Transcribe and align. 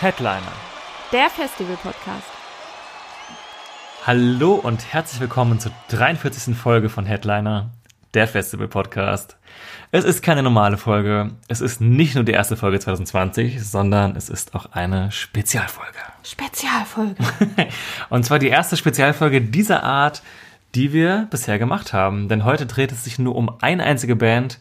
Headliner. 0.00 0.40
Der 1.12 1.28
Festival-Podcast. 1.28 2.24
Hallo 4.06 4.54
und 4.54 4.94
herzlich 4.94 5.20
willkommen 5.20 5.60
zur 5.60 5.72
43. 5.90 6.56
Folge 6.56 6.88
von 6.88 7.04
Headliner, 7.04 7.68
der 8.14 8.26
Festival 8.26 8.66
Podcast. 8.66 9.36
Es 9.92 10.04
ist 10.04 10.22
keine 10.22 10.42
normale 10.42 10.78
Folge. 10.78 11.32
Es 11.48 11.60
ist 11.60 11.82
nicht 11.82 12.14
nur 12.14 12.24
die 12.24 12.32
erste 12.32 12.56
Folge 12.56 12.80
2020, 12.80 13.62
sondern 13.62 14.16
es 14.16 14.30
ist 14.30 14.54
auch 14.54 14.72
eine 14.72 15.12
Spezialfolge. 15.12 15.98
Spezialfolge. 16.22 17.22
Und 18.08 18.24
zwar 18.24 18.38
die 18.38 18.48
erste 18.48 18.78
Spezialfolge 18.78 19.42
dieser 19.42 19.82
Art, 19.82 20.22
die 20.74 20.94
wir 20.94 21.28
bisher 21.30 21.58
gemacht 21.58 21.92
haben. 21.92 22.30
Denn 22.30 22.44
heute 22.44 22.64
dreht 22.64 22.90
es 22.90 23.04
sich 23.04 23.18
nur 23.18 23.36
um 23.36 23.54
eine 23.60 23.84
einzige 23.84 24.16
Band, 24.16 24.60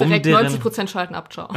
um 0.00 0.08
Direkt 0.08 0.26
deren, 0.26 0.46
90% 0.46 0.88
schalten 0.88 1.14
ab, 1.14 1.32
ciao. 1.32 1.48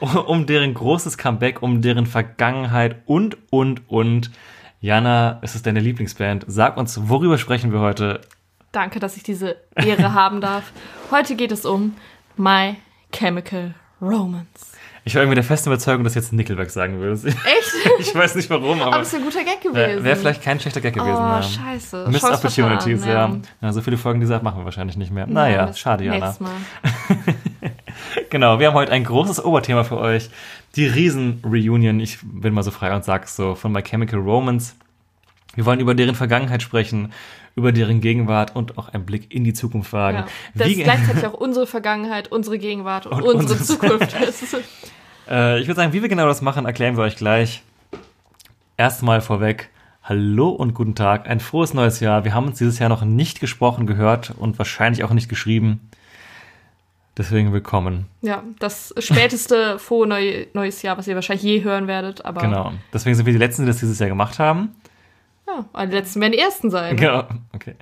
um 0.26 0.46
deren 0.46 0.74
großes 0.74 1.16
Comeback, 1.16 1.62
um 1.62 1.80
deren 1.80 2.06
Vergangenheit 2.06 3.02
und, 3.06 3.38
und, 3.50 3.88
und. 3.88 4.30
Jana, 4.80 5.38
es 5.42 5.54
ist 5.54 5.66
deine 5.66 5.80
Lieblingsband. 5.80 6.44
Sag 6.46 6.76
uns, 6.76 7.08
worüber 7.08 7.38
sprechen 7.38 7.72
wir 7.72 7.80
heute? 7.80 8.20
Danke, 8.70 9.00
dass 9.00 9.16
ich 9.16 9.22
diese 9.22 9.56
Ehre 9.74 10.12
haben 10.12 10.40
darf. 10.40 10.72
Heute 11.10 11.36
geht 11.36 11.50
es 11.50 11.64
um 11.64 11.94
My 12.36 12.76
Chemical 13.12 13.74
Romance. 14.00 14.67
Ich 15.08 15.14
war 15.14 15.22
irgendwie 15.22 15.36
der 15.36 15.44
festen 15.44 15.70
Überzeugung, 15.70 16.04
dass 16.04 16.14
jetzt 16.14 16.34
Nickelback 16.34 16.68
sagen 16.68 17.00
würdest. 17.00 17.24
Echt? 17.26 17.38
Ich 17.98 18.14
weiß 18.14 18.34
nicht 18.34 18.50
warum, 18.50 18.82
aber 18.82 18.92
Aber 18.92 19.00
es 19.00 19.08
ist 19.08 19.14
ein 19.14 19.22
guter 19.24 19.42
Gag 19.42 19.62
gewesen. 19.62 19.74
wäre 19.74 20.04
wär 20.04 20.16
vielleicht 20.16 20.42
kein 20.42 20.60
schlechter 20.60 20.82
Gag 20.82 20.92
gewesen. 20.92 21.14
Oh, 21.16 21.18
ja. 21.18 21.42
scheiße. 21.42 22.08
Missed 22.08 22.20
Chance 22.28 22.46
Opportunities, 22.46 23.06
ja. 23.06 23.34
ja. 23.62 23.72
So 23.72 23.80
viele 23.80 23.96
Folgen 23.96 24.20
dieser 24.20 24.34
Art 24.34 24.42
machen 24.42 24.58
wir 24.60 24.66
wahrscheinlich 24.66 24.98
nicht 24.98 25.10
mehr. 25.10 25.26
Naja, 25.26 25.72
schade, 25.72 26.04
Jana. 26.04 26.36
Mal. 26.40 26.50
Genau, 28.30 28.60
wir 28.60 28.66
haben 28.68 28.74
heute 28.74 28.92
ein 28.92 29.04
großes 29.04 29.42
Oberthema 29.44 29.82
für 29.82 29.96
euch. 29.98 30.28
Die 30.76 30.86
Riesen-Reunion, 30.86 31.98
ich 32.00 32.18
bin 32.22 32.52
mal 32.52 32.62
so 32.62 32.70
frei 32.70 32.94
und 32.94 33.02
sag's 33.04 33.34
so, 33.34 33.54
von 33.54 33.72
My 33.72 33.82
Chemical 33.82 34.20
Romance. 34.20 34.74
Wir 35.54 35.64
wollen 35.64 35.80
über 35.80 35.94
deren 35.94 36.14
Vergangenheit 36.14 36.62
sprechen, 36.62 37.12
über 37.56 37.72
deren 37.72 38.00
Gegenwart 38.00 38.54
und 38.54 38.76
auch 38.78 38.90
einen 38.90 39.04
Blick 39.06 39.34
in 39.34 39.42
die 39.44 39.54
Zukunft 39.54 39.92
wagen. 39.92 40.18
Ja. 40.18 40.26
Das 40.54 40.68
Wie- 40.68 40.74
ist 40.74 40.84
gleichzeitig 40.84 41.26
auch 41.26 41.32
unsere 41.34 41.66
Vergangenheit, 41.66 42.30
unsere 42.30 42.58
Gegenwart 42.58 43.06
und, 43.06 43.22
Und 43.22 43.34
unsere 43.34 43.58
unsere- 43.58 43.64
Zukunft. 43.64 44.14
Äh, 45.28 45.60
ich 45.60 45.66
würde 45.66 45.80
sagen, 45.80 45.92
wie 45.92 46.02
wir 46.02 46.08
genau 46.08 46.26
das 46.26 46.42
machen, 46.42 46.66
erklären 46.66 46.96
wir 46.96 47.04
euch 47.04 47.16
gleich. 47.16 47.62
Erstmal 48.76 49.20
vorweg, 49.20 49.70
hallo 50.02 50.48
und 50.50 50.74
guten 50.74 50.94
Tag, 50.94 51.28
ein 51.28 51.40
frohes 51.40 51.74
neues 51.74 52.00
Jahr. 52.00 52.24
Wir 52.24 52.32
haben 52.34 52.46
uns 52.46 52.58
dieses 52.58 52.78
Jahr 52.78 52.88
noch 52.88 53.04
nicht 53.04 53.40
gesprochen, 53.40 53.86
gehört 53.86 54.32
und 54.36 54.58
wahrscheinlich 54.58 55.04
auch 55.04 55.10
nicht 55.10 55.28
geschrieben. 55.28 55.90
Deswegen 57.16 57.52
willkommen. 57.52 58.06
ja, 58.22 58.44
das 58.60 58.94
späteste 58.98 59.78
frohe 59.80 60.06
neu, 60.06 60.46
neues 60.54 60.82
Jahr, 60.82 60.96
was 60.96 61.08
ihr 61.08 61.16
wahrscheinlich 61.16 61.42
je 61.42 61.64
hören 61.64 61.88
werdet. 61.88 62.24
Aber 62.24 62.40
Genau. 62.40 62.72
Deswegen 62.92 63.16
sind 63.16 63.26
wir 63.26 63.32
die 63.32 63.40
Letzten, 63.40 63.62
die 63.62 63.66
das 63.66 63.78
dieses 63.78 63.98
Jahr 63.98 64.08
gemacht 64.08 64.38
haben. 64.38 64.76
ja, 65.48 65.64
aber 65.72 65.86
die 65.86 65.96
letzten 65.96 66.20
werden 66.20 66.32
die 66.32 66.38
ersten 66.38 66.70
sein. 66.70 66.96
Genau, 66.96 67.24
okay. 67.52 67.74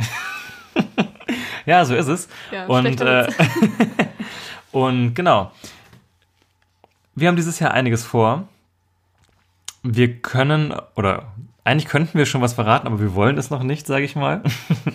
ja, 1.66 1.84
so 1.84 1.94
ist 1.94 2.08
es. 2.08 2.28
Ja, 2.50 2.64
und, 2.64 2.98
äh, 3.02 3.28
und 4.72 5.14
genau. 5.14 5.52
Wir 7.16 7.28
haben 7.28 7.36
dieses 7.36 7.58
Jahr 7.58 7.72
einiges 7.72 8.04
vor. 8.04 8.46
Wir 9.82 10.20
können, 10.20 10.74
oder 10.96 11.32
eigentlich 11.64 11.86
könnten 11.86 12.18
wir 12.18 12.26
schon 12.26 12.42
was 12.42 12.52
verraten, 12.52 12.86
aber 12.86 13.00
wir 13.00 13.14
wollen 13.14 13.38
es 13.38 13.50
noch 13.50 13.62
nicht, 13.62 13.86
sage 13.86 14.04
ich 14.04 14.16
mal. 14.16 14.42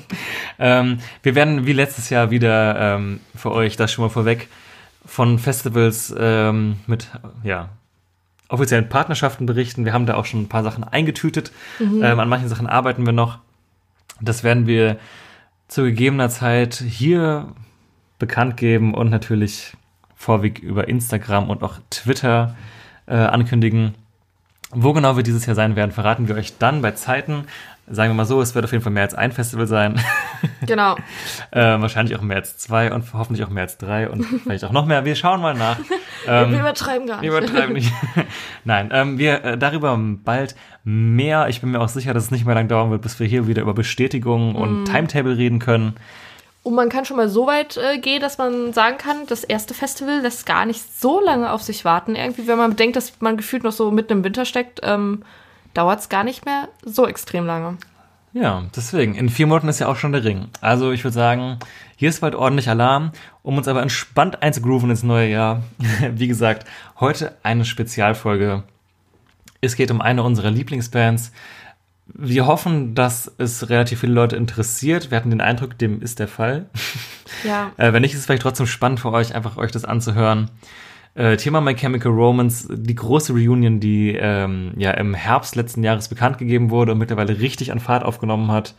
ähm, 0.60 1.00
wir 1.24 1.34
werden 1.34 1.66
wie 1.66 1.74
letztes 1.74 2.12
Jahr 2.12 2.30
wieder 2.30 2.96
ähm, 2.96 3.20
für 3.36 3.52
euch 3.52 3.76
das 3.76 3.92
schon 3.92 4.06
mal 4.06 4.10
vorweg 4.10 4.48
von 5.04 5.40
Festivals 5.40 6.14
ähm, 6.16 6.78
mit 6.86 7.10
ja, 7.44 7.70
offiziellen 8.50 8.88
Partnerschaften 8.88 9.48
berichten. 9.48 9.84
Wir 9.84 9.94
haben 9.94 10.06
da 10.06 10.14
auch 10.14 10.26
schon 10.26 10.44
ein 10.44 10.50
paar 10.50 10.64
Sachen 10.64 10.84
eingetütet. 10.84 11.52
Ähm, 11.80 12.20
an 12.20 12.30
manchen 12.30 12.50
Sachen 12.50 12.68
arbeiten 12.68 13.04
wir 13.04 13.14
noch. 13.14 13.40
Das 14.20 14.44
werden 14.44 14.68
wir 14.68 15.00
zu 15.68 15.84
gegebener 15.84 16.30
Zeit 16.30 16.76
hier 16.76 17.48
bekannt 18.20 18.58
geben 18.58 18.94
und 18.94 19.10
natürlich 19.10 19.74
vorweg 20.22 20.60
über 20.60 20.88
Instagram 20.88 21.50
und 21.50 21.64
auch 21.64 21.76
Twitter 21.90 22.56
äh, 23.08 23.16
ankündigen. 23.16 23.96
Wo 24.74 24.94
genau 24.94 25.18
wir 25.18 25.24
dieses 25.24 25.46
Jahr 25.46 25.56
sein 25.56 25.76
werden, 25.76 25.92
verraten 25.92 26.28
wir 26.28 26.36
euch 26.36 26.58
dann 26.58 26.82
bei 26.82 26.92
Zeiten. 26.92 27.46
Sagen 27.88 28.12
wir 28.12 28.16
mal 28.16 28.26
so, 28.26 28.40
es 28.40 28.56
wird 28.56 28.64
auf 28.64 28.72
jeden 28.72 28.84
Fall 28.84 28.94
mehr 28.94 29.04
als 29.04 29.16
ein 29.16 29.32
Festival 29.32 29.68
sein. 29.68 30.00
Genau. 30.66 30.96
äh, 31.52 31.60
wahrscheinlich 31.60 32.16
auch 32.18 32.22
mehr 32.22 32.38
als 32.38 32.58
zwei 32.58 32.92
und 32.92 33.14
hoffentlich 33.14 33.46
auch 33.46 33.50
mehr 33.50 33.64
als 33.64 33.78
drei 33.78 34.10
und 34.10 34.24
vielleicht 34.24 34.64
auch 34.64 34.72
noch 34.72 34.86
mehr. 34.86 35.06
Wir 35.06 35.16
schauen 35.16 35.42
mal 35.42 35.54
nach. 35.54 35.78
Ähm, 36.28 36.52
wir 36.52 36.60
übertreiben 36.60 37.08
gar 37.08 37.20
nicht. 37.20 37.32
wir 37.32 37.36
übertreiben 37.40 37.74
nicht. 37.74 37.92
Nein, 38.64 38.92
ähm, 38.94 39.18
wir 39.18 39.44
äh, 39.44 39.58
darüber 39.58 39.98
bald 39.98 40.56
mehr. 40.84 41.48
Ich 41.50 41.62
bin 41.62 41.72
mir 41.72 41.80
auch 41.80 41.90
sicher, 41.90 42.14
dass 42.14 42.26
es 42.26 42.32
nicht 42.32 42.46
mehr 42.46 42.54
lang 42.54 42.68
dauern 42.68 42.92
wird, 42.92 43.02
bis 43.02 43.20
wir 43.20 43.26
hier 43.26 43.48
wieder 43.48 43.64
über 43.64 43.74
Bestätigungen 43.74 44.56
und 44.56 44.86
Timetable 44.86 45.36
reden 45.36 45.58
können. 45.58 45.96
Und 46.64 46.76
man 46.76 46.90
kann 46.90 47.06
schon 47.06 47.18
mal 47.18 47.30
so 47.30 47.48
weit 47.48 47.78
äh, 47.78 47.98
gehen, 47.98 48.22
dass 48.22 48.38
man 48.38 48.72
sagen 48.72 48.98
kann, 48.98 49.26
das 49.28 49.44
erste 49.44 49.74
Festival 49.74 50.20
lässt 50.20 50.46
gar 50.46 50.66
nicht 50.66 51.00
so 51.00 51.20
lange 51.20 51.52
auf 51.52 51.64
sich 51.64 51.86
warten. 51.86 52.16
Irgendwie, 52.16 52.48
wenn 52.48 52.58
man 52.58 52.72
bedenkt, 52.72 52.96
dass 52.96 53.14
man 53.20 53.36
gefühlt 53.36 53.64
noch 53.64 53.72
so 53.72 53.90
mitten 53.90 54.14
im 54.14 54.24
Winter 54.24 54.46
steckt, 54.46 54.80
ähm, 54.84 55.24
dauert 55.74 56.02
es 56.02 56.10
gar 56.10 56.24
nicht 56.24 56.46
mehr 56.46 56.68
so 56.84 57.08
extrem 57.08 57.48
lange. 57.48 57.78
Ja, 58.34 58.64
deswegen. 58.76 59.16
In 59.16 59.30
vier 59.30 59.48
Monaten 59.48 59.68
ist 59.68 59.80
ja 59.80 59.88
auch 59.88 59.98
schon 59.98 60.14
der 60.14 60.24
Ring. 60.24 60.48
Also 60.62 60.92
ich 60.92 61.04
würde 61.04 61.16
sagen, 61.16 61.58
hier 61.98 62.10
ist 62.10 62.22
bald 62.22 62.36
ordentlich 62.36 62.70
Alarm, 62.70 63.12
um 63.44 63.58
uns 63.58 63.68
aber 63.68 63.82
entspannt 63.82 64.42
einzugrooven 64.42 64.90
ins 64.90 65.04
neue 65.04 65.30
Jahr. 65.30 65.64
Wie 66.14 66.28
gesagt, 66.28 66.66
heute 67.00 67.36
eine 67.44 67.66
Spezialfolge. 67.66 68.64
Es 69.60 69.76
geht 69.76 69.92
um 69.92 70.00
eine 70.00 70.24
unserer 70.24 70.50
Lieblingsbands. 70.50 71.32
Wir 72.14 72.46
hoffen, 72.46 72.96
dass 72.96 73.32
es 73.38 73.70
relativ 73.70 74.02
viele 74.02 74.14
Leute 74.14 74.36
interessiert. 74.36 75.12
Wir 75.12 75.18
hatten 75.18 75.30
den 75.30 75.42
Eindruck, 75.42 75.78
dem 75.78 76.02
ist 76.02 76.20
der 76.20 76.28
Fall. 76.28 76.70
Ja. 77.46 77.72
Äh, 77.78 77.94
wenn 77.94 78.02
nicht, 78.02 78.14
ist 78.14 78.20
es 78.20 78.26
vielleicht 78.26 78.42
trotzdem 78.42 78.68
spannend 78.68 79.00
für 79.00 79.12
euch, 79.14 79.34
einfach 79.34 79.56
euch 79.56 79.72
das 79.72 79.86
anzuhören. 79.86 80.52
Äh, 81.16 81.38
Thema 81.38 81.62
My 81.62 81.74
Chemical 81.74 82.12
Romance, 82.12 82.68
die 82.70 82.94
große 82.94 83.32
Reunion, 83.34 83.80
die 83.80 84.16
ähm, 84.20 84.74
ja 84.78 84.92
im 84.92 85.14
Herbst 85.14 85.56
letzten 85.56 85.82
Jahres 85.82 86.10
bekannt 86.10 86.38
gegeben 86.38 86.70
wurde 86.70 86.92
und 86.92 86.98
mittlerweile 86.98 87.40
richtig 87.40 87.72
an 87.72 87.80
Fahrt 87.80 88.04
aufgenommen 88.04 88.52
hat. 88.52 88.76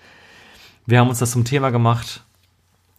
Wir 0.86 0.98
haben 0.98 1.08
uns 1.08 1.18
das 1.18 1.32
zum 1.32 1.44
Thema 1.44 1.70
gemacht. 1.70 2.24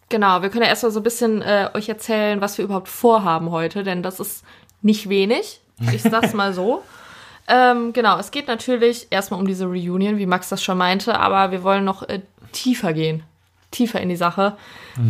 Genau, 0.08 0.42
wir 0.42 0.50
können 0.50 0.64
ja 0.64 0.68
erstmal 0.68 0.92
so 0.92 1.00
ein 1.00 1.04
bisschen 1.04 1.42
äh, 1.42 1.70
euch 1.74 1.88
erzählen, 1.88 2.40
was 2.40 2.58
wir 2.58 2.64
überhaupt 2.64 2.88
vorhaben 2.88 3.50
heute, 3.50 3.82
denn 3.82 4.02
das 4.02 4.20
ist 4.20 4.44
nicht 4.82 5.08
wenig. 5.08 5.60
Ich 5.92 6.02
sag's 6.02 6.34
mal 6.34 6.52
so. 6.52 6.82
Ähm, 7.46 7.92
genau, 7.92 8.18
es 8.18 8.30
geht 8.30 8.48
natürlich 8.48 9.08
erstmal 9.10 9.38
um 9.40 9.46
diese 9.46 9.66
Reunion, 9.66 10.16
wie 10.18 10.26
Max 10.26 10.48
das 10.48 10.62
schon 10.62 10.78
meinte, 10.78 11.18
aber 11.18 11.50
wir 11.50 11.62
wollen 11.62 11.84
noch 11.84 12.02
äh, 12.08 12.20
tiefer 12.52 12.92
gehen. 12.92 13.22
Tiefer 13.70 14.00
in 14.00 14.08
die 14.08 14.16
Sache. 14.16 14.56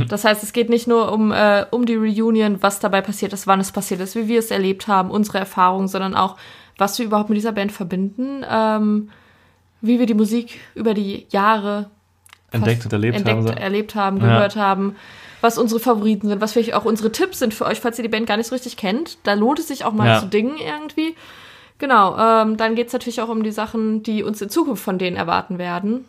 Das 0.09 0.25
heißt, 0.25 0.43
es 0.43 0.55
geht 0.55 0.71
nicht 0.71 0.89
nur 0.89 1.12
um, 1.12 1.33
äh, 1.33 1.67
um 1.71 1.84
die 1.84 1.97
Reunion, 1.97 2.62
was 2.62 2.81
dabei 2.81 3.03
passiert 3.03 3.34
ist, 3.34 3.47
wann 3.47 3.61
es 3.61 3.73
passiert 3.73 4.00
ist, 4.00 4.17
wie 4.17 4.27
wir 4.27 4.39
es 4.39 4.50
erlebt 4.50 4.89
haben, 4.89 5.11
unsere 5.11 5.37
Erfahrungen, 5.37 5.87
sondern 5.87 6.15
auch, 6.15 6.37
was 6.79 6.99
wir 6.99 7.05
überhaupt 7.05 7.29
mit 7.29 7.37
dieser 7.37 7.53
Band 7.53 7.73
verbinden, 7.73 8.43
ähm, 8.50 9.11
wie 9.82 9.99
wir 9.99 10.06
die 10.06 10.14
Musik 10.14 10.61
über 10.75 10.94
die 10.94 11.26
Jahre 11.29 11.91
Entdeckt 12.53 12.87
und 12.87 12.93
erlebt 12.94 13.17
entdeckt, 13.19 13.37
haben. 13.37 13.47
So. 13.49 13.53
erlebt 13.53 13.94
haben, 13.94 14.17
Ja. 14.17 14.23
gehört 14.29 14.56
haben, 14.56 14.97
was 15.43 15.59
unsere 15.59 15.79
Favoriten 15.79 16.29
sind, 16.29 16.41
was 16.41 16.55
vielleicht 16.55 16.73
auch 16.73 16.87
unsere 16.87 17.12
Tipps 17.12 17.41
sind 17.41 17.53
für 17.53 17.67
euch, 17.67 17.81
falls 17.81 17.99
ihr 17.99 18.03
die 18.03 18.09
Band 18.09 18.26
gar 18.26 18.38
nicht 18.38 18.47
so 18.47 18.55
richtig 18.55 18.79
kennt. 18.79 19.19
Da 19.25 19.35
lohnt 19.35 19.59
es 19.59 19.69
sich 19.69 19.85
auch 19.85 19.93
mal 19.93 20.06
Ja. 20.06 20.20
zu 20.20 20.26
dingen 20.26 20.56
irgendwie. 20.56 21.14
Genau, 21.79 22.17
ähm, 22.17 22.56
dann 22.56 22.75
geht 22.75 22.88
es 22.88 22.93
natürlich 22.93 23.21
auch 23.21 23.29
um 23.29 23.43
die 23.43 23.50
Sachen, 23.50 24.03
die 24.03 24.23
uns 24.23 24.41
in 24.41 24.49
Zukunft 24.49 24.82
von 24.82 24.99
denen 24.99 25.17
erwarten 25.17 25.59
werden. 25.59 26.05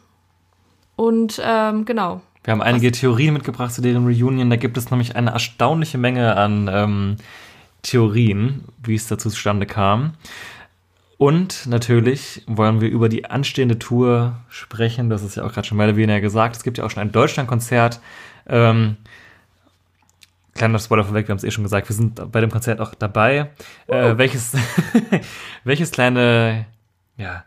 Und 0.95 1.41
ähm, 1.43 1.85
genau, 1.85 2.21
Wir 2.43 2.51
haben 2.51 2.61
einige 2.61 2.91
Theorien 2.91 3.33
mitgebracht 3.33 3.73
zu 3.73 3.81
deren 3.81 4.05
Reunion. 4.05 4.49
Da 4.49 4.55
gibt 4.55 4.77
es 4.77 4.91
nämlich 4.91 5.15
eine 5.15 5.31
erstaunliche 5.31 5.97
Menge 5.97 6.37
an 6.37 6.69
ähm, 6.71 7.15
Theorien, 7.81 8.63
wie 8.83 8.95
es 8.95 9.07
dazu 9.07 9.29
zustande 9.29 9.65
kam. 9.65 10.13
Und 11.17 11.65
natürlich 11.65 12.43
wollen 12.45 12.81
wir 12.81 12.89
über 12.89 13.09
die 13.09 13.25
anstehende 13.25 13.79
Tour 13.79 14.35
sprechen. 14.49 15.09
Das 15.09 15.23
ist 15.23 15.35
ja 15.35 15.45
auch 15.45 15.53
gerade 15.53 15.65
schon 15.65 15.77
mehr 15.77 15.87
oder 15.87 15.95
weniger 15.95 16.21
gesagt. 16.21 16.57
Es 16.57 16.63
gibt 16.63 16.77
ja 16.77 16.85
auch 16.85 16.91
schon 16.91 17.01
ein 17.01 17.11
Deutschlandkonzert. 17.11 18.01
Ähm, 18.47 18.97
kleiner 20.55 20.79
Spoiler 20.79 21.03
vorweg, 21.03 21.27
wir 21.27 21.33
haben 21.33 21.37
es 21.37 21.43
eh 21.43 21.51
schon 21.51 21.63
gesagt, 21.63 21.87
wir 21.89 21.95
sind 21.95 22.31
bei 22.31 22.41
dem 22.41 22.49
Konzert 22.49 22.79
auch 22.79 22.95
dabei. 22.95 23.51
Äh, 23.87 24.17
welches, 24.17 24.53
welches 25.63 25.91
kleine, 25.91 26.65
ja, 27.17 27.43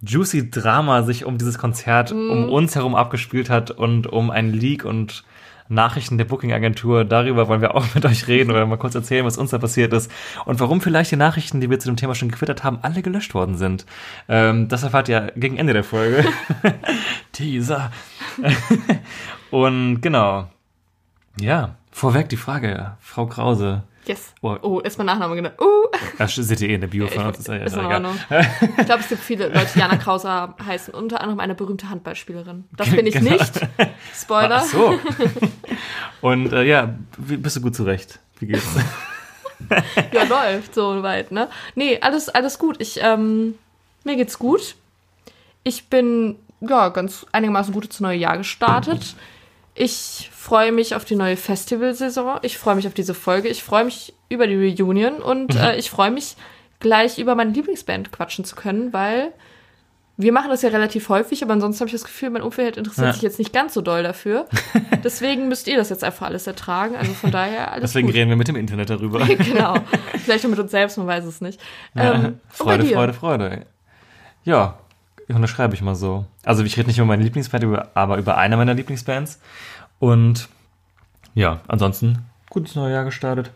juicy 0.00 0.50
Drama 0.50 1.02
sich 1.02 1.24
um 1.24 1.38
dieses 1.38 1.58
Konzert 1.58 2.12
um 2.12 2.48
uns 2.50 2.74
herum 2.74 2.94
abgespielt 2.94 3.50
hat 3.50 3.70
und 3.70 4.06
um 4.06 4.30
ein 4.30 4.52
Leak 4.52 4.84
und 4.84 5.24
Nachrichten 5.68 6.18
der 6.18 6.26
Booking-Agentur. 6.26 7.04
Darüber 7.04 7.48
wollen 7.48 7.62
wir 7.62 7.74
auch 7.74 7.86
mit 7.94 8.04
euch 8.04 8.28
reden 8.28 8.50
oder 8.50 8.66
mal 8.66 8.76
kurz 8.76 8.94
erzählen, 8.94 9.24
was 9.24 9.38
uns 9.38 9.50
da 9.50 9.58
passiert 9.58 9.92
ist 9.92 10.10
und 10.44 10.60
warum 10.60 10.80
vielleicht 10.80 11.10
die 11.10 11.16
Nachrichten, 11.16 11.60
die 11.60 11.70
wir 11.70 11.78
zu 11.78 11.88
dem 11.88 11.96
Thema 11.96 12.14
schon 12.14 12.28
gequittert 12.28 12.64
haben, 12.64 12.78
alle 12.82 13.02
gelöscht 13.02 13.34
worden 13.34 13.56
sind. 13.56 13.86
Ähm, 14.28 14.68
das 14.68 14.82
erfahrt 14.82 15.08
ihr 15.08 15.32
gegen 15.36 15.56
Ende 15.56 15.72
der 15.72 15.84
Folge. 15.84 16.24
Teaser. 17.32 17.90
und 19.50 20.00
genau. 20.00 20.48
Ja, 21.40 21.76
vorweg 21.94 22.28
die 22.28 22.36
Frage, 22.36 22.96
Frau 23.00 23.26
Krause. 23.26 23.82
Yes. 24.06 24.34
Oh. 24.42 24.54
Oh, 24.60 24.80
ist 24.80 24.98
mein 24.98 25.06
Nachname 25.06 25.34
genannt. 25.34 25.54
Uh. 25.58 25.86
Das 26.18 26.34
seht 26.34 26.60
ihr 26.60 26.68
eh 26.68 26.74
in 26.74 26.82
der 26.82 26.88
Bio 26.88 27.06
von 27.06 27.24
uns. 27.24 27.38
Ist, 27.38 27.48
ja- 27.48 27.54
Ist 27.54 27.74
ja 27.74 27.82
in. 27.96 28.04
Ordnung. 28.04 28.18
Ich 28.76 28.84
glaube, 28.84 29.00
es 29.00 29.08
gibt 29.08 29.22
viele 29.22 29.48
Leute, 29.48 29.68
die 29.74 29.78
Jana 29.78 29.96
Krause 29.96 30.54
heißen. 30.62 30.92
Unter 30.92 31.22
anderem 31.22 31.40
eine 31.40 31.54
berühmte 31.54 31.88
Handballspielerin. 31.88 32.64
Das 32.76 32.90
bin 32.90 33.06
ich 33.06 33.14
Genau. 33.14 33.30
nicht. 33.30 33.52
Spoiler. 34.14 34.56
Ach 34.56 34.64
so. 34.64 34.98
Und 36.20 36.52
äh, 36.52 36.64
ja, 36.64 36.94
bist 37.16 37.56
du 37.56 37.60
gut 37.62 37.74
zurecht? 37.74 38.18
Wie 38.40 38.46
geht's? 38.46 38.66
Ja, 40.12 40.24
läuft 40.24 40.74
so 40.74 41.02
weit, 41.02 41.30
ne? 41.32 41.48
Nee, 41.74 41.98
alles, 42.02 42.28
alles 42.28 42.58
gut. 42.58 42.76
Ich, 42.80 42.98
ähm, 43.02 43.54
mir 44.04 44.16
geht's 44.16 44.38
gut. 44.38 44.74
Ich 45.62 45.88
bin, 45.88 46.36
ja, 46.60 46.90
ganz 46.90 47.24
einigermaßen 47.32 47.72
gut 47.72 47.86
ins 47.86 48.00
neue 48.00 48.18
Jahr 48.18 48.36
gestartet. 48.36 49.14
Ich 49.74 50.28
freue 50.44 50.72
mich 50.72 50.94
auf 50.94 51.04
die 51.06 51.16
neue 51.16 51.36
Festivalsaison. 51.36 52.38
Ich 52.42 52.58
freue 52.58 52.74
mich 52.74 52.86
auf 52.86 52.92
diese 52.94 53.14
Folge. 53.14 53.48
Ich 53.48 53.62
freue 53.64 53.84
mich 53.84 54.12
über 54.28 54.46
die 54.46 54.82
Reunion 54.82 55.14
und 55.22 55.54
äh, 55.56 55.76
ich 55.76 55.90
freue 55.90 56.10
mich 56.10 56.36
gleich 56.80 57.18
über 57.18 57.34
meine 57.34 57.50
Lieblingsband 57.52 58.12
quatschen 58.12 58.44
zu 58.44 58.54
können, 58.54 58.92
weil 58.92 59.32
wir 60.18 60.32
machen 60.32 60.50
das 60.50 60.60
ja 60.62 60.68
relativ 60.68 61.08
häufig, 61.08 61.42
aber 61.42 61.54
ansonsten 61.54 61.80
habe 61.80 61.88
ich 61.88 61.92
das 61.92 62.04
Gefühl, 62.04 62.28
mein 62.30 62.42
Umfeld 62.42 62.76
interessiert 62.76 63.06
Ja. 63.06 63.12
sich 63.14 63.22
jetzt 63.22 63.38
nicht 63.38 63.52
ganz 63.54 63.72
so 63.74 63.80
doll 63.80 64.02
dafür. 64.02 64.46
Deswegen 65.02 65.48
müsst 65.48 65.66
ihr 65.66 65.76
das 65.78 65.88
jetzt 65.88 66.04
einfach 66.04 66.26
alles 66.26 66.46
ertragen. 66.46 66.94
Also 66.94 67.14
von 67.14 67.30
daher 67.32 67.72
alles 67.72 67.90
Deswegen 67.92 68.08
gut. 68.08 68.14
reden 68.16 68.28
wir 68.28 68.36
mit 68.36 68.46
dem 68.46 68.54
Internet 68.56 68.90
darüber. 68.90 69.24
genau. 69.26 69.76
Vielleicht 70.24 70.44
auch 70.44 70.50
mit 70.50 70.58
uns 70.58 70.70
selbst, 70.70 70.98
man 70.98 71.06
weiß 71.06 71.24
es 71.24 71.40
nicht. 71.40 71.58
Ja, 71.94 72.12
Ähm, 72.14 72.38
Freude? 72.48 72.84
Freude, 72.84 73.12
Freude. 73.14 73.66
Ja, 74.44 74.78
unterschreibe 75.28 75.74
ich 75.74 75.80
mal 75.80 75.94
so. 75.94 76.26
Also 76.44 76.62
ich 76.64 76.76
rede 76.76 76.88
nicht 76.88 76.98
über 76.98 77.06
meine 77.06 77.22
Lieblingsband, 77.24 77.64
aber 77.94 78.18
über 78.18 78.36
eine 78.36 78.56
meiner 78.58 78.74
Lieblingsbands. 78.74 79.40
Und 80.04 80.50
ja, 81.34 81.62
ansonsten 81.66 82.18
gutes 82.50 82.74
neues 82.74 82.92
Jahr 82.92 83.06
gestartet. 83.06 83.52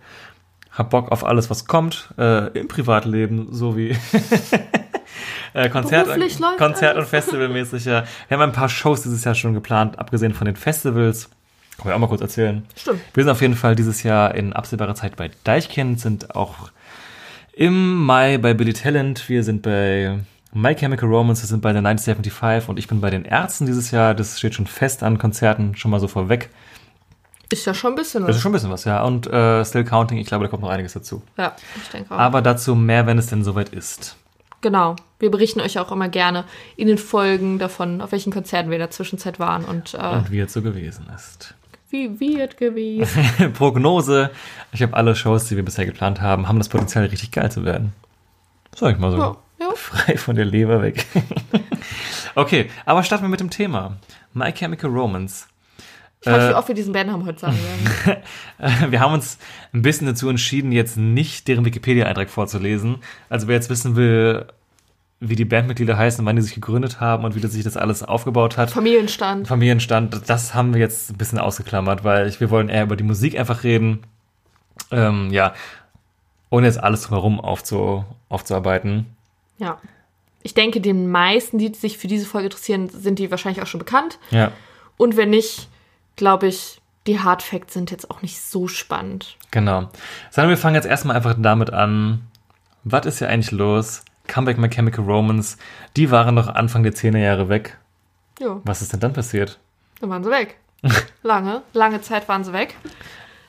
Hab 0.73 0.89
Bock 0.89 1.13
auf 1.13 1.23
alles, 1.23 1.51
was 1.51 1.67
kommt. 1.67 2.09
Äh, 2.17 2.59
Im 2.59 2.69
Privatleben 2.69 3.53
sowie 3.53 3.91
äh, 5.53 5.69
Konzert, 5.69 6.07
läuft 6.07 6.41
Konzert 6.57 6.97
und. 6.97 7.05
Festivalmäßig. 7.07 7.85
Ja. 7.85 8.05
Wir 8.29 8.39
haben 8.39 8.49
ein 8.49 8.53
paar 8.53 8.71
Shows 8.71 9.03
dieses 9.03 9.25
Jahr 9.25 9.35
schon 9.35 9.53
geplant, 9.53 9.99
abgesehen 9.99 10.33
von 10.33 10.47
den 10.47 10.57
Festivals. 10.57 11.29
Können 11.77 11.91
wir 11.91 11.95
auch 11.97 12.01
mal 12.01 12.09
kurz 12.09 12.23
erzählen. 12.23 12.65
Stimmt. 12.75 13.03
Wir 13.13 13.25
sind 13.25 13.31
auf 13.31 13.43
jeden 13.43 13.55
Fall 13.55 13.77
dieses 13.77 14.03
Jahr 14.03 14.35
in 14.35 14.55
absehbarer 14.55 14.95
Zeit 14.95 15.17
bei 15.17 15.31
Deichkind, 15.45 16.01
sind 16.01 16.35
auch 16.35 16.71
im 17.53 18.07
Mai 18.07 18.39
bei 18.39 18.55
Billy 18.55 18.73
Talent, 18.73 19.29
wir 19.29 19.45
sind 19.45 19.61
bei 19.61 20.19
My 20.53 20.75
Chemical 20.75 21.09
Romance, 21.09 21.43
wir 21.43 21.47
sind 21.49 21.61
bei 21.61 21.73
der 21.73 21.85
1975 21.85 22.69
und 22.69 22.79
ich 22.79 22.89
bin 22.89 23.01
bei 23.01 23.11
den 23.11 23.25
Ärzten 23.25 23.67
dieses 23.67 23.91
Jahr. 23.91 24.15
Das 24.15 24.39
steht 24.39 24.55
schon 24.55 24.67
fest 24.67 25.03
an 25.03 25.19
Konzerten, 25.19 25.77
schon 25.77 25.91
mal 25.91 26.01
so 26.01 26.09
vorweg. 26.09 26.49
Ist 27.51 27.67
ja 27.67 27.75
schon 27.75 27.93
ein 27.93 27.97
bisschen 27.97 28.23
Das 28.23 28.31
ist 28.31 28.37
was. 28.37 28.43
schon 28.43 28.51
ein 28.51 28.55
bisschen 28.55 28.71
was, 28.71 28.85
ja. 28.85 29.03
Und 29.05 29.27
äh, 29.27 29.65
Still 29.65 29.85
Counting, 29.85 30.19
ich 30.19 30.27
glaube, 30.27 30.45
da 30.45 30.51
kommt 30.51 30.63
noch 30.63 30.71
einiges 30.71 30.93
dazu. 30.95 31.23
Ja, 31.37 31.55
ich 31.77 31.89
denke 31.91 32.15
auch. 32.15 32.19
Aber 32.19 32.43
dazu 32.43 32.75
mehr, 32.75 33.07
wenn 33.07 33.19
es 33.19 33.27
denn 33.27 33.45
soweit 33.45 33.71
ist. 33.71 34.17
genau. 34.61 34.97
Wir 35.21 35.31
berichten 35.33 35.61
euch 35.61 35.79
auch 35.81 35.91
immer 35.91 36.09
gerne 36.09 36.45
in 36.77 36.87
den 36.87 36.99
Folgen 36.99 37.59
davon, 37.59 38.01
auf 38.01 38.13
welchen 38.13 38.33
Konzerten 38.33 38.71
wir 38.71 38.77
in 38.77 38.81
der 38.83 38.91
Zwischenzeit 38.93 39.41
waren 39.41 39.65
und, 39.65 39.95
äh, 39.95 39.99
Und 39.99 40.31
wie 40.31 40.39
es 40.39 40.53
so 40.53 40.63
gewesen 40.63 41.07
ist. 41.15 41.55
wie 41.91 42.21
wird 42.21 42.57
gewesen. 42.57 43.53
Prognose. 43.55 44.31
Ich 44.73 44.81
habe 44.83 44.95
alle 44.95 45.17
Shows, 45.17 45.47
die 45.47 45.57
wir 45.57 45.65
bisher 45.65 45.87
geplant 45.87 46.21
haben, 46.21 46.47
haben 46.49 46.59
das 46.59 46.69
Potenzial, 46.69 47.05
richtig 47.07 47.33
geil 47.33 47.51
zu 47.51 47.65
werden. 47.65 47.93
Sag 48.77 48.95
ich 48.95 48.99
mal 49.01 49.11
so. 49.11 49.19
Ja, 49.19 49.37
Frei 49.77 50.17
von 50.17 50.37
der 50.37 50.45
Leber 50.45 50.83
weg. 50.83 51.07
okay, 52.35 52.71
aber 52.85 53.03
starten 53.03 53.25
wir 53.25 53.29
mit 53.29 53.41
dem 53.41 53.51
Thema. 53.51 53.97
My 54.33 54.53
Chemical 54.53 54.91
Romance. 54.91 55.47
Ich 56.21 56.27
weiß, 56.27 56.45
Äh, 56.45 56.51
wie 56.51 56.55
oft 56.55 56.69
wir 56.69 56.75
diesen 56.75 56.93
Bandnamen 56.93 57.27
heute 57.27 57.39
sagen 57.39 57.59
Wir 58.91 59.01
haben 59.01 59.15
uns 59.15 59.39
ein 59.73 59.83
bisschen 59.83 60.07
dazu 60.07 60.29
entschieden, 60.29 60.73
jetzt 60.73 60.97
nicht 60.97 61.47
deren 61.47 61.65
Wikipedia-Eintrag 61.65 62.29
vorzulesen. 62.29 62.97
Also 63.29 63.47
wer 63.47 63.55
jetzt 63.55 63.71
wissen 63.71 63.95
will, 63.95 64.47
wie 65.21 65.37
die 65.37 65.45
Bandmitglieder 65.45 65.97
heißen, 65.97 66.25
wann 66.25 66.37
die 66.37 66.43
sich 66.43 66.55
gegründet 66.55 67.01
haben 67.01 67.25
und 67.25 67.35
wie 67.35 67.47
sich 67.47 67.65
das 67.65 67.77
alles 67.77 68.03
aufgebaut 68.03 68.57
hat, 68.57 68.71
Familienstand. 68.71 69.49
Familienstand, 69.49 70.29
das 70.29 70.55
haben 70.55 70.75
wir 70.75 70.81
jetzt 70.81 71.11
ein 71.11 71.19
bisschen 71.19 71.39
ausgeklammert, 71.39 72.05
weil 72.05 72.29
ich, 72.29 72.41
wir 72.41 72.51
wollen 72.51 72.69
eher 72.69 72.85
über 72.85 72.97
die 72.97 73.05
Musik 73.05 73.39
einfach 73.39 73.65
reden. 73.65 74.01
Ähm, 74.91 75.31
ja, 75.31 75.55
ohne 76.51 76.67
jetzt 76.67 76.83
alles 76.83 77.03
drumherum 77.03 77.41
aufzu, 77.41 78.05
aufzuarbeiten. 78.29 79.07
Ja. 79.59 79.79
Ich 80.43 80.55
denke, 80.55 80.81
den 80.81 81.11
meisten, 81.11 81.59
die 81.59 81.75
sich 81.75 81.99
für 81.99 82.07
diese 82.07 82.25
Folge 82.27 82.47
interessieren, 82.47 82.89
sind 82.89 83.19
die 83.19 83.31
wahrscheinlich 83.31 83.63
auch 83.63 83.67
schon 83.67 83.81
bekannt. 83.81 84.19
Ja, 84.31 84.53
Und 84.97 85.17
wenn 85.17 85.31
nicht, 85.31 85.69
glaube 86.17 86.47
ich, 86.47 86.81
die 87.07 87.21
Hard 87.21 87.43
Facts 87.43 87.75
sind 87.75 87.91
jetzt 87.91 88.11
auch 88.11 88.23
nicht 88.23 88.41
so 88.41 88.69
spannend. 88.69 89.37
genau. 89.51 89.89
Sondern 90.31 90.51
wir 90.51 90.57
fangen 90.59 90.75
jetzt 90.75 90.87
erstmal 90.87 91.17
einfach 91.17 91.35
damit 91.39 91.73
an. 91.73 92.27
Was 92.85 93.07
ist 93.07 93.19
hier 93.19 93.29
eigentlich 93.29 93.51
los? 93.51 94.03
Comeback 94.27 94.59
My 94.59 94.69
Chemical 94.69 95.05
Romance. 95.05 95.57
Die 95.97 96.11
waren 96.11 96.35
noch 96.35 96.49
Anfang 96.49 96.83
der 96.83 96.93
10er 96.93 97.19
Jahre 97.19 97.49
weg. 97.49 97.79
Ja, 98.39 98.61
Was 98.65 98.83
ist 98.83 98.93
denn 98.93 99.01
dann 99.01 99.13
passiert? 99.15 99.59
dann 100.01 100.11
waren 100.11 100.23
sie 100.23 100.31
weg. 100.31 100.59
Lange, 101.25 101.63
lange 101.73 102.01
Zeit 102.03 102.29
waren 102.29 102.45
sie 102.45 102.53
weg. 102.53 102.77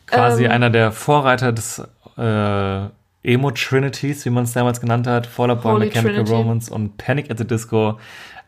Quasi 0.07 0.45
Ähm. 0.45 0.51
einer 0.51 0.69
der 0.71 0.91
Vorreiter 0.91 1.51
des 1.51 1.79
äh, 2.17 2.88
Emo 3.24 3.51
Trinities, 3.51 4.25
wie 4.25 4.30
man 4.30 4.45
es 4.45 4.54
damals 4.54 4.80
genannt 4.81 5.07
hat. 5.07 5.27
Fall 5.27 5.51
Out 5.51 5.62
Boy, 5.62 5.74
Holy 5.74 5.86
My 5.88 5.92
Chemical 5.92 6.24
Trinity. 6.24 6.33
Romance 6.33 6.69
und 6.71 6.98
Panic 6.98 7.30
at 7.30 7.38
the 7.38 7.45
Disco. 7.45 8.00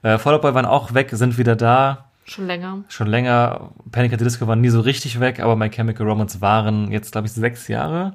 Äh, 0.03 0.17
Fall 0.17 0.33
Out 0.35 0.41
Boy 0.41 0.53
waren 0.53 0.65
auch 0.65 0.93
weg, 0.93 1.09
sind 1.11 1.37
wieder 1.37 1.55
da. 1.55 2.05
Schon 2.23 2.47
länger. 2.47 2.83
Schon 2.87 3.07
länger. 3.07 3.71
Panic 3.91 4.13
at 4.13 4.19
the 4.19 4.23
Disco 4.25 4.47
waren 4.47 4.61
nie 4.61 4.69
so 4.69 4.79
richtig 4.79 5.19
weg, 5.19 5.39
aber 5.41 5.55
My 5.55 5.69
Chemical 5.69 6.07
Romance 6.07 6.39
waren 6.39 6.91
jetzt, 6.91 7.11
glaube 7.11 7.27
ich, 7.27 7.33
sechs 7.33 7.67
Jahre. 7.67 8.13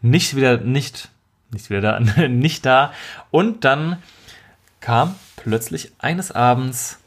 Nicht 0.00 0.34
wieder, 0.34 0.56
nicht, 0.58 1.08
nicht 1.52 1.70
wieder 1.70 1.80
da, 1.80 2.00
nicht 2.28 2.66
da. 2.66 2.92
Und 3.30 3.64
dann 3.64 3.98
kam 4.80 5.14
plötzlich 5.36 5.92
eines 5.98 6.32
Abends 6.32 6.98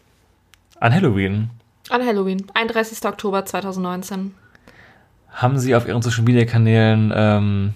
an 0.80 0.94
Halloween 0.94 1.50
An 1.90 2.06
Halloween, 2.06 2.46
31. 2.54 3.04
Oktober 3.06 3.44
2019. 3.46 4.34
haben 5.34 5.60
sie 5.60 5.76
auf 5.76 5.88
ihren 5.88 6.02
Social 6.02 6.24
Media 6.24 6.46
Kanälen 6.46 7.12
ähm, 7.14 7.74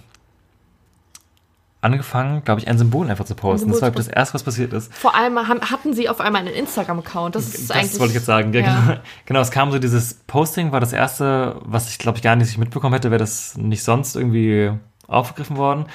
angefangen, 1.81 2.43
glaube 2.43 2.59
ich, 2.59 2.67
ein 2.67 2.77
Symbol 2.77 3.09
einfach 3.09 3.25
zu 3.25 3.35
posten. 3.35 3.71
Symbol 3.71 3.79
Das 3.79 3.81
war 3.81 3.91
das 3.91 4.07
erste, 4.07 4.33
was 4.33 4.43
passiert 4.43 4.73
ist. 4.73 4.93
Vor 4.93 5.15
allem 5.15 5.37
hatten 5.47 5.93
sie 5.93 6.09
auf 6.09 6.19
einmal 6.19 6.41
einen 6.41 6.53
Instagram-Account. 6.53 7.35
Das 7.35 7.47
ist 7.55 7.69
Das 7.69 7.77
eigentlich. 7.77 7.99
wollte 7.99 8.11
ich 8.11 8.15
jetzt 8.15 8.25
sagen. 8.25 8.53
Ja, 8.53 8.61
Ja. 8.61 8.81
Genau. 8.81 8.99
genau, 9.25 9.39
es 9.41 9.51
kam 9.51 9.71
so 9.71 9.79
dieses 9.79 10.15
Posting, 10.27 10.71
war 10.71 10.81
das 10.81 10.91
erste, 10.93 11.55
was 11.63 11.89
ich 11.89 11.97
glaube 11.97 12.17
ich 12.17 12.23
gar 12.23 12.35
nicht 12.35 12.57
mitbekommen 12.57 12.93
hätte, 12.93 13.11
wäre 13.11 13.19
das 13.19 13.55
nicht 13.57 13.83
sonst 13.83 14.15
irgendwie 14.15 14.71
aufgegriffen 15.07 15.57
worden. 15.57 15.85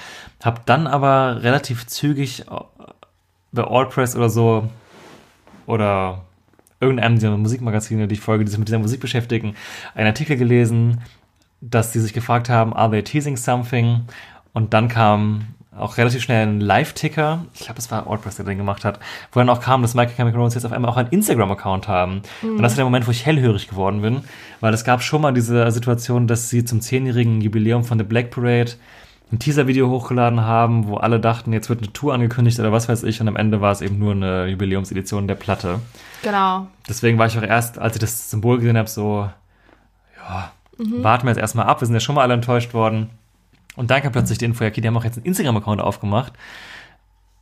Hab 0.43 0.67
dann 0.67 0.87
aber 0.87 1.43
relativ 1.43 1.87
zügig 1.87 2.45
bei 3.53 3.63
Allpress 3.63 4.17
oder 4.17 4.31
so 4.31 4.69
oder 5.67 6.25
irgendeinem 6.81 7.15
dieser 7.15 7.37
Musikmagazine, 7.37 8.09
die 8.09 8.15
ich 8.15 8.21
folge, 8.21 8.45
die 8.45 8.51
sich 8.51 8.59
mit 8.59 8.69
dieser 8.69 8.79
Musik 8.79 9.01
beschäftigen, 9.01 9.55
einen 9.95 10.09
Artikel 10.09 10.37
gelesen, 10.37 11.01
dass 11.61 11.93
sie 11.93 12.01
sich 12.01 12.13
gefragt 12.13 12.49
haben, 12.51 12.75
are 12.75 12.91
they 12.91 13.03
teasing 13.03 13.37
something? 13.37 14.03
Und 14.53 14.75
dann 14.75 14.89
kam 14.89 15.54
auch 15.79 15.97
relativ 15.97 16.23
schnell 16.23 16.47
ein 16.47 16.61
Live-Ticker, 16.61 17.45
ich 17.55 17.61
glaube, 17.61 17.79
es 17.79 17.91
war 17.91 18.09
Allpress, 18.09 18.37
der 18.37 18.45
den 18.45 18.59
gemacht 18.59 18.85
hat, 18.85 19.01
wo 19.33 19.41
dann 19.41 19.49
auch 19.49 19.61
kam, 19.61 19.83
dass 19.83 19.95
Michael 19.95 20.15
Chemical 20.15 20.37
Romance 20.37 20.55
jetzt 20.55 20.65
auf 20.65 20.73
einmal 20.73 20.91
auch 20.91 20.97
einen 20.97 21.09
Instagram-Account 21.09 21.89
haben. 21.89 22.23
Und 22.43 22.63
das 22.63 22.73
ist 22.73 22.77
der 22.77 22.85
Moment, 22.85 23.07
wo 23.07 23.11
ich 23.11 23.27
hellhörig 23.27 23.69
geworden 23.69 24.03
bin, 24.03 24.23
weil 24.61 24.73
es 24.73 24.85
gab 24.85 25.03
schon 25.03 25.23
mal 25.23 25.33
diese 25.33 25.71
Situation, 25.71 26.27
dass 26.27 26.51
sie 26.51 26.65
zum 26.65 26.81
zehnjährigen 26.81 27.41
Jubiläum 27.41 27.85
von 27.85 27.99
The 27.99 28.05
Black 28.05 28.31
Parade 28.31 28.73
ein 29.33 29.39
Teaser-Video 29.39 29.91
hochgeladen 29.91 30.43
haben, 30.43 30.87
wo 30.87 30.97
alle 30.97 31.19
dachten, 31.19 31.53
jetzt 31.53 31.69
wird 31.69 31.81
eine 31.83 31.93
Tour 31.93 32.15
angekündigt 32.15 32.59
oder 32.61 32.73
was 32.73 32.89
weiß 32.89 33.03
ich, 33.03 33.21
und 33.21 33.29
am 33.29 33.37
Ende 33.37 33.61
war 33.61 33.73
es 33.73 33.81
eben 33.81 33.99
nur 33.99 34.13
eine 34.13 34.47
Jubiläumsedition 34.47 35.27
der 35.27 35.35
Platte. 35.35 35.81
Genau. 36.23 36.69
Deswegen 36.89 37.19
war 37.19 37.27
ich 37.27 37.37
auch 37.37 37.43
erst, 37.43 37.79
als 37.79 37.97
ich 37.97 38.01
das 38.01 38.31
Symbol 38.31 38.59
gesehen 38.59 38.79
habe, 38.79 38.89
so, 38.89 39.29
ja, 40.17 40.53
warten 40.79 41.27
wir 41.27 41.31
jetzt 41.31 41.41
erstmal 41.41 41.67
ab, 41.67 41.81
wir 41.81 41.87
sind 41.87 41.95
ja 41.95 42.01
schon 42.01 42.15
mal 42.15 42.23
alle 42.23 42.35
enttäuscht 42.35 42.75
worden. 42.75 43.11
Und 43.77 43.91
dann 43.91 44.03
kam 44.03 44.13
plötzlich 44.13 44.39
die 44.39 44.45
Info, 44.45 44.65
ja, 44.65 44.71
okay, 44.71 44.81
die 44.81 44.89
haben 44.89 44.97
auch 44.97 45.05
jetzt 45.05 45.17
einen 45.17 45.27
Instagram-Account 45.27 45.81
aufgemacht. 45.81 46.33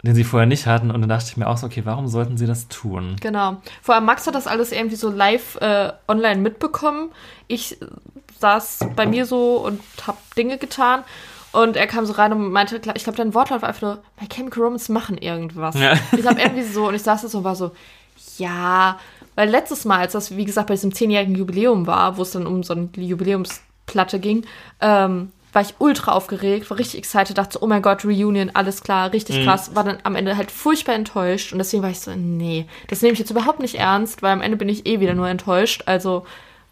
den 0.04 0.14
sie 0.16 0.24
vorher 0.24 0.46
nicht 0.46 0.66
hatten. 0.66 0.90
Und 0.90 1.00
dann 1.00 1.08
dachte 1.08 1.26
ich 1.28 1.36
mir 1.36 1.46
auch 1.46 1.56
so, 1.56 1.66
okay, 1.66 1.82
warum 1.84 2.08
sollten 2.08 2.36
sie 2.36 2.46
das 2.46 2.66
tun? 2.68 3.16
Genau. 3.20 3.58
Vor 3.82 3.94
allem 3.94 4.04
Max 4.04 4.26
hat 4.26 4.34
das 4.34 4.48
alles 4.48 4.72
irgendwie 4.72 4.96
so 4.96 5.10
live 5.10 5.56
äh, 5.60 5.92
online 6.08 6.40
mitbekommen. 6.40 7.10
Ich 7.46 7.78
saß 8.40 8.80
bei 8.96 9.06
mir 9.06 9.26
so 9.26 9.58
und 9.58 9.80
hab 10.04 10.16
Dinge 10.34 10.58
getan. 10.58 11.04
Und 11.52 11.76
er 11.76 11.86
kam 11.86 12.04
so 12.06 12.14
rein 12.14 12.32
und 12.32 12.50
meinte, 12.50 12.80
ich 12.94 13.04
glaube, 13.04 13.16
dein 13.16 13.34
Wortlaut 13.34 13.62
war 13.62 13.68
einfach 13.68 13.82
nur, 13.82 14.02
My 14.20 14.26
Chemical 14.26 14.62
Romance 14.64 14.90
machen 14.90 15.18
irgendwas. 15.18 15.78
Ja. 15.78 15.94
Ich 16.18 16.26
habe 16.26 16.40
irgendwie 16.40 16.64
so, 16.64 16.88
und 16.88 16.94
ich 16.94 17.02
saß 17.02 17.22
da 17.22 17.28
so 17.28 17.38
und 17.38 17.44
war 17.44 17.54
so, 17.54 17.72
ja, 18.38 18.98
weil 19.36 19.50
letztes 19.50 19.84
Mal, 19.84 19.98
als 19.98 20.12
das, 20.12 20.36
wie 20.36 20.46
gesagt, 20.46 20.68
bei 20.68 20.74
diesem 20.74 20.94
zehnjährigen 20.94 21.36
Jubiläum 21.36 21.86
war, 21.86 22.16
wo 22.16 22.22
es 22.22 22.32
dann 22.32 22.46
um 22.46 22.62
so 22.62 22.72
eine 22.74 22.88
Jubiläumsplatte 22.96 24.18
ging, 24.18 24.46
ähm, 24.80 25.30
war 25.52 25.62
ich 25.62 25.74
ultra 25.78 26.12
aufgeregt, 26.12 26.70
war 26.70 26.78
richtig 26.78 26.98
excited, 26.98 27.36
dachte 27.36 27.54
so, 27.54 27.60
oh 27.62 27.66
mein 27.66 27.82
Gott, 27.82 28.04
Reunion, 28.04 28.50
alles 28.54 28.82
klar, 28.82 29.12
richtig 29.12 29.44
krass, 29.44 29.74
war 29.74 29.84
dann 29.84 29.98
am 30.02 30.16
Ende 30.16 30.36
halt 30.36 30.50
furchtbar 30.50 30.94
enttäuscht 30.94 31.52
und 31.52 31.58
deswegen 31.58 31.82
war 31.82 31.90
ich 31.90 32.00
so, 32.00 32.12
nee, 32.14 32.66
das 32.88 33.02
nehme 33.02 33.12
ich 33.12 33.18
jetzt 33.18 33.30
überhaupt 33.30 33.60
nicht 33.60 33.74
ernst, 33.74 34.22
weil 34.22 34.32
am 34.32 34.40
Ende 34.40 34.56
bin 34.56 34.68
ich 34.68 34.86
eh 34.86 35.00
wieder 35.00 35.14
nur 35.14 35.28
enttäuscht, 35.28 35.82
also 35.86 36.24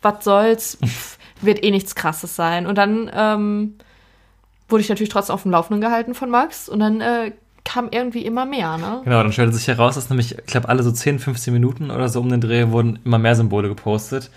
was 0.03 0.25
soll's, 0.25 0.79
Pff, 0.85 1.19
wird 1.43 1.63
eh 1.65 1.71
nichts 1.71 1.95
krasses 1.95 2.37
sein. 2.37 2.67
Und 2.67 2.77
dann 2.77 3.11
ähm, 3.15 3.75
wurde 4.69 4.83
ich 4.83 4.89
natürlich 4.89 5.11
trotzdem 5.11 5.35
auf 5.35 5.43
dem 5.43 5.53
Laufenden 5.53 5.81
gehalten 5.81 6.15
von 6.15 6.31
Max 6.31 6.69
und 6.69 6.81
dann 6.81 7.01
äh, 7.01 7.33
kam 7.65 7.89
irgendwie 7.91 8.25
immer 8.25 8.47
mehr, 8.47 8.79
ne? 8.79 9.03
Genau, 9.05 9.23
dann 9.23 9.33
stellte 9.33 9.53
sich 9.53 9.69
heraus, 9.69 9.95
dass 9.95 10.09
nämlich, 10.09 10.39
ich 10.39 10.47
glaube, 10.47 10.69
alle 10.69 10.83
so 10.83 10.91
10, 10.91 11.19
15 11.19 11.53
Minuten 11.53 11.91
oder 11.91 12.09
so 12.09 12.21
um 12.21 12.29
den 12.29 12.41
Dreh 12.41 12.71
wurden 12.71 12.99
immer 13.05 13.19
mehr 13.19 13.37
Symbole 13.37 13.69
gepostet. 13.69 14.31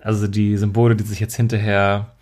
Also 0.00 0.26
die 0.26 0.56
Symbole, 0.56 0.96
die 0.96 1.04
sich 1.04 1.20
jetzt 1.20 1.34
hinterher 1.34 2.13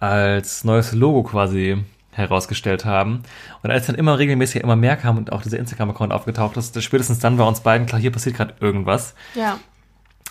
als 0.00 0.64
neues 0.64 0.92
Logo 0.92 1.22
quasi 1.22 1.82
herausgestellt 2.12 2.84
haben. 2.84 3.22
Und 3.62 3.70
als 3.70 3.86
dann 3.86 3.94
immer 3.96 4.18
regelmäßig 4.18 4.62
immer 4.62 4.76
mehr 4.76 4.96
kam 4.96 5.18
und 5.18 5.32
auch 5.32 5.42
dieser 5.42 5.58
Instagram-Account 5.58 6.12
aufgetaucht 6.12 6.56
ist, 6.56 6.82
spätestens 6.82 7.18
dann 7.18 7.38
war 7.38 7.46
uns 7.46 7.60
beiden 7.60 7.86
klar, 7.86 8.00
hier 8.00 8.10
passiert 8.12 8.36
gerade 8.36 8.54
irgendwas. 8.60 9.14
Ja. 9.34 9.58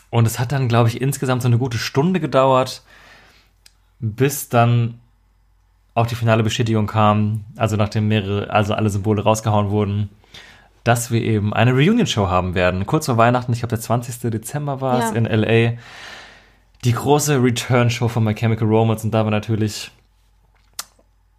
Und 0.10 0.26
es 0.26 0.40
hat 0.40 0.52
dann, 0.52 0.68
glaube 0.68 0.90
ich, 0.90 1.02
insgesamt 1.02 1.42
so 1.42 1.48
eine 1.48 1.58
gute 1.58 1.78
Stunde 1.78 2.20
gedauert, 2.20 2.84
bis 4.00 4.50
dann 4.50 5.00
auch 5.94 6.08
die 6.08 6.16
finale 6.16 6.44
Bestätigung 6.44 6.88
kam, 6.88 7.46
also 7.56 7.76
nachdem 7.78 8.08
mehrere, 8.08 8.50
also 8.50 8.74
alle 8.74 8.90
Symbole 8.90 9.24
rausgehauen 9.24 9.70
wurden, 9.70 10.10
dass 10.84 11.10
wir 11.10 11.22
eben 11.22 11.54
eine 11.54 11.72
Reunion-Show 11.72 12.28
haben 12.28 12.54
werden. 12.54 12.86
Kurz 12.86 13.06
vor 13.06 13.18
Weihnachten, 13.18 13.54
ich 13.54 13.60
glaube 13.60 13.70
der 13.70 13.80
20. 13.80 14.30
Dezember 14.32 14.82
war 14.82 15.00
es 15.00 15.12
Ja. 15.12 15.16
in 15.16 15.26
L.A. 15.26 15.78
Die 16.86 16.94
große 16.94 17.42
Return-Show 17.42 18.08
von 18.08 18.24
My 18.24 18.34
Chemical 18.36 18.68
Romance 18.68 19.04
und 19.04 19.12
da 19.12 19.24
war 19.26 19.32
natürlich, 19.32 19.92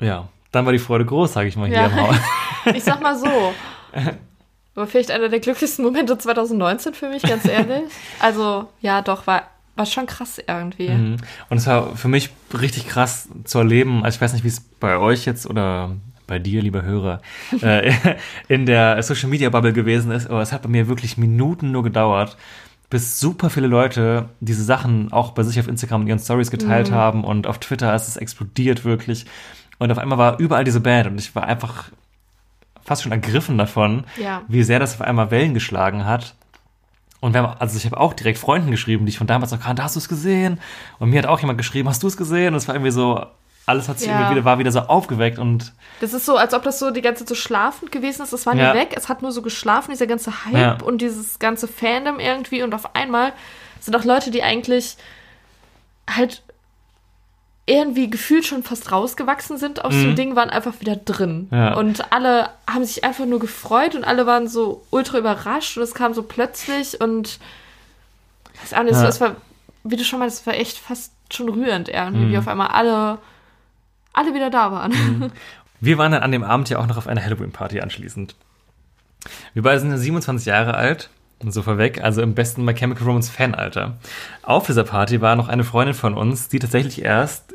ja, 0.00 0.29
dann 0.53 0.67
war 0.67 0.73
die 0.73 0.79
Freude 0.79 1.05
groß, 1.05 1.33
sage 1.33 1.49
ich 1.49 1.57
mal 1.57 1.69
hier 1.69 1.76
Ja. 1.76 1.87
im 1.87 1.97
Haus. 1.97 2.17
Ich 2.75 2.83
sag 2.83 3.00
mal 3.00 3.17
so. 3.17 3.55
Aber 4.75 4.87
vielleicht 4.88 5.12
einer 5.12 5.29
der 5.29 5.38
glücklichsten 5.38 5.85
Momente 5.85 6.19
2019 6.19 6.95
für 6.95 7.09
mich, 7.09 7.23
ganz 7.23 7.47
ehrlich. 7.47 7.85
Also, 8.19 8.69
ja, 8.81 9.03
doch, 9.03 9.26
war, 9.29 9.45
war 9.76 9.87
schon 9.87 10.07
krass 10.07 10.38
irgendwie. 10.45 10.88
Mhm. 10.91 11.17
Und 11.49 11.59
es 11.59 11.67
war 11.69 11.95
für 11.97 12.09
mich 12.09 12.31
richtig 12.61 12.88
krass 12.88 13.29
zu 13.45 13.59
erleben. 13.59 14.05
Also 14.05 14.17
ich 14.17 14.21
weiß 14.21 14.33
nicht, 14.33 14.43
wie 14.45 14.49
es 14.49 14.61
bei 14.61 14.99
euch 14.99 15.25
jetzt 15.26 15.47
oder 15.49 15.93
bei 16.26 16.41
dir, 16.41 16.61
lieber 16.61 16.83
Hörer, 16.83 17.23
äh, 17.62 17.93
in 18.49 18.67
der 18.67 19.00
Social 19.05 19.29
Media 19.31 19.49
Bubble 19.49 19.73
gewesen 19.73 20.11
ist, 20.11 20.29
aber 20.29 20.43
es 20.43 20.53
hat 20.53 20.62
bei 20.62 20.69
mir 20.69 20.88
wirklich 20.88 21.17
Minuten 21.17 21.71
nur 21.71 21.85
gedauert, 21.85 22.37
bis 22.90 23.19
super 23.21 23.50
viele 23.50 23.66
Leute 23.66 24.28
diese 24.40 24.62
Sachen 24.62 25.12
auch 25.12 25.33
bei 25.33 25.43
sich 25.43 25.59
auf 25.59 25.69
Instagram 25.69 26.02
in 26.02 26.09
ihren 26.09 26.19
Stories 26.19 26.50
geteilt 26.50 26.90
haben 26.93 27.25
und 27.25 27.47
auf 27.47 27.59
Twitter 27.59 27.95
ist 27.95 28.09
es 28.09 28.16
explodiert 28.16 28.85
wirklich. 28.85 29.26
Und 29.78 29.90
auf 29.90 29.99
einmal 29.99 30.19
war 30.19 30.38
überall 30.38 30.64
diese 30.64 30.81
Band 30.81 31.09
und 31.09 31.19
ich 31.21 31.35
war 31.35 31.45
einfach 31.45 31.90
fast 32.85 33.02
schon 33.02 33.12
ergriffen 33.12 33.59
davon, 33.59 34.05
Ja. 34.16 34.43
wie 34.49 34.62
sehr 34.62 34.78
das 34.78 34.95
auf 34.95 35.00
einmal 35.02 35.31
Wellen 35.33 35.55
geschlagen 35.55 36.05
hat. 36.07 36.35
Und 37.21 37.35
wir 37.35 37.43
haben, 37.43 37.57
also 37.59 37.76
ich 37.76 37.85
habe 37.87 37.99
auch 37.99 38.12
direkt 38.14 38.38
Freunden 38.38 38.71
geschrieben, 38.71 39.05
die 39.07 39.11
ich 39.11 39.19
von 39.19 39.26
damals 39.26 39.50
noch 39.50 39.61
kannte, 39.61 39.83
hast 39.83 39.97
du 39.97 39.99
es 40.00 40.09
gesehen? 40.09 40.61
Und 41.00 41.11
mir 41.11 41.19
hat 41.19 41.26
auch 41.26 41.40
jemand 41.40 41.59
geschrieben, 41.59 41.88
hast 41.88 42.02
du 42.02 42.07
es 42.07 42.16
gesehen? 42.16 42.49
Und 42.55 42.59
es 42.59 42.69
war 42.69 42.75
irgendwie 42.76 42.93
so, 42.93 43.26
alles 43.66 43.88
hat 43.88 43.99
sich 43.99 44.08
Ja. 44.08 44.30
wieder, 44.30 44.44
war 44.44 44.58
wieder 44.58 44.70
so 44.73 44.80
aufgeweckt 44.80 45.38
und 45.38 45.73
Das 46.00 46.12
ist 46.12 46.25
so, 46.25 46.37
als 46.37 46.54
ob 46.54 46.62
das 46.62 46.78
so 46.78 46.90
die 46.90 47.02
ganze 47.02 47.25
Zeit 47.25 47.28
so 47.30 47.35
schlafend 47.35 47.90
gewesen 47.92 48.23
ist. 48.23 48.32
Das 48.32 48.46
war 48.46 48.54
nie 48.54 48.61
Ja. 48.61 48.75
weg. 48.75 48.94
Es 48.96 49.08
hat 49.08 49.23
nur 49.23 49.32
so 49.32 49.42
geschlafen, 49.42 49.90
dieser 49.90 50.06
ganze 50.06 50.44
Hype 50.44 50.54
Ja. 50.54 50.78
und 50.85 50.99
dieses 51.02 51.38
ganze 51.38 51.66
Fandom 51.66 52.20
irgendwie. 52.20 52.62
Und 52.62 52.75
auf 52.75 52.94
einmal 52.94 53.32
sind 53.80 53.96
auch 53.96 54.04
Leute, 54.04 54.30
die 54.30 54.42
eigentlich 54.42 54.96
halt 56.08 56.42
irgendwie 57.68 58.08
gefühlt 58.08 58.46
schon 58.46 58.62
fast 58.62 58.92
rausgewachsen 58.92 59.58
sind 59.58 59.85
aus 59.85 59.92
dem 59.92 60.14
Ding, 60.14 60.37
waren 60.37 60.50
einfach 60.50 60.75
wieder 60.78 60.94
drin. 60.94 61.49
Mhm. 61.50 61.75
Und 61.76 62.12
alle 62.12 62.50
haben 62.70 62.85
sich 62.85 63.02
einfach 63.02 63.26
nur 63.26 63.40
gefreut 63.40 63.96
und 63.96 64.04
alle 64.04 64.25
waren 64.25 64.46
so 64.46 64.85
ultra 64.90 65.18
überrascht 65.18 65.76
und 65.76 65.82
es 65.82 65.92
kam 65.92 66.14
so 66.14 66.23
plötzlich 66.23 67.00
und 67.00 67.40
weiß 68.62 68.75
auch 68.78 68.85
nicht, 68.85 68.94
Ja. 68.94 69.08
es 69.08 69.20
war, 69.20 69.35
wie 69.82 69.96
du 69.96 70.04
schon 70.04 70.20
meinst, 70.20 70.40
es 70.42 70.46
war 70.46 70.54
echt 70.54 70.78
fast 70.78 71.11
schon 71.32 71.49
rührend 71.49 71.88
irgendwie, 71.88 72.26
Mhm. 72.26 72.32
wie 72.32 72.38
auf 72.38 72.46
einmal 72.46 72.68
alle, 72.68 73.18
alle 74.16 74.35
wieder 74.35 74.50
da 74.50 74.73
waren. 74.73 75.30
wir 75.80 75.99
waren 75.99 76.12
dann 76.12 76.23
an 76.23 76.32
dem 76.32 76.42
Abend 76.42 76.68
ja 76.68 76.78
auch 76.78 76.87
noch 76.87 76.96
auf 76.96 77.06
einer 77.06 77.23
Halloween-Party 77.23 77.80
anschließend. 77.80 78.35
Wir 79.54 79.62
beide 79.62 79.80
sind 79.80 79.90
ja 79.90 79.99
27 79.99 80.46
Jahre 80.46 80.75
alt, 80.75 81.11
und 81.38 81.52
so 81.52 81.62
vorweg, 81.62 82.02
also 82.02 82.23
im 82.23 82.35
besten 82.35 82.64
My 82.64 82.75
Chemical 82.75 83.06
Romance 83.06 83.30
Fanalter. 83.30 83.99
Auf 84.42 84.66
dieser 84.66 84.85
Party 84.85 85.20
war 85.20 85.37
noch 85.37 85.49
eine 85.49 85.64
Freundin 85.64 85.94
von 85.94 86.14
uns, 86.14 86.49
die 86.49 86.58
tatsächlich 86.58 87.02
erst 87.02 87.54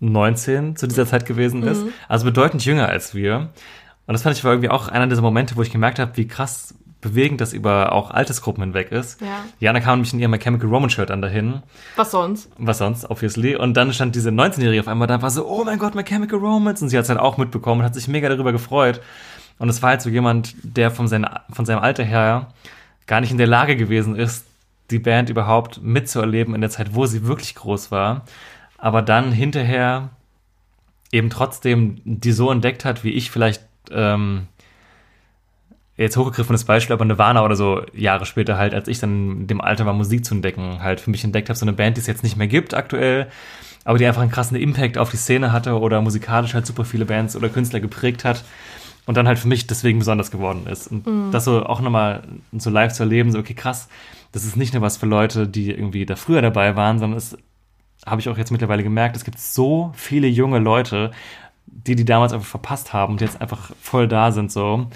19 0.00 0.76
zu 0.76 0.86
dieser 0.86 1.06
Zeit 1.06 1.24
gewesen 1.24 1.62
ist, 1.62 1.82
also 2.08 2.26
bedeutend 2.26 2.64
jünger 2.64 2.88
als 2.88 3.14
wir. 3.14 3.50
Und 4.06 4.12
das 4.12 4.22
fand 4.22 4.36
ich 4.36 4.44
war 4.44 4.52
irgendwie 4.52 4.68
auch 4.68 4.88
einer 4.88 5.06
dieser 5.06 5.22
Momente, 5.22 5.56
wo 5.56 5.62
ich 5.62 5.72
gemerkt 5.72 5.98
habe, 5.98 6.16
wie 6.16 6.28
krass 6.28 6.74
bewegend 7.00 7.40
das 7.40 7.52
über 7.52 7.92
auch 7.92 8.10
Altersgruppen 8.10 8.62
hinweg 8.62 8.90
ist. 8.90 9.20
Ja. 9.20 9.44
Jana 9.60 9.80
kam 9.80 9.98
nämlich 9.98 10.12
in 10.12 10.18
ihrem 10.18 10.38
Chemical 10.38 10.68
Romance 10.68 10.94
Shirt 10.94 11.10
dann 11.10 11.22
dahin. 11.22 11.62
Was 11.96 12.10
sonst? 12.10 12.50
Was 12.58 12.78
sonst, 12.78 13.08
obviously. 13.10 13.56
Und 13.56 13.74
dann 13.74 13.92
stand 13.92 14.14
diese 14.14 14.30
19-Jährige 14.30 14.80
auf 14.80 14.88
einmal 14.88 15.06
da 15.06 15.16
und 15.16 15.22
war 15.22 15.30
so, 15.30 15.46
oh 15.46 15.64
mein 15.64 15.78
Gott, 15.78 15.94
My 15.94 16.02
Chemical 16.02 16.38
Romance. 16.38 16.82
Und 16.82 16.88
sie 16.88 16.96
hat 16.96 17.04
es 17.04 17.08
halt 17.08 17.20
auch 17.20 17.36
mitbekommen 17.36 17.80
und 17.80 17.86
hat 17.86 17.94
sich 17.94 18.08
mega 18.08 18.28
darüber 18.28 18.52
gefreut. 18.52 19.00
Und 19.58 19.68
es 19.68 19.82
war 19.82 19.90
halt 19.90 20.02
so 20.02 20.10
jemand, 20.10 20.54
der 20.62 20.90
von, 20.90 21.08
seiner, 21.08 21.42
von 21.50 21.64
seinem 21.64 21.80
Alter 21.80 22.04
her 22.04 22.48
gar 23.06 23.20
nicht 23.20 23.30
in 23.30 23.38
der 23.38 23.46
Lage 23.46 23.76
gewesen 23.76 24.16
ist, 24.16 24.46
die 24.90 24.98
Band 24.98 25.30
überhaupt 25.30 25.82
mitzuerleben 25.82 26.54
in 26.54 26.60
der 26.60 26.70
Zeit, 26.70 26.94
wo 26.94 27.06
sie 27.06 27.26
wirklich 27.26 27.54
groß 27.54 27.90
war. 27.90 28.24
Aber 28.78 29.02
dann 29.02 29.32
hinterher 29.32 30.10
eben 31.12 31.30
trotzdem 31.30 32.00
die 32.04 32.32
so 32.32 32.50
entdeckt 32.50 32.84
hat, 32.84 33.04
wie 33.04 33.10
ich 33.10 33.30
vielleicht 33.30 33.62
ähm, 33.90 34.48
jetzt 35.96 36.16
hochgegriffenes 36.16 36.64
Beispiel, 36.64 36.94
aber 36.94 37.04
Nirvana 37.04 37.44
oder 37.44 37.56
so 37.56 37.82
Jahre 37.94 38.26
später 38.26 38.58
halt, 38.58 38.74
als 38.74 38.88
ich 38.88 38.98
dann 38.98 39.40
in 39.40 39.46
dem 39.46 39.60
Alter 39.60 39.86
war, 39.86 39.94
Musik 39.94 40.24
zu 40.24 40.34
entdecken, 40.34 40.82
halt 40.82 41.00
für 41.00 41.10
mich 41.10 41.24
entdeckt 41.24 41.48
habe, 41.48 41.58
so 41.58 41.64
eine 41.64 41.72
Band, 41.72 41.96
die 41.96 42.00
es 42.00 42.06
jetzt 42.06 42.22
nicht 42.22 42.36
mehr 42.36 42.48
gibt 42.48 42.74
aktuell, 42.74 43.28
aber 43.84 43.98
die 43.98 44.06
einfach 44.06 44.22
einen 44.22 44.30
krassen 44.30 44.56
Impact 44.56 44.98
auf 44.98 45.10
die 45.10 45.16
Szene 45.16 45.52
hatte 45.52 45.78
oder 45.78 46.02
musikalisch 46.02 46.54
halt 46.54 46.66
super 46.66 46.84
viele 46.84 47.06
Bands 47.06 47.36
oder 47.36 47.48
Künstler 47.48 47.80
geprägt 47.80 48.24
hat 48.24 48.44
und 49.06 49.16
dann 49.16 49.26
halt 49.26 49.38
für 49.38 49.48
mich 49.48 49.66
deswegen 49.66 49.98
besonders 50.00 50.30
geworden 50.30 50.66
ist. 50.66 50.88
Und 50.88 51.30
das 51.30 51.44
so 51.44 51.64
auch 51.64 51.80
nochmal 51.80 52.22
so 52.52 52.68
live 52.68 52.92
zu 52.92 53.04
erleben, 53.04 53.32
so 53.32 53.38
okay, 53.38 53.54
krass, 53.54 53.88
das 54.32 54.44
ist 54.44 54.56
nicht 54.56 54.74
nur 54.74 54.82
was 54.82 54.98
für 54.98 55.06
Leute, 55.06 55.48
die 55.48 55.70
irgendwie 55.70 56.04
da 56.04 56.16
früher 56.16 56.42
dabei 56.42 56.76
waren, 56.76 56.98
sondern 56.98 57.16
es 57.16 57.38
habe 58.04 58.20
ich 58.20 58.28
auch 58.28 58.36
jetzt 58.36 58.52
mittlerweile 58.52 58.82
gemerkt, 58.82 59.16
es 59.16 59.24
gibt 59.24 59.38
so 59.38 59.92
viele 59.94 60.26
junge 60.26 60.58
Leute, 60.58 61.10
die 61.66 61.96
die 61.96 62.04
damals 62.04 62.32
einfach 62.32 62.46
verpasst 62.46 62.92
haben 62.92 63.14
und 63.14 63.20
jetzt 63.20 63.40
einfach 63.40 63.70
voll 63.80 64.08
da 64.08 64.30
sind 64.32 64.52
so. 64.52 64.88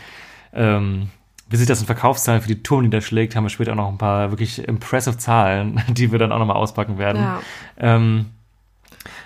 Ähm, 0.52 1.10
wie 1.48 1.56
sich 1.56 1.66
das 1.66 1.80
in 1.80 1.86
Verkaufszahlen 1.86 2.40
für 2.42 2.48
die 2.48 2.62
Tour 2.62 2.80
niederschlägt, 2.80 3.34
haben 3.34 3.44
wir 3.44 3.50
später 3.50 3.72
auch 3.72 3.76
noch 3.76 3.88
ein 3.88 3.98
paar 3.98 4.30
wirklich 4.30 4.66
impressive 4.66 5.18
Zahlen, 5.18 5.82
die 5.88 6.12
wir 6.12 6.18
dann 6.18 6.32
auch 6.32 6.38
nochmal 6.38 6.56
auspacken 6.56 6.96
werden. 6.98 7.20
Ja. 7.20 7.40
Ähm, 7.76 8.26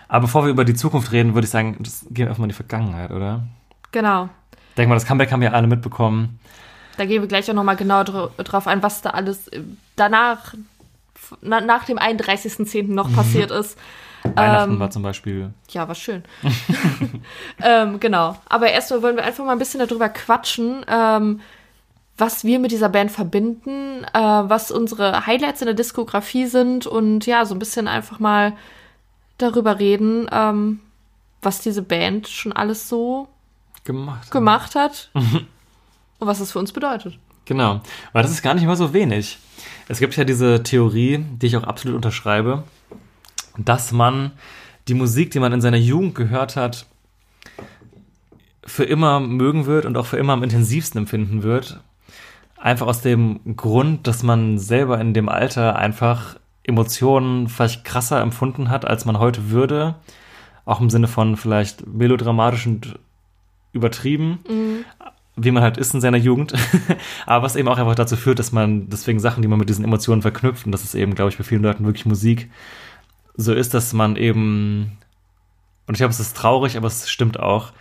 aber 0.08 0.22
bevor 0.22 0.44
wir 0.44 0.50
über 0.50 0.64
die 0.64 0.74
Zukunft 0.74 1.12
reden, 1.12 1.34
würde 1.34 1.44
ich 1.44 1.50
sagen, 1.50 1.76
das 1.80 2.06
gehen 2.08 2.24
wir 2.24 2.28
einfach 2.28 2.38
mal 2.38 2.46
in 2.46 2.50
die 2.50 2.54
Vergangenheit, 2.54 3.10
oder? 3.10 3.42
Genau. 3.92 4.28
Denk 4.76 4.88
mal, 4.88 4.94
das 4.94 5.06
Comeback 5.06 5.32
haben 5.32 5.40
wir 5.40 5.54
alle 5.54 5.66
mitbekommen. 5.66 6.38
Da 6.96 7.04
gehen 7.04 7.20
wir 7.20 7.28
gleich 7.28 7.50
auch 7.50 7.54
nochmal 7.54 7.76
genau 7.76 8.04
dr 8.04 8.30
drauf 8.44 8.66
ein, 8.66 8.82
was 8.82 9.02
da 9.02 9.10
alles 9.10 9.50
danach, 9.96 10.54
na, 11.42 11.60
nach 11.60 11.84
dem 11.84 11.98
31.10. 11.98 12.92
noch 12.92 13.12
passiert 13.12 13.50
ist. 13.50 13.78
Weihnachten 14.24 14.72
Ähm, 14.72 14.80
war 14.80 14.90
zum 14.90 15.02
Beispiel. 15.02 15.52
Ja, 15.70 15.86
war 15.86 15.94
schön. 15.94 16.24
ähm, 17.62 18.00
genau. 18.00 18.36
Aber 18.48 18.70
erstmal 18.70 19.02
wollen 19.02 19.16
wir 19.16 19.24
einfach 19.24 19.44
mal 19.44 19.52
ein 19.52 19.58
bisschen 19.58 19.86
darüber 19.86 20.08
quatschen, 20.08 20.84
ähm, 20.88 21.40
was 22.16 22.44
wir 22.44 22.58
mit 22.58 22.70
dieser 22.70 22.88
Band 22.88 23.10
verbinden, 23.10 24.04
äh, 24.12 24.18
was 24.18 24.70
unsere 24.70 25.26
Highlights 25.26 25.60
in 25.60 25.66
der 25.66 25.74
Diskografie 25.74 26.46
sind 26.46 26.86
und 26.86 27.26
ja, 27.26 27.44
so 27.44 27.54
ein 27.54 27.58
bisschen 27.58 27.88
einfach 27.88 28.18
mal 28.18 28.54
darüber 29.38 29.78
reden, 29.78 30.28
ähm, 30.32 30.80
was 31.42 31.60
diese 31.60 31.82
Band 31.82 32.28
schon 32.28 32.52
alles 32.52 32.88
so 32.88 33.28
Gemacht. 33.84 34.30
gemacht 34.30 34.74
hat 34.74 35.10
und 35.14 35.46
was 36.20 36.40
es 36.40 36.52
für 36.52 36.58
uns 36.58 36.72
bedeutet. 36.72 37.18
Genau. 37.44 37.80
Weil 38.12 38.22
das 38.22 38.32
ist 38.32 38.42
gar 38.42 38.54
nicht 38.54 38.64
immer 38.64 38.76
so 38.76 38.94
wenig. 38.94 39.38
Es 39.88 39.98
gibt 39.98 40.16
ja 40.16 40.24
diese 40.24 40.62
Theorie, 40.62 41.18
die 41.18 41.46
ich 41.46 41.56
auch 41.56 41.64
absolut 41.64 41.96
unterschreibe, 41.96 42.62
dass 43.56 43.92
man 43.92 44.32
die 44.88 44.94
Musik, 44.94 45.30
die 45.30 45.40
man 45.40 45.52
in 45.52 45.60
seiner 45.60 45.76
Jugend 45.76 46.14
gehört 46.14 46.56
hat, 46.56 46.86
für 48.66 48.84
immer 48.84 49.20
mögen 49.20 49.66
wird 49.66 49.86
und 49.86 49.96
auch 49.96 50.06
für 50.06 50.16
immer 50.16 50.32
am 50.32 50.42
intensivsten 50.42 50.98
empfinden 50.98 51.42
wird. 51.42 51.80
Einfach 52.56 52.86
aus 52.86 53.02
dem 53.02 53.56
Grund, 53.56 54.06
dass 54.06 54.22
man 54.22 54.58
selber 54.58 55.00
in 55.00 55.12
dem 55.12 55.28
Alter 55.28 55.76
einfach 55.76 56.36
Emotionen 56.62 57.48
vielleicht 57.48 57.84
krasser 57.84 58.20
empfunden 58.22 58.70
hat, 58.70 58.86
als 58.86 59.04
man 59.04 59.18
heute 59.18 59.50
würde. 59.50 59.96
Auch 60.64 60.80
im 60.80 60.88
Sinne 60.88 61.08
von 61.08 61.36
vielleicht 61.36 61.86
melodramatisch 61.86 62.66
und 62.66 62.98
übertrieben, 63.72 64.38
wie 65.36 65.50
man 65.50 65.62
halt 65.62 65.76
ist 65.76 65.92
in 65.92 66.00
seiner 66.00 66.16
Jugend. 66.16 66.54
Aber 67.26 67.44
was 67.44 67.56
eben 67.56 67.68
auch 67.68 67.76
einfach 67.76 67.94
dazu 67.94 68.16
führt, 68.16 68.38
dass 68.38 68.52
man 68.52 68.88
deswegen 68.88 69.20
Sachen, 69.20 69.42
die 69.42 69.48
man 69.48 69.58
mit 69.58 69.68
diesen 69.68 69.84
Emotionen 69.84 70.22
verknüpft, 70.22 70.64
und 70.64 70.72
das 70.72 70.84
ist 70.84 70.94
eben, 70.94 71.14
glaube 71.14 71.30
ich, 71.30 71.36
bei 71.36 71.44
vielen 71.44 71.62
Leuten 71.62 71.84
wirklich 71.84 72.06
Musik, 72.06 72.50
so 73.36 73.52
ist, 73.52 73.74
dass 73.74 73.92
man 73.92 74.16
eben, 74.16 74.98
und 75.86 75.94
ich 75.94 75.98
glaube, 75.98 76.12
es 76.12 76.20
ist 76.20 76.36
traurig, 76.36 76.76
aber 76.76 76.86
es 76.86 77.10
stimmt 77.10 77.38
auch, 77.38 77.72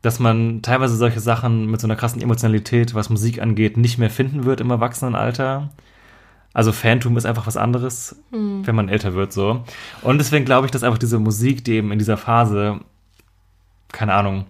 dass 0.00 0.18
man 0.18 0.62
teilweise 0.62 0.96
solche 0.96 1.20
Sachen 1.20 1.66
mit 1.66 1.80
so 1.80 1.86
einer 1.86 1.96
krassen 1.96 2.22
Emotionalität, 2.22 2.94
was 2.94 3.08
Musik 3.08 3.40
angeht, 3.40 3.76
nicht 3.76 3.98
mehr 3.98 4.10
finden 4.10 4.44
wird 4.44 4.60
im 4.60 4.70
Erwachsenenalter. 4.70 5.70
Also 6.52 6.72
Phantom 6.72 7.16
ist 7.16 7.24
einfach 7.24 7.46
was 7.46 7.56
anderes, 7.56 8.16
wenn 8.30 8.74
man 8.74 8.88
älter 8.88 9.14
wird 9.14 9.32
so. 9.32 9.64
Und 10.02 10.18
deswegen 10.18 10.44
glaube 10.44 10.66
ich, 10.66 10.70
dass 10.70 10.82
einfach 10.82 10.98
diese 10.98 11.18
Musik, 11.18 11.64
die 11.64 11.74
eben 11.74 11.92
in 11.92 11.98
dieser 11.98 12.16
Phase, 12.16 12.80
keine 13.92 14.14
Ahnung, 14.14 14.46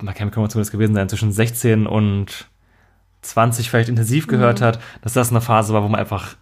man 0.00 0.14
kann 0.14 0.30
man 0.34 0.50
zumindest 0.50 0.72
gewesen 0.72 0.94
sein, 0.94 1.08
zwischen 1.08 1.32
16 1.32 1.86
und 1.86 2.48
20 3.22 3.68
vielleicht 3.68 3.88
intensiv 3.88 4.26
gehört 4.26 4.60
hat, 4.60 4.80
dass 5.02 5.12
das 5.12 5.30
eine 5.30 5.40
Phase 5.40 5.72
war, 5.72 5.82
wo 5.82 5.88
man 5.88 6.00
einfach 6.00 6.36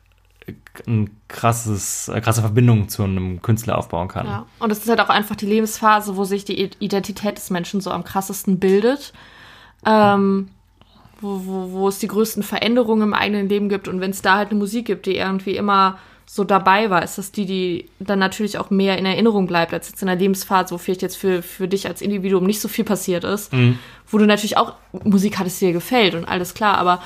ein 0.86 1.10
krasses, 1.28 2.08
eine 2.08 2.20
krasse 2.20 2.40
Verbindung 2.40 2.88
zu 2.88 3.02
einem 3.02 3.42
Künstler 3.42 3.78
aufbauen 3.78 4.08
kann. 4.08 4.26
Ja. 4.26 4.46
Und 4.58 4.70
es 4.70 4.78
ist 4.78 4.88
halt 4.88 5.00
auch 5.00 5.08
einfach 5.08 5.36
die 5.36 5.46
Lebensphase, 5.46 6.16
wo 6.16 6.24
sich 6.24 6.44
die 6.44 6.70
Identität 6.78 7.36
des 7.36 7.50
Menschen 7.50 7.80
so 7.80 7.90
am 7.90 8.04
krassesten 8.04 8.58
bildet. 8.58 9.12
Ähm, 9.84 10.48
wo, 11.20 11.40
wo, 11.44 11.70
wo 11.72 11.88
es 11.88 11.98
die 11.98 12.08
größten 12.08 12.42
Veränderungen 12.42 13.02
im 13.02 13.14
eigenen 13.14 13.48
Leben 13.48 13.68
gibt. 13.68 13.88
Und 13.88 14.00
wenn 14.00 14.10
es 14.10 14.22
da 14.22 14.36
halt 14.36 14.50
eine 14.50 14.58
Musik 14.58 14.86
gibt, 14.86 15.06
die 15.06 15.16
irgendwie 15.16 15.56
immer 15.56 15.98
so 16.26 16.42
dabei 16.44 16.90
war, 16.90 17.02
ist 17.02 17.18
das 17.18 17.30
die, 17.30 17.46
die 17.46 17.88
dann 18.00 18.18
natürlich 18.18 18.58
auch 18.58 18.70
mehr 18.70 18.98
in 18.98 19.06
Erinnerung 19.06 19.46
bleibt, 19.46 19.72
als 19.72 19.88
jetzt 19.88 20.02
in 20.02 20.08
einer 20.08 20.20
Lebensphase, 20.20 20.74
wo 20.74 20.78
vielleicht 20.78 21.02
jetzt 21.02 21.16
für, 21.16 21.42
für 21.42 21.68
dich 21.68 21.86
als 21.86 22.02
Individuum 22.02 22.44
nicht 22.44 22.60
so 22.60 22.68
viel 22.68 22.84
passiert 22.84 23.24
ist. 23.24 23.52
Wo 24.08 24.18
du 24.18 24.26
natürlich 24.26 24.56
auch 24.56 24.74
Musik 25.04 25.38
hattest, 25.38 25.60
die 25.60 25.66
dir 25.66 25.72
gefällt 25.72 26.14
und 26.14 26.24
alles 26.26 26.54
klar, 26.54 26.78
aber 26.78 27.00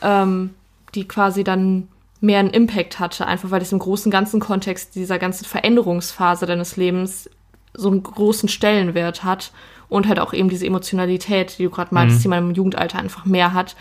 ähm, 0.00 0.50
die 0.94 1.06
quasi 1.06 1.44
dann 1.44 1.88
mehr 2.22 2.38
einen 2.38 2.50
Impact 2.50 2.98
hatte, 3.00 3.26
einfach 3.26 3.50
weil 3.50 3.60
es 3.60 3.72
im 3.72 3.80
großen 3.80 4.10
ganzen 4.10 4.40
Kontext 4.40 4.94
dieser 4.94 5.18
ganzen 5.18 5.44
Veränderungsphase 5.44 6.46
deines 6.46 6.76
Lebens 6.76 7.28
so 7.74 7.90
einen 7.90 8.02
großen 8.02 8.48
Stellenwert 8.48 9.24
hat 9.24 9.52
und 9.88 10.06
halt 10.08 10.20
auch 10.20 10.32
eben 10.32 10.48
diese 10.48 10.64
Emotionalität, 10.66 11.58
die 11.58 11.64
du 11.64 11.70
gerade 11.70 11.92
meintest, 11.94 12.22
die 12.24 12.28
man 12.28 12.38
im 12.38 12.54
Jugendalter 12.54 12.98
einfach 12.98 13.24
mehr 13.26 13.52
hat, 13.52 13.76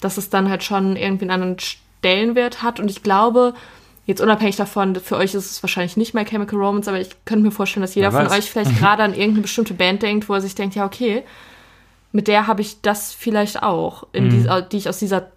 dass 0.00 0.16
es 0.18 0.30
dann 0.30 0.48
halt 0.48 0.62
schon 0.62 0.96
irgendwie 0.96 1.24
einen 1.24 1.32
anderen 1.32 1.58
Stellenwert 1.58 2.62
hat. 2.62 2.78
Und 2.80 2.90
ich 2.90 3.02
glaube, 3.02 3.54
jetzt 4.06 4.20
unabhängig 4.20 4.56
davon, 4.56 4.94
für 4.94 5.16
euch 5.16 5.34
ist 5.34 5.50
es 5.50 5.62
wahrscheinlich 5.62 5.96
nicht 5.96 6.14
My 6.14 6.24
Chemical 6.24 6.58
Romance, 6.58 6.88
aber 6.88 7.00
ich 7.00 7.10
könnte 7.24 7.44
mir 7.44 7.50
vorstellen, 7.50 7.82
dass 7.82 7.94
jeder 7.96 8.12
von 8.12 8.28
euch 8.38 8.50
vielleicht 8.50 8.78
gerade 8.78 9.02
an 9.02 9.14
irgendeine 9.14 9.42
bestimmte 9.42 9.74
Band 9.74 10.02
denkt, 10.02 10.28
wo 10.28 10.34
er 10.34 10.40
sich 10.40 10.54
denkt, 10.54 10.76
ja 10.76 10.86
okay, 10.86 11.24
mit 12.12 12.28
der 12.28 12.46
habe 12.46 12.60
ich 12.62 12.80
das 12.82 13.12
vielleicht 13.12 13.62
auch, 13.62 14.06
Mhm. 14.14 14.30
dieser, 14.30 14.62
die 14.62 14.76
ich 14.78 14.88
aus 14.88 14.98
dieser 14.98 15.30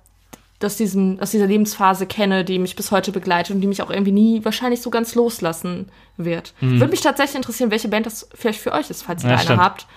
aus, 0.65 0.75
diesem, 0.77 1.19
aus 1.19 1.31
dieser 1.31 1.47
Lebensphase 1.47 2.05
kenne, 2.05 2.43
die 2.45 2.59
mich 2.59 2.75
bis 2.75 2.91
heute 2.91 3.11
begleitet 3.11 3.55
und 3.55 3.61
die 3.61 3.67
mich 3.67 3.81
auch 3.81 3.89
irgendwie 3.89 4.11
nie 4.11 4.45
wahrscheinlich 4.45 4.81
so 4.81 4.89
ganz 4.89 5.15
loslassen 5.15 5.89
wird. 6.17 6.53
Würde 6.59 6.87
mich 6.91 7.01
tatsächlich 7.01 7.35
interessieren, 7.35 7.71
welche 7.71 7.87
Band 7.87 8.05
das 8.05 8.27
vielleicht 8.33 8.59
für 8.59 8.71
euch 8.71 8.89
ist, 8.89 9.03
falls 9.03 9.23
ihr 9.23 9.27
Mhm. 9.27 9.31
Ja, 9.31 9.35
eine 9.37 9.43
stimmt. 9.45 9.61
habt. 9.61 9.87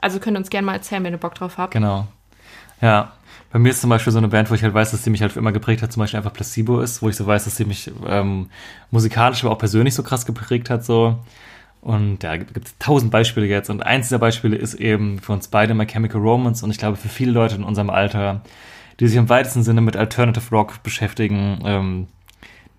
Also 0.00 0.20
könnt 0.20 0.36
ihr 0.36 0.40
uns 0.40 0.50
gerne 0.50 0.66
mal 0.66 0.74
erzählen, 0.74 1.02
wenn 1.04 1.12
ihr 1.12 1.18
Bock 1.18 1.34
drauf 1.34 1.58
habt. 1.58 1.72
Genau. 1.72 2.06
Ja. 2.80 3.12
Bei 3.50 3.58
mir 3.58 3.70
ist 3.70 3.80
zum 3.80 3.88
Beispiel 3.90 4.12
so 4.12 4.18
eine 4.18 4.28
Band, 4.28 4.50
wo 4.50 4.54
ich 4.54 4.62
halt 4.62 4.74
weiß, 4.74 4.90
dass 4.90 5.02
sie 5.04 5.10
mich 5.10 5.22
halt 5.22 5.32
für 5.32 5.38
immer 5.38 5.52
geprägt 5.52 5.80
hat, 5.82 5.90
zum 5.90 6.00
Beispiel 6.00 6.18
einfach 6.18 6.34
Placebo 6.34 6.80
ist, 6.80 7.00
wo 7.02 7.08
ich 7.08 7.16
so 7.16 7.26
weiß, 7.26 7.44
dass 7.44 7.56
sie 7.56 7.64
mich 7.64 7.90
ähm, 8.06 8.50
musikalisch, 8.90 9.42
aber 9.42 9.52
auch 9.54 9.58
persönlich 9.58 9.94
so 9.94 10.02
krass 10.02 10.26
geprägt 10.26 10.68
hat, 10.68 10.84
so. 10.84 11.18
Und 11.80 12.22
ja, 12.24 12.36
gibt 12.36 12.66
es 12.66 12.74
tausend 12.78 13.10
Beispiele 13.10 13.46
jetzt. 13.46 13.70
Und 13.70 13.82
eins 13.82 14.08
dieser 14.08 14.18
Beispiele 14.18 14.56
ist 14.56 14.74
eben 14.74 15.18
für 15.20 15.32
uns 15.32 15.48
beide 15.48 15.72
My 15.74 15.86
Chemical 15.86 16.20
Romance 16.20 16.62
und 16.62 16.70
ich 16.70 16.76
glaube 16.78 16.96
für 16.96 17.08
viele 17.08 17.32
Leute 17.32 17.54
in 17.54 17.64
unserem 17.64 17.88
Alter, 17.88 18.42
die 19.00 19.08
sich 19.08 19.16
im 19.16 19.28
weitesten 19.28 19.62
Sinne 19.62 19.80
mit 19.80 19.96
Alternative 19.96 20.50
Rock 20.50 20.82
beschäftigen, 20.82 21.60
ähm, 21.64 22.06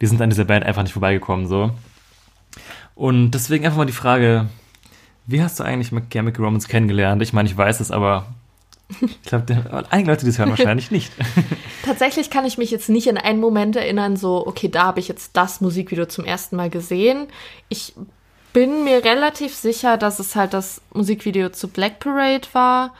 die 0.01 0.07
sind 0.07 0.21
an 0.21 0.29
dieser 0.29 0.45
Band 0.45 0.65
einfach 0.65 0.83
nicht 0.83 0.93
vorbeigekommen, 0.93 1.47
so. 1.47 1.71
Und 2.95 3.31
deswegen 3.31 3.65
einfach 3.65 3.77
mal 3.77 3.85
die 3.85 3.93
Frage, 3.93 4.49
wie 5.25 5.41
hast 5.41 5.59
du 5.59 5.63
eigentlich 5.63 5.91
My 5.91 6.01
Chemical 6.09 6.43
Romance 6.43 6.67
kennengelernt? 6.67 7.21
Ich 7.21 7.33
meine, 7.33 7.47
ich 7.47 7.55
weiß 7.55 7.79
es, 7.79 7.91
aber 7.91 8.27
ich 9.01 9.21
glaube, 9.21 9.85
einige 9.91 10.09
Leute, 10.09 10.25
die 10.25 10.31
es 10.31 10.39
hören, 10.39 10.49
wahrscheinlich 10.49 10.91
nicht. 10.91 11.11
Tatsächlich 11.85 12.29
kann 12.29 12.45
ich 12.45 12.57
mich 12.57 12.71
jetzt 12.71 12.89
nicht 12.89 13.07
in 13.07 13.17
einen 13.17 13.39
Moment 13.39 13.75
erinnern, 13.75 14.17
so, 14.17 14.45
okay, 14.45 14.67
da 14.67 14.85
habe 14.85 14.99
ich 14.99 15.07
jetzt 15.07 15.37
das 15.37 15.61
Musikvideo 15.61 16.07
zum 16.07 16.25
ersten 16.25 16.55
Mal 16.55 16.69
gesehen. 16.69 17.27
Ich 17.69 17.93
bin 18.51 18.83
mir 18.83 19.03
relativ 19.03 19.53
sicher, 19.55 19.97
dass 19.97 20.19
es 20.19 20.35
halt 20.35 20.53
das 20.53 20.81
Musikvideo 20.93 21.49
zu 21.49 21.67
Black 21.67 21.99
Parade 21.99 22.47
war, 22.53 22.93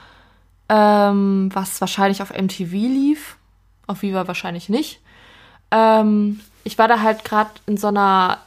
ähm, 0.70 1.50
was 1.52 1.80
wahrscheinlich 1.80 2.22
auf 2.22 2.30
MTV 2.30 2.72
lief. 2.72 3.36
Auf 3.88 4.02
Viva 4.02 4.28
wahrscheinlich 4.28 4.68
nicht. 4.68 5.00
Ähm, 5.72 6.40
ich 6.62 6.78
war 6.78 6.86
da 6.86 7.00
halt 7.00 7.24
gerade 7.24 7.50
in 7.66 7.76
so 7.76 7.88
einer 7.88 8.38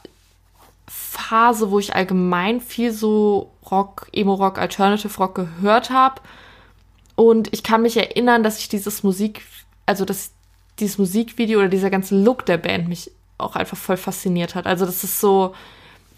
Phase, 0.88 1.70
wo 1.70 1.78
ich 1.78 1.94
allgemein 1.94 2.62
viel 2.62 2.92
so 2.92 3.50
Rock, 3.70 4.08
Emo-Rock, 4.12 4.58
Alternative 4.58 5.16
Rock 5.18 5.34
gehört 5.34 5.90
habe. 5.90 6.22
Und 7.14 7.52
ich 7.52 7.62
kann 7.62 7.82
mich 7.82 7.96
erinnern, 7.96 8.42
dass 8.42 8.58
ich 8.58 8.68
dieses 8.70 9.02
Musik, 9.02 9.42
also 9.84 10.06
dass 10.06 10.32
dieses 10.78 10.98
Musikvideo 10.98 11.60
oder 11.60 11.68
dieser 11.68 11.90
ganze 11.90 12.16
Look 12.16 12.46
der 12.46 12.56
Band 12.56 12.88
mich 12.88 13.10
auch 13.36 13.54
einfach 13.54 13.76
voll 13.76 13.98
fasziniert 13.98 14.54
hat. 14.54 14.66
Also 14.66 14.86
das 14.86 15.04
ist 15.04 15.20
so 15.20 15.54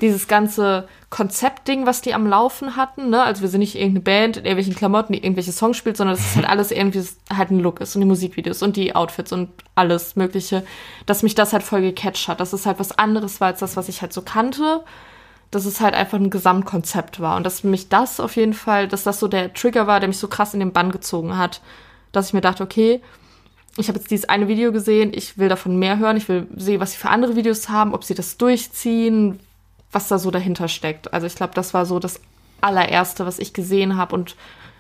dieses 0.01 0.29
ganze 0.29 0.89
Konzeptding, 1.09 1.87
was 1.87 2.03
die 2.03 2.13
am 2.13 2.27
Laufen 2.27 2.77
hatten. 2.77 3.09
Ne? 3.11 3.23
Also 3.23 3.43
wir 3.43 3.49
sind 3.49 3.61
nicht 3.61 3.77
irgendeine 3.77 4.01
Band 4.01 4.37
in 4.37 4.45
irgendwelchen 4.45 4.75
Klamotten, 4.75 5.15
die 5.15 5.23
irgendwelche 5.23 5.53
Songs 5.53 5.77
spielt, 5.77 5.97
sondern 5.97 6.17
das 6.17 6.27
ist 6.27 6.37
halt 6.37 6.49
alles 6.49 6.71
irgendwie 6.71 7.03
halt 7.35 7.51
ein 7.51 7.61
Look 7.61 7.81
ist 7.81 7.95
und 7.95 8.01
die 8.01 8.07
Musikvideos 8.07 8.63
und 8.63 8.77
die 8.77 8.95
Outfits 8.95 9.33
und 9.33 9.49
alles 9.75 10.17
Mögliche, 10.17 10.65
dass 11.07 11.23
mich 11.23 11.35
das 11.35 11.53
halt 11.53 11.63
voll 11.63 11.81
gecatcht 11.81 12.29
hat. 12.29 12.41
Dass 12.41 12.53
es 12.53 12.67
halt 12.67 12.79
was 12.79 12.99
anderes 12.99 13.41
war 13.41 13.49
als 13.49 13.61
das, 13.61 13.77
was 13.77 13.89
ich 13.89 14.03
halt 14.03 14.13
so 14.13 14.23
kannte 14.23 14.85
dass 15.51 15.65
es 15.65 15.81
halt 15.81 15.95
einfach 15.95 16.19
ein 16.19 16.29
Gesamtkonzept 16.31 17.21
war 17.21 17.37
und 17.37 17.45
dass 17.45 17.65
mich 17.65 17.89
das 17.89 18.21
auf 18.21 18.37
jeden 18.37 18.53
Fall, 18.53 18.89
dass 18.89 19.05
das 19.05 19.21
so 19.21 19.29
der 19.29 19.55
Trigger 19.55 19.87
war, 19.87 20.01
der 20.01 20.09
mich 20.09 20.19
so 20.19 20.29
krass 20.29 20.55
in 20.55 20.61
den 20.61 20.73
Bann 20.73 20.91
gezogen 20.91 21.39
hat, 21.39 21.61
dass 22.13 22.29
ich 22.29 22.33
mir 22.33 22.41
dachte, 22.41 22.63
okay, 22.63 23.01
ich 23.77 23.89
habe 23.89 23.99
jetzt 23.99 24.11
dieses 24.11 24.29
eine 24.29 24.49
Video 24.49 24.73
gesehen, 24.73 25.13
ich 25.15 25.39
will 25.39 25.49
davon 25.49 25.79
mehr 25.79 25.99
hören, 25.99 26.17
ich 26.17 26.29
will 26.29 26.47
sehen, 26.57 26.81
was 26.81 26.93
sie 26.93 26.99
für 26.99 27.11
andere 27.11 27.37
Videos 27.37 27.69
haben, 27.69 27.95
ob 27.95 28.05
sie 28.05 28.15
das 28.15 28.39
durchziehen, 28.39 29.39
was 29.97 30.09
da 30.09 30.19
so 30.19 30.31
dahinter 30.31 30.69
steckt. 30.69 31.15
Also 31.15 31.27
ich 31.27 31.35
glaube, 31.37 31.55
das 31.55 31.73
war 31.73 31.87
so 31.87 31.99
das 31.99 32.21
allererste, 32.61 33.25
was 33.25 33.39
ich 33.39 33.55
gesehen 33.55 33.97
habe 33.97 34.15
und 34.15 34.37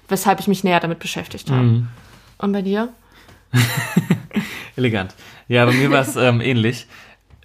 weshalb 0.09 0.40
ich 0.40 0.46
mich 0.46 0.62
näher 0.62 0.79
damit 0.79 0.98
beschäftigt 0.98 1.50
habe. 1.50 1.87
Und 2.37 2.52
bei 2.52 2.61
dir? 2.61 2.90
Elegant. 4.76 5.14
Ja, 5.48 5.64
bei 5.64 5.72
mir 5.72 5.90
war 5.90 6.02
es 6.02 6.16
ähm, 6.16 6.42
ähnlich. 6.42 6.87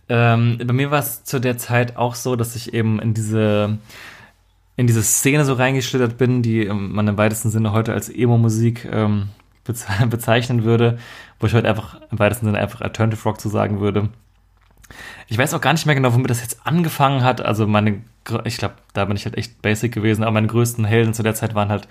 Ähm, 0.09 0.59
bei 0.61 0.73
mir 0.73 0.91
war 0.91 0.99
es 0.99 1.23
zu 1.23 1.39
der 1.39 1.57
Zeit 1.57 1.95
auch 1.95 2.15
so, 2.15 2.35
dass 2.35 2.57
ich 2.57 2.73
eben 2.73 2.99
in 2.99 3.13
diese 3.13 3.77
in 4.75 4.87
diese 4.87 5.03
Szene 5.03 5.45
so 5.45 5.53
reingeschlittert 5.53 6.17
bin, 6.17 6.41
die 6.41 6.65
ähm, 6.65 6.91
man 6.91 7.07
im 7.07 7.17
weitesten 7.17 7.51
Sinne 7.51 7.71
heute 7.71 7.93
als 7.93 8.09
Emo-Musik 8.09 8.85
ähm, 8.91 9.29
beze 9.63 9.85
bezeichnen 10.09 10.65
würde, 10.65 10.99
wo 11.39 11.47
ich 11.47 11.53
heute 11.53 11.69
einfach 11.69 12.01
im 12.11 12.19
weitesten 12.19 12.47
Sinne 12.47 12.57
einfach 12.57 12.81
Alternative 12.81 13.23
Rock 13.23 13.39
zu 13.39 13.47
sagen 13.47 13.79
würde. 13.79 14.09
Ich 15.27 15.37
weiß 15.37 15.53
auch 15.53 15.61
gar 15.61 15.73
nicht 15.73 15.85
mehr 15.85 15.95
genau, 15.95 16.13
womit 16.13 16.29
das 16.29 16.41
jetzt 16.41 16.65
angefangen 16.65 17.23
hat. 17.23 17.41
Also 17.41 17.67
meine, 17.67 18.01
ich 18.43 18.57
glaube, 18.57 18.75
da 18.93 19.05
bin 19.05 19.15
ich 19.15 19.25
halt 19.25 19.37
echt 19.37 19.61
basic 19.61 19.93
gewesen, 19.93 20.23
aber 20.23 20.31
meine 20.31 20.47
größten 20.47 20.85
Helden 20.85 21.13
zu 21.13 21.23
der 21.23 21.35
Zeit 21.35 21.55
waren 21.55 21.69
halt 21.69 21.87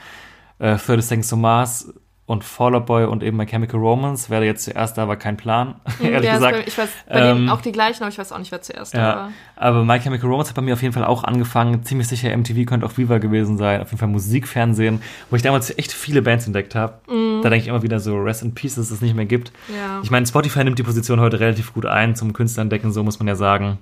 äh, 0.59 0.77
30 0.77 1.05
Seconds 1.05 1.29
to 1.29 1.37
Mars 1.37 1.93
und 2.31 2.45
Fall 2.45 2.77
Out 2.77 2.87
Boy 2.87 3.07
und 3.07 3.25
eben 3.25 3.37
My 3.37 3.45
Chemical 3.45 3.81
Romance. 3.81 4.31
Wer 4.31 4.45
jetzt 4.45 4.63
zuerst 4.65 4.97
da 4.97 5.09
war, 5.09 5.17
kein 5.17 5.37
Plan, 5.37 5.75
ehrlich 6.01 6.23
ja, 6.25 6.35
ist 6.35 6.39
gesagt. 6.39 6.57
Bei, 6.59 6.65
ich 6.65 6.79
weiß 6.79 6.89
bei 7.09 7.21
denen 7.21 7.43
Ähm, 7.43 7.49
auch 7.49 7.61
die 7.61 7.73
gleichen, 7.73 8.05
aber 8.05 8.13
ich 8.13 8.19
weiß 8.19 8.31
auch 8.31 8.39
nicht, 8.39 8.53
wer 8.53 8.63
zuerst 8.63 8.95
da 8.95 8.99
Ja, 8.99 9.17
war. 9.17 9.33
aber 9.57 9.85
My 9.85 9.99
Chemical 9.99 10.31
Romance 10.31 10.49
hat 10.51 10.55
bei 10.55 10.63
mir 10.63 10.75
auf 10.75 10.83
jeden 10.83 10.95
Fall 10.95 11.05
auch 11.05 11.25
angefangen. 11.25 11.83
Ziemlich 11.83 12.07
sicher 12.07 12.35
MTV 12.37 12.67
könnte 12.67 12.87
auch 12.87 12.97
Viva 12.97 13.19
gewesen 13.19 13.59
sein. 13.59 13.81
Auf 13.83 13.89
jeden 13.89 13.99
Fall 13.99 14.09
Musikfernsehen, 14.09 15.03
wo 15.29 15.35
ich 15.37 15.43
damals 15.43 15.77
echt 15.77 15.91
viele 15.93 16.23
Bands 16.23 16.47
entdeckt 16.47 16.77
habe. 16.77 16.95
Da 17.43 17.51
denke 17.51 17.57
ich 17.65 17.67
immer 17.67 17.83
wieder 17.83 17.99
so, 17.99 18.17
Rest 18.17 18.43
in 18.43 18.55
Peace, 18.55 18.77
dass 18.77 18.93
es 18.93 19.01
nicht 19.01 19.17
mehr 19.17 19.27
gibt. 19.27 19.51
Mhm. 19.69 19.75
Ja. 19.75 20.01
Ich 20.05 20.11
meine, 20.13 20.25
Spotify 20.25 20.63
nimmt 20.63 20.79
die 20.79 20.85
Position 20.85 21.19
heute 21.21 21.41
relativ 21.41 21.75
gut 21.75 21.87
ein 21.87 22.15
zum 22.15 22.33
Künstler 22.33 22.63
entdecken, 22.63 22.93
so 22.93 23.03
muss 23.03 23.19
man 23.19 23.27
ja 23.27 23.35
sagen. 23.35 23.79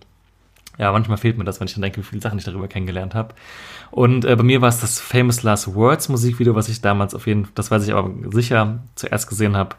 Ja, 0.79 0.93
manchmal 0.93 1.19
fehlt 1.19 1.37
mir 1.39 1.45
das, 1.45 1.61
wenn 1.61 1.67
ich 1.67 1.75
dann 1.75 1.83
denke, 1.83 1.99
wie 1.99 2.05
viele 2.05 2.23
Sachen 2.23 2.39
ich 2.39 2.45
darüber 2.45 2.69
kennengelernt 2.69 3.15
habe. 3.15 3.35
Und 3.91 4.25
äh, 4.25 4.37
bei 4.37 4.45
mir 4.45 4.61
war 4.63 4.69
es 4.69 4.81
das 4.81 5.01
Famous 5.01 5.43
Last 5.43 5.75
Words 5.75 6.09
Musikvideo, 6.09 6.55
was 6.55 6.69
ich 6.69 6.81
damals 6.81 7.15
auf 7.15 7.27
jeden 7.27 7.45
Fall, 7.47 7.53
das 7.57 7.71
weiß 7.71 7.85
ich 7.87 7.95
aber 7.95 8.13
sicher, 8.33 8.81
zuerst 8.95 9.29
gesehen 9.29 9.57
habe. 9.57 9.77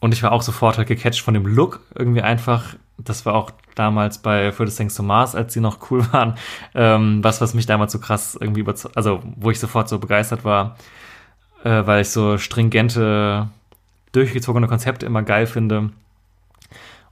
Und 0.00 0.14
ich 0.14 0.22
war 0.22 0.32
auch 0.32 0.42
sofort 0.42 0.78
halt 0.78 0.88
gecatcht 0.88 1.20
von 1.22 1.34
dem 1.34 1.46
Look 1.46 1.80
irgendwie 1.94 2.22
einfach. 2.22 2.74
Das 2.98 3.26
war 3.26 3.34
auch 3.34 3.50
damals 3.74 4.18
bei 4.18 4.52
Furthest 4.52 4.76
Things 4.78 4.94
to 4.94 5.02
Mars, 5.02 5.34
als 5.34 5.52
die 5.54 5.60
noch 5.60 5.90
cool 5.90 6.06
waren. 6.12 6.34
Ähm, 6.74 7.22
was, 7.24 7.40
was 7.40 7.54
mich 7.54 7.66
damals 7.66 7.92
so 7.92 7.98
krass 7.98 8.36
irgendwie 8.40 8.60
überzeugt, 8.60 8.96
also 8.96 9.22
wo 9.36 9.50
ich 9.50 9.58
sofort 9.60 9.88
so 9.88 9.98
begeistert 9.98 10.44
war. 10.44 10.76
äh, 11.64 11.86
weil 11.86 12.02
ich 12.02 12.10
so 12.10 12.38
stringente, 12.38 13.48
durchgezogene 14.12 14.68
Konzepte 14.68 15.06
immer 15.06 15.22
geil 15.22 15.46
finde. 15.46 15.90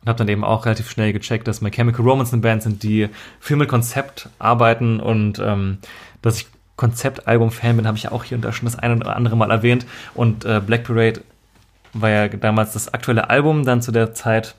Und 0.07 0.11
habe 0.11 0.19
dann 0.19 0.29
eben 0.29 0.45
auch 0.45 0.67
relativ 0.67 0.89
schnell 0.89 1.13
gecheckt, 1.13 1.49
dass 1.49 1.61
My 1.61 1.73
Chemical 1.73 2.05
Romance 2.05 2.33
eine 2.33 2.41
Band 2.41 2.63
sind, 2.63 2.85
die 2.85 3.09
viel 3.41 3.57
mit 3.57 3.69
Konzept 3.69 4.29
arbeiten 4.39 5.01
und 5.01 5.41
ähm, 5.41 5.79
dass 6.23 6.37
ich 6.37 6.47
Konzeptalbum-Fan 6.77 7.77
bin, 7.77 7.89
habe 7.89 7.97
ich 7.97 8.05
ja 8.05 8.13
auch 8.13 8.23
hier 8.23 8.37
und 8.37 8.43
da 8.43 8.53
schon 8.53 8.67
das 8.67 8.79
eine 8.79 8.95
oder 8.95 9.17
andere 9.17 9.35
Mal 9.35 9.51
erwähnt. 9.51 9.85
Und 10.15 10.45
äh, 10.45 10.63
Black 10.65 10.85
Parade 10.85 11.23
war 11.93 12.11
ja 12.11 12.29
damals 12.29 12.73
das 12.73 12.95
aktuelle 12.95 13.31
Album, 13.31 13.65
dann 13.65 13.83
zu 13.83 13.91
der 13.91 14.15
Zeit 14.15 14.55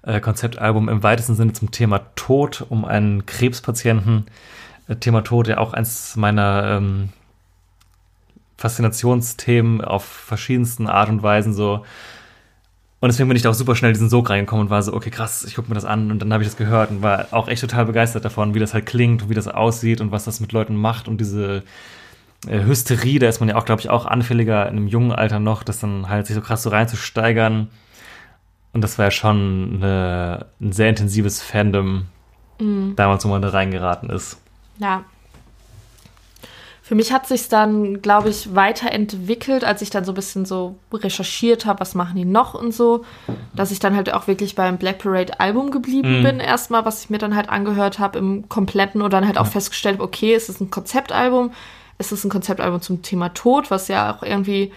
äh, 0.00 0.20
Konzeptalbum 0.20 0.88
im 0.88 1.02
weitesten 1.02 1.34
Sinne 1.34 1.52
zum 1.52 1.70
Thema 1.70 2.00
Tod, 2.16 2.64
um 2.66 2.86
einen 2.86 3.26
Krebspatienten. 3.26 4.24
Äh, 4.88 4.96
Thema 4.96 5.22
Tod, 5.22 5.48
ja 5.48 5.58
auch 5.58 5.74
eins 5.74 6.16
meiner 6.16 6.78
ähm, 6.78 7.10
Faszinationsthemen 8.56 9.82
auf 9.82 10.06
verschiedensten 10.06 10.86
Art 10.86 11.10
und 11.10 11.22
Weisen 11.22 11.52
so. 11.52 11.84
Und 13.04 13.08
deswegen 13.08 13.28
bin 13.28 13.36
ich 13.36 13.42
da 13.42 13.50
auch 13.50 13.54
super 13.54 13.76
schnell 13.76 13.90
in 13.90 13.94
diesen 13.96 14.08
Sog 14.08 14.30
reingekommen 14.30 14.64
und 14.64 14.70
war 14.70 14.82
so, 14.82 14.94
okay, 14.94 15.10
krass, 15.10 15.44
ich 15.44 15.56
gucke 15.56 15.68
mir 15.68 15.74
das 15.74 15.84
an 15.84 16.10
und 16.10 16.20
dann 16.20 16.32
habe 16.32 16.42
ich 16.42 16.48
das 16.48 16.56
gehört 16.56 16.90
und 16.90 17.02
war 17.02 17.26
auch 17.32 17.48
echt 17.48 17.60
total 17.60 17.84
begeistert 17.84 18.24
davon, 18.24 18.54
wie 18.54 18.60
das 18.60 18.72
halt 18.72 18.86
klingt 18.86 19.22
und 19.24 19.28
wie 19.28 19.34
das 19.34 19.46
aussieht 19.46 20.00
und 20.00 20.10
was 20.10 20.24
das 20.24 20.40
mit 20.40 20.52
Leuten 20.52 20.74
macht 20.74 21.06
und 21.06 21.18
diese 21.18 21.64
äh, 22.48 22.64
Hysterie, 22.64 23.18
da 23.18 23.28
ist 23.28 23.40
man 23.40 23.50
ja 23.50 23.56
auch, 23.56 23.66
glaube 23.66 23.82
ich, 23.82 23.90
auch 23.90 24.06
anfälliger 24.06 24.66
in 24.70 24.78
einem 24.78 24.86
jungen 24.88 25.12
Alter 25.12 25.38
noch, 25.38 25.64
das 25.64 25.80
dann 25.80 26.08
halt 26.08 26.26
sich 26.26 26.34
so 26.34 26.40
krass 26.40 26.62
so 26.62 26.70
reinzusteigern. 26.70 27.68
Und 28.72 28.80
das 28.80 28.96
war 28.96 29.04
ja 29.04 29.10
schon 29.10 29.74
eine, 29.74 30.46
ein 30.62 30.72
sehr 30.72 30.88
intensives 30.88 31.42
Fandom, 31.42 32.06
damals, 32.96 33.22
wo 33.26 33.28
man 33.28 33.42
da 33.42 33.50
reingeraten 33.50 34.08
ist. 34.08 34.40
Ja. 34.78 35.04
Für 36.86 36.94
mich 36.94 37.14
hat 37.14 37.26
sich 37.26 37.48
dann, 37.48 38.02
glaube 38.02 38.28
ich, 38.28 38.54
weiterentwickelt, 38.54 39.64
als 39.64 39.80
ich 39.80 39.88
dann 39.88 40.04
so 40.04 40.12
ein 40.12 40.16
bisschen 40.16 40.44
so 40.44 40.74
recherchiert 40.92 41.64
habe, 41.64 41.80
was 41.80 41.94
machen 41.94 42.14
die 42.14 42.26
noch 42.26 42.52
und 42.52 42.74
so, 42.74 43.06
dass 43.56 43.70
ich 43.70 43.78
dann 43.78 43.96
halt 43.96 44.12
auch 44.12 44.26
wirklich 44.26 44.54
beim 44.54 44.76
Black 44.76 44.98
Parade 44.98 45.40
Album 45.40 45.70
geblieben 45.70 46.18
Mhm. 46.18 46.22
bin, 46.22 46.40
erstmal, 46.40 46.84
was 46.84 47.02
ich 47.02 47.08
mir 47.08 47.16
dann 47.16 47.34
halt 47.34 47.48
angehört 47.48 47.98
habe 48.00 48.18
im 48.18 48.50
kompletten 48.50 49.00
und 49.00 49.14
dann 49.14 49.26
halt 49.26 49.38
auch 49.38 49.46
festgestellt, 49.46 49.94
habe, 49.96 50.04
okay, 50.04 50.34
es 50.34 50.50
ist 50.50 50.60
ein 50.60 50.70
Konzeptalbum, 50.70 51.52
es 51.96 52.12
ist 52.12 52.22
ein 52.22 52.28
Konzeptalbum 52.30 52.82
zum 52.82 53.00
Thema 53.00 53.30
Tod, 53.30 53.70
was 53.70 53.88
ja 53.88 54.14
auch 54.14 54.22
irgendwie, 54.22 54.70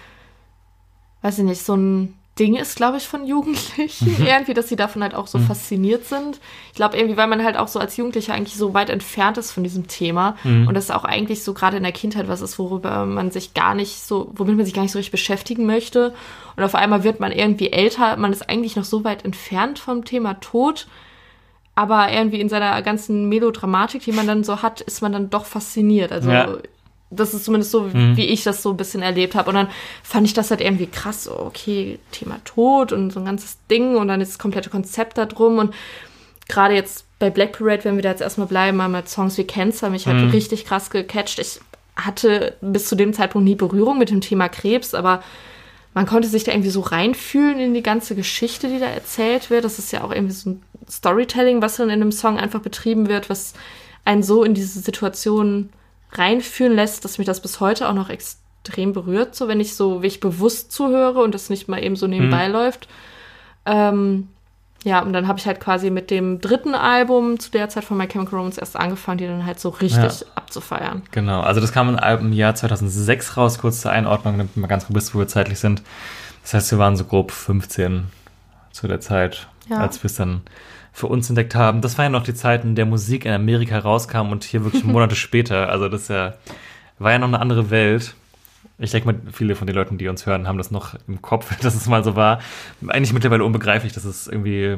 weiß 1.24 1.40
ich 1.40 1.44
nicht, 1.44 1.62
so 1.66 1.76
ein 1.76 2.17
Ding 2.40 2.56
ist, 2.56 2.76
glaube 2.76 2.98
ich, 2.98 3.08
von 3.08 3.26
Jugendlichen 3.26 4.16
irgendwie, 4.26 4.54
dass 4.54 4.70
sie 4.70 4.76
davon 4.76 5.04
halt 5.04 5.16
auch 5.16 5.28
so 5.28 5.40
fasziniert 5.40 6.06
sind. 6.06 6.40
Ich 6.70 6.76
glaube 6.76 6.96
irgendwie, 6.98 7.18
weil 7.18 7.28
man 7.28 7.44
halt 7.44 7.58
auch 7.58 7.68
so 7.68 7.80
als 7.80 7.98
Jugendlicher 7.98 8.34
eigentlich 8.34 8.56
so 8.56 8.74
weit 8.74 8.90
entfernt 8.90 9.38
ist 9.38 9.52
von 9.52 9.64
diesem 9.64 9.88
Thema 9.88 10.38
und 10.44 10.74
das 10.74 10.92
auch 10.92 11.04
eigentlich 11.04 11.44
so 11.44 11.54
gerade 11.54 11.78
in 11.78 11.84
der 11.84 11.92
Kindheit 11.92 12.28
was 12.28 12.42
ist, 12.42 12.60
worüber 12.60 13.06
man 13.06 13.32
sich 13.32 13.54
gar 13.54 13.76
nicht 13.76 14.00
so, 14.04 14.32
womit 14.34 14.56
man 14.56 14.66
sich 14.66 14.74
gar 14.74 14.84
nicht 14.84 14.92
so 14.92 15.00
richtig 15.00 15.12
beschäftigen 15.12 15.66
möchte. 15.66 16.14
Und 16.56 16.64
auf 16.64 16.76
einmal 16.76 17.04
wird 17.04 17.20
man 17.20 17.32
irgendwie 17.32 17.72
älter, 17.72 18.18
man 18.18 18.32
ist 18.32 18.50
eigentlich 18.50 18.76
noch 18.76 18.86
so 18.86 19.04
weit 19.04 19.26
entfernt 19.26 19.80
vom 19.80 20.06
Thema 20.06 20.36
Tod, 20.36 20.88
aber 21.76 22.12
irgendwie 22.12 22.42
in 22.42 22.50
seiner 22.50 22.82
ganzen 22.82 23.30
Melodramatik, 23.30 24.04
die 24.04 24.12
man 24.12 24.26
dann 24.26 24.44
so 24.44 24.62
hat, 24.64 24.82
ist 24.82 25.02
man 25.02 25.12
dann 25.12 25.30
doch 25.30 25.46
fasziniert. 25.46 26.12
Also 26.12 26.32
Ja. 26.32 26.58
Das 27.10 27.34
ist 27.34 27.46
zumindest 27.46 27.72
so, 27.72 27.94
wie 27.94 28.26
ich 28.26 28.44
das 28.44 28.62
so 28.62 28.72
ein 28.72 28.78
bisschen 28.78 29.02
erlebt 29.02 29.36
habe. 29.36 29.50
Und 29.50 29.56
dann 29.56 29.70
fand 30.04 30.28
ich 30.28 30.34
das 30.34 30.52
halt 30.52 30.62
irgendwie 30.62 30.88
krass, 30.88 31.24
so, 31.26 31.40
okay, 31.40 32.00
Thema 32.12 32.40
Tod 32.44 32.92
und 32.92 33.12
so 33.12 33.20
ein 33.20 33.26
ganzes 33.26 33.58
Ding 33.72 33.96
und 33.96 34.10
dann 34.10 34.20
ist 34.20 34.34
das 34.34 34.40
komplette 34.40 34.70
Konzept 34.70 35.18
da 35.18 35.26
drum. 35.26 35.58
Und 35.58 35.74
gerade 36.50 36.74
jetzt 36.76 37.06
bei 37.20 37.30
Black 37.30 37.54
Parade, 37.54 37.86
wenn 37.86 37.96
wir 37.96 38.04
da 38.04 38.10
jetzt 38.10 38.22
erstmal 38.22 38.48
bleiben, 38.48 38.82
haben 38.82 38.92
mit 38.92 39.08
Songs 39.10 39.38
wie 39.38 39.46
Cancer 39.46 39.90
mich 39.90 40.06
halt 40.06 40.34
richtig 40.34 40.66
krass 40.66 40.90
gecatcht. 40.90 41.40
Ich 41.40 41.60
hatte 41.96 42.56
bis 42.62 42.88
zu 42.88 42.96
dem 42.96 43.14
Zeitpunkt 43.14 43.48
nie 43.48 43.56
Berührung 43.56 43.98
mit 43.98 44.10
dem 44.10 44.22
Thema 44.22 44.50
Krebs, 44.50 44.94
aber 44.94 45.24
man 45.94 46.06
konnte 46.06 46.28
sich 46.28 46.44
da 46.44 46.52
irgendwie 46.52 46.70
so 46.70 46.82
reinfühlen 46.82 47.60
in 47.60 47.74
die 47.74 47.82
ganze 47.82 48.16
Geschichte, 48.16 48.68
die 48.68 48.80
da 48.80 48.86
erzählt 48.86 49.50
wird. 49.50 49.64
Das 49.64 49.80
ist 49.80 49.92
ja 49.92 50.04
auch 50.04 50.12
irgendwie 50.12 50.34
so 50.34 50.52
ein 50.52 50.64
Storytelling, 50.88 51.62
was 51.62 51.78
dann 51.78 51.90
in 51.90 52.02
einem 52.02 52.12
Song 52.12 52.38
einfach 52.38 52.60
betrieben 52.60 53.08
wird, 53.08 53.30
was 53.30 53.54
einen 54.06 54.24
so 54.24 54.44
in 54.44 54.54
diese 54.54 54.80
Situation 54.80 55.70
reinführen 56.12 56.74
lässt, 56.76 57.04
dass 57.06 57.18
mich 57.18 57.28
das 57.28 57.42
bis 57.42 57.60
heute 57.60 57.88
auch 57.90 57.94
noch 57.94 58.10
extrem 58.10 58.94
berührt, 58.94 59.36
so 59.36 59.48
wenn 59.48 59.60
ich 59.60 59.76
so 59.76 59.96
wirklich 59.98 60.20
bewusst 60.20 60.72
zuhöre 60.72 61.20
und 61.22 61.34
das 61.34 61.50
nicht 61.50 61.68
mal 61.68 61.84
eben 61.84 61.96
so 61.96 62.08
nebenbei 62.08 62.48
läuft. 62.48 62.88
Ähm, 63.66 64.30
ja, 64.84 65.02
und 65.02 65.12
dann 65.12 65.28
habe 65.28 65.40
ich 65.40 65.46
halt 65.48 65.60
quasi 65.60 65.90
mit 65.90 66.12
dem 66.12 66.40
dritten 66.40 66.76
Album 66.76 67.40
zu 67.40 67.52
der 67.52 67.68
Zeit 67.68 67.84
von 67.84 67.98
My 67.98 68.08
Chemical 68.08 68.38
Romance 68.38 68.58
erst 68.60 68.78
angefangen, 68.78 69.18
die 69.18 69.26
dann 69.28 69.46
halt 69.46 69.60
so 69.60 69.70
richtig 69.70 70.04
Ja. 70.22 70.28
abzufeiern. 70.36 71.02
Genau, 71.12 71.42
also 71.42 71.60
das 71.60 71.72
kam 71.74 71.98
im 71.98 72.34
Jahr 72.34 72.56
2006 72.56 73.36
raus, 73.38 73.58
kurz 73.60 73.82
zur 73.82 73.92
Einordnung, 73.92 74.38
damit 74.38 74.56
wir 74.56 74.62
mal 74.62 74.68
ganz 74.68 74.86
grob 74.86 74.96
wissen, 74.96 75.14
wo 75.16 75.20
wir 75.20 75.28
zeitlich 75.28 75.60
sind. 75.60 75.82
Das 76.44 76.54
heißt, 76.54 76.72
wir 76.72 76.78
waren 76.78 76.96
so 76.96 77.04
grob 77.04 77.32
15 77.32 78.06
zu 78.72 78.88
der 78.88 79.02
Zeit, 79.02 79.48
Ja. 79.68 79.80
als 79.80 80.02
wir 80.04 80.06
es 80.06 80.16
dann 80.16 80.42
für 80.98 81.06
uns 81.06 81.30
entdeckt 81.30 81.54
haben. 81.54 81.82
Das 81.82 81.96
waren 82.00 82.06
ja 82.06 82.10
noch 82.10 82.24
die 82.24 82.34
Zeiten, 82.34 82.74
der 82.74 82.88
Musik 82.88 83.26
in 83.26 83.32
Amerika 83.32 83.78
rauskam 83.78 84.32
und 84.32 84.44
hier 84.44 84.64
wirklich 84.64 84.84
Monate 84.84 85.16
später. 85.28 85.70
Also 85.70 85.90
das 85.90 86.08
ja, 86.08 86.34
war 86.98 87.12
ja 87.12 87.20
noch 87.20 87.28
eine 87.28 87.40
andere 87.40 87.70
Welt. 87.70 88.16
Ich 88.80 88.90
denke 88.90 89.06
mal, 89.06 89.22
viele 89.32 89.54
von 89.54 89.68
den 89.68 89.76
Leuten, 89.76 90.00
die 90.00 90.08
uns 90.08 90.26
hören, 90.26 90.48
haben 90.48 90.58
das 90.58 90.72
noch 90.72 90.96
im 91.08 91.22
Kopf, 91.22 91.56
dass 91.62 91.76
es 91.76 91.86
mal 91.86 92.04
so 92.04 92.16
war. 92.16 92.40
Eigentlich 92.88 93.14
mittlerweile 93.14 93.44
unbegreiflich, 93.44 93.94
dass 93.94 94.06
es 94.06 94.26
irgendwie 94.26 94.78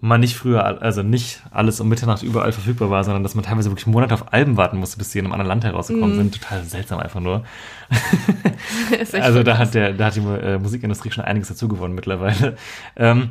mal 0.00 0.16
nicht 0.16 0.34
früher, 0.34 0.80
also 0.80 1.02
nicht 1.02 1.42
alles 1.50 1.78
um 1.78 1.90
Mitternacht 1.90 2.22
überall 2.22 2.52
verfügbar 2.52 2.88
war, 2.88 3.04
sondern 3.04 3.22
dass 3.22 3.34
man 3.34 3.44
teilweise 3.44 3.70
wirklich 3.70 3.86
Monate 3.86 4.14
auf 4.14 4.32
Alben 4.32 4.56
warten 4.56 4.78
musste, 4.78 4.96
bis 4.96 5.12
sie 5.12 5.18
in 5.18 5.26
einem 5.26 5.32
anderen 5.32 5.48
Land 5.48 5.64
herausgekommen 5.64 6.16
sind. 6.16 6.40
Total 6.40 6.64
seltsam 6.64 7.00
einfach 7.00 7.20
nur. 7.20 7.44
Also 9.12 9.42
da 9.42 9.58
hat 9.58 9.74
der, 9.74 9.92
da 9.92 10.06
hat 10.06 10.16
die 10.16 10.20
äh, 10.20 10.58
Musikindustrie 10.58 11.10
schon 11.10 11.24
einiges 11.24 11.48
dazu 11.48 11.68
gewonnen 11.68 11.94
mittlerweile. 11.94 12.56
Ähm, 12.96 13.30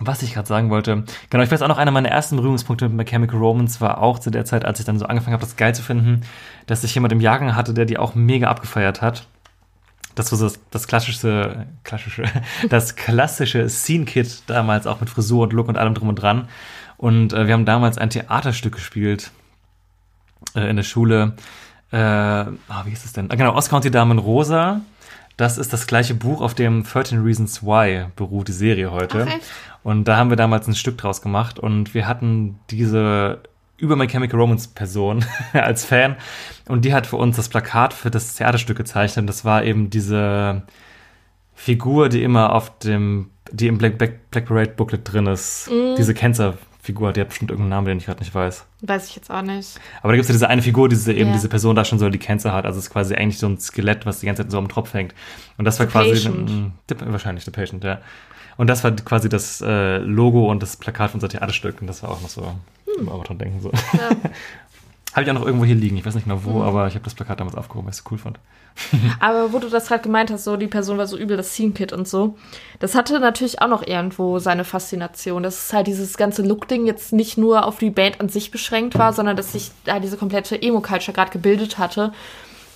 was 0.00 0.22
ich 0.22 0.34
gerade 0.34 0.48
sagen 0.48 0.70
wollte, 0.70 1.04
genau, 1.30 1.44
ich 1.44 1.50
weiß 1.50 1.62
auch 1.62 1.68
noch, 1.68 1.78
einer 1.78 1.90
meiner 1.90 2.08
ersten 2.08 2.36
Berührungspunkte 2.36 2.88
mit 2.88 2.96
My 2.96 3.04
Chemical 3.04 3.38
Romance 3.38 3.80
war 3.80 3.98
auch 3.98 4.18
zu 4.18 4.30
der 4.30 4.44
Zeit, 4.44 4.64
als 4.64 4.80
ich 4.80 4.86
dann 4.86 4.98
so 4.98 5.06
angefangen 5.06 5.34
habe, 5.34 5.44
das 5.44 5.56
geil 5.56 5.74
zu 5.74 5.82
finden, 5.82 6.22
dass 6.66 6.84
ich 6.84 6.94
jemand 6.94 7.12
im 7.12 7.20
Jahrgang 7.20 7.54
hatte, 7.54 7.74
der 7.74 7.84
die 7.84 7.98
auch 7.98 8.14
mega 8.14 8.48
abgefeiert 8.48 9.02
hat. 9.02 9.26
Das 10.14 10.30
war 10.30 10.38
so 10.38 10.44
das, 10.44 10.60
das 10.70 10.86
klassische, 10.86 11.66
klassische, 11.84 12.24
das 12.68 12.96
klassische 12.96 13.68
Scene-Kit 13.68 14.42
damals, 14.46 14.86
auch 14.86 15.00
mit 15.00 15.10
Frisur 15.10 15.42
und 15.44 15.52
Look 15.52 15.68
und 15.68 15.78
allem 15.78 15.94
drum 15.94 16.08
und 16.08 16.16
dran. 16.16 16.48
Und 16.96 17.32
äh, 17.32 17.46
wir 17.46 17.54
haben 17.54 17.64
damals 17.64 17.98
ein 17.98 18.10
Theaterstück 18.10 18.74
gespielt 18.74 19.30
äh, 20.54 20.68
in 20.68 20.76
der 20.76 20.82
Schule. 20.82 21.34
Äh, 21.90 21.96
ah, 21.96 22.82
wie 22.84 22.90
hieß 22.90 23.04
es 23.04 23.12
denn? 23.12 23.30
Ah, 23.30 23.34
genau, 23.34 23.54
Oscar 23.54 23.76
und 23.76 23.84
die 23.84 23.90
Damen 23.90 24.18
Rosa. 24.18 24.80
Das 25.36 25.56
ist 25.58 25.72
das 25.72 25.86
gleiche 25.86 26.14
Buch, 26.14 26.42
auf 26.42 26.54
dem 26.54 26.84
13 26.84 27.22
Reasons 27.22 27.62
Why 27.62 28.04
beruht 28.16 28.48
die 28.48 28.52
Serie 28.52 28.90
heute. 28.90 29.22
Echt? 29.22 29.40
Und 29.84 30.06
da 30.06 30.16
haben 30.16 30.30
wir 30.30 30.36
damals 30.36 30.68
ein 30.68 30.74
Stück 30.74 30.98
draus 30.98 31.22
gemacht 31.22 31.58
und 31.58 31.94
wir 31.94 32.06
hatten 32.06 32.58
diese 32.70 33.40
über 33.78 33.96
My 33.96 34.06
Chemical 34.06 34.38
Romance 34.38 34.68
Person 34.68 35.24
als 35.52 35.84
Fan 35.84 36.16
und 36.68 36.84
die 36.84 36.94
hat 36.94 37.06
für 37.06 37.16
uns 37.16 37.36
das 37.36 37.48
Plakat 37.48 37.92
für 37.92 38.10
das 38.10 38.36
Theaterstück 38.36 38.76
gezeichnet. 38.76 39.28
Das 39.28 39.44
war 39.44 39.64
eben 39.64 39.90
diese 39.90 40.62
Figur, 41.54 42.08
die 42.08 42.22
immer 42.22 42.52
auf 42.52 42.78
dem, 42.78 43.30
die 43.50 43.66
im 43.66 43.78
Black, 43.78 43.98
Black, 43.98 44.30
Black 44.30 44.46
Parade 44.46 44.72
Booklet 44.76 45.12
drin 45.12 45.26
ist. 45.26 45.68
Diese 45.98 46.14
Cancer-Figur, 46.82 47.12
die 47.12 47.20
hat 47.20 47.28
bestimmt 47.28 47.50
irgendeinen 47.50 47.70
Namen, 47.70 47.86
den 47.86 47.98
ich 47.98 48.06
gerade 48.06 48.18
nicht 48.20 48.34
weiß. 48.34 48.64
Weiß 48.82 49.08
ich 49.08 49.16
jetzt 49.16 49.30
auch 49.30 49.42
nicht. 49.42 49.78
Aber 50.02 50.12
da 50.12 50.16
gibt 50.16 50.22
es 50.24 50.28
ja 50.28 50.32
diese 50.32 50.48
eine 50.48 50.62
Figur, 50.62 50.88
diese 50.88 51.12
eben 51.12 51.28
Ja. 51.30 51.34
diese 51.36 51.48
Person 51.48 51.76
da 51.76 51.84
schon 51.84 51.98
so, 51.98 52.08
die 52.08 52.18
Cancer 52.18 52.52
hat. 52.52 52.64
Also 52.66 52.78
es 52.78 52.86
ist 52.86 52.90
quasi 52.90 53.14
eigentlich 53.14 53.38
so 53.38 53.46
ein 53.46 53.58
Skelett, 53.58 54.04
was 54.04 54.20
die 54.20 54.26
ganze 54.26 54.42
Zeit 54.42 54.50
so 54.50 54.58
am 54.58 54.68
Tropf 54.68 54.92
hängt. 54.94 55.14
Und 55.58 55.64
das 55.64 55.78
war 55.78 55.86
The 55.86 55.92
quasi 55.92 56.26
ein- 56.28 56.72
wahrscheinlich 57.06 57.44
The 57.44 57.50
Patient, 57.52 57.84
ja. 57.84 58.00
Und 58.56 58.66
das 58.66 58.84
war 58.84 58.90
quasi 58.92 59.28
das 59.28 59.60
äh, 59.62 59.98
Logo 59.98 60.50
und 60.50 60.62
das 60.62 60.76
Plakat 60.76 61.10
von 61.12 61.18
unser 61.18 61.28
Theaterstück. 61.28 61.80
Und 61.80 61.86
das 61.86 62.02
war 62.02 62.10
auch 62.10 62.20
noch 62.20 62.28
so 62.28 62.42
Hm. 62.42 62.54
im 63.00 63.08
auch 63.08 63.24
dran 63.24 63.38
denken. 63.38 63.60
So. 63.60 63.70
habe 65.12 65.22
ich 65.22 65.30
auch 65.30 65.34
noch 65.34 65.46
irgendwo 65.46 65.64
hier 65.64 65.74
liegen. 65.76 65.96
Ich 65.96 66.04
weiß 66.04 66.14
nicht 66.14 66.24
genau 66.24 66.36
Hm. 66.38 66.44
wo, 66.44 66.62
aber 66.62 66.88
ich 66.88 66.94
habe 66.94 67.04
das 67.04 67.14
Plakat 67.14 67.38
damals 67.40 67.54
aufgehoben, 67.56 67.86
weil 67.86 67.92
ich 67.92 67.98
es 67.98 68.04
so 68.04 68.10
cool 68.10 68.18
fand. 68.18 68.38
Aber 69.20 69.52
wo 69.52 69.58
du 69.58 69.68
das 69.68 69.88
gerade 69.88 70.02
gemeint 70.02 70.30
hast, 70.30 70.44
so 70.44 70.56
die 70.56 70.66
Person 70.66 70.98
war 70.98 71.06
so 71.06 71.16
übel 71.16 71.36
das 71.36 71.54
Scene-Kit 71.54 71.92
und 71.92 72.08
so, 72.08 72.36
das 72.80 72.94
hatte 72.94 73.18
natürlich 73.20 73.60
auch 73.60 73.68
noch 73.68 73.86
irgendwo 73.86 74.38
seine 74.38 74.64
Faszination. 74.64 75.42
Dass 75.42 75.72
halt 75.72 75.86
dieses 75.86 76.16
ganze 76.16 76.42
Look-Ding 76.42 76.86
jetzt 76.86 77.12
nicht 77.12 77.38
nur 77.38 77.66
auf 77.66 77.78
die 77.78 77.90
Band 77.90 78.20
an 78.20 78.28
sich 78.28 78.50
beschränkt 78.50 78.98
war, 78.98 79.12
sondern 79.12 79.36
dass 79.36 79.52
sich 79.52 79.70
da 79.84 80.00
diese 80.00 80.16
komplette 80.16 80.60
Emo-Culture 80.60 81.14
gerade 81.14 81.30
gebildet 81.30 81.78
hatte, 81.78 82.12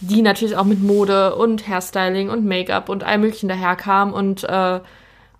die 0.00 0.22
natürlich 0.22 0.56
auch 0.56 0.64
mit 0.64 0.82
Mode 0.82 1.35
und 1.37 1.66
Hairstyling 1.66 2.28
und 2.28 2.44
Make-up 2.44 2.88
und 2.88 3.04
allem 3.04 3.22
möglichen 3.22 3.48
daherkam 3.48 4.12
und 4.12 4.44
äh, 4.44 4.80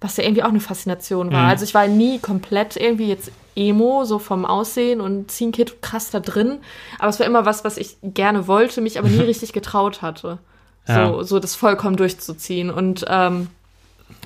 was 0.01 0.17
ja 0.17 0.25
irgendwie 0.25 0.43
auch 0.43 0.49
eine 0.51 0.61
Faszination 0.61 1.33
war. 1.33 1.45
Mhm. 1.45 1.49
Also 1.51 1.65
ich 1.65 1.75
war 1.75 1.87
nie 1.89 2.19
komplett 2.19 2.77
irgendwie 2.77 3.09
jetzt 3.09 3.31
Emo, 3.55 4.05
so 4.05 4.19
vom 4.19 4.45
Aussehen 4.45 5.01
und 5.01 5.31
Scene-Kit 5.31 5.81
krass 5.83 6.11
da 6.11 6.21
drin, 6.21 6.59
aber 6.99 7.09
es 7.09 7.19
war 7.19 7.27
immer 7.27 7.47
was, 7.47 7.65
was 7.65 7.79
ich 7.79 7.97
gerne 8.03 8.47
wollte, 8.47 8.81
mich 8.83 8.99
aber 8.99 9.09
nie 9.09 9.21
richtig 9.23 9.53
getraut 9.55 10.03
hatte 10.03 10.39
so, 10.87 10.93
Ja. 10.93 11.23
so 11.25 11.39
das 11.39 11.55
vollkommen 11.55 11.97
durchzuziehen. 11.97 12.71
Und 12.71 13.05
ähm, 13.09 13.49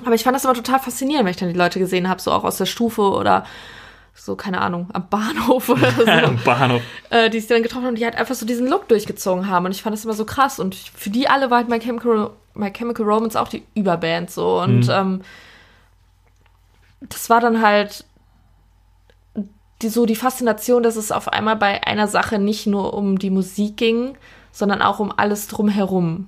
aber 0.05 0.13
ich 0.15 0.23
fand 0.23 0.35
das 0.35 0.43
immer 0.43 0.53
total 0.53 0.79
faszinierend, 0.79 1.25
wenn 1.25 1.31
ich 1.31 1.37
dann 1.37 1.49
die 1.49 1.57
Leute 1.57 1.79
gesehen 1.79 2.07
habe, 2.09 2.21
so 2.21 2.31
auch 2.31 2.43
aus 2.43 2.57
der 2.57 2.65
Stufe 2.67 3.01
oder 3.01 3.45
so, 4.13 4.35
keine 4.35 4.59
Ahnung, 4.61 4.89
am 4.93 5.07
Bahnhof 5.09 5.69
oder 5.69 5.89
so, 5.97 6.05
Am 6.05 6.37
Bahnhof. 6.43 6.81
äh, 7.09 7.29
die 7.29 7.39
sich 7.39 7.47
dann 7.47 7.63
getroffen 7.63 7.85
haben, 7.85 7.95
die 7.95 8.03
halt 8.05 8.15
einfach 8.17 8.35
so 8.35 8.45
diesen 8.45 8.67
Look 8.67 8.87
durchgezogen 8.89 9.47
haben. 9.49 9.65
Und 9.65 9.71
ich 9.71 9.81
fand 9.81 9.95
das 9.95 10.03
immer 10.03 10.13
so 10.13 10.25
krass. 10.25 10.59
Und 10.59 10.75
für 10.75 11.09
die 11.09 11.27
alle 11.29 11.49
war 11.49 11.57
halt 11.59 11.69
My 11.69 11.79
Chemical, 11.79 12.29
My 12.53 12.69
Chemical 12.71 13.05
Romance 13.05 13.39
auch 13.39 13.47
die 13.47 13.63
Überband 13.73 14.29
so. 14.29 14.61
Und 14.61 14.87
ähm, 14.91 15.21
das 17.01 17.29
war 17.29 17.39
dann 17.39 17.61
halt 17.61 18.05
die, 19.81 19.89
so 19.89 20.05
die 20.05 20.15
Faszination, 20.15 20.83
dass 20.83 20.95
es 20.95 21.11
auf 21.11 21.27
einmal 21.27 21.55
bei 21.55 21.85
einer 21.85 22.07
Sache 22.07 22.39
nicht 22.39 22.67
nur 22.67 22.93
um 22.93 23.17
die 23.17 23.29
Musik 23.29 23.77
ging, 23.77 24.17
sondern 24.51 24.81
auch 24.81 24.99
um 24.99 25.11
alles 25.15 25.47
drumherum. 25.47 26.27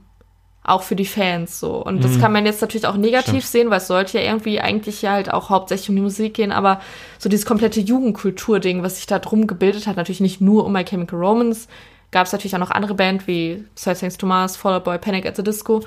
Auch 0.66 0.82
für 0.82 0.96
die 0.96 1.06
Fans 1.06 1.60
so. 1.60 1.76
Und 1.84 2.06
das 2.06 2.22
kann 2.22 2.32
man 2.32 2.46
jetzt 2.46 2.62
natürlich 2.62 2.88
auch 2.88 2.96
negativ 2.96 3.46
Stimmt. 3.46 3.48
sehen, 3.48 3.70
weil 3.70 3.80
es 3.80 3.88
sollte 3.88 4.18
ja 4.18 4.24
irgendwie 4.24 4.62
eigentlich 4.62 5.02
ja 5.02 5.12
halt 5.12 5.34
auch 5.34 5.50
hauptsächlich 5.50 5.90
um 5.90 5.98
die 5.98 6.02
Musik 6.02 6.36
gehen, 6.36 6.54
aber 6.54 6.80
so 7.20 7.28
dieses 7.28 7.46
komplette 7.46 7.82
Jugendkultur-Ding, 7.82 8.82
was 8.82 8.96
sich 8.96 9.06
da 9.06 9.20
drum 9.20 9.46
gebildet 9.46 9.88
hat, 9.88 9.98
natürlich 9.98 10.22
nicht 10.22 10.40
nur 10.40 10.66
um 10.66 10.72
My 10.72 10.86
Chemical 10.86 11.20
Romance, 11.20 11.68
gab 12.12 12.28
es 12.28 12.32
natürlich 12.32 12.56
auch 12.56 12.60
noch 12.60 12.72
andere 12.72 12.94
Band 12.94 13.28
wie 13.28 13.66
Sir 13.76 13.94
Thanks 13.94 14.18
to 14.18 14.26
Mars, 14.26 14.56
Fall 14.56 14.76
Out 14.76 14.86
Boy, 14.86 14.98
Panic 15.00 15.26
at 15.26 15.36
the 15.36 15.44
Disco 15.44 15.82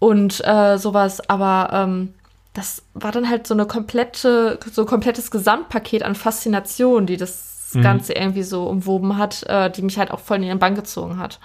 und 0.00 0.46
äh, 0.46 0.76
sowas, 0.76 1.26
aber 1.30 1.70
ähm, 1.72 2.12
das 2.58 2.82
war 2.92 3.12
dann 3.12 3.30
halt 3.30 3.46
so 3.46 3.54
eine 3.54 3.66
komplette, 3.66 4.58
so 4.72 4.82
ein 4.82 4.88
komplettes 4.88 5.30
Gesamtpaket 5.30 6.02
an 6.02 6.16
Faszination, 6.16 7.06
die 7.06 7.16
das 7.16 7.70
Ganze 7.72 8.14
irgendwie 8.14 8.42
so 8.42 8.66
umwoben 8.66 9.16
hat, 9.16 9.44
äh, 9.44 9.70
die 9.70 9.82
mich 9.82 9.96
halt 9.96 10.10
auch 10.10 10.18
voll 10.18 10.38
in 10.38 10.42
ihren 10.42 10.58
Bann 10.58 10.74
gezogen 10.74 11.18
hat. 11.18 11.38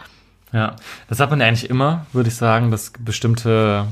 Ja, 0.54 0.76
das 1.10 1.20
hat 1.20 1.30
man 1.30 1.40
ja 1.40 1.48
eigentlich 1.48 1.70
immer, 1.70 2.08
würde 2.14 2.30
ich 2.30 2.36
sagen, 2.36 2.72
dass 2.72 2.94
bestimmte 2.98 3.86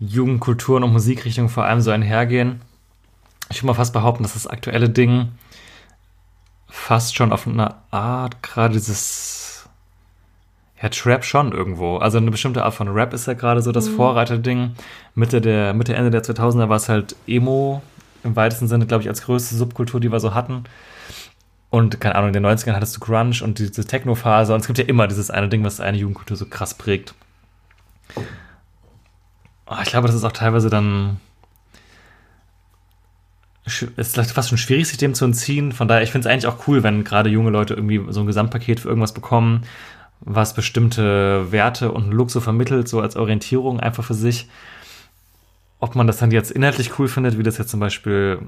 Jugendkulturen 0.00 0.82
und 0.82 0.92
Musikrichtungen 0.92 1.48
vor 1.48 1.64
allem 1.64 1.80
so 1.80 1.92
einhergehen. 1.92 2.60
Ich 3.50 3.58
würde 3.58 3.68
mal 3.68 3.74
fast 3.74 3.92
behaupten, 3.92 4.24
dass 4.24 4.32
das 4.32 4.48
aktuelle 4.48 4.88
Ding 4.88 5.28
fast 6.68 7.14
schon 7.14 7.32
auf 7.32 7.46
eine 7.46 7.76
Art 7.92 8.42
gerade 8.42 8.74
dieses 8.74 9.43
ja, 10.84 10.90
Trap 10.90 11.24
schon 11.24 11.52
irgendwo. 11.52 11.96
Also 11.96 12.18
eine 12.18 12.30
bestimmte 12.30 12.62
Art 12.62 12.74
von 12.74 12.88
Rap 12.88 13.14
ist 13.14 13.26
ja 13.26 13.32
gerade 13.32 13.62
so 13.62 13.72
das 13.72 13.88
Vorreiterding. 13.88 14.74
Mitte 15.14 15.40
der, 15.40 15.72
Mitte, 15.72 15.94
Ende 15.94 16.10
der 16.10 16.22
2000er 16.22 16.68
war 16.68 16.76
es 16.76 16.90
halt 16.90 17.16
Emo 17.26 17.82
im 18.22 18.36
weitesten 18.36 18.68
Sinne, 18.68 18.84
glaube 18.84 19.02
ich, 19.02 19.08
als 19.08 19.22
größte 19.22 19.54
Subkultur, 19.56 19.98
die 19.98 20.12
wir 20.12 20.20
so 20.20 20.34
hatten. 20.34 20.64
Und 21.70 22.02
keine 22.02 22.16
Ahnung, 22.16 22.28
in 22.28 22.34
den 22.34 22.44
90ern 22.44 22.74
hattest 22.74 22.96
du 22.96 23.00
Grunge 23.00 23.42
und 23.42 23.58
diese 23.58 23.86
Techno-Phase. 23.86 24.52
Und 24.52 24.60
es 24.60 24.66
gibt 24.66 24.78
ja 24.78 24.84
immer 24.84 25.08
dieses 25.08 25.30
eine 25.30 25.48
Ding, 25.48 25.64
was 25.64 25.80
eine 25.80 25.96
Jugendkultur 25.96 26.36
so 26.36 26.44
krass 26.44 26.74
prägt. 26.74 27.14
Oh, 29.66 29.76
ich 29.82 29.88
glaube, 29.88 30.06
das 30.06 30.14
ist 30.14 30.24
auch 30.24 30.32
teilweise 30.32 30.68
dann. 30.68 31.18
Es 33.64 33.80
ist 33.96 34.12
vielleicht 34.12 34.32
fast 34.32 34.50
schon 34.50 34.58
schwierig, 34.58 34.86
sich 34.86 34.98
dem 34.98 35.14
zu 35.14 35.24
entziehen. 35.24 35.72
Von 35.72 35.88
daher, 35.88 36.02
ich 36.02 36.12
finde 36.12 36.28
es 36.28 36.32
eigentlich 36.32 36.46
auch 36.46 36.68
cool, 36.68 36.82
wenn 36.82 37.04
gerade 37.04 37.30
junge 37.30 37.48
Leute 37.48 37.72
irgendwie 37.72 38.04
so 38.12 38.20
ein 38.20 38.26
Gesamtpaket 38.26 38.80
für 38.80 38.88
irgendwas 38.88 39.14
bekommen, 39.14 39.62
was 40.20 40.54
bestimmte 40.54 41.50
Werte 41.52 41.92
und 41.92 42.10
Look 42.10 42.30
so 42.30 42.40
vermittelt, 42.40 42.88
so 42.88 43.00
als 43.00 43.16
Orientierung 43.16 43.80
einfach 43.80 44.04
für 44.04 44.14
sich. 44.14 44.48
Ob 45.80 45.94
man 45.94 46.06
das 46.06 46.18
dann 46.18 46.30
jetzt 46.30 46.50
inhaltlich 46.50 46.98
cool 46.98 47.08
findet, 47.08 47.38
wie 47.38 47.42
das 47.42 47.58
jetzt 47.58 47.70
zum 47.70 47.80
Beispiel, 47.80 48.38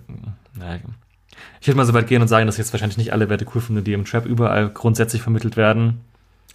naja, 0.54 0.80
ich 1.60 1.66
würde 1.66 1.76
mal 1.76 1.84
so 1.84 1.94
weit 1.94 2.06
gehen 2.06 2.22
und 2.22 2.28
sagen, 2.28 2.46
dass 2.46 2.56
ich 2.56 2.60
jetzt 2.60 2.72
wahrscheinlich 2.72 2.96
nicht 2.96 3.12
alle 3.12 3.28
Werte 3.28 3.46
cool 3.54 3.60
finde, 3.60 3.82
die 3.82 3.92
im 3.92 4.04
Trap 4.04 4.24
überall 4.24 4.70
grundsätzlich 4.70 5.22
vermittelt 5.22 5.56
werden. 5.56 6.00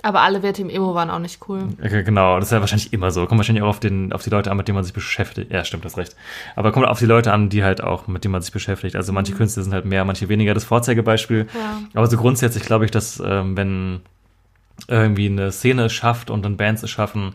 Aber 0.04 0.22
alle 0.22 0.42
Werte 0.42 0.64
im 0.64 0.70
Emo 0.70 0.96
waren 0.96 1.12
auch 1.12 1.20
nicht 1.20 1.48
cool. 1.48 1.68
Genau, 1.78 2.40
das 2.40 2.48
ist 2.48 2.52
ja 2.52 2.60
wahrscheinlich 2.60 2.92
immer 2.92 3.12
so. 3.12 3.28
Kommt 3.28 3.38
wahrscheinlich 3.38 3.64
auch 3.64 3.70
auf, 3.70 3.80
den, 3.80 4.12
auf 4.14 4.24
die 4.24 4.32
Leute 4.32 4.50
an, 4.50 4.58
mit 4.58 4.68
denen 4.68 4.76
man 4.76 4.84
sich 4.84 4.94
beschäftigt. 4.94 5.52
Ja, 5.52 5.64
stimmt, 5.64 5.86
das 5.86 5.98
recht. 5.98 6.16
Aber 6.56 6.72
kommt 6.72 6.88
auf 6.88 6.98
die 6.98 7.06
Leute 7.06 7.32
an, 7.32 7.50
die 7.50 7.64
halt 7.64 7.84
auch, 7.84 8.08
mit 8.08 8.24
denen 8.24 8.32
man 8.32 8.42
sich 8.42 8.52
beschäftigt. 8.52 8.96
Also 8.96 9.14
manche 9.14 9.34
Künstler 9.34 9.62
sind 9.62 9.74
halt 9.74 9.86
mehr, 9.86 10.04
manche 10.04 10.28
weniger 10.28 10.56
das 10.56 10.64
Vorzeigebeispiel. 10.64 11.48
Ja. 11.54 11.82
Aber 11.94 12.08
so 12.08 12.18
grundsätzlich 12.18 12.64
glaube 12.64 12.86
ich, 12.86 12.92
dass 12.92 13.22
ähm, 13.24 13.56
wenn 13.56 14.02
irgendwie 14.88 15.28
eine 15.28 15.52
Szene 15.52 15.90
schafft 15.90 16.30
und 16.30 16.44
dann 16.44 16.58
Bands 16.58 16.84
es 16.84 16.90
schaffen, 16.90 17.34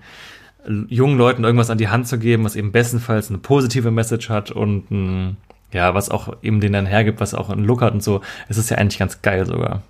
jungen 0.88 1.16
Leuten 1.16 1.44
irgendwas 1.44 1.70
an 1.70 1.78
die 1.78 1.88
Hand 1.88 2.08
zu 2.08 2.18
geben, 2.18 2.44
was 2.44 2.56
eben 2.56 2.72
bestenfalls 2.72 3.28
eine 3.28 3.38
positive 3.38 3.90
Message 3.90 4.28
hat 4.28 4.50
und 4.50 4.90
ein, 4.90 5.36
ja, 5.72 5.94
was 5.94 6.10
auch 6.10 6.36
eben 6.42 6.60
den 6.60 6.72
dann 6.72 6.86
hergibt, 6.86 7.20
was 7.20 7.34
auch 7.34 7.50
einen 7.50 7.64
Look 7.64 7.82
hat 7.82 7.92
und 7.92 8.02
so, 8.02 8.20
es 8.48 8.58
ist 8.58 8.70
ja 8.70 8.78
eigentlich 8.78 8.98
ganz 8.98 9.22
geil 9.22 9.46
sogar. 9.46 9.82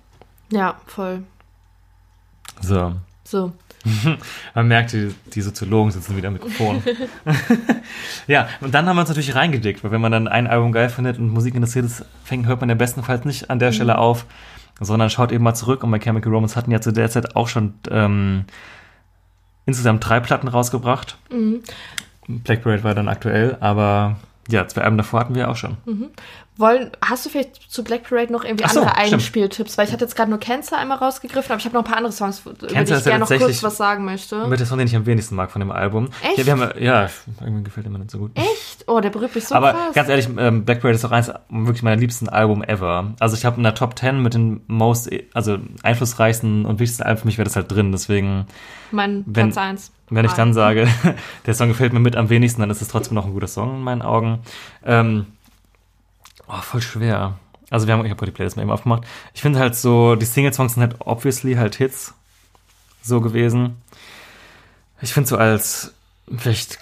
Ja, 0.51 0.75
voll. 0.85 1.23
So. 2.61 2.93
So. 3.23 3.51
Man 4.55 4.67
merkt, 4.67 4.93
die, 4.93 5.13
die 5.33 5.41
Soziologen 5.41 5.91
sitzen 5.91 6.15
wieder 6.15 6.27
am 6.27 6.33
Mikrofon. 6.33 6.83
ja, 8.27 8.49
und 8.61 8.73
dann 8.73 8.87
haben 8.87 8.95
wir 8.95 9.01
uns 9.01 9.09
natürlich 9.09 9.35
reingedickt, 9.35 9.83
weil 9.83 9.91
wenn 9.91 10.01
man 10.01 10.11
dann 10.11 10.27
ein 10.27 10.47
Album 10.47 10.71
geil 10.71 10.89
findet 10.89 11.19
und 11.19 11.29
Musik 11.29 11.55
interessiert 11.55 11.85
ist, 11.85 12.05
fängt, 12.23 12.47
hört 12.47 12.61
man 12.61 12.69
ja 12.69 12.75
bestenfalls 12.75 13.25
nicht 13.25 13.49
an 13.49 13.59
der 13.59 13.71
Stelle 13.71 13.97
auf, 13.97 14.25
sondern 14.79 15.09
schaut 15.09 15.31
eben 15.31 15.43
mal 15.43 15.55
zurück. 15.55 15.83
Und 15.83 15.91
bei 15.91 15.99
Chemical 15.99 16.31
Romance 16.31 16.55
hatten 16.55 16.71
ja 16.71 16.81
zu 16.81 16.91
der 16.91 17.09
Zeit 17.09 17.35
auch 17.35 17.47
schon 17.47 17.73
ähm, 17.89 18.45
insgesamt 19.65 20.07
drei 20.07 20.19
Platten 20.19 20.47
rausgebracht. 20.47 21.17
Black 22.27 22.63
Parade 22.63 22.83
war 22.83 22.93
dann 22.93 23.07
aktuell, 23.07 23.57
aber 23.59 24.17
ja, 24.49 24.67
zwei 24.67 24.81
Alben 24.81 24.97
davor 24.97 25.19
hatten 25.21 25.35
wir 25.35 25.49
auch 25.49 25.55
schon. 25.55 25.77
Wollen, 26.59 26.91
hast 27.05 27.25
du 27.25 27.29
vielleicht 27.29 27.71
zu 27.71 27.83
Black 27.83 28.03
Parade 28.09 28.31
noch 28.33 28.43
irgendwie 28.43 28.67
so, 28.67 28.79
andere. 28.81 28.97
Einspieltipps? 28.97 29.77
Weil 29.77 29.85
ich 29.87 29.93
hatte 29.93 30.05
jetzt 30.05 30.15
gerade 30.15 30.29
nur 30.31 30.39
Cancer 30.39 30.77
einmal 30.77 30.97
rausgegriffen, 30.97 31.51
aber 31.51 31.59
ich 31.59 31.65
habe 31.65 31.75
noch 31.75 31.83
ein 31.83 31.87
paar 31.87 31.97
andere 31.97 32.11
Songs, 32.13 32.41
über 32.41 32.53
die 32.53 32.65
ich 32.65 33.03
gerne 33.03 33.19
noch 33.19 33.27
kurz 33.29 33.61
was 33.63 33.77
sagen 33.77 34.05
möchte. 34.05 34.47
Mit 34.47 34.59
der 34.59 34.65
Song, 34.65 34.77
den 34.79 34.87
ich 34.87 34.95
am 34.95 35.05
wenigsten 35.05 35.35
mag 35.35 35.51
von 35.51 35.59
dem 35.59 35.71
Album. 35.71 36.09
Echt? 36.23 36.37
Ja, 36.39 36.45
wir 36.45 36.53
haben, 36.53 36.83
ja, 36.83 37.09
irgendwie 37.41 37.63
gefällt 37.63 37.85
er 37.85 37.91
mir 37.91 37.99
nicht 37.99 38.11
so 38.11 38.17
gut. 38.17 38.31
Echt? 38.35 38.85
Oh, 38.87 38.99
der 38.99 39.09
berührt 39.09 39.35
mich 39.35 39.45
so 39.45 39.53
Aber 39.55 39.73
krass. 39.73 39.93
ganz 39.93 40.09
ehrlich, 40.09 40.29
ähm, 40.37 40.65
Black 40.65 40.81
Parade 40.81 40.95
ist 40.95 41.05
auch 41.05 41.11
eins 41.11 41.31
wirklich 41.49 41.83
meiner 41.83 41.97
liebsten 41.97 42.29
Album 42.29 42.63
ever. 42.63 43.13
Also 43.19 43.35
ich 43.35 43.45
habe 43.45 43.57
in 43.57 43.63
der 43.63 43.75
Top 43.75 43.97
10 43.99 44.21
mit 44.21 44.33
den 44.33 44.61
most, 44.67 45.09
also 45.33 45.57
einflussreichsten 45.83 46.65
und 46.65 46.79
wichtigsten 46.79 47.03
Alben 47.03 47.19
für 47.21 47.25
mich 47.27 47.37
wäre 47.37 47.45
das 47.45 47.55
halt 47.55 47.71
drin. 47.71 47.91
Deswegen, 47.91 48.45
mein 48.91 49.23
wenn- 49.25 49.51
Platz 49.51 49.57
1. 49.57 49.91
wenn 50.09 50.25
ich 50.25 50.31
dann 50.33 50.53
sage, 50.53 50.87
der 51.45 51.53
Song 51.53 51.67
gefällt 51.67 51.93
mir 51.93 51.99
mit 51.99 52.15
am 52.15 52.29
wenigsten, 52.29 52.61
dann 52.61 52.69
ist 52.69 52.81
es 52.81 52.87
trotzdem 52.87 53.15
noch 53.15 53.25
ein 53.25 53.33
guter 53.33 53.47
Song 53.47 53.75
in 53.75 53.83
meinen 53.83 54.01
Augen. 54.01 54.39
Ähm, 54.85 55.25
oh, 56.47 56.61
voll 56.61 56.81
schwer. 56.81 57.37
Also 57.69 57.87
wir 57.87 57.93
haben, 57.93 58.05
ich 58.05 58.11
habe 58.11 58.25
die 58.25 58.31
Playlist 58.31 58.55
mal 58.55 58.63
eben 58.63 58.71
aufgemacht. 58.71 59.03
Ich 59.33 59.41
finde 59.41 59.59
halt 59.59 59.75
so, 59.75 60.15
die 60.15 60.25
Single-Songs 60.25 60.75
sind 60.75 60.81
halt 60.81 60.95
obviously 60.99 61.55
halt 61.55 61.75
Hits 61.75 62.13
so 63.01 63.21
gewesen. 63.21 63.81
Ich 65.01 65.13
finde 65.13 65.29
so 65.29 65.37
als 65.37 65.93
vielleicht, 66.37 66.79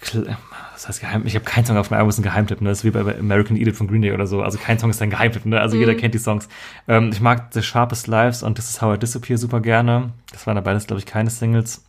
was 0.73 0.87
heißt 0.87 1.01
Geheim, 1.01 1.25
ich 1.25 1.35
habe 1.35 1.45
keinen 1.45 1.65
Song 1.65 1.77
auf 1.77 1.89
dem 1.89 1.95
Album, 1.95 2.09
ist 2.09 2.17
ein 2.17 2.23
Geheimtipp, 2.23 2.61
ne? 2.61 2.69
Das 2.69 2.79
ist 2.79 2.83
wie 2.83 2.91
bei 2.91 3.17
American 3.17 3.57
Idiot 3.57 3.75
von 3.75 3.87
Green 3.87 4.01
Day 4.01 4.11
oder 4.11 4.27
so. 4.27 4.41
Also 4.41 4.57
kein 4.57 4.79
Song 4.79 4.89
ist 4.89 5.01
ein 5.01 5.09
Geheimtipp, 5.09 5.45
ne? 5.45 5.59
Also 5.59 5.77
jeder 5.77 5.95
kennt 5.95 6.13
die 6.13 6.19
Songs. 6.19 6.47
Ähm, 6.87 7.09
ich 7.11 7.19
mag 7.19 7.47
The 7.51 7.61
Sharpest 7.61 8.07
Lives 8.07 8.43
und 8.43 8.55
This 8.55 8.69
is 8.69 8.81
How 8.81 8.95
I 8.95 8.99
Disappear 8.99 9.37
super 9.37 9.59
gerne. 9.59 10.11
Das 10.31 10.47
waren 10.47 10.55
da 10.55 10.61
beides, 10.61 10.87
glaube 10.87 10.99
ich, 10.99 11.05
keine 11.05 11.29
Singles. 11.29 11.83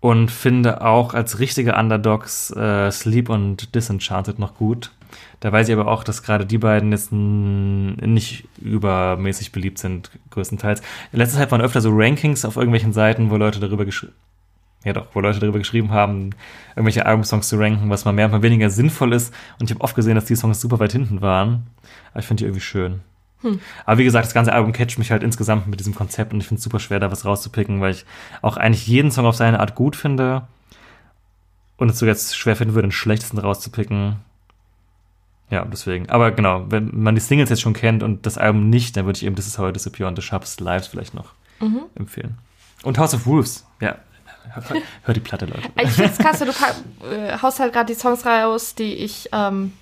Und 0.00 0.30
finde 0.30 0.80
auch 0.80 1.12
als 1.12 1.38
richtige 1.40 1.74
Underdogs 1.74 2.50
äh, 2.52 2.90
Sleep 2.90 3.28
und 3.28 3.74
Disenchanted 3.74 4.38
noch 4.38 4.54
gut. 4.54 4.92
Da 5.40 5.52
weiß 5.52 5.68
ich 5.68 5.74
aber 5.74 5.90
auch, 5.90 6.04
dass 6.04 6.22
gerade 6.22 6.46
die 6.46 6.58
beiden 6.58 6.92
jetzt 6.92 7.12
nicht 7.12 8.48
übermäßig 8.60 9.52
beliebt 9.52 9.78
sind, 9.78 10.10
größtenteils. 10.30 10.80
In 11.12 11.18
letzter 11.18 11.38
Zeit 11.38 11.50
waren 11.50 11.60
öfter 11.60 11.80
so 11.80 11.90
Rankings 11.92 12.44
auf 12.44 12.56
irgendwelchen 12.56 12.92
Seiten, 12.92 13.30
wo 13.30 13.36
Leute 13.36 13.60
darüber 13.60 13.84
geschrieben 13.84 14.14
ja 14.84 14.92
doch, 14.92 15.08
wo 15.12 15.20
Leute 15.20 15.40
darüber 15.40 15.58
geschrieben 15.58 15.90
haben, 15.90 16.30
irgendwelche 16.70 17.06
Albumsongs 17.06 17.48
zu 17.48 17.58
ranken, 17.58 17.90
was 17.90 18.04
mal 18.04 18.12
mehr 18.12 18.26
und 18.26 18.32
mal 18.32 18.42
weniger 18.42 18.70
sinnvoll 18.70 19.12
ist. 19.12 19.34
Und 19.58 19.68
ich 19.68 19.74
habe 19.74 19.84
oft 19.84 19.94
gesehen, 19.94 20.14
dass 20.14 20.24
die 20.24 20.36
Songs 20.36 20.60
super 20.60 20.78
weit 20.80 20.92
hinten 20.92 21.20
waren. 21.20 21.66
Aber 22.12 22.20
ich 22.20 22.26
finde 22.26 22.40
die 22.40 22.44
irgendwie 22.46 22.62
schön. 22.62 23.00
Aber 23.86 23.98
wie 23.98 24.04
gesagt, 24.04 24.26
das 24.26 24.34
ganze 24.34 24.52
Album 24.52 24.72
catcht 24.72 24.98
mich 24.98 25.10
halt 25.10 25.22
insgesamt 25.22 25.66
mit 25.66 25.80
diesem 25.80 25.94
Konzept 25.94 26.32
und 26.32 26.40
ich 26.40 26.48
finde 26.48 26.58
es 26.58 26.64
super 26.64 26.78
schwer, 26.78 27.00
da 27.00 27.10
was 27.10 27.24
rauszupicken, 27.24 27.80
weil 27.80 27.92
ich 27.92 28.04
auch 28.42 28.56
eigentlich 28.56 28.86
jeden 28.86 29.10
Song 29.10 29.26
auf 29.26 29.36
seine 29.36 29.60
Art 29.60 29.74
gut 29.74 29.96
finde 29.96 30.42
und 31.78 31.88
es 31.88 31.98
sogar 31.98 32.14
jetzt 32.14 32.36
schwer 32.36 32.56
finden 32.56 32.74
würde, 32.74 32.88
den 32.88 32.92
schlechtesten 32.92 33.38
rauszupicken. 33.38 34.16
Ja, 35.50 35.64
deswegen. 35.64 36.08
Aber 36.10 36.30
genau, 36.30 36.66
wenn 36.68 36.90
man 36.92 37.14
die 37.14 37.20
Singles 37.20 37.50
jetzt 37.50 37.62
schon 37.62 37.72
kennt 37.72 38.02
und 38.02 38.24
das 38.26 38.38
Album 38.38 38.70
nicht, 38.70 38.96
dann 38.96 39.06
würde 39.06 39.16
ich 39.16 39.24
eben 39.24 39.34
This 39.34 39.48
Is 39.48 39.58
How 39.58 39.70
I 39.70 39.72
Disappear 39.72 40.08
und 40.08 40.16
The 40.16 40.22
Sharpest 40.22 40.60
Lives 40.60 40.86
vielleicht 40.86 41.14
noch 41.14 41.32
empfehlen. 41.94 42.38
Und 42.82 42.98
House 42.98 43.14
of 43.14 43.26
Wolves, 43.26 43.66
ja. 43.80 43.96
Hör, 44.52 44.76
hör 45.02 45.14
die 45.14 45.20
Platte, 45.20 45.46
Leute. 45.46 45.68
Ich 45.80 45.90
finde 45.90 46.10
es 46.10 46.18
krass, 46.18 46.38
du 46.38 47.06
äh, 47.06 47.38
haust 47.40 47.60
halt 47.60 47.72
gerade 47.72 47.92
die 47.92 47.98
Songs 47.98 48.24
raus, 48.24 48.74
die 48.74 48.94
ich 48.94 49.28
ähm, 49.32 49.72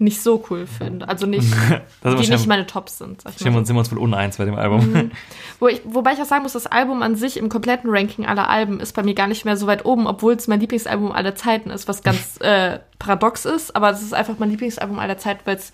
nicht 0.00 0.22
so 0.22 0.44
cool 0.50 0.66
finde. 0.66 1.08
Also 1.08 1.26
nicht, 1.26 1.46
die 2.04 2.30
nicht 2.30 2.46
meine 2.46 2.66
Tops 2.66 2.98
sind. 2.98 3.22
Sag 3.22 3.32
ich 3.32 3.38
Sind 3.38 3.46
wir, 3.46 3.52
mal. 3.52 3.58
uns, 3.58 3.68
sind 3.68 3.76
wir 3.76 3.80
uns 3.80 3.92
wohl 3.92 3.98
uneins 3.98 4.36
bei 4.36 4.44
dem 4.44 4.56
Album. 4.56 5.10
Wo 5.60 5.68
ich, 5.68 5.80
wobei 5.84 6.12
ich 6.12 6.20
auch 6.20 6.26
sagen 6.26 6.42
muss, 6.42 6.52
das 6.52 6.66
Album 6.66 7.02
an 7.02 7.16
sich 7.16 7.36
im 7.36 7.48
kompletten 7.48 7.90
Ranking 7.90 8.26
aller 8.26 8.48
Alben 8.48 8.80
ist 8.80 8.94
bei 8.94 9.02
mir 9.02 9.14
gar 9.14 9.26
nicht 9.26 9.44
mehr 9.44 9.56
so 9.56 9.66
weit 9.66 9.84
oben, 9.84 10.06
obwohl 10.06 10.34
es 10.34 10.48
mein 10.48 10.60
Lieblingsalbum 10.60 11.12
aller 11.12 11.34
Zeiten 11.34 11.70
ist, 11.70 11.88
was 11.88 12.02
ganz 12.02 12.36
äh, 12.40 12.78
paradox 12.98 13.44
ist. 13.44 13.74
Aber 13.74 13.90
es 13.90 14.02
ist 14.02 14.14
einfach 14.14 14.36
mein 14.38 14.50
Lieblingsalbum 14.50 14.98
aller 14.98 15.18
Zeiten, 15.18 15.40
weil 15.44 15.56
es 15.56 15.72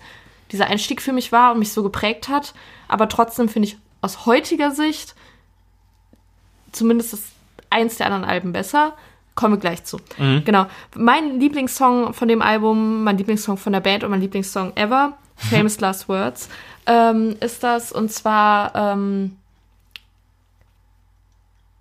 dieser 0.51 0.67
Einstieg 0.67 1.01
für 1.01 1.13
mich 1.13 1.31
war 1.31 1.53
und 1.53 1.59
mich 1.59 1.71
so 1.71 1.83
geprägt 1.83 2.29
hat. 2.29 2.53
Aber 2.87 3.09
trotzdem 3.09 3.49
finde 3.49 3.69
ich 3.69 3.77
aus 4.01 4.25
heutiger 4.25 4.71
Sicht 4.71 5.15
zumindest 6.71 7.13
das 7.13 7.23
eins 7.69 7.97
der 7.97 8.07
anderen 8.07 8.25
Alben 8.25 8.51
besser. 8.51 8.93
Kommen 9.41 9.55
wir 9.55 9.59
gleich 9.59 9.83
zu. 9.83 9.97
Genau. 10.45 10.67
Mein 10.95 11.39
Lieblingssong 11.39 12.13
von 12.13 12.27
dem 12.27 12.43
Album, 12.43 13.03
mein 13.03 13.17
Lieblingssong 13.17 13.57
von 13.57 13.73
der 13.73 13.79
Band 13.79 14.03
und 14.03 14.11
mein 14.11 14.21
Lieblingssong 14.21 14.77
ever 14.77 15.17
Famous 15.35 15.79
Last 15.79 16.07
Words 16.07 16.47
ähm, 16.85 17.35
ist 17.39 17.63
das. 17.63 17.91
Und 17.91 18.11
zwar 18.11 18.75
ähm, 18.75 19.37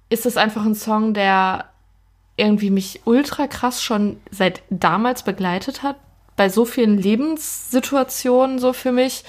ist 0.08 0.24
es 0.24 0.38
einfach 0.38 0.64
ein 0.64 0.74
Song, 0.74 1.12
der 1.12 1.66
irgendwie 2.36 2.70
mich 2.70 3.02
ultra 3.04 3.46
krass 3.46 3.82
schon 3.82 4.18
seit 4.30 4.62
damals 4.70 5.22
begleitet 5.22 5.82
hat. 5.82 5.96
Bei 6.36 6.48
so 6.48 6.64
vielen 6.64 6.96
Lebenssituationen 6.96 8.58
so 8.58 8.72
für 8.72 8.92
mich. 8.92 9.24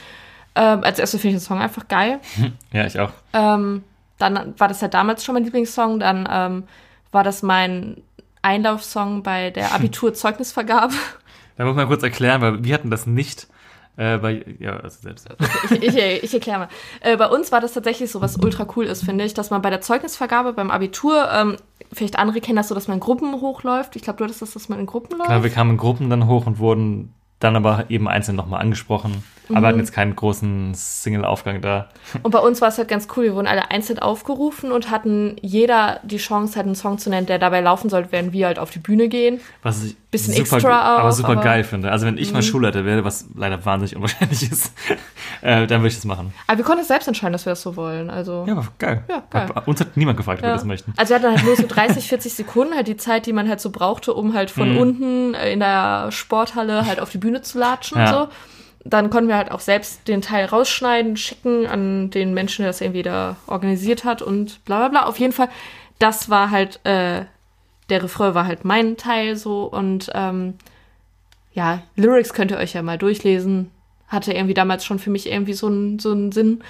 Ähm, 0.56 0.86
als 0.86 1.00
erstes 1.00 1.20
finde 1.20 1.36
ich 1.36 1.44
den 1.44 1.46
Song 1.46 1.60
einfach 1.60 1.90
geil. 1.90 2.22
Ja, 2.72 2.86
ich 2.86 2.98
auch. 2.98 3.12
Ähm, 3.34 3.84
dann 4.18 4.54
war 4.58 4.70
das 4.70 4.80
ja 4.80 4.88
damals 4.88 5.26
schon 5.26 5.34
mein 5.34 5.44
Lieblingssong. 5.44 6.00
Dann 6.00 6.26
ähm, 6.32 6.64
war 7.12 7.24
das 7.26 7.44
mein 7.44 8.02
Einlaufsong 8.42 9.24
bei 9.24 9.52
der 9.52 9.74
Abiturzeugnisvergabe. 9.74 10.94
Da 11.58 11.66
muss 11.66 11.76
man 11.76 11.86
kurz 11.86 12.02
erklären, 12.02 12.42
weil 12.42 12.64
wir 12.64 12.74
hatten 12.74 12.90
das 12.90 13.06
nicht 13.06 13.48
äh, 13.98 14.18
bei, 14.18 14.44
ja, 14.60 14.78
also 14.78 14.98
selbst. 15.02 15.28
ich, 15.70 15.96
ich, 15.96 16.24
ich 16.24 16.34
erkläre 16.34 16.60
mal. 16.60 16.68
Äh, 17.02 17.18
bei 17.18 17.28
uns 17.28 17.52
war 17.52 17.60
das 17.60 17.74
tatsächlich 17.74 18.10
so, 18.10 18.22
was 18.22 18.38
ultra 18.38 18.66
cool 18.76 18.86
ist, 18.86 19.04
finde 19.04 19.26
ich, 19.26 19.34
dass 19.34 19.50
man 19.52 19.62
bei 19.62 19.70
der 19.70 19.82
Zeugnisvergabe 19.82 20.54
beim 20.54 20.72
Abitur, 20.72 21.30
ähm, 21.32 21.58
vielleicht 21.92 22.18
andere 22.18 22.40
kennen 22.42 22.56
das 22.56 22.70
so, 22.70 22.74
dass 22.74 22.88
man 22.88 22.98
in 22.98 23.02
Gruppen 23.02 23.42
hochläuft. 23.42 23.96
Ich 23.96 24.02
glaube, 24.02 24.18
du 24.18 24.24
hattest 24.24 24.42
das, 24.42 24.54
dass 24.54 24.70
man 24.70 24.80
in 24.80 24.86
Gruppen 24.86 25.18
läuft. 25.18 25.28
Klar, 25.28 25.44
wir 25.44 25.50
kamen 25.52 25.72
in 25.72 25.78
Gruppen 25.78 26.10
dann 26.10 26.26
hoch 26.26 26.48
und 26.48 26.58
wurden 26.58 27.14
dann 27.40 27.56
aber 27.56 27.86
eben 27.90 28.08
einzeln 28.08 28.38
nochmal 28.38 28.62
angesprochen. 28.62 29.24
Aber 29.56 29.68
hatten 29.68 29.80
jetzt 29.80 29.94
keinen 29.94 30.16
großen 30.16 30.74
Single-Aufgang 30.74 31.62
da. 31.62 31.90
Und 32.24 32.32
bei 32.32 32.40
uns 32.40 32.62
war 32.62 32.68
es 32.70 32.78
halt 32.78 32.88
ganz 32.88 33.08
cool, 33.16 33.24
wir 33.26 33.36
wurden 33.36 33.48
alle 33.48 33.72
einzeln 33.72 34.00
aufgerufen 34.00 34.72
und 34.72 34.92
hatten 34.92 35.36
jeder 35.42 36.00
die 36.04 36.18
Chance, 36.18 36.56
halt 36.56 36.66
einen 36.66 36.76
Song 36.76 36.98
zu 36.98 37.10
nennen, 37.10 37.28
der 37.28 37.40
dabei 37.40 37.62
laufen 37.62 37.90
sollte, 37.90 38.12
während 38.12 38.34
wir 38.34 38.48
halt 38.48 38.60
auf 38.60 38.70
die 38.72 38.80
Bühne 38.80 39.08
gehen. 39.08 39.40
Was 39.64 39.84
ich 39.84 39.96
Bisschen 40.12 40.34
super, 40.34 40.58
extra 40.58 40.96
auch, 40.96 41.00
aber 41.00 41.12
super 41.14 41.30
aber- 41.30 41.40
Mhm. 41.40 41.46
geil 41.46 41.64
finde. 41.64 41.90
Also 41.90 42.06
wenn 42.06 42.18
ich 42.18 42.34
mal 42.34 42.42
Schulleiter 42.44 42.84
werde, 42.84 43.06
was 43.06 43.28
leider 43.34 43.64
wahnsinnig 43.66 43.96
unwahrscheinlich 43.96 44.52
ist, 44.52 44.74
äh, 45.42 45.66
dann 45.68 45.80
würde 45.82 45.88
ich 45.88 45.96
das 45.96 46.04
machen. 46.04 46.34
Aber 46.48 46.58
wir 46.58 46.66
konnten 46.66 46.82
es 46.82 46.90
selbst 46.90 47.08
entscheiden, 47.08 47.32
dass 47.32 47.46
wir 47.46 47.52
das 47.52 47.62
so 47.62 47.78
wollen. 47.78 48.10
Also. 48.10 48.44
Ja, 48.46 48.54
aber 48.54 48.68
geil. 48.78 49.04
Ja, 49.08 49.24
geil. 49.30 49.48
Hat, 49.56 49.68
uns 49.70 49.80
hat 49.80 49.96
niemand 49.96 50.18
gefragt, 50.18 50.40
ob 50.42 50.48
wir 50.48 50.54
das 50.54 50.66
möchten. 50.66 50.94
Also 50.98 51.12
wir 51.14 51.16
hatten 51.22 51.34
halt 51.34 51.46
nur 51.46 51.56
so 51.56 51.64
30, 51.68 52.10
40 52.10 52.34
Sekunden, 52.34 52.76
halt 52.76 52.90
die 52.90 52.98
Zeit, 52.98 53.26
die 53.26 53.32
man 53.32 53.48
halt 53.48 53.62
so 53.62 53.70
brauchte, 53.70 54.14
um 54.14 54.34
halt 54.34 54.52
von 54.52 54.74
Mhm. 54.74 54.78
unten 54.80 55.34
äh, 55.34 55.54
in 55.54 55.62
der 55.62 56.12
Sporthalle 56.12 56.86
halt 56.86 57.00
auf 57.00 57.10
die 57.10 57.18
Bühne 57.18 57.42
zu 57.42 57.58
latschen 57.58 57.98
Ja. 57.98 58.04
und 58.24 58.30
so. 58.30 58.36
Dann 58.84 59.10
konnten 59.10 59.30
wir 59.30 59.38
halt 59.38 59.52
auch 59.52 59.60
selbst 59.60 60.08
den 60.08 60.22
Teil 60.22 60.46
rausschneiden, 60.46 61.16
schicken 61.18 61.68
an 61.68 62.10
den 62.10 62.34
Menschen, 62.34 62.64
der 62.64 62.70
das 62.70 62.82
irgendwie 62.82 63.04
da 63.04 63.38
organisiert 63.48 64.06
hat 64.06 64.22
und 64.22 64.64
bla 64.66 64.80
bla 64.80 64.88
bla. 64.88 65.06
Auf 65.06 65.20
jeden 65.20 65.34
Fall, 65.34 65.50
das 66.00 66.30
war 66.30 66.50
halt, 66.50 66.80
äh, 66.84 67.26
der 67.90 68.04
Refrain 68.04 68.34
war 68.34 68.48
halt 68.48 68.66
mein 68.66 68.98
Teil 68.98 69.36
so 69.36 69.66
und 69.66 70.10
ähm, 70.16 70.56
ja, 71.54 71.84
Lyrics 71.96 72.34
könnt 72.34 72.52
ihr 72.52 72.58
euch 72.58 72.74
ja 72.74 72.82
mal 72.82 72.98
durchlesen. 72.98 73.72
Hatte 74.08 74.34
irgendwie 74.34 74.54
damals 74.54 74.84
schon 74.84 75.00
für 75.00 75.10
mich 75.10 75.30
irgendwie 75.30 75.54
so 75.54 75.68
einen 75.68 76.00
so 76.00 76.12
einen 76.12 76.32
Sinn. 76.32 76.64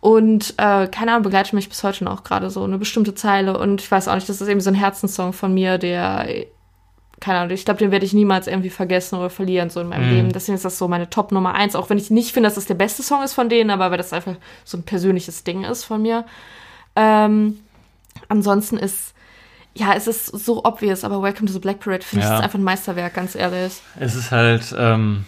Und 0.00 0.54
äh, 0.58 0.86
keine 0.86 1.12
Ahnung, 1.12 1.24
begleitet 1.24 1.52
mich 1.52 1.68
bis 1.68 1.82
heute 1.82 2.04
noch 2.04 2.22
gerade 2.22 2.50
so 2.50 2.62
eine 2.62 2.78
bestimmte 2.78 3.14
Zeile. 3.14 3.58
Und 3.58 3.80
ich 3.80 3.90
weiß 3.90 4.08
auch 4.08 4.14
nicht, 4.14 4.28
das 4.28 4.40
ist 4.40 4.48
eben 4.48 4.60
so 4.60 4.70
ein 4.70 4.74
Herzenssong 4.74 5.32
von 5.32 5.52
mir, 5.52 5.78
der, 5.78 6.26
keine 7.20 7.38
Ahnung, 7.40 7.54
ich 7.54 7.64
glaube, 7.64 7.78
den 7.78 7.90
werde 7.90 8.04
ich 8.04 8.12
niemals 8.12 8.46
irgendwie 8.46 8.68
vergessen 8.70 9.16
oder 9.18 9.30
verlieren, 9.30 9.70
so 9.70 9.80
in 9.80 9.88
meinem 9.88 10.08
Mhm. 10.08 10.14
Leben. 10.16 10.32
Deswegen 10.32 10.54
ist 10.56 10.64
das 10.64 10.76
so 10.78 10.86
meine 10.86 11.08
Top 11.08 11.32
Nummer 11.32 11.54
eins. 11.54 11.74
Auch 11.74 11.88
wenn 11.90 11.98
ich 11.98 12.10
nicht 12.10 12.32
finde, 12.32 12.46
dass 12.48 12.56
das 12.56 12.66
der 12.66 12.74
beste 12.74 13.02
Song 13.02 13.22
ist 13.22 13.32
von 13.32 13.48
denen, 13.48 13.70
aber 13.70 13.90
weil 13.90 13.98
das 13.98 14.12
einfach 14.12 14.34
so 14.64 14.76
ein 14.76 14.82
persönliches 14.82 15.42
Ding 15.44 15.64
ist 15.64 15.84
von 15.84 16.02
mir. 16.02 16.24
Ähm, 16.94 17.58
ansonsten 18.28 18.76
ist, 18.76 19.14
ja, 19.74 19.94
es 19.94 20.06
ist 20.06 20.26
so 20.26 20.64
obvious, 20.64 21.04
aber 21.04 21.22
Welcome 21.22 21.46
to 21.46 21.52
the 21.52 21.58
Black 21.58 21.80
Parade 21.80 22.04
finde 22.04 22.24
ich 22.24 22.30
Ja. 22.30 22.36
ist 22.38 22.44
einfach 22.44 22.58
ein 22.58 22.64
Meisterwerk, 22.64 23.14
ganz 23.14 23.34
ehrlich. 23.34 23.74
Es 23.98 24.14
ist 24.14 24.30
halt 24.30 24.74
ähm, 24.78 25.24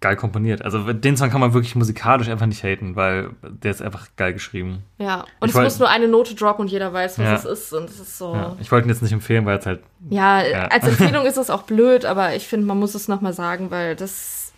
geil 0.00 0.16
komponiert. 0.16 0.62
Also 0.64 0.92
den 0.94 1.16
Song 1.16 1.28
kann 1.30 1.40
man 1.40 1.52
wirklich 1.52 1.76
musikalisch 1.76 2.28
einfach 2.28 2.46
nicht 2.46 2.62
haten, 2.64 2.96
weil 2.96 3.30
der 3.42 3.70
ist 3.70 3.82
einfach 3.82 4.08
geil 4.16 4.32
geschrieben. 4.32 4.82
Ja, 4.98 5.24
und 5.40 5.48
Ich 5.48 5.50
es 5.50 5.54
wollt- 5.54 5.64
muss 5.64 5.78
nur 5.78 5.88
eine 5.90 6.08
Note 6.08 6.34
droppen 6.34 6.62
und 6.62 6.70
jeder 6.70 6.92
weiß, 6.92 7.18
was 7.18 7.24
Ja. 7.26 7.34
es 7.34 7.44
ist. 7.44 7.72
Und 7.74 7.90
es 7.90 8.00
ist 8.00 8.16
so. 8.16 8.34
Ja. 8.34 8.56
Ich 8.60 8.72
wollte 8.72 8.86
ihn 8.86 8.90
jetzt 8.90 9.02
nicht 9.02 9.12
empfehlen, 9.12 9.44
weil 9.44 9.58
es 9.58 9.66
halt 9.66 9.80
Ja, 10.08 10.42
Ja. 10.42 10.68
als 10.68 10.84
Empfehlung 10.88 11.26
ist 11.26 11.36
es 11.36 11.50
auch 11.50 11.62
blöd, 11.64 12.04
aber 12.06 12.34
ich 12.34 12.48
finde, 12.48 12.66
man 12.66 12.78
muss 12.78 12.94
es 12.94 13.08
nochmal 13.08 13.32
sagen, 13.34 13.70
weil 13.70 13.94
das. 13.94 14.52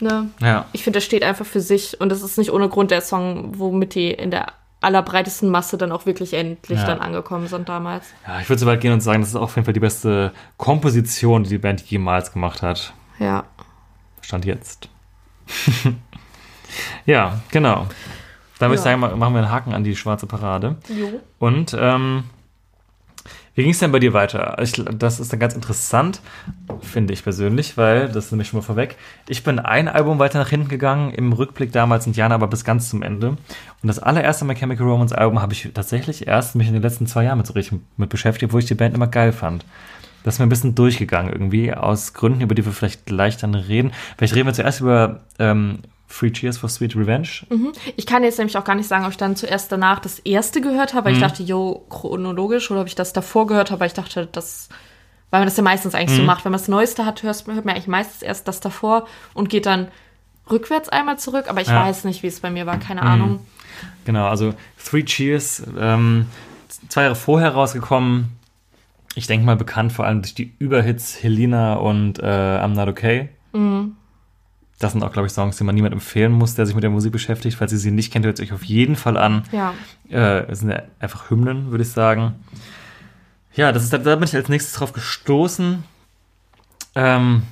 Ne? 0.00 0.30
ja 0.40 0.64
Ich 0.72 0.84
finde, 0.84 0.98
das 0.98 1.04
steht 1.04 1.24
einfach 1.24 1.44
für 1.44 1.60
sich 1.60 2.00
und 2.00 2.08
das 2.10 2.22
ist 2.22 2.38
nicht 2.38 2.52
ohne 2.52 2.68
Grund 2.68 2.90
der 2.92 3.00
Song, 3.00 3.58
womit 3.58 3.94
die 3.96 4.12
in 4.12 4.30
der 4.30 4.46
allerbreitesten 4.80 5.50
Masse 5.50 5.76
dann 5.76 5.90
auch 5.90 6.06
wirklich 6.06 6.34
endlich 6.34 6.78
Ja. 6.78 6.86
dann 6.86 7.00
angekommen 7.00 7.48
sind 7.48 7.68
damals. 7.68 8.06
Ja, 8.26 8.38
ich 8.40 8.48
würde 8.48 8.60
so 8.60 8.66
weit 8.66 8.80
gehen 8.80 8.92
und 8.92 9.00
sagen, 9.00 9.20
das 9.22 9.30
ist 9.30 9.34
auf 9.36 9.56
jeden 9.56 9.64
Fall 9.64 9.74
die 9.74 9.80
beste 9.80 10.32
Komposition, 10.56 11.42
die 11.42 11.48
die 11.50 11.58
Band 11.58 11.80
jemals 11.82 12.32
gemacht 12.32 12.62
hat. 12.62 12.92
Ja. 13.18 13.42
Stand 14.28 14.44
jetzt. 14.44 14.90
ja, 17.06 17.40
genau. 17.50 17.86
Dann 18.58 18.68
würde 18.68 18.74
ich 18.74 18.80
Ja. 18.84 18.90
sagen, 18.90 19.00
ma- 19.00 19.16
machen 19.16 19.32
wir 19.32 19.38
einen 19.40 19.50
Haken 19.50 19.72
an 19.72 19.84
die 19.84 19.96
schwarze 19.96 20.26
Parade. 20.26 20.76
Jo. 20.94 21.20
Und 21.38 21.74
ähm, 21.80 22.24
wie 23.54 23.62
ging 23.62 23.70
es 23.70 23.78
denn 23.78 23.90
bei 23.90 24.00
dir 24.00 24.12
weiter? 24.12 24.58
Ich, 24.60 24.72
das 24.98 25.18
ist 25.18 25.32
dann 25.32 25.40
ganz 25.40 25.54
interessant, 25.54 26.20
finde 26.82 27.14
ich 27.14 27.22
persönlich, 27.22 27.78
weil, 27.78 28.08
das 28.08 28.26
ist 28.26 28.32
nämlich 28.32 28.48
schon 28.48 28.60
mal 28.60 28.64
vorweg, 28.66 28.96
ich 29.28 29.42
bin 29.44 29.58
ein 29.58 29.88
Album 29.88 30.18
weiter 30.18 30.38
nach 30.38 30.50
hinten 30.50 30.68
gegangen, 30.68 31.12
im 31.14 31.32
Rückblick 31.32 31.72
damals 31.72 32.06
in 32.06 32.12
Jana, 32.12 32.34
aber 32.34 32.48
bis 32.48 32.64
ganz 32.64 32.90
zum 32.90 33.02
Ende. 33.02 33.28
Und 33.30 33.38
das 33.82 33.98
allererste 33.98 34.44
My 34.44 34.54
Chemical 34.54 34.86
Romance 34.86 35.14
Album 35.14 35.40
habe 35.40 35.54
ich 35.54 35.70
tatsächlich 35.72 36.26
erst 36.28 36.54
mich 36.54 36.68
in 36.68 36.74
den 36.74 36.82
letzten 36.82 37.06
zwei 37.06 37.24
Jahren 37.24 37.38
mit 37.38 37.46
so 37.46 37.54
richtig 37.54 37.80
mit 37.96 38.10
beschäftigt, 38.10 38.52
wo 38.52 38.58
ich 38.58 38.66
die 38.66 38.74
Band 38.74 38.94
immer 38.94 39.06
geil 39.06 39.32
fand. 39.32 39.64
Das 40.24 40.34
ist 40.34 40.38
mir 40.40 40.46
ein 40.46 40.50
bisschen 40.50 40.74
durchgegangen 40.74 41.32
irgendwie, 41.32 41.72
aus 41.72 42.12
Gründen, 42.12 42.40
über 42.40 42.54
die 42.54 42.64
wir 42.64 42.72
vielleicht 42.72 43.06
gleich 43.06 43.36
dann 43.36 43.54
reden. 43.54 43.92
Vielleicht 44.16 44.34
reden 44.34 44.46
wir 44.46 44.52
zuerst 44.54 44.80
über 44.80 45.20
ähm, 45.38 45.78
Free 46.06 46.30
Cheers 46.30 46.58
for 46.58 46.68
Sweet 46.68 46.96
Revenge. 46.96 47.28
Ich 47.96 48.06
kann 48.06 48.22
jetzt 48.24 48.38
nämlich 48.38 48.56
auch 48.56 48.64
gar 48.64 48.74
nicht 48.74 48.88
sagen, 48.88 49.04
ob 49.04 49.10
ich 49.10 49.16
dann 49.16 49.36
zuerst 49.36 49.70
danach 49.70 49.98
das 50.00 50.18
erste 50.18 50.60
gehört 50.60 50.94
habe, 50.94 51.06
weil 51.06 51.12
Mhm. 51.12 51.18
ich 51.18 51.24
dachte, 51.28 51.42
jo, 51.42 51.86
chronologisch, 51.90 52.70
oder 52.70 52.80
ob 52.80 52.86
ich 52.86 52.94
das 52.94 53.12
davor 53.12 53.46
gehört 53.46 53.70
habe, 53.70 53.80
weil 53.80 53.86
ich 53.88 53.94
dachte, 53.94 54.28
das. 54.32 54.68
Weil 55.30 55.40
man 55.40 55.46
das 55.46 55.58
ja 55.58 55.62
meistens 55.62 55.94
eigentlich 55.94 56.12
Mhm. 56.18 56.22
so 56.22 56.26
macht. 56.26 56.44
Wenn 56.46 56.52
man 56.52 56.60
das 56.60 56.68
Neueste 56.68 57.04
hat, 57.04 57.22
hört 57.22 57.46
man 57.46 57.58
eigentlich 57.68 57.86
meistens 57.86 58.22
erst 58.22 58.48
das 58.48 58.60
davor 58.60 59.06
und 59.34 59.50
geht 59.50 59.66
dann 59.66 59.88
rückwärts 60.50 60.88
einmal 60.88 61.18
zurück. 61.18 61.44
Aber 61.48 61.60
ich 61.60 61.68
Ja. 61.68 61.82
Mhm. 61.82 61.86
weiß 61.88 62.04
nicht, 62.04 62.22
wie 62.22 62.28
es 62.28 62.40
bei 62.40 62.50
mir 62.50 62.64
war, 62.64 62.78
keine 62.78 63.02
Ahnung. 63.02 63.40
Genau, 64.06 64.26
also 64.26 64.54
Three 64.82 65.04
Cheers, 65.04 65.62
ähm, 65.78 66.24
zwei 66.88 67.02
Jahre 67.02 67.14
vorher 67.14 67.50
rausgekommen. 67.50 68.37
Ich 69.14 69.26
denke 69.26 69.44
mal 69.44 69.56
bekannt 69.56 69.92
vor 69.92 70.06
allem 70.06 70.22
durch 70.22 70.34
die 70.34 70.54
Überhits 70.58 71.22
Helena 71.22 71.74
und 71.74 72.18
äh, 72.20 72.22
I'm 72.22 72.74
Not 72.74 72.88
Okay. 72.88 73.30
Das 74.78 74.92
sind 74.92 75.02
auch, 75.02 75.12
glaube 75.12 75.26
ich, 75.26 75.32
Songs, 75.32 75.56
die 75.56 75.64
man 75.64 75.74
niemand 75.74 75.92
empfehlen 75.92 76.32
muss, 76.32 76.54
der 76.54 76.64
sich 76.64 76.74
mit 76.74 76.84
der 76.84 76.90
Musik 76.90 77.10
beschäftigt. 77.10 77.56
Falls 77.58 77.72
ihr 77.72 77.78
sie 77.78 77.90
nicht 77.90 78.12
kennt, 78.12 78.24
hört 78.24 78.38
es 78.38 78.44
euch 78.44 78.52
auf 78.52 78.62
jeden 78.62 78.94
Fall 78.94 79.16
an. 79.16 79.42
Ja. 79.50 79.74
Äh, 80.08 80.46
es 80.50 80.60
sind 80.60 80.70
ja 80.70 80.82
einfach 81.00 81.30
Hymnen, 81.30 81.70
würde 81.72 81.82
ich 81.82 81.90
sagen. 81.90 82.34
Ja, 83.54 83.72
das 83.72 83.82
ist, 83.82 83.92
da 83.92 83.98
bin 83.98 84.22
ich 84.22 84.36
als 84.36 84.48
nächstes 84.48 84.74
drauf 84.74 84.92
gestoßen, 84.92 85.82
ähm, 86.94 87.42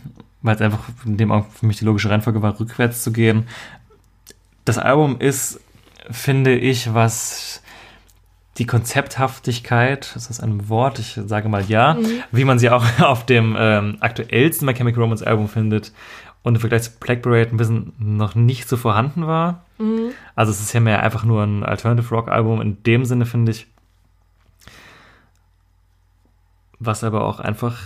weil 0.43 0.55
es 0.55 0.61
einfach 0.61 0.89
in 1.05 1.17
dem 1.17 1.33
Augenblick 1.33 1.59
für 1.59 1.67
mich 1.67 1.79
die 1.79 1.85
logische 1.85 2.11
Reihenfolge 2.11 2.43
war, 2.43 2.61
rückwärts 2.61 3.03
zu 3.03 3.13
gehen. 3.13 3.49
Das 4.65 4.79
Album 4.79 5.19
ist, 5.19 5.61
finde 6.09 6.57
ich, 6.57 6.95
was 6.95 7.61
die 8.59 8.67
Konzepthaftigkeit, 8.67 10.15
ist 10.17 10.31
das 10.31 10.41
ein 10.41 10.69
Wort? 10.69 10.99
Ich 10.99 11.21
sage 11.27 11.49
mal 11.49 11.65
ja, 11.65 11.99
wie 12.33 12.45
man 12.45 12.59
sie 12.59 12.71
auch 12.71 12.85
auf 13.01 13.27
dem 13.27 13.57
ähm, 13.59 13.99
aktuellsten 14.01 14.67
My 14.67 14.75
Chemical 14.75 15.03
Romance 15.03 15.23
Album 15.23 15.49
findet 15.49 15.93
und 16.43 16.55
im 16.55 16.61
Vergleich 16.61 16.83
zu 16.83 16.91
Black 17.01 17.23
Parade 17.23 17.51
ein 17.51 17.57
bisschen 17.57 17.93
noch 17.99 18.35
nicht 18.35 18.69
so 18.69 18.77
vorhanden 18.77 19.27
war. 19.27 19.65
Also 20.35 20.53
es 20.53 20.61
ist 20.61 20.73
ja 20.73 20.81
mehr 20.81 21.03
einfach 21.03 21.25
nur 21.25 21.43
ein 21.43 21.65
Alternative 21.65 22.09
Rock 22.15 22.29
Album 22.29 22.61
in 22.61 22.83
dem 22.85 23.05
Sinne, 23.05 23.27
finde 23.27 23.53
ich. 23.53 23.67
Was 26.79 27.05
aber 27.05 27.25
auch 27.25 27.41
einfach 27.41 27.79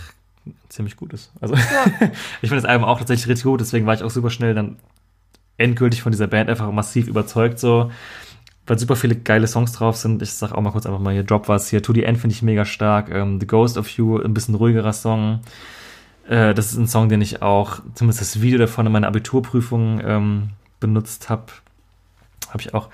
ziemlich 0.69 0.95
gut 0.95 1.13
ist. 1.13 1.31
Also 1.41 1.55
ich 2.41 2.49
finde 2.49 2.61
das 2.61 2.65
Album 2.65 2.87
auch 2.87 2.99
tatsächlich 2.99 3.27
richtig 3.27 3.45
gut, 3.45 3.61
deswegen 3.61 3.85
war 3.85 3.93
ich 3.93 4.03
auch 4.03 4.09
super 4.09 4.29
schnell 4.29 4.53
dann 4.53 4.77
endgültig 5.57 6.01
von 6.01 6.11
dieser 6.11 6.27
Band 6.27 6.49
einfach 6.49 6.71
massiv 6.71 7.07
überzeugt 7.07 7.59
so, 7.59 7.91
weil 8.71 8.79
super 8.79 8.95
viele 8.95 9.17
geile 9.17 9.47
Songs 9.47 9.73
drauf 9.73 9.97
sind. 9.97 10.21
Ich 10.21 10.31
sag 10.31 10.53
auch 10.53 10.61
mal 10.61 10.71
kurz 10.71 10.85
einfach 10.85 11.01
mal 11.01 11.11
hier 11.11 11.23
Drop 11.23 11.49
was 11.49 11.69
hier. 11.69 11.83
To 11.83 11.91
the 11.91 12.05
End 12.05 12.17
finde 12.17 12.33
ich 12.33 12.41
mega 12.41 12.63
stark. 12.63 13.09
Ähm, 13.11 13.37
the 13.37 13.45
Ghost 13.45 13.77
of 13.77 13.89
You, 13.89 14.17
ein 14.17 14.33
bisschen 14.33 14.55
ruhigerer 14.55 14.93
Song. 14.93 15.41
Äh, 16.29 16.53
das 16.53 16.67
ist 16.67 16.77
ein 16.77 16.87
Song, 16.87 17.09
den 17.09 17.19
ich 17.19 17.41
auch, 17.41 17.81
zumindest 17.95 18.21
das 18.21 18.41
Video 18.41 18.57
davon 18.57 18.85
in 18.85 18.93
meiner 18.93 19.07
Abiturprüfung 19.07 19.99
ähm, 20.05 20.49
benutzt 20.79 21.27
habe. 21.27 21.47
Habe 22.47 22.61
ich 22.61 22.73
auch 22.73 22.87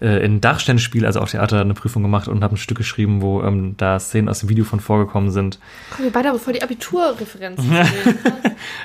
äh, 0.00 0.24
in 0.24 0.40
Dachständespiel, 0.40 1.06
also 1.06 1.20
auf 1.20 1.30
Theater, 1.30 1.60
eine 1.60 1.74
Prüfung 1.74 2.02
gemacht 2.02 2.26
und 2.26 2.42
habe 2.42 2.56
ein 2.56 2.58
Stück 2.58 2.78
geschrieben, 2.78 3.22
wo 3.22 3.40
ähm, 3.44 3.76
da 3.76 4.00
Szenen 4.00 4.28
aus 4.28 4.40
dem 4.40 4.48
Video 4.48 4.64
von 4.64 4.80
vorgekommen 4.80 5.30
sind. 5.30 5.60
Komm, 5.94 6.06
wir 6.06 6.12
beide 6.12 6.30
aber 6.30 6.40
voll 6.40 6.54
die 6.54 6.62
Abiturreferenzen. 6.64 7.70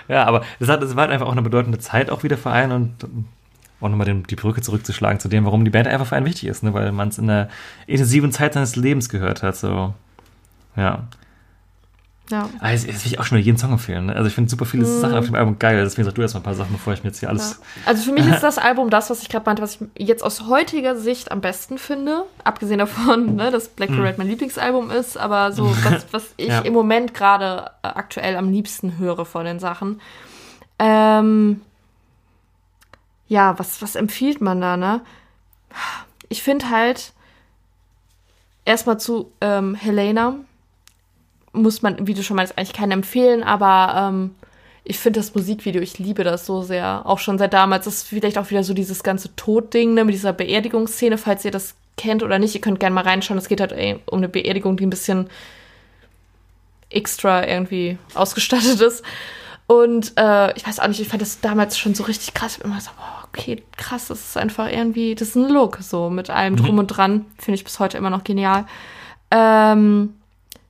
Ja, 0.07 0.25
aber 0.25 0.43
das, 0.59 0.69
hat, 0.69 0.83
das 0.83 0.95
war 0.95 1.01
halt 1.01 1.11
einfach 1.11 1.25
auch 1.25 1.31
eine 1.31 1.41
bedeutende 1.41 1.79
Zeit 1.79 2.11
auch 2.11 2.21
wieder 2.21 2.37
für 2.37 2.51
einen 2.51 2.71
und 2.71 2.93
auch 3.85 3.89
nochmal 3.89 4.05
den, 4.05 4.23
die 4.23 4.35
Brücke 4.35 4.61
zurückzuschlagen 4.61 5.19
zu 5.19 5.27
dem, 5.29 5.45
warum 5.45 5.63
die 5.63 5.71
Band 5.71 5.87
einfach 5.87 6.07
für 6.07 6.15
einen 6.15 6.25
wichtig 6.25 6.49
ist, 6.49 6.63
ne? 6.63 6.73
weil 6.73 6.91
man 6.91 7.09
es 7.09 7.17
in 7.17 7.29
einer 7.29 7.49
intensiven 7.87 8.31
Zeit 8.31 8.53
seines 8.53 8.75
Lebens 8.75 9.09
gehört 9.09 9.43
hat. 9.43 9.55
So, 9.55 9.93
ja. 10.75 11.03
Ja. 12.31 12.49
Ah, 12.59 12.71
jetzt, 12.71 12.87
jetzt 12.87 13.05
will 13.05 13.11
ich 13.11 13.19
auch 13.19 13.23
schon 13.25 13.37
jeden 13.37 13.57
Song 13.59 13.71
empfehlen. 13.73 14.07
Ne? 14.07 14.15
Also 14.15 14.27
ich 14.27 14.33
finde 14.33 14.49
super 14.49 14.65
viele 14.65 14.83
Sachen 14.83 15.13
auf 15.15 15.25
dem 15.25 15.35
Album 15.35 15.59
geil. 15.59 15.83
Deswegen 15.83 16.05
sag 16.05 16.15
du 16.15 16.23
erstmal 16.23 16.41
ein 16.41 16.43
paar 16.45 16.55
Sachen, 16.55 16.71
bevor 16.73 16.91
ich 16.91 17.03
mir 17.03 17.09
jetzt 17.09 17.19
hier 17.19 17.29
alles. 17.29 17.59
Ja. 17.61 17.81
Also 17.85 18.01
für 18.03 18.13
mich 18.13 18.25
ist 18.27 18.41
das 18.43 18.57
Album 18.57 18.89
das, 18.89 19.11
was 19.11 19.21
ich 19.21 19.29
gerade 19.29 19.45
meinte, 19.45 19.61
was 19.61 19.77
ich 19.93 20.07
jetzt 20.07 20.23
aus 20.23 20.47
heutiger 20.47 20.95
Sicht 20.95 21.31
am 21.31 21.41
besten 21.41 21.77
finde. 21.77 22.23
Abgesehen 22.43 22.79
davon, 22.79 23.35
ne, 23.35 23.51
dass 23.51 23.67
Black 23.69 23.89
Parade 23.89 24.15
mein 24.17 24.27
Lieblingsalbum 24.27 24.89
ist, 24.89 25.17
aber 25.17 25.51
so, 25.51 25.65
was, 25.83 26.07
was 26.11 26.23
ich 26.37 26.47
Ja. 26.47 26.61
im 26.61 26.73
Moment 26.73 27.13
gerade 27.13 27.69
äh, 27.83 27.89
aktuell 27.89 28.37
am 28.37 28.51
liebsten 28.51 28.97
höre 28.97 29.25
von 29.25 29.45
den 29.45 29.59
Sachen. 29.59 30.01
Ähm, 30.79 31.61
ja, 33.27 33.57
was, 33.59 33.81
was 33.81 33.95
empfiehlt 33.95 34.41
man 34.41 34.61
da, 34.61 34.77
ne? 34.77 35.01
Ich 36.29 36.43
finde 36.43 36.69
halt 36.69 37.13
erstmal 38.65 38.99
zu 38.99 39.31
ähm, 39.41 39.75
Helena 39.75 40.35
muss 41.55 41.81
man, 41.81 42.07
wie 42.07 42.13
du 42.13 42.23
schon 42.23 42.35
meinst, 42.35 42.57
eigentlich 42.57 42.73
keinen 42.73 42.91
empfehlen, 42.91 43.43
aber 43.43 44.09
ähm, 44.09 44.35
ich 44.83 44.99
finde 44.99 45.19
das 45.19 45.33
Musikvideo, 45.33 45.81
ich 45.81 45.97
liebe 45.97 46.23
das 46.23 46.45
so 46.45 46.61
sehr. 46.61 47.01
Auch 47.05 47.19
schon 47.19 47.39
seit 47.39 47.53
damals. 47.53 47.85
Das 47.85 47.95
ist 47.95 48.07
vielleicht 48.07 48.37
auch 48.37 48.49
wieder 48.51 48.63
so 48.63 48.73
dieses 48.73 49.01
ganze 49.01 49.35
Todding, 49.35 49.95
ne, 49.95 50.05
mit 50.05 50.13
dieser 50.13 50.33
Beerdigungsszene, 50.33 51.17
falls 51.17 51.43
ihr 51.43 51.51
das 51.51 51.73
kennt 51.97 52.21
oder 52.21 52.37
nicht. 52.37 52.53
Ihr 52.53 52.61
könnt 52.61 52.79
gerne 52.79 52.93
mal 52.93 53.03
reinschauen. 53.03 53.39
Es 53.39 53.47
geht 53.47 53.61
halt 53.61 53.71
ey, 53.71 53.99
um 54.05 54.19
eine 54.19 54.29
Beerdigung, 54.29 54.77
die 54.77 54.85
ein 54.85 54.91
bisschen 54.91 55.29
extra 56.91 57.47
irgendwie 57.47 57.97
ausgestattet 58.13 58.79
ist. 58.79 59.03
Und 59.65 60.13
äh, 60.17 60.55
ich 60.55 60.67
weiß 60.67 60.79
auch 60.79 60.87
nicht, 60.87 60.99
ich 60.99 61.07
fand 61.07 61.21
das 61.23 61.39
damals 61.41 61.79
schon 61.79 61.95
so 61.95 62.03
richtig 62.03 62.35
krass. 62.35 62.57
Ich 62.57 62.59
hab 62.59 62.65
immer 62.65 62.79
so, 62.79 62.91
oh, 62.95 63.14
okay, 63.35 63.63
krass, 63.77 64.07
das 64.07 64.29
ist 64.29 64.37
einfach 64.37 64.69
irgendwie, 64.71 65.13
das 65.13 65.29
ist 65.29 65.35
ein 65.35 65.49
Look, 65.49 65.79
so 65.81 66.09
mit 66.09 66.29
allem 66.29 66.55
drum 66.55 66.79
und 66.79 66.87
dran. 66.87 67.25
Finde 67.37 67.55
ich 67.55 67.63
bis 67.63 67.79
heute 67.79 67.97
immer 67.97 68.09
noch 68.09 68.23
genial. 68.23 68.65
Ähm, 69.31 70.15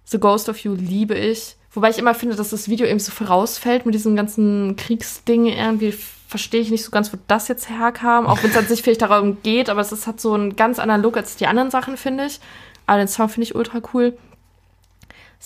The 0.05 0.20
Ghost 0.20 0.49
of 0.49 0.57
You 0.59 0.74
liebe 0.74 1.16
ich. 1.16 1.55
Wobei 1.72 1.89
ich 1.89 1.99
immer 1.99 2.16
finde, 2.16 2.36
dass 2.36 2.49
das 2.49 2.70
Video 2.70 2.88
eben 2.88 2.99
so 2.99 3.11
vorausfällt 3.11 3.86
mit 3.86 3.93
diesem 3.93 4.16
ganzen 4.16 4.76
Kriegsding. 4.78 5.45
Irgendwie 5.47 5.91
verstehe 5.91 6.61
ich 6.61 6.72
nicht 6.72 6.84
so 6.84 6.91
ganz, 6.91 7.11
wo 7.13 7.18
das 7.28 7.47
jetzt 7.47 7.70
herkam. 7.70 8.26
Auch 8.26 8.41
wenn 8.41 8.49
es 8.49 8.57
an 8.57 8.66
sich 8.66 8.82
vielleicht 8.82 9.01
darum 9.01 9.41
geht, 9.43 9.70
aber 9.70 9.82
es 9.82 9.91
ist, 9.91 10.07
hat 10.07 10.20
so 10.20 10.34
einen 10.34 10.55
ganz 10.55 10.80
anderen 10.80 11.01
Look 11.01 11.18
als 11.18 11.36
die 11.36 11.47
anderen 11.47 11.72
Sachen, 11.72 11.97
finde 11.97 12.26
ich. 12.26 12.39
Aber 12.88 12.99
den 12.99 13.07
Song 13.07 13.30
finde 13.30 13.43
ich 13.45 13.55
ultra 13.55 13.82
cool. 13.93 14.18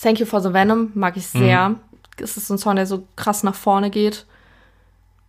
Thank 0.00 0.20
You 0.20 0.26
for 0.26 0.40
the 0.40 0.52
Venom 0.52 0.92
mag 0.94 1.16
ich 1.16 1.26
sehr. 1.26 1.76
Es 2.16 2.36
ist 2.36 2.46
so 2.46 2.54
ein 2.54 2.58
Song, 2.58 2.76
der 2.76 2.86
so 2.86 3.04
krass 3.16 3.42
nach 3.42 3.54
vorne 3.54 3.90
geht. 3.90 4.24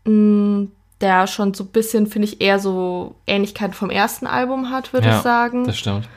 Mm, 0.05 0.65
Der 1.01 1.25
schon 1.27 1.53
so 1.53 1.63
ein 1.63 1.67
bisschen, 1.67 2.07
finde 2.07 2.27
ich, 2.27 2.41
eher 2.41 2.59
so 2.59 3.15
Ähnlichkeiten 3.27 3.73
vom 3.73 3.89
ersten 3.89 4.27
Album 4.27 4.69
hat, 4.69 4.93
würde 4.93 5.09
ich 5.09 5.15
sagen. 5.15 5.65
Das 5.65 5.77
stimmt. 5.77 6.07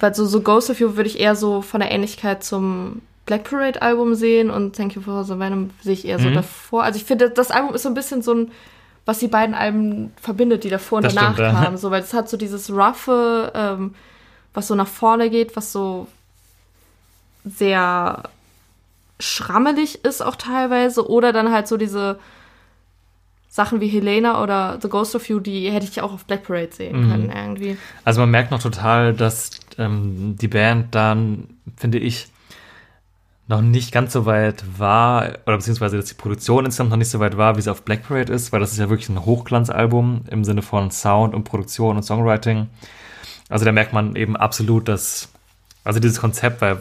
Weil 0.00 0.14
so, 0.14 0.24
so 0.26 0.40
Ghost 0.40 0.68
of 0.70 0.80
You 0.80 0.96
würde 0.96 1.08
ich 1.08 1.20
eher 1.20 1.36
so 1.36 1.62
von 1.62 1.80
der 1.80 1.90
Ähnlichkeit 1.92 2.42
zum 2.42 3.02
Black 3.26 3.44
Parade 3.44 3.80
Album 3.82 4.14
sehen 4.14 4.50
und 4.50 4.74
Thank 4.74 4.94
You 4.96 5.02
for 5.02 5.22
the 5.24 5.38
Venom 5.38 5.70
sehe 5.82 5.92
ich 5.92 6.04
eher 6.06 6.18
so 6.18 6.28
Mhm. 6.28 6.34
davor. 6.34 6.82
Also 6.82 6.96
ich 6.96 7.04
finde, 7.04 7.30
das 7.30 7.50
Album 7.52 7.74
ist 7.74 7.82
so 7.82 7.88
ein 7.88 7.94
bisschen 7.94 8.22
so 8.22 8.34
ein, 8.34 8.50
was 9.06 9.18
die 9.20 9.28
beiden 9.28 9.54
Alben 9.54 10.12
verbindet, 10.20 10.64
die 10.64 10.70
davor 10.70 10.96
und 10.98 11.04
Das 11.04 11.14
danach 11.14 11.34
stimmt, 11.34 11.52
ja. 11.54 11.62
kamen. 11.62 11.76
So, 11.76 11.90
weil 11.90 12.02
es 12.02 12.12
hat 12.12 12.28
so 12.28 12.36
dieses 12.36 12.70
roughe, 12.70 13.52
ähm, 13.54 13.94
was 14.54 14.66
so 14.66 14.74
nach 14.74 14.88
vorne 14.88 15.30
geht, 15.30 15.54
was 15.54 15.70
so 15.70 16.08
sehr 17.44 18.24
schrammelig 19.18 20.04
ist 20.04 20.22
auch 20.22 20.36
teilweise. 20.36 21.08
Oder 21.08 21.32
dann 21.32 21.52
halt 21.52 21.68
so 21.68 21.76
diese 21.76 22.18
Sachen 23.52 23.80
wie 23.80 23.88
Helena 23.88 24.42
oder 24.42 24.78
The 24.80 24.88
Ghost 24.88 25.16
of 25.16 25.28
You, 25.28 25.40
die 25.40 25.70
hätte 25.72 25.84
ich 25.84 26.00
auch 26.00 26.12
auf 26.12 26.24
Black 26.24 26.44
Parade 26.44 26.70
sehen 26.72 27.06
Mhm. 27.06 27.10
können 27.10 27.32
irgendwie. 27.34 27.76
Also 28.04 28.20
man 28.20 28.30
merkt 28.30 28.52
noch 28.52 28.62
total, 28.62 29.12
dass 29.12 29.58
ähm, 29.76 30.36
die 30.40 30.46
Band 30.46 30.94
dann, 30.94 31.48
finde 31.76 31.98
ich, 31.98 32.28
noch 33.48 33.60
nicht 33.60 33.90
ganz 33.90 34.12
so 34.12 34.24
weit 34.26 34.62
war, 34.78 35.30
oder 35.44 35.56
beziehungsweise, 35.56 35.96
dass 35.96 36.06
die 36.06 36.14
Produktion 36.14 36.64
insgesamt 36.64 36.90
noch 36.90 36.96
nicht 36.96 37.10
so 37.10 37.18
weit 37.18 37.36
war, 37.36 37.56
wie 37.56 37.60
sie 37.62 37.70
auf 37.72 37.82
Black 37.82 38.06
Parade 38.06 38.32
ist, 38.32 38.52
weil 38.52 38.60
das 38.60 38.70
ist 38.70 38.78
ja 38.78 38.88
wirklich 38.88 39.08
ein 39.08 39.24
Hochglanzalbum 39.24 40.22
im 40.30 40.44
Sinne 40.44 40.62
von 40.62 40.92
Sound 40.92 41.34
und 41.34 41.42
Produktion 41.42 41.96
und 41.96 42.04
Songwriting. 42.04 42.68
Also 43.48 43.64
da 43.64 43.72
merkt 43.72 43.92
man 43.92 44.14
eben 44.14 44.36
absolut, 44.36 44.86
dass, 44.86 45.28
also 45.82 45.98
dieses 45.98 46.20
Konzept 46.20 46.60
war 46.60 46.78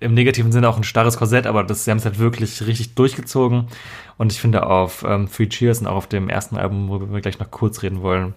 im 0.00 0.14
negativen 0.14 0.50
Sinne 0.50 0.68
auch 0.68 0.76
ein 0.76 0.84
starres 0.84 1.18
Korsett, 1.18 1.46
aber 1.46 1.62
das, 1.62 1.84
sie 1.84 1.90
haben 1.90 1.98
es 1.98 2.04
halt 2.04 2.18
wirklich 2.18 2.66
richtig 2.66 2.94
durchgezogen. 2.94 3.68
Und 4.16 4.32
ich 4.32 4.40
finde 4.40 4.66
auf 4.66 5.04
ähm, 5.06 5.28
Three 5.30 5.48
Cheers 5.48 5.80
und 5.80 5.86
auch 5.86 5.96
auf 5.96 6.06
dem 6.06 6.28
ersten 6.28 6.56
Album, 6.56 6.88
worüber 6.88 7.12
wir 7.12 7.20
gleich 7.20 7.38
noch 7.38 7.50
kurz 7.50 7.82
reden 7.82 8.02
wollen, 8.02 8.34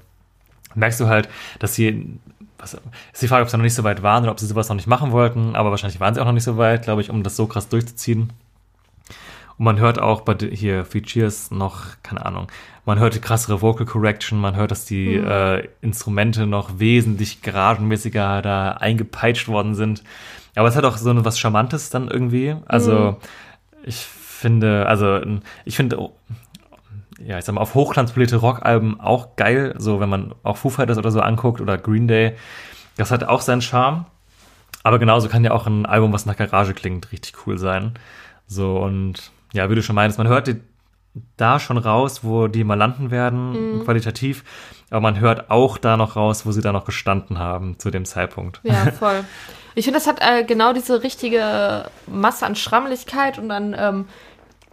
merkst 0.76 1.00
du 1.00 1.08
halt, 1.08 1.30
dass 1.60 1.76
sie, 1.76 2.20
was, 2.58 2.74
ist 3.14 3.22
die 3.22 3.28
Frage, 3.28 3.44
ob 3.44 3.50
sie 3.50 3.58
noch 3.58 3.64
nicht 3.64 3.76
so 3.76 3.84
weit 3.84 4.04
waren 4.04 4.24
oder 4.24 4.32
ob 4.32 4.40
sie 4.40 4.46
sowas 4.46 4.70
noch 4.70 4.76
nicht 4.76 4.88
machen 4.88 5.12
wollten, 5.12 5.56
aber 5.56 5.72
wahrscheinlich 5.72 6.00
waren 6.00 6.14
sie 6.14 6.22
auch 6.22 6.26
noch 6.26 6.34
nicht 6.34 6.44
so 6.44 6.58
weit, 6.58 6.84
glaube 6.84 7.02
ich, 7.02 7.10
um 7.10 7.24
das 7.24 7.36
so 7.36 7.48
krass 7.48 7.70
durchzuziehen. 7.70 8.34
Und 9.58 9.66
man 9.66 9.80
hört 9.80 10.00
auch 10.00 10.22
bei 10.22 10.36
hier 10.36 10.88
Three 10.90 11.02
Cheers 11.02 11.52
noch, 11.52 11.86
keine 12.02 12.26
Ahnung, 12.26 12.48
man 12.86 13.00
hört 13.00 13.16
die 13.16 13.22
krassere 13.22 13.62
Vocal 13.62 13.86
Correction, 13.86 14.40
man 14.40 14.56
hört, 14.56 14.72
dass 14.72 14.86
die 14.86 15.16
äh, 15.16 15.68
Instrumente 15.82 16.46
noch 16.48 16.80
wesentlich 16.80 17.42
garagenmäßiger 17.42 18.42
da 18.42 18.72
eingepeitscht 18.72 19.48
worden 19.48 19.76
sind. 19.76 20.04
Aber 20.56 20.68
es 20.68 20.76
hat 20.76 20.86
auch 20.86 20.98
so 20.98 21.26
was 21.26 21.40
Charmantes 21.40 21.90
dann 21.90 22.08
irgendwie. 22.08 22.56
Also 22.68 23.18
ich 23.84 23.98
finde, 23.98 24.88
also 24.88 25.20
ich 25.66 25.76
finde, 25.76 26.00
oh, 26.00 26.16
ja, 27.20 27.38
ich 27.38 27.46
sag 27.46 27.56
mal, 27.56 27.62
auf 27.62 27.76
hochglanzpolierte 27.76 28.38
Rockalben 28.38 29.00
auch 29.00 29.36
geil, 29.36 29.74
so 29.78 30.00
wenn 30.00 30.10
man 30.10 30.36
auch 30.44 30.58
Foo 30.58 30.70
Fighters 30.70 30.98
oder 30.98 31.12
so 31.12 31.22
anguckt 31.22 31.62
oder 31.62 31.78
Green 31.78 32.08
Day, 32.08 32.36
das 32.98 33.12
hat 33.12 33.24
auch 33.24 33.42
seinen 33.42 33.62
Charme. 33.62 34.06
Aber 34.84 35.00
genauso 35.00 35.30
kann 35.30 35.46
ja 35.46 35.52
auch 35.52 35.66
ein 35.66 35.86
Album, 35.86 36.12
was 36.12 36.26
nach 36.26 36.36
Garage 36.36 36.74
klingt, 36.74 37.12
richtig 37.14 37.48
cool 37.48 37.58
sein. 37.58 37.94
So 38.48 38.78
und 38.78 39.32
ja, 39.54 39.70
wie 39.70 39.76
du 39.76 39.82
schon 39.82 39.96
meinst, 39.96 40.18
man 40.18 40.28
hört 40.28 40.48
die, 40.48 40.60
da 41.38 41.60
schon 41.60 41.78
raus, 41.78 42.24
wo 42.24 42.48
die 42.48 42.64
mal 42.64 42.74
landen 42.74 43.12
werden, 43.12 43.82
qualitativ, 43.86 44.44
aber 44.90 45.02
man 45.02 45.20
hört 45.20 45.50
auch 45.52 45.78
da 45.78 45.96
noch 45.96 46.16
raus, 46.16 46.46
wo 46.46 46.52
sie 46.52 46.62
da 46.62 46.72
noch 46.72 46.86
gestanden 46.86 47.40
haben 47.40 47.80
zu 47.80 47.92
dem 47.92 48.04
Zeitpunkt. 48.04 48.60
Ja, 48.64 48.92
voll. 48.92 49.24
Ich 49.76 49.86
finde, 49.86 50.00
das 50.00 50.08
hat 50.08 50.20
äh, 50.22 50.44
genau 50.44 50.74
diese 50.74 51.04
richtige 51.04 51.86
Masse 52.08 52.46
an 52.46 52.56
Schrammeligkeit 52.56 53.40
und 53.40 53.52
an 53.52 53.76
ähm, 53.78 54.06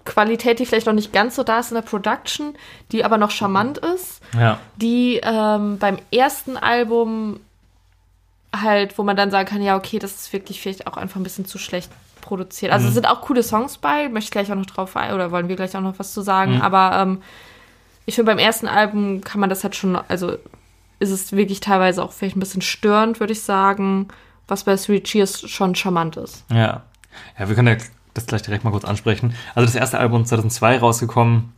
Qualität, 0.05 0.59
die 0.59 0.67
vielleicht 0.67 0.87
noch 0.87 0.95
nicht 0.95 1.13
ganz 1.13 1.37
so 1.37 1.43
da 1.43 1.61
ist 1.61 1.71
in 1.71 1.75
der 1.75 1.83
Production, 1.83 2.55
die 2.93 3.05
aber 3.05 3.19
noch 3.19 3.31
charmant 3.31 3.79
ist, 3.79 4.21
Ja. 4.39 4.59
die 4.77 5.21
ähm, 5.23 5.79
beim 5.79 5.99
ersten 6.11 6.57
Album 6.57 7.41
halt, 8.55 8.99
wo 8.99 9.03
man 9.05 9.17
dann 9.17 9.31
sagen 9.31 9.49
kann, 9.49 9.63
ja, 9.63 9.77
okay, 9.77 9.99
das 9.99 10.13
ist 10.13 10.33
wirklich 10.33 10.61
vielleicht 10.61 10.87
auch 10.87 10.97
einfach 10.97 11.17
ein 11.17 11.23
bisschen 11.23 11.45
zu 11.45 11.59
schlecht 11.59 11.91
produziert. 12.21 12.73
Also 12.73 12.89
es 12.89 12.95
sind 12.95 13.07
auch 13.07 13.21
coole 13.23 13.43
Songs 13.43 13.79
bei, 13.79 14.09
möchte 14.09 14.27
ich 14.27 14.31
gleich 14.33 14.51
auch 14.51 14.57
noch 14.57 14.67
drauf 14.67 14.97
ein, 14.97 15.15
oder 15.15 15.31
wollen 15.31 15.49
wir 15.49 15.57
gleich 15.57 15.77
auch 15.77 15.81
noch 15.81 15.99
was 15.99 16.13
zu 16.13 16.21
sagen, 16.23 16.61
aber 16.61 16.97
ähm, 17.01 17.23
ich 18.07 18.17
finde, 18.17 18.33
beim 18.33 18.39
ersten 18.39 18.67
Album 18.67 19.21
kann 19.21 19.41
man 19.41 19.49
das 19.51 19.63
halt 19.63 19.77
schon, 19.77 19.97
also 20.09 20.33
ist 20.99 21.11
es 21.11 21.33
wirklich 21.33 21.61
teilweise 21.61 22.03
auch 22.03 22.13
vielleicht 22.13 22.37
ein 22.37 22.41
bisschen 22.41 22.63
störend, 22.63 23.21
würde 23.21 23.33
ich 23.33 23.43
sagen, 23.43 24.09
was 24.51 24.65
bei 24.65 24.77
Three 24.77 25.01
Cheers 25.01 25.49
schon 25.49 25.75
charmant 25.75 26.17
ist. 26.17 26.45
Ja. 26.51 26.83
Ja, 27.39 27.49
wir 27.49 27.55
können 27.55 27.69
ja 27.69 27.77
das 28.15 28.27
gleich 28.27 28.43
direkt 28.43 28.65
mal 28.65 28.71
kurz 28.71 28.85
ansprechen. 28.85 29.35
Also 29.55 29.67
das 29.67 29.75
erste 29.75 29.99
Album 29.99 30.25
2002 30.25 30.79
rausgekommen, 30.79 31.53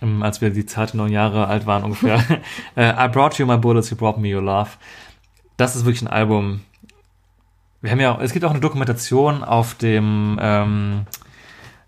ähm, 0.00 0.22
als 0.22 0.40
wir 0.40 0.50
die 0.50 0.66
zarte 0.66 0.96
neun 0.96 1.12
Jahre 1.12 1.46
alt 1.48 1.66
waren 1.66 1.84
ungefähr. 1.84 2.22
äh, 2.76 2.90
I 3.04 3.08
Brought 3.08 3.38
You 3.38 3.46
My 3.46 3.56
Bullets, 3.58 3.90
You 3.90 3.96
Brought 3.96 4.18
Me 4.18 4.34
Your 4.34 4.42
Love. 4.42 4.70
Das 5.56 5.76
ist 5.76 5.84
wirklich 5.84 6.02
ein 6.02 6.08
Album. 6.08 6.60
Wir 7.80 7.90
haben 7.90 8.00
ja, 8.00 8.16
es 8.20 8.32
gibt 8.32 8.44
auch 8.44 8.50
eine 8.50 8.60
Dokumentation 8.60 9.42
auf 9.42 9.74
dem 9.74 10.38
ähm, 10.40 11.02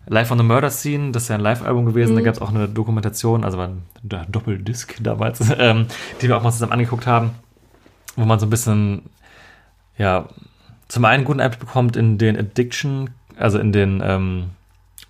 Live 0.06 0.30
on 0.32 0.38
the 0.38 0.44
Murder 0.44 0.70
Scene, 0.70 1.12
das 1.12 1.22
ist 1.24 1.28
ja 1.30 1.36
ein 1.36 1.40
Live-Album 1.40 1.86
gewesen, 1.86 2.14
da 2.14 2.20
gab 2.20 2.34
es 2.34 2.42
auch 2.42 2.50
eine 2.50 2.68
Dokumentation, 2.68 3.42
also 3.44 3.56
war 3.58 3.68
ein 3.68 3.82
Do- 4.02 4.20
Doppeldisc 4.28 4.96
damals, 5.00 5.40
ähm, 5.58 5.86
die 6.20 6.28
wir 6.28 6.36
auch 6.36 6.42
mal 6.42 6.50
zusammen 6.52 6.72
angeguckt 6.72 7.06
haben, 7.06 7.30
wo 8.16 8.24
man 8.24 8.38
so 8.38 8.44
ein 8.46 8.50
bisschen, 8.50 9.02
ja, 9.98 10.28
zum 10.88 11.04
einen 11.04 11.24
guten 11.24 11.40
Einblick 11.40 11.60
bekommt 11.60 11.96
in 11.96 12.18
den 12.18 12.36
Addiction, 12.36 13.10
also 13.36 13.58
in 13.58 13.72
den 13.72 14.02
ähm, 14.04 14.50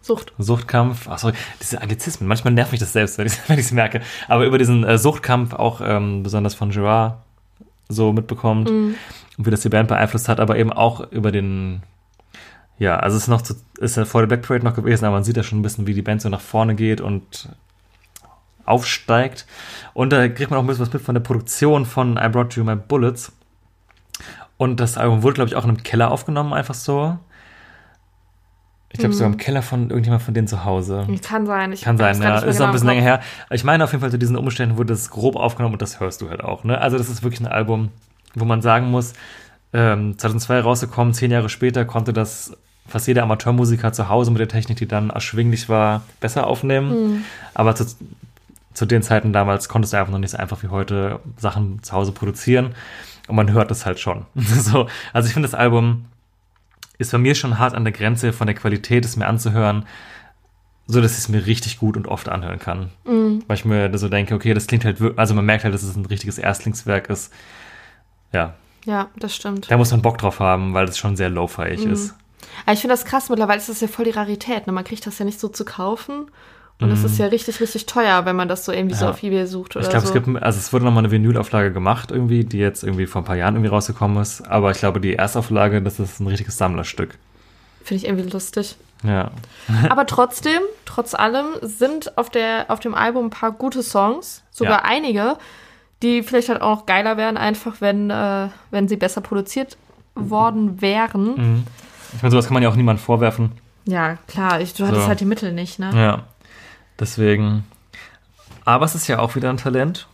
Sucht. 0.01 0.33
Suchtkampf, 0.39 1.09
ach 1.09 1.19
sorry, 1.19 1.35
diese 1.63 1.81
Anglizismen, 1.81 2.29
manchmal 2.29 2.53
nervt 2.53 2.73
mich 2.73 2.81
das 2.81 2.93
selbst, 2.93 3.19
wenn 3.19 3.27
ich 3.27 3.67
es 3.67 3.73
merke, 3.73 4.03
aber 4.29 4.45
über 4.45 4.59
diesen 4.59 4.85
äh, 4.85 4.99
Suchtkampf 4.99 5.55
auch 5.55 5.81
ähm, 5.83 6.23
besonders 6.23 6.55
von 6.55 6.71
Gerard 6.71 7.19
so 7.89 8.13
mitbekommt 8.13 8.71
und 8.71 8.97
wie 9.37 9.51
das 9.51 9.63
die 9.63 9.69
Band 9.69 9.89
beeinflusst 9.89 10.29
hat, 10.29 10.41
aber 10.41 10.57
eben 10.59 10.73
auch 10.73 11.11
über 11.11 11.33
den, 11.33 11.83
ja, 12.79 12.97
also 12.97 13.17
es 13.17 13.25
ist 13.25 13.29
noch 13.29 13.43
zu, 13.43 13.55
ist 13.79 13.97
ja 13.97 14.05
vor 14.05 14.21
der 14.21 14.29
Black 14.29 14.43
Parade 14.43 14.65
noch 14.65 14.75
gewesen, 14.75 15.05
aber 15.05 15.17
man 15.17 15.25
sieht 15.25 15.37
ja 15.37 15.43
schon 15.43 15.61
ein 15.61 15.63
bisschen, 15.63 15.87
wie 15.87 15.95
die 15.95 16.03
Band 16.03 16.23
so 16.23 16.29
nach 16.29 16.41
vorne 16.41 16.75
geht 16.75 17.01
und 17.01 17.49
aufsteigt. 18.65 19.47
Und 19.93 20.11
da 20.13 20.29
kriegt 20.29 20.51
man 20.51 20.59
auch 20.59 20.63
ein 20.65 20.67
bisschen 20.67 20.87
was 20.87 20.93
mit 20.93 21.03
von 21.03 21.15
der 21.15 21.23
Produktion 21.23 21.85
von 21.85 22.17
I 22.17 22.29
Brought 22.29 22.55
You 22.55 22.65
My 22.65 22.77
Bullets 22.77 23.33
und 24.57 24.81
das 24.81 24.97
Album 24.97 25.23
wurde, 25.23 25.35
glaube 25.35 25.49
ich, 25.49 25.57
auch 25.57 25.65
in 25.65 25.71
einem 25.71 25.83
Keller 25.83 26.11
aufgenommen, 26.11 26.53
einfach 26.53 26.75
so. 26.75 27.19
Ich 28.91 29.01
glaube, 29.01 29.13
sogar 29.13 29.33
im 29.33 29.39
Keller 29.39 29.63
von 29.63 29.91
irgendjemand 29.91 30.23
von 30.23 30.35
denen 30.35 30.47
zu 30.47 30.65
Hause. 30.65 31.05
Kann 31.21 31.47
sein. 31.49 31.73
Ich 31.73 31.83
Kann 31.83 31.99
sein, 31.99 32.23
ja. 32.23 32.39
Ist 32.39 32.45
noch 32.45 32.49
ein 32.49 32.57
genau 32.57 32.73
bisschen 32.73 32.89
länger 32.89 33.03
her. 33.03 33.21
Ich 33.51 33.65
meine 33.65 33.83
auf 33.83 33.91
jeden 33.91 34.03
Fall 34.03 34.13
zu 34.13 34.21
diesen 34.21 34.37
Umständen 34.37 34.77
wurde 34.77 34.93
das 34.93 35.11
grob 35.11 35.35
aufgenommen 35.35 35.75
und 35.75 35.83
das 35.83 35.99
hörst 35.99 36.23
du 36.23 36.31
halt 36.31 36.45
auch. 36.45 36.63
Ne? 36.63 36.81
Also 36.81 36.97
das 36.97 37.09
ist 37.09 37.25
wirklich 37.25 37.41
ein 37.41 37.49
Album, 37.49 37.89
wo 38.35 38.45
man 38.45 38.63
sagen 38.63 38.93
muss, 38.93 39.15
ähm, 39.73 40.17
2002 40.17 40.61
rausgekommen, 40.61 41.13
zehn 41.13 41.33
Jahre 41.33 41.49
später 41.49 41.85
konnte 41.85 42.13
das 42.13 42.57
fast 42.87 43.09
jeder 43.09 43.25
Amateurmusiker 43.25 43.93
zu 43.93 44.09
Hause 44.09 44.31
mit 44.31 44.39
der 44.39 44.49
Technik, 44.49 44.77
die 44.77 44.87
dann 44.87 45.11
erschwinglich 45.11 45.69
war, 45.69 46.03
besser 46.21 46.47
aufnehmen. 46.47 47.25
Aber 47.55 47.75
zu, 47.75 47.87
zu 48.75 48.87
den 48.87 49.03
Zeiten 49.03 49.33
damals 49.33 49.69
konntest 49.69 49.93
du 49.93 49.97
einfach 49.97 50.13
noch 50.13 50.21
nicht 50.21 50.31
so 50.31 50.37
einfach 50.37 50.63
wie 50.63 50.69
heute 50.69 51.19
Sachen 51.37 51.83
zu 51.83 51.93
Hause 51.95 52.13
produzieren. 52.13 52.77
Und 53.29 53.37
man 53.37 53.53
hört 53.53 53.71
es 53.71 53.87
halt 53.87 53.99
schon. 54.01 54.27
so, 54.35 54.87
also 55.13 55.27
ich 55.29 55.33
finde, 55.35 55.49
das 55.49 55.55
Album 55.59 56.07
ist 56.99 57.11
bei 57.13 57.19
mir 57.19 57.35
schon 57.35 57.59
hart 57.59 57.75
an 57.75 57.85
der 57.85 57.93
Grenze 57.93 58.33
von 58.33 58.47
der 58.47 58.55
Qualität, 58.57 59.05
es 59.05 59.17
mir 59.17 59.27
anzuhören, 59.27 59.87
so 60.87 61.01
dass 61.01 61.13
ich 61.13 61.19
es 61.19 61.29
mir 61.29 61.47
richtig 61.47 61.79
gut 61.79 61.97
und 61.97 62.07
oft 62.07 62.29
anhören 62.29 62.59
kann. 62.59 62.91
Weil 63.05 63.57
ich 63.57 63.65
mir 63.65 63.97
so 63.99 64.09
denke, 64.09 64.35
okay, 64.35 64.53
das 64.55 64.67
klingt 64.67 64.85
halt, 64.85 64.99
also 65.17 65.35
man 65.35 65.47
merkt 65.47 65.65
halt, 65.65 65.73
dass 65.75 65.83
es 65.83 65.97
ein 65.97 66.05
richtiges 66.07 66.37
Erstlingswerk 66.39 67.09
ist. 67.09 67.33
Ja, 68.33 68.55
Ja, 68.85 69.09
das 69.17 69.35
stimmt. 69.35 69.71
da 69.71 69.77
muss 69.79 69.91
man 69.93 70.03
Bock 70.03 70.19
drauf 70.19 70.41
haben, 70.41 70.75
weil 70.75 70.87
es 70.87 70.99
schon 70.99 71.17
sehr 71.17 71.31
lo-fiig 71.31 71.85
Mhm. 71.85 71.93
ist. 71.93 72.15
Aber 72.67 72.75
ich 72.75 72.81
finde 72.81 72.93
das 72.95 73.05
krass, 73.07 73.31
mittlerweile 73.31 73.59
ist 73.59 73.69
das 73.71 73.81
ja 73.81 73.89
voll 73.89 74.05
die 74.05 74.11
Rarität. 74.11 74.67
Ne? 74.67 74.73
Man 74.75 74.85
kriegt 74.85 75.07
das 75.07 75.19
ja 75.19 75.25
nicht 75.25 75.41
so 75.41 75.49
zu 75.49 75.65
kaufen. 75.65 76.31
Und 76.85 76.93
es 76.93 77.05
ist 77.05 77.19
ja 77.19 77.27
richtig, 77.27 77.61
richtig 77.61 77.87
teuer, 77.87 78.25
wenn 78.27 78.37
man 78.37 78.49
das 78.49 78.65
so 78.65 78.73
irgendwie 78.73 78.95
so 78.95 79.05
Mhm. 79.05 79.09
Ja. 79.09 79.15
auf 79.15 79.23
Ebay 79.23 79.47
sucht 79.47 79.77
oder 79.77 79.85
Ich 79.85 79.91
glaube, 79.91 80.07
so. 80.07 80.15
es 80.15 80.25
gibt, 80.25 80.43
also 80.43 80.59
es 80.59 80.73
wurde 80.73 80.85
nochmal 80.85 81.03
eine 81.05 81.11
Vinylauflage 81.11 81.73
gemacht 81.73 82.11
irgendwie, 82.11 82.45
die 82.45 82.59
jetzt 82.59 82.83
irgendwie 82.85 83.07
vor 83.07 83.23
ein 83.23 83.25
paar 83.25 83.37
Jahren 83.37 83.55
irgendwie 83.55 83.71
rausgekommen 83.71 84.21
ist. 84.23 84.43
Aber 84.43 84.71
ich 84.71 84.79
glaube, 84.79 85.01
die 85.01 85.15
Erstauflage, 85.15 85.83
das 85.83 85.99
ist 85.99 86.21
ein 86.21 86.27
richtiges 86.27 86.57
Sammlerstück. 86.59 87.19
Finde 87.83 88.03
ich 88.05 88.09
irgendwie 88.09 88.29
lustig. 88.31 88.77
Ja. 89.03 89.31
Aber 89.91 90.07
trotzdem, 90.07 90.61
trotz 90.87 91.15
allem, 91.15 91.47
sind 91.61 92.17
auf, 92.17 92.31
der, 92.31 92.67
auf 92.69 92.81
dem 92.81 92.95
Album 92.95 93.27
ein 93.27 93.31
paar 93.31 93.53
gute 93.53 93.83
Songs. 93.83 94.43
Sogar 94.51 94.79
Ja. 94.79 94.85
einige, 94.85 95.37
die 96.03 96.23
vielleicht 96.23 96.49
halt 96.49 96.63
auch 96.63 96.79
noch 96.81 96.87
geiler 96.87 97.17
wären, 97.19 97.37
einfach 97.37 97.81
wenn, 97.81 98.09
äh, 98.11 98.49
wenn 98.71 98.89
sie 98.89 98.97
besser 98.97 99.21
produziert 99.21 99.77
worden 100.15 100.81
wären. 100.81 101.65
Ich 102.15 102.23
meine, 102.23 102.31
sowas 102.31 102.47
kann 102.47 102.55
man 102.55 102.63
ja 102.63 102.69
auch 102.71 102.77
niemandem 102.77 103.05
vorwerfen. 103.05 103.53
Ja, 103.87 104.17
klar, 104.29 104.61
ich, 104.63 104.73
du 104.73 104.87
hattest 104.87 105.03
So. 105.03 105.09
halt 105.09 105.21
die 105.21 105.25
Mittel 105.27 105.53
nicht, 105.53 105.79
ne? 105.79 105.91
Ja. 105.95 106.23
Deswegen. 106.99 107.65
Aber 108.65 108.85
es 108.85 108.95
ist 108.95 109.09
ja 109.09 109.19
auch 109.19 109.37
wieder 109.37 109.51
ein 109.51 109.57
Talent, 109.57 110.09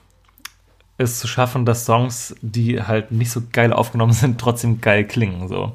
es 0.98 1.18
zu 1.18 1.28
schaffen, 1.28 1.64
dass 1.64 1.86
Songs, 1.86 2.34
die 2.42 2.82
halt 2.82 3.12
nicht 3.12 3.30
so 3.30 3.42
geil 3.52 3.72
aufgenommen 3.72 4.12
sind, 4.12 4.40
trotzdem 4.40 4.80
geil 4.80 5.06
klingen. 5.06 5.48
So. 5.48 5.72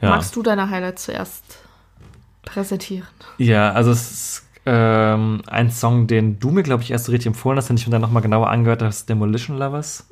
Ja. 0.00 0.10
Magst 0.10 0.34
du 0.36 0.42
deine 0.42 0.70
Highlights 0.70 1.04
zuerst 1.04 1.44
präsentieren? 2.44 3.08
Ja, 3.38 3.72
also 3.72 3.90
es 3.90 4.10
ist 4.10 4.46
ähm, 4.66 5.42
ein 5.46 5.70
Song, 5.70 6.06
den 6.06 6.38
du 6.40 6.50
mir, 6.50 6.62
glaube 6.62 6.82
ich, 6.82 6.90
erst 6.90 7.06
so 7.06 7.12
richtig 7.12 7.28
empfohlen 7.28 7.58
hast, 7.58 7.68
den 7.68 7.76
ich 7.76 7.86
mir 7.86 7.92
dann 7.92 8.02
nochmal 8.02 8.22
genauer 8.22 8.48
angehört 8.50 8.80
habe, 8.80 8.88
ist 8.88 9.08
Demolition 9.08 9.58
Lovers. 9.58 10.06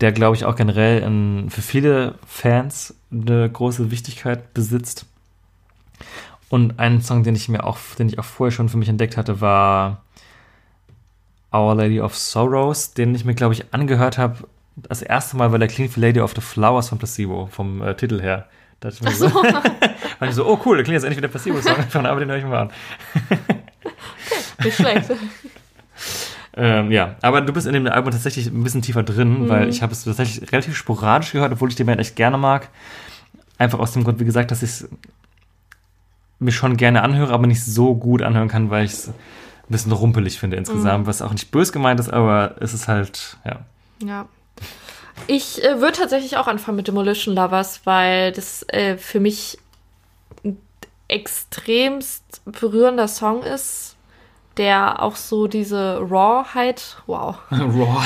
Der, 0.00 0.12
glaube 0.12 0.36
ich, 0.36 0.44
auch 0.44 0.56
generell 0.56 1.02
in, 1.02 1.48
für 1.50 1.62
viele 1.62 2.16
Fans 2.26 2.94
eine 3.10 3.50
große 3.50 3.90
Wichtigkeit 3.90 4.52
besitzt. 4.52 5.06
Und 6.48 6.78
ein 6.78 7.00
Song, 7.02 7.22
den 7.24 7.34
ich 7.34 7.48
mir 7.48 7.64
auch, 7.64 7.78
den 7.98 8.08
ich 8.08 8.18
auch 8.18 8.24
vorher 8.24 8.52
schon 8.52 8.68
für 8.68 8.76
mich 8.76 8.88
entdeckt 8.88 9.16
hatte, 9.16 9.40
war 9.40 10.02
Our 11.52 11.74
Lady 11.74 12.00
of 12.00 12.16
Sorrows, 12.16 12.92
den 12.92 13.14
ich 13.14 13.24
mir, 13.24 13.34
glaube 13.34 13.54
ich, 13.54 13.72
angehört 13.74 14.16
habe. 14.18 14.46
Das 14.76 15.02
erste 15.02 15.36
Mal, 15.36 15.50
weil 15.52 15.58
der 15.58 15.68
klingt 15.68 15.96
wie 15.96 16.00
Lady 16.00 16.20
of 16.20 16.34
the 16.34 16.40
Flowers 16.40 16.88
von 16.90 16.98
Placebo, 16.98 17.46
vom 17.50 17.82
äh, 17.82 17.94
Titel 17.96 18.20
her. 18.20 18.46
Da 18.80 18.90
dachte 18.90 19.02
ich 19.04 19.08
mir 19.10 19.16
so, 19.16 19.34
war 20.18 20.28
ich 20.28 20.34
so, 20.34 20.46
oh 20.46 20.60
cool, 20.66 20.76
der 20.76 20.84
klingt 20.84 20.94
jetzt 20.94 21.04
endlich 21.04 21.16
wie 21.16 21.22
der 21.22 21.28
Placebo-Song, 21.28 22.04
aber 22.06 22.20
den 22.20 22.28
höre 22.28 22.38
ich 22.38 22.44
mal 22.44 22.62
an. 22.62 22.70
Nicht 24.64 24.76
schlecht. 24.76 25.10
Ähm, 26.58 26.90
ja, 26.90 27.16
aber 27.22 27.40
du 27.42 27.52
bist 27.52 27.66
in 27.66 27.72
dem 27.74 27.86
Album 27.86 28.12
tatsächlich 28.12 28.46
ein 28.46 28.62
bisschen 28.62 28.82
tiefer 28.82 29.02
drin, 29.02 29.42
Mhm. 29.44 29.48
weil 29.48 29.68
ich 29.68 29.82
habe 29.82 29.92
es 29.92 30.04
tatsächlich 30.04 30.50
relativ 30.52 30.76
sporadisch 30.76 31.32
gehört, 31.32 31.52
obwohl 31.52 31.68
ich 31.68 31.74
die 31.74 31.84
Band 31.84 32.00
echt 32.00 32.16
gerne 32.16 32.38
mag. 32.38 32.68
Einfach 33.58 33.78
aus 33.78 33.92
dem 33.92 34.04
Grund, 34.04 34.20
wie 34.20 34.24
gesagt, 34.24 34.50
dass 34.50 34.62
ich 34.62 34.70
es 34.70 34.88
mir 36.38 36.52
schon 36.52 36.76
gerne 36.76 37.02
anhöre, 37.02 37.32
aber 37.32 37.46
nicht 37.46 37.64
so 37.64 37.94
gut 37.94 38.22
anhören 38.22 38.48
kann, 38.48 38.70
weil 38.70 38.84
ich 38.84 38.92
es 38.92 39.08
ein 39.08 39.14
bisschen 39.68 39.92
rumpelig 39.92 40.38
finde 40.38 40.56
insgesamt, 40.56 41.04
Mhm. 41.04 41.06
was 41.06 41.22
auch 41.22 41.32
nicht 41.32 41.50
bös 41.50 41.72
gemeint 41.72 41.98
ist, 42.00 42.10
aber 42.12 42.56
es 42.60 42.74
ist 42.74 42.88
halt, 42.88 43.36
ja. 43.44 43.60
Ja. 44.04 44.28
Ich 45.28 45.64
äh, 45.64 45.80
würde 45.80 45.96
tatsächlich 45.98 46.36
auch 46.36 46.46
anfangen 46.46 46.76
mit 46.76 46.88
Demolition 46.88 47.34
Lovers, 47.34 47.80
weil 47.84 48.32
das 48.32 48.64
äh, 48.68 48.96
für 48.98 49.18
mich 49.18 49.58
ein 50.44 50.58
extremst 51.08 52.42
berührender 52.44 53.08
Song 53.08 53.42
ist, 53.42 53.96
der 54.58 55.02
auch 55.02 55.16
so 55.16 55.46
diese 55.46 55.98
Rawheit, 56.00 56.96
wow, 57.06 57.36
Raw. 57.50 58.02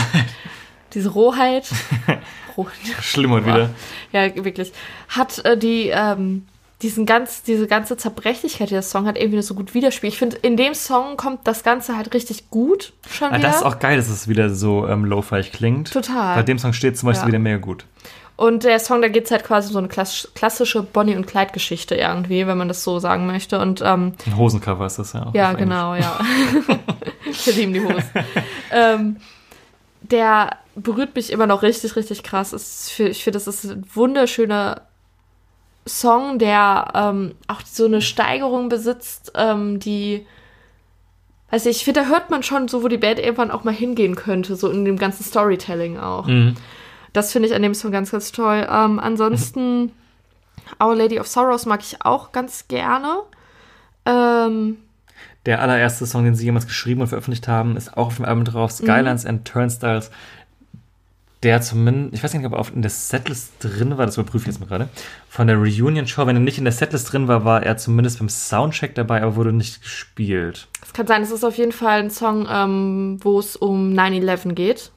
diese 0.95 1.11
Rohheit, 1.11 1.69
Roh- 2.57 2.69
Schlimm 3.01 3.33
und 3.33 3.47
wieder. 3.47 3.71
ja 4.13 4.35
wirklich, 4.45 4.73
hat 5.09 5.45
äh, 5.45 5.57
die 5.57 5.89
ähm, 5.89 6.47
diesen 6.83 7.05
ganz, 7.07 7.43
diese 7.43 7.67
ganze 7.67 7.97
Zerbrechlichkeit, 7.97 8.71
die 8.71 8.75
der 8.75 8.83
Song 8.83 9.07
hat, 9.07 9.19
irgendwie 9.19 9.43
so 9.43 9.55
gut 9.55 9.75
widerspiegelt. 9.75 10.13
Ich 10.15 10.19
finde, 10.19 10.37
in 10.37 10.57
dem 10.57 10.75
Song 10.75 11.17
kommt 11.17 11.41
das 11.47 11.63
Ganze 11.63 11.97
halt 11.97 12.15
richtig 12.15 12.49
gut 12.51 12.93
schon 13.11 13.29
Ah, 13.33 13.39
wieder. 13.39 13.49
das 13.49 13.57
ist 13.59 13.63
auch 13.65 13.79
geil, 13.79 13.97
dass 13.99 14.09
es 14.09 14.29
wieder 14.29 14.49
so 14.51 14.87
ähm, 14.89 15.05
lo-fi 15.05 15.43
klingt. 15.43 15.93
Total. 15.93 16.37
Bei 16.37 16.43
dem 16.43 16.59
Song 16.59 16.73
steht 16.73 16.97
zum 16.97 17.09
Beispiel 17.09 17.25
Ja. 17.25 17.29
wieder 17.29 17.39
mega 17.39 17.59
gut. 17.59 17.85
Und 18.37 18.65
der 18.65 18.79
Song, 18.81 19.03
da 19.03 19.09
geht 19.09 19.27
es 19.27 19.31
halt 19.31 19.45
quasi 19.45 19.67
um 19.69 19.73
so 19.75 19.79
eine 19.81 19.89
klass 19.89 20.29
klassische 20.35 20.83
Bonnie- 20.83 21.15
und 21.15 21.27
Clyde-Geschichte 21.27 21.95
irgendwie, 21.97 22.47
wenn 22.47 22.57
man 22.57 22.69
das 22.69 22.83
so 22.83 22.99
sagen 22.99 23.27
möchte. 23.27 23.59
Und 23.61 23.83
ähm, 23.85 24.15
Ein 24.25 24.37
Hosencover 24.39 24.87
ist 24.87 24.99
das 24.99 25.13
ja 25.13 25.27
auch. 25.27 25.35
ja, 25.35 25.53
genau, 25.53 25.95
ja. 25.95 26.19
Wir 27.45 27.53
lieben 27.53 27.75
die 27.75 27.83
Hose. 27.83 28.03
ähm, 28.73 29.17
der 30.01 30.57
berührt 30.75 31.15
mich 31.15 31.31
immer 31.31 31.47
noch 31.47 31.61
richtig, 31.63 31.97
richtig 31.97 32.23
krass. 32.23 32.55
Ich 32.99 33.23
finde, 33.23 33.39
das 33.39 33.47
ist 33.47 33.65
ein 33.65 33.85
wunderschöner 33.93 34.83
Song, 35.99 36.39
der 36.39 36.93
ähm, 36.95 37.35
auch 37.49 37.61
so 37.65 37.85
eine 37.85 38.01
Steigerung 38.01 38.69
besitzt, 38.69 39.33
ähm, 39.35 39.79
die, 39.81 40.27
weiß 41.51 41.67
ich, 41.67 41.79
ich 41.79 41.85
finde, 41.85 42.01
da 42.01 42.07
hört 42.07 42.31
man 42.31 42.43
schon 42.43 42.69
so, 42.69 42.83
wo 42.83 42.89
die 42.89 42.99
Band 42.99 43.19
irgendwann 43.19 43.51
auch 43.51 43.65
mal 43.65 43.75
hingehen 43.75 44.17
könnte, 44.17 44.57
so 44.57 44.71
in 44.71 44.85
dem 44.85 44.97
ganzen 44.97 45.25
Storytelling 45.25 45.99
auch. 45.99 46.27
Mhm. 46.27 46.55
Das 47.13 47.33
finde 47.33 47.49
ich 47.49 47.55
an 47.55 47.63
dem 47.63 47.75
Song 47.75 47.91
ganz, 47.91 48.11
ganz 48.13 48.31
toll. 48.33 48.67
Ähm, 48.71 48.99
ansonsten, 49.01 49.93
Our 50.83 50.95
Lady 50.95 51.19
of 51.19 51.27
Sorrows 51.27 51.67
mag 51.67 51.81
ich 51.83 52.05
auch 52.05 52.31
ganz 52.33 52.69
gerne. 52.69 53.19
Ähm, 54.07 54.79
Der 55.45 55.61
allererste 55.61 56.07
Song, 56.07 56.25
den 56.25 56.35
sie 56.35 56.45
jemals 56.45 56.67
geschrieben 56.67 57.01
und 57.01 57.09
veröffentlicht 57.09 57.49
haben, 57.49 57.77
ist 57.77 57.97
auch 57.97 58.07
auf 58.07 58.17
dem 58.17 58.25
Album 58.25 58.45
drauf, 58.45 58.71
Skylines 58.71 59.27
and 59.27 59.45
Turnstiles. 59.45 60.11
Der 61.43 61.63
zumindest, 61.63 62.15
ich 62.15 62.23
weiß 62.23 62.35
nicht, 62.35 62.45
ob 62.45 62.53
er 62.53 62.59
auf 62.59 62.75
in 62.75 62.83
der 62.83 62.91
Setlist 62.91 63.53
drin 63.61 63.97
war, 63.97 64.05
das 64.05 64.19
überprüfe 64.19 64.43
ich 64.43 64.47
jetzt 64.55 64.61
mal 64.61 64.67
gerade. 64.67 64.91
Von 65.29 65.47
der 65.47 65.57
Reunion-Show, 65.57 66.27
wenn 66.27 66.37
er 66.37 66.41
nicht 66.41 66.59
in 66.59 66.65
der 66.65 66.73
Setlist 66.73 67.13
drin 67.13 67.29
war, 67.29 67.45
war 67.47 67.63
er 67.63 67.79
zumindest 67.79 68.19
beim 68.19 68.29
Soundcheck 68.29 68.95
dabei, 68.95 69.23
aber 69.23 69.37
wurde 69.37 69.53
nicht 69.53 69.81
gespielt. 69.83 70.69
es 70.85 70.93
kann 70.93 71.07
sein, 71.07 71.23
es 71.23 71.31
ist 71.31 71.45
auf 71.45 71.57
jeden 71.57 71.73
Fall 71.73 72.01
ein 72.01 72.11
Song, 72.11 72.47
ähm, 72.51 73.19
wo 73.23 73.39
es 73.39 73.57
um 73.57 73.93
9-11 73.95 74.53
geht. 74.55 74.91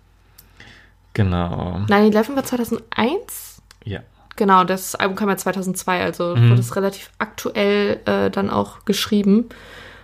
Genau. 1.14 1.80
9-11 1.88 2.36
war 2.36 2.44
2001? 2.44 3.62
Ja. 3.86 4.00
Genau, 4.36 4.64
das 4.64 4.96
Album 4.96 5.16
kam 5.16 5.30
ja 5.30 5.38
2002, 5.38 6.02
also 6.04 6.36
Mhm. 6.36 6.50
wurde 6.50 6.60
es 6.60 6.76
relativ 6.76 7.12
aktuell 7.20 8.00
äh, 8.06 8.32
dann 8.32 8.50
auch 8.50 8.84
geschrieben. 8.86 9.48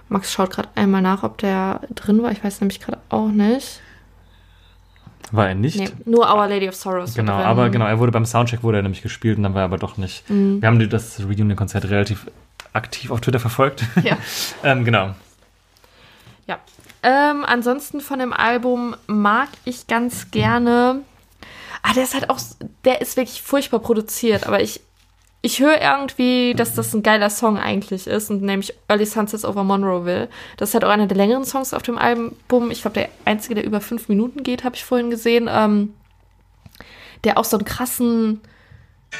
Max 0.08 0.32
schaut 0.32 0.52
gerade 0.52 0.70
einmal 0.76 1.02
nach, 1.02 1.24
ob 1.24 1.38
der 1.40 1.82
drin 1.96 2.22
war. 2.22 2.32
Ich 2.32 2.44
weiß 2.44 2.62
nämlich 2.62 2.80
gerade 2.80 3.00
auch 3.10 3.30
nicht. 3.30 3.82
War 5.32 5.50
er 5.50 5.56
nicht? 5.56 5.78
Nee, 5.78 5.90
nur 6.06 6.34
Our 6.34 6.48
Lady 6.48 6.68
of 6.68 6.76
Sorrows. 6.76 7.14
Genau, 7.14 7.34
aber 7.34 7.70
genau, 7.70 7.86
er 7.86 8.00
wurde 8.00 8.12
beim 8.12 8.26
Soundcheck 8.26 8.64
wurde 8.64 8.80
er 8.80 8.84
nämlich 8.84 9.02
gespielt 9.02 9.38
und 9.38 9.44
dann 9.44 9.54
war 9.54 9.62
er 9.62 9.66
aber 9.66 9.78
doch 9.78 9.98
nicht. 9.98 10.24
Wir 10.28 10.68
haben 10.68 10.90
das 10.90 11.20
Reunion-Konzert 11.20 11.86
relativ 11.86 12.26
aktiv 12.74 13.12
auf 13.12 13.22
Twitter 13.22 13.40
verfolgt. 13.40 13.84
Ja. 14.04 14.18
ähm, 14.64 14.86
genau. 14.86 15.14
Ja. 16.48 16.60
Ähm, 17.04 17.46
ansonsten 17.46 18.02
von 18.02 18.20
dem 18.20 18.34
Album 18.34 18.96
mag 19.08 19.50
ich 19.66 19.88
ganz 19.88 20.32
gerne. 20.32 21.02
Ah, 21.82 21.94
der 21.94 22.04
ist 22.04 22.14
halt 22.14 22.30
auch, 22.30 22.40
der 22.84 23.02
ist 23.02 23.18
wirklich 23.18 23.42
furchtbar 23.42 23.80
produziert, 23.80 24.48
aber 24.48 24.62
ich, 24.62 24.82
ich 25.42 25.60
höre 25.60 25.82
irgendwie, 25.82 26.54
dass 26.54 26.76
das 26.76 26.94
ein 26.94 27.02
geiler 27.04 27.30
Song 27.30 27.58
eigentlich 27.58 28.08
ist, 28.08 28.30
und 28.30 28.42
nämlich 28.42 28.74
Early 28.88 29.06
Sunsets 29.06 29.46
over 29.46 29.64
Monroeville. 29.64 30.28
Das 30.58 30.70
ist 30.70 30.74
halt 30.74 30.84
auch 30.84 30.90
einer 30.90 31.08
der 31.08 31.18
längeren 31.18 31.46
Songs 31.46 31.74
auf 31.74 31.82
dem 31.82 31.98
Album. 31.98 32.72
Ich 32.72 32.82
glaube, 32.82 32.96
der 32.96 33.10
einzige, 33.26 33.56
der 33.56 33.64
über 33.64 33.80
fünf 33.80 34.10
Minuten 34.10 34.44
geht, 34.44 34.64
habe 34.64 34.76
ich 34.76 34.84
vorhin 34.84 35.10
gesehen. 35.10 35.50
Ähm, 35.50 35.94
der 37.24 37.38
auch 37.38 37.46
so 37.46 37.58
einen 37.58 37.66
krassen 37.66 38.42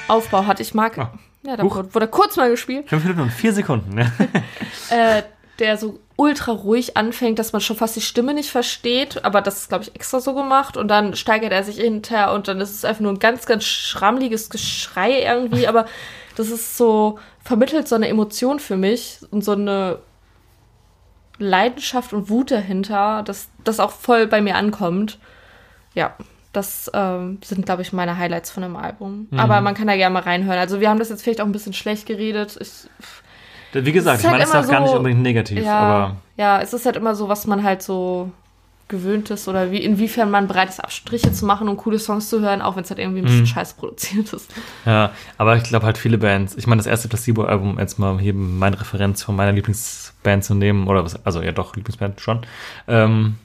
Aufbau 0.08 0.46
hat. 0.46 0.60
Ich 0.60 0.74
mag, 0.74 0.98
Ah. 0.98 1.12
ja, 1.44 1.58
da 1.58 1.64
wurde, 1.64 1.94
wurde 1.94 2.08
kurz 2.08 2.38
mal 2.38 2.50
gespielt 2.50 2.90
Fünf 2.90 3.04
Minuten 3.04 3.22
und 3.22 3.32
vier 3.32 3.54
Sekunden. 3.54 3.94
Ne? 3.96 4.12
äh, 4.90 5.24
der 5.60 5.78
so 5.78 6.00
ultra 6.20 6.52
ruhig 6.52 6.98
anfängt, 6.98 7.40
dass 7.40 7.54
man 7.54 7.62
schon 7.62 7.78
fast 7.78 7.96
die 7.96 8.02
Stimme 8.02 8.34
nicht 8.34 8.52
versteht, 8.52 9.24
aber 9.24 9.42
das 9.42 9.60
ist, 9.60 9.70
glaube 9.70 9.86
ich, 9.86 9.96
extra 9.96 10.20
so 10.20 10.34
gemacht 10.34 10.76
und 10.76 10.90
dann 10.90 11.16
steigert 11.16 11.54
er 11.54 11.64
sich 11.64 11.78
hinterher 11.78 12.34
und 12.34 12.50
dann 12.50 12.60
ist 12.60 12.74
es 12.74 12.84
einfach 12.84 13.00
nur 13.00 13.14
ein 13.14 13.20
ganz, 13.20 13.46
ganz 13.46 13.64
schrammliges 13.64 14.50
Geschrei 14.50 15.22
irgendwie, 15.22 15.66
aber 15.66 15.86
das 16.36 16.50
ist 16.50 16.76
so, 16.76 17.20
vermittelt 17.42 17.88
so 17.88 17.96
eine 17.96 18.10
Emotion 18.10 18.60
für 18.60 18.76
mich 18.76 19.20
und 19.32 19.46
so 19.46 19.54
eine 19.54 20.00
Leidenschaft 21.38 22.12
und 22.12 22.30
Wut 22.30 22.52
dahinter, 22.52 23.24
dass 23.24 23.48
das 23.64 23.80
auch 23.80 23.92
voll 23.92 24.28
bei 24.28 24.42
mir 24.42 24.56
ankommt. 24.58 25.20
Ja, 25.96 26.18
das 26.52 26.92
ähm, 26.94 27.40
sind, 27.46 27.66
glaube 27.66 27.82
ich, 27.82 27.94
meine 27.94 28.18
Highlights 28.18 28.52
von 28.52 28.64
dem 28.64 28.76
Album. 28.76 29.30
Mhm. 29.32 29.40
Aber 29.40 29.62
man 29.62 29.74
kann 29.74 29.88
da 29.88 29.96
gerne 29.96 30.14
mal 30.14 30.24
reinhören. 30.24 30.60
Also 30.60 30.82
wir 30.82 30.90
haben 30.90 31.00
das 31.00 31.10
jetzt 31.10 31.24
vielleicht 31.24 31.40
auch 31.40 31.46
ein 31.46 31.54
bisschen 31.54 31.72
schlecht 31.74 32.06
geredet. 32.06 32.58
Ich, 32.60 32.90
Wie 33.74 33.92
gesagt, 33.92 34.18
Es 34.18 34.22
ich 34.22 34.26
ist 34.26 34.32
meine, 34.32 34.44
halt 34.44 34.44
es 34.44 34.50
ist 34.50 34.56
auch 34.56 34.64
immer 34.64 34.72
gar 34.72 34.80
nicht 34.82 34.92
so- 34.92 34.98
unbedingt 34.98 35.22
negativ, 35.22 35.64
ja, 35.64 35.78
aber 35.80 36.16
ja, 36.38 36.62
es 36.62 36.74
ist 36.74 36.86
halt 36.86 36.96
immer 36.96 37.16
so, 37.16 37.30
was 37.30 37.46
man 37.48 37.64
halt 37.64 37.82
so 37.82 38.32
gewöhnt 38.88 39.30
ist 39.30 39.48
oder 39.48 39.70
wie, 39.70 39.78
inwiefern 39.84 40.32
man 40.32 40.48
bereit 40.48 40.70
ist, 40.70 40.80
Abstriche 40.84 41.32
zu 41.32 41.46
machen 41.46 41.70
und 41.70 41.78
coole 41.78 42.00
Songs 42.00 42.28
zu 42.28 42.42
hören, 42.42 42.60
auch 42.64 42.76
wenn 42.76 42.84
es 42.84 42.90
halt 42.90 43.00
irgendwie 43.00 43.20
ein 43.20 43.26
bisschen 43.26 43.46
scheiße 43.46 43.76
produziert 43.78 44.34
ist. 44.34 44.50
ja, 44.86 45.12
aber 45.38 45.56
ich 45.58 45.64
glaube 45.64 45.86
halt 45.86 46.00
viele 46.00 46.18
Bands, 46.18 46.56
ich 46.58 46.66
meine, 46.66 46.80
das 46.80 46.88
erste 46.88 47.08
Placebo-Album, 47.08 47.78
jetzt 47.78 48.00
mal 48.00 48.18
hier 48.20 48.34
meine 48.34 48.80
Referenz 48.82 49.22
von 49.22 49.36
meiner 49.36 49.52
Lieblingsband 49.52 50.44
zu 50.44 50.56
nehmen, 50.56 50.88
oder 50.88 51.04
was, 51.06 51.24
also 51.24 51.42
ja 51.44 51.52
doch, 51.52 51.76
Lieblingsband 51.76 52.20
schon, 52.20 52.40
ähm, 52.88 53.36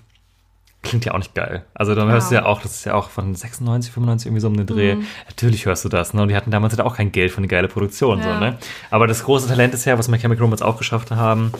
klingt 0.84 1.04
ja 1.04 1.12
auch 1.14 1.18
nicht 1.18 1.34
geil. 1.34 1.64
Also 1.74 1.94
dann 1.94 2.08
hörst 2.08 2.30
du 2.30 2.34
Ja. 2.36 2.42
ja 2.42 2.46
auch, 2.46 2.62
das 2.62 2.76
ist 2.76 2.84
ja 2.84 2.94
auch 2.94 3.10
von 3.10 3.34
96, 3.34 3.92
95 3.92 4.26
irgendwie 4.28 4.40
so 4.40 4.48
um 4.48 4.56
den 4.56 4.66
Dreh. 4.66 4.94
Mhm. 4.94 5.06
Natürlich 5.26 5.66
hörst 5.66 5.84
du 5.84 5.88
das, 5.88 6.14
ne? 6.14 6.22
Und 6.22 6.28
die 6.28 6.36
hatten 6.36 6.50
damals 6.50 6.76
halt 6.76 6.86
auch 6.86 6.96
kein 6.96 7.10
Geld 7.10 7.32
für 7.32 7.38
eine 7.38 7.48
geile 7.48 7.66
Produktion, 7.68 8.22
so, 8.22 8.28
Ja. 8.28 8.38
ne? 8.38 8.58
Aber 8.90 9.06
das 9.06 9.24
große 9.24 9.48
Talent 9.48 9.74
ist 9.74 9.84
ja, 9.84 9.98
was 9.98 10.08
My 10.08 10.18
Chemical 10.18 10.42
Romance 10.44 10.64
auch 10.64 10.78
geschafft 10.78 11.10
haben, 11.10 11.50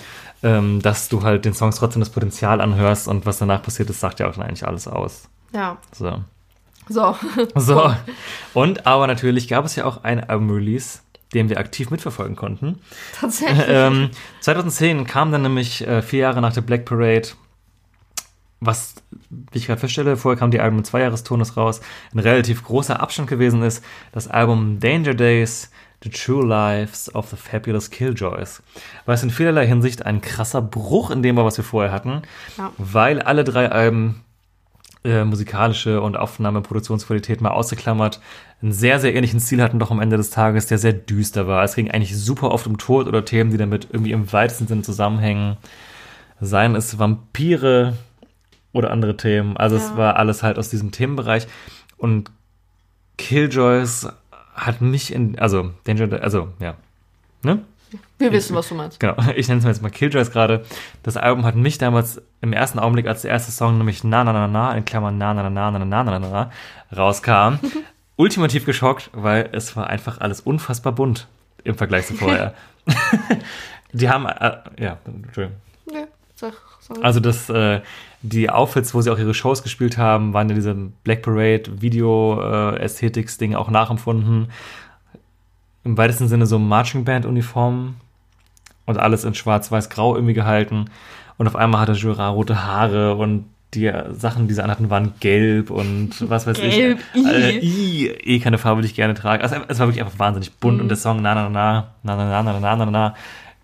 ähm, 0.42 0.80
dass 0.82 1.08
du 1.08 1.22
halt 1.22 1.44
den 1.44 1.54
Songs 1.54 1.76
trotzdem 1.76 2.00
das 2.00 2.10
Potenzial 2.10 2.60
anhörst 2.60 3.08
und 3.08 3.26
was 3.26 3.38
danach 3.38 3.62
passiert 3.62 3.90
ist, 3.90 4.00
sagt 4.00 4.20
ja 4.20 4.28
auch 4.28 4.34
dann 4.34 4.44
eigentlich 4.44 4.66
alles 4.66 4.86
aus. 4.86 5.28
Ja, 5.52 5.78
So. 5.92 6.22
so. 6.88 7.16
So. 7.54 7.94
Und 8.52 8.86
aber 8.86 9.06
natürlich 9.06 9.48
gab 9.48 9.64
es 9.64 9.74
ja 9.76 9.84
auch 9.86 10.04
ein 10.04 10.22
Album-Release, 10.28 10.98
den 11.32 11.48
wir 11.48 11.58
aktiv 11.58 11.90
mitverfolgen 11.90 12.36
konnten. 12.36 12.78
Tatsächlich. 13.18 13.64
ähm, 13.68 14.10
2010 14.40 15.06
kam 15.06 15.32
dann 15.32 15.42
nämlich 15.42 15.86
äh, 15.86 16.02
vier 16.02 16.20
Jahre 16.20 16.40
nach 16.40 16.52
der 16.52 16.60
Black 16.60 16.84
Parade, 16.84 17.28
was, 18.66 18.94
wie 19.20 19.58
ich 19.58 19.66
gerade 19.66 19.80
feststelle, 19.80 20.16
vorher 20.16 20.38
kam 20.38 20.50
die 20.50 20.60
Album 20.60 20.76
mit 20.78 20.86
Zweijahrestonus 20.86 21.56
raus, 21.56 21.80
ein 22.12 22.18
relativ 22.18 22.64
großer 22.64 23.00
Abstand 23.00 23.28
gewesen 23.28 23.62
ist, 23.62 23.84
das 24.12 24.28
Album 24.28 24.80
Danger 24.80 25.14
Days, 25.14 25.70
The 26.02 26.10
True 26.10 26.46
Lives 26.46 27.14
of 27.14 27.30
the 27.30 27.36
Fabulous 27.36 27.90
Killjoys. 27.90 28.62
Was 29.06 29.22
in 29.22 29.30
vielerlei 29.30 29.66
Hinsicht 29.66 30.04
ein 30.04 30.20
krasser 30.20 30.60
Bruch 30.60 31.10
in 31.10 31.22
dem 31.22 31.36
war, 31.36 31.44
was 31.44 31.56
wir 31.56 31.64
vorher 31.64 31.92
hatten, 31.92 32.22
Ja. 32.58 32.72
weil 32.76 33.22
alle 33.22 33.44
drei 33.44 33.70
Alben 33.70 34.22
äh, 35.04 35.24
musikalische 35.24 36.00
und 36.00 36.16
Aufnahmeproduktionsqualität 36.16 37.40
mal 37.42 37.50
ausgeklammert, 37.50 38.20
einen 38.62 38.72
sehr, 38.72 39.00
sehr 39.00 39.14
ähnlichen 39.14 39.40
Stil 39.40 39.62
hatten 39.62 39.78
doch 39.78 39.90
am 39.90 40.00
Ende 40.00 40.16
des 40.16 40.30
Tages, 40.30 40.66
der 40.66 40.78
sehr 40.78 40.94
düster 40.94 41.46
war. 41.46 41.62
Es 41.64 41.74
ging 41.74 41.90
eigentlich 41.90 42.16
super 42.18 42.50
oft 42.50 42.66
um 42.66 42.78
Tod 42.78 43.06
oder 43.06 43.24
Themen, 43.24 43.50
die 43.50 43.58
damit 43.58 43.88
irgendwie 43.92 44.12
im 44.12 44.32
weitesten 44.32 44.66
Sinne 44.66 44.82
zusammenhängen. 44.82 45.58
Seien 46.40 46.74
es 46.74 46.98
Vampire 46.98 47.94
oder 48.74 48.90
andere 48.90 49.16
Themen. 49.16 49.56
Also 49.56 49.76
es 49.76 49.88
Ja. 49.90 49.96
war 49.96 50.16
alles 50.16 50.42
halt 50.42 50.58
aus 50.58 50.68
diesem 50.68 50.90
Themenbereich. 50.92 51.46
Und 51.96 52.30
Killjoys 53.16 54.08
hat 54.54 54.80
mich 54.80 55.12
in, 55.12 55.38
also 55.38 55.70
Danger, 55.84 56.22
also 56.22 56.48
ja, 56.60 56.74
ne? 57.42 57.60
Wir 58.18 58.32
wissen, 58.32 58.56
was 58.56 58.68
du 58.68 58.74
meinst. 58.74 58.98
Genau, 58.98 59.14
ich 59.36 59.46
nenne 59.46 59.58
es 59.58 59.64
mal 59.64 59.70
jetzt 59.70 59.82
mal 59.82 59.90
Killjoys 59.90 60.32
gerade. 60.32 60.64
Das 61.04 61.16
Album 61.16 61.44
hat 61.44 61.54
mich 61.54 61.78
damals 61.78 62.20
im 62.40 62.52
ersten 62.52 62.78
Augenblick, 62.80 63.06
als 63.06 63.22
der 63.22 63.30
erste 63.30 63.52
Song 63.52 63.78
nämlich 63.78 64.02
Na 64.02 64.24
Na 64.24 64.32
Na 64.32 64.48
Na, 64.48 64.74
in 64.74 64.84
Klammern 64.84 65.16
Na 65.16 65.32
Na 65.32 65.48
Na 65.48 65.70
Na 65.70 65.78
Na 65.78 65.84
Na 65.84 66.02
Na 66.02 66.18
Na 66.18 66.28
Na 66.28 66.50
rauskam, 66.96 67.58
ultimativ 68.16 68.64
geschockt, 68.66 69.10
weil 69.12 69.48
es 69.52 69.76
war 69.76 69.86
einfach 69.88 70.18
alles 70.20 70.40
unfassbar 70.40 70.92
bunt 70.92 71.28
im 71.62 71.76
Vergleich 71.76 72.06
zu 72.06 72.14
vorher. 72.14 72.54
Die 73.92 74.08
haben, 74.08 74.26
äh, 74.26 74.56
ja, 74.78 74.98
Entschuldigung. 75.06 75.58
Nee, 75.86 76.06
sag, 76.34 76.54
sag. 76.80 77.02
Also 77.04 77.20
das, 77.20 77.48
äh, 77.48 77.80
die 78.24 78.48
Outfits, 78.48 78.94
wo 78.94 79.02
sie 79.02 79.10
auch 79.10 79.18
ihre 79.18 79.34
Shows 79.34 79.62
gespielt 79.62 79.98
haben, 79.98 80.32
waren 80.32 80.48
ja 80.48 80.54
diese 80.54 80.74
Black 80.74 81.20
Parade 81.20 81.82
Video-Ästhetics-Ding 81.82 83.54
auch 83.54 83.70
nachempfunden. 83.70 84.48
Im 85.84 85.98
weitesten 85.98 86.28
Sinne 86.28 86.46
so 86.46 86.58
Marching 86.58 87.04
Band-Uniformen 87.04 87.96
und 88.86 88.98
alles 88.98 89.24
in 89.24 89.34
schwarz-weiß-grau 89.34 90.14
irgendwie 90.14 90.32
gehalten. 90.32 90.86
Und 91.36 91.46
auf 91.46 91.54
einmal 91.54 91.82
hatte 91.82 91.92
Jura 91.92 92.30
rote 92.30 92.64
Haare 92.64 93.14
und 93.16 93.44
die 93.74 93.92
Sachen, 94.12 94.48
die 94.48 94.54
sie 94.54 94.64
anhatten, 94.64 94.88
waren 94.88 95.12
gelb 95.20 95.70
und 95.70 96.30
was 96.30 96.46
weiß 96.46 96.56
gelb, 96.56 96.70
ich. 96.70 96.76
Gelb, 96.76 96.98
i. 97.14 97.26
Äh, 97.26 97.58
i. 97.58 98.06
Eh 98.08 98.38
keine 98.38 98.56
Farbe, 98.56 98.80
die 98.80 98.86
ich 98.86 98.94
gerne 98.94 99.12
trage. 99.12 99.42
Also, 99.42 99.56
es 99.68 99.78
war 99.78 99.88
wirklich 99.88 100.02
einfach 100.02 100.18
wahnsinnig 100.18 100.52
bunt 100.54 100.76
mhm. 100.76 100.82
und 100.82 100.88
der 100.88 100.96
Song 100.96 101.20
Na 101.20 101.34
Na 101.34 101.50
Na, 101.50 101.92
Na 102.02 102.16
Na 102.16 102.42
Na 102.42 102.42
Na 102.42 102.58
Na 102.58 102.76
Na 102.76 102.90
Na 102.90 103.14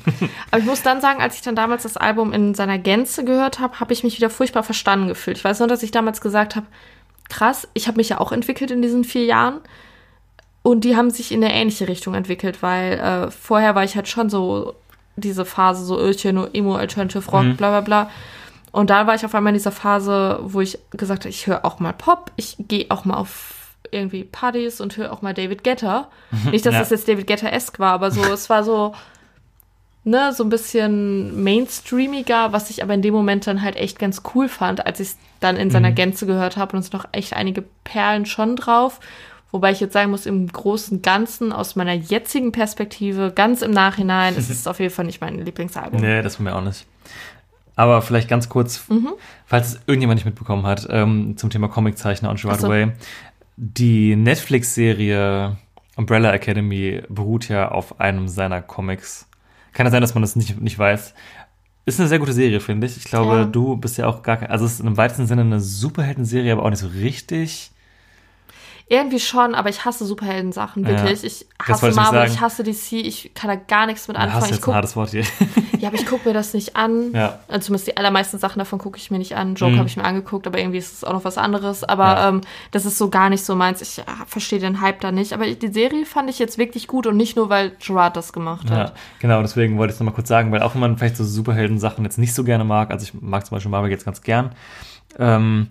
Aber 0.50 0.58
ich 0.58 0.64
muss 0.66 0.82
dann 0.82 1.00
sagen, 1.00 1.22
als 1.22 1.36
ich 1.36 1.42
dann 1.42 1.54
damals 1.54 1.84
das 1.84 1.96
Album 1.96 2.32
in 2.32 2.54
seiner 2.54 2.78
Gänze 2.78 3.24
gehört 3.24 3.60
habe, 3.60 3.78
habe 3.78 3.92
ich 3.92 4.02
mich 4.02 4.16
wieder 4.16 4.30
furchtbar 4.30 4.64
verstanden 4.64 5.06
gefühlt. 5.06 5.36
Ich 5.38 5.44
weiß 5.44 5.60
nur, 5.60 5.68
dass 5.68 5.84
ich 5.84 5.92
damals 5.92 6.20
gesagt 6.20 6.56
habe, 6.56 6.66
krass, 7.28 7.68
ich 7.72 7.86
habe 7.86 7.98
mich 7.98 8.08
ja 8.08 8.18
auch 8.20 8.32
entwickelt 8.32 8.72
in 8.72 8.82
diesen 8.82 9.04
vier 9.04 9.26
Jahren. 9.26 9.60
Und 10.62 10.82
die 10.82 10.96
haben 10.96 11.10
sich 11.10 11.30
in 11.30 11.44
eine 11.44 11.54
ähnliche 11.54 11.86
Richtung 11.88 12.14
entwickelt, 12.14 12.62
weil 12.62 12.94
äh, 12.94 13.30
vorher 13.30 13.74
war 13.76 13.84
ich 13.84 13.94
halt 13.96 14.08
schon 14.08 14.28
so 14.30 14.74
diese 15.16 15.44
Phase, 15.44 15.84
so 15.84 15.98
Ölche, 15.98 16.32
nur 16.32 16.54
Emo, 16.54 16.76
Alternative 16.76 17.30
Rock, 17.30 17.44
Mhm. 17.44 17.56
bla 17.56 17.70
bla 17.70 17.80
bla. 17.80 18.10
Und 18.72 18.90
da 18.90 19.06
war 19.06 19.14
ich 19.14 19.24
auf 19.24 19.34
einmal 19.34 19.52
in 19.52 19.58
dieser 19.58 19.70
Phase, 19.72 20.40
wo 20.42 20.60
ich 20.60 20.78
gesagt 20.90 21.22
habe, 21.22 21.28
ich 21.30 21.46
höre 21.46 21.64
auch 21.64 21.78
mal 21.78 21.92
Pop, 21.92 22.32
ich 22.36 22.56
gehe 22.58 22.86
auch 22.90 23.04
mal 23.04 23.14
auf 23.16 23.60
irgendwie 23.92 24.24
Partys 24.24 24.80
und 24.80 24.96
höre 24.96 25.12
auch 25.12 25.22
mal 25.22 25.34
David 25.34 25.62
Guetta. 25.62 26.08
Nicht, 26.50 26.66
dass 26.66 26.74
Ja. 26.74 26.80
das 26.80 26.90
jetzt 26.90 27.06
David 27.06 27.28
Guetta-esque 27.28 27.78
war, 27.78 27.92
aber 27.92 28.10
so, 28.10 28.20
es 28.32 28.50
war 28.50 28.64
so, 28.64 28.92
ne, 30.02 30.32
so 30.32 30.42
ein 30.42 30.48
bisschen 30.50 31.42
mainstreamiger, 31.44 32.52
was 32.52 32.70
ich 32.70 32.82
aber 32.82 32.94
in 32.94 33.02
dem 33.02 33.14
Moment 33.14 33.46
dann 33.46 33.62
halt 33.62 33.76
echt 33.76 33.98
ganz 34.00 34.22
cool 34.34 34.48
fand, 34.48 34.84
als 34.86 34.98
ich 35.00 35.08
es 35.08 35.18
dann 35.40 35.56
in 35.56 35.70
seiner 35.70 35.92
Gänze 35.92 36.26
gehört 36.26 36.56
habe. 36.56 36.76
Und 36.76 36.80
es 36.82 36.92
noch 36.92 37.06
echt 37.12 37.34
einige 37.34 37.62
Perlen 37.84 38.26
schon 38.26 38.56
drauf. 38.56 38.98
Wobei 39.54 39.70
ich 39.70 39.78
jetzt 39.78 39.92
sagen 39.92 40.10
muss, 40.10 40.26
im 40.26 40.48
Großen 40.48 40.96
und 40.96 41.02
Ganzen, 41.04 41.52
aus 41.52 41.76
meiner 41.76 41.92
jetzigen 41.92 42.50
Perspektive, 42.50 43.30
ganz 43.32 43.62
im 43.62 43.70
Nachhinein, 43.70 44.34
ist 44.36 44.50
es 44.50 44.66
auf 44.66 44.80
jeden 44.80 44.92
Fall 44.92 45.04
nicht 45.04 45.20
mein 45.20 45.38
Lieblingsalbum. 45.44 46.00
Nee, 46.00 46.22
das 46.22 46.40
war 46.40 46.44
mir 46.44 46.56
auch 46.56 46.60
nicht. 46.60 46.84
Aber 47.76 48.02
vielleicht 48.02 48.28
ganz 48.28 48.48
kurz, 48.48 48.84
falls 49.46 49.68
es 49.68 49.80
irgendjemand 49.86 50.16
nicht 50.16 50.24
mitbekommen 50.24 50.66
hat, 50.66 50.88
ähm, 50.90 51.36
zum 51.36 51.50
Thema 51.50 51.68
Comiczeichner 51.68 52.30
und 52.30 52.40
Gerard 52.40 52.62
so. 52.62 52.68
Way. 52.68 52.94
Die 53.56 54.16
Netflix-Serie 54.16 55.56
Umbrella 55.94 56.32
Academy 56.32 57.04
beruht 57.08 57.48
ja 57.48 57.70
auf 57.70 58.00
einem 58.00 58.26
seiner 58.26 58.60
Comics. 58.60 59.28
Kann 59.72 59.86
ja 59.86 59.92
sein, 59.92 60.00
dass 60.00 60.14
man 60.16 60.22
das 60.22 60.34
nicht, 60.34 60.60
nicht 60.60 60.80
weiß. 60.80 61.14
Ist 61.86 62.00
eine 62.00 62.08
sehr 62.08 62.18
gute 62.18 62.32
Serie, 62.32 62.58
finde 62.58 62.88
ich. 62.88 62.96
Ich 62.96 63.04
glaube, 63.04 63.36
Ja. 63.36 63.44
du 63.44 63.76
bist 63.76 63.98
ja 63.98 64.08
auch 64.08 64.24
gar 64.24 64.38
kein, 64.38 64.50
also 64.50 64.64
es 64.64 64.72
ist 64.74 64.80
im 64.80 64.96
weitesten 64.96 65.28
Sinne 65.28 65.42
eine 65.42 65.60
Superhelden-Serie, 65.60 66.52
aber 66.54 66.64
auch 66.64 66.70
nicht 66.70 66.80
so 66.80 66.88
richtig. 66.88 67.70
Irgendwie 68.86 69.18
schon, 69.18 69.54
aber 69.54 69.70
ich 69.70 69.86
hasse 69.86 70.04
Superhelden-Sachen, 70.04 70.82
Ja. 70.84 70.90
wirklich. 70.90 71.24
Ich 71.24 71.46
hasse 71.58 71.82
wollte 71.82 71.86
ich 71.94 71.96
nicht 71.96 71.96
Marvel, 71.96 72.20
sagen. 72.20 72.32
ich 72.34 72.40
hasse 72.42 72.62
DC, 72.64 72.92
ich 73.06 73.30
kann 73.34 73.48
da 73.48 73.56
gar 73.56 73.86
nichts 73.86 74.06
mit 74.08 74.16
Du 74.18 74.20
hast 74.20 74.26
anfangen. 74.26 74.44
Ich 74.44 74.50
jetzt 74.50 74.58
ein 74.60 74.64
guck, 74.64 74.74
hartes 74.74 74.96
Wort 74.96 75.10
hier. 75.10 75.24
Ja, 75.80 75.88
aber 75.88 75.98
ich 75.98 76.06
gucke 76.06 76.26
mir 76.28 76.32
das 76.32 76.54
nicht 76.54 76.76
an. 76.76 77.12
Ja. 77.12 77.40
Also 77.48 77.66
zumindest 77.66 77.88
die 77.88 77.96
allermeisten 77.98 78.38
Sachen 78.38 78.58
davon 78.58 78.78
gucke 78.78 78.96
ich 78.96 79.10
mir 79.10 79.18
nicht 79.18 79.36
an. 79.36 79.54
Joke 79.54 79.72
Mhm. 79.72 79.78
habe 79.80 79.88
ich 79.88 79.96
mir 79.98 80.04
angeguckt, 80.04 80.46
aber 80.46 80.58
irgendwie 80.58 80.78
ist 80.78 80.94
es 80.94 81.04
auch 81.04 81.12
noch 81.12 81.24
was 81.24 81.36
anderes. 81.36 81.84
Aber 81.84 82.04
Ja. 82.04 82.28
ähm, 82.30 82.40
das 82.70 82.86
ist 82.86 82.96
so 82.96 83.10
gar 83.10 83.28
nicht 83.28 83.44
so 83.44 83.54
meins. 83.54 83.82
Ich 83.82 83.98
äh, 83.98 84.02
verstehe 84.26 84.60
den 84.60 84.80
Hype 84.80 85.00
da 85.00 85.12
nicht. 85.12 85.34
Aber 85.34 85.46
die 85.46 85.68
Serie 85.72 86.06
fand 86.06 86.30
ich 86.30 86.38
jetzt 86.38 86.56
wirklich 86.56 86.86
gut 86.88 87.06
und 87.06 87.18
nicht 87.18 87.36
nur, 87.36 87.50
weil 87.50 87.72
Gerard 87.84 88.16
das 88.16 88.32
gemacht 88.32 88.70
Ja, 88.70 88.76
hat. 88.76 88.94
genau, 89.18 89.42
deswegen 89.42 89.76
wollte 89.76 89.90
ich 89.90 89.96
es 89.96 90.00
nochmal 90.00 90.14
kurz 90.14 90.28
sagen, 90.28 90.52
weil 90.52 90.62
auch 90.62 90.72
wenn 90.74 90.80
man 90.80 90.96
vielleicht 90.96 91.18
so 91.18 91.24
Superhelden-Sachen 91.24 92.02
jetzt 92.04 92.16
nicht 92.18 92.34
so 92.34 92.44
gerne 92.44 92.64
mag, 92.64 92.90
also 92.90 93.04
ich 93.04 93.12
mag 93.20 93.44
zum 93.44 93.56
Beispiel 93.56 93.70
Marvel 93.70 93.90
jetzt 93.90 94.06
ganz 94.06 94.22
gern, 94.22 94.52
ähm, 95.18 95.68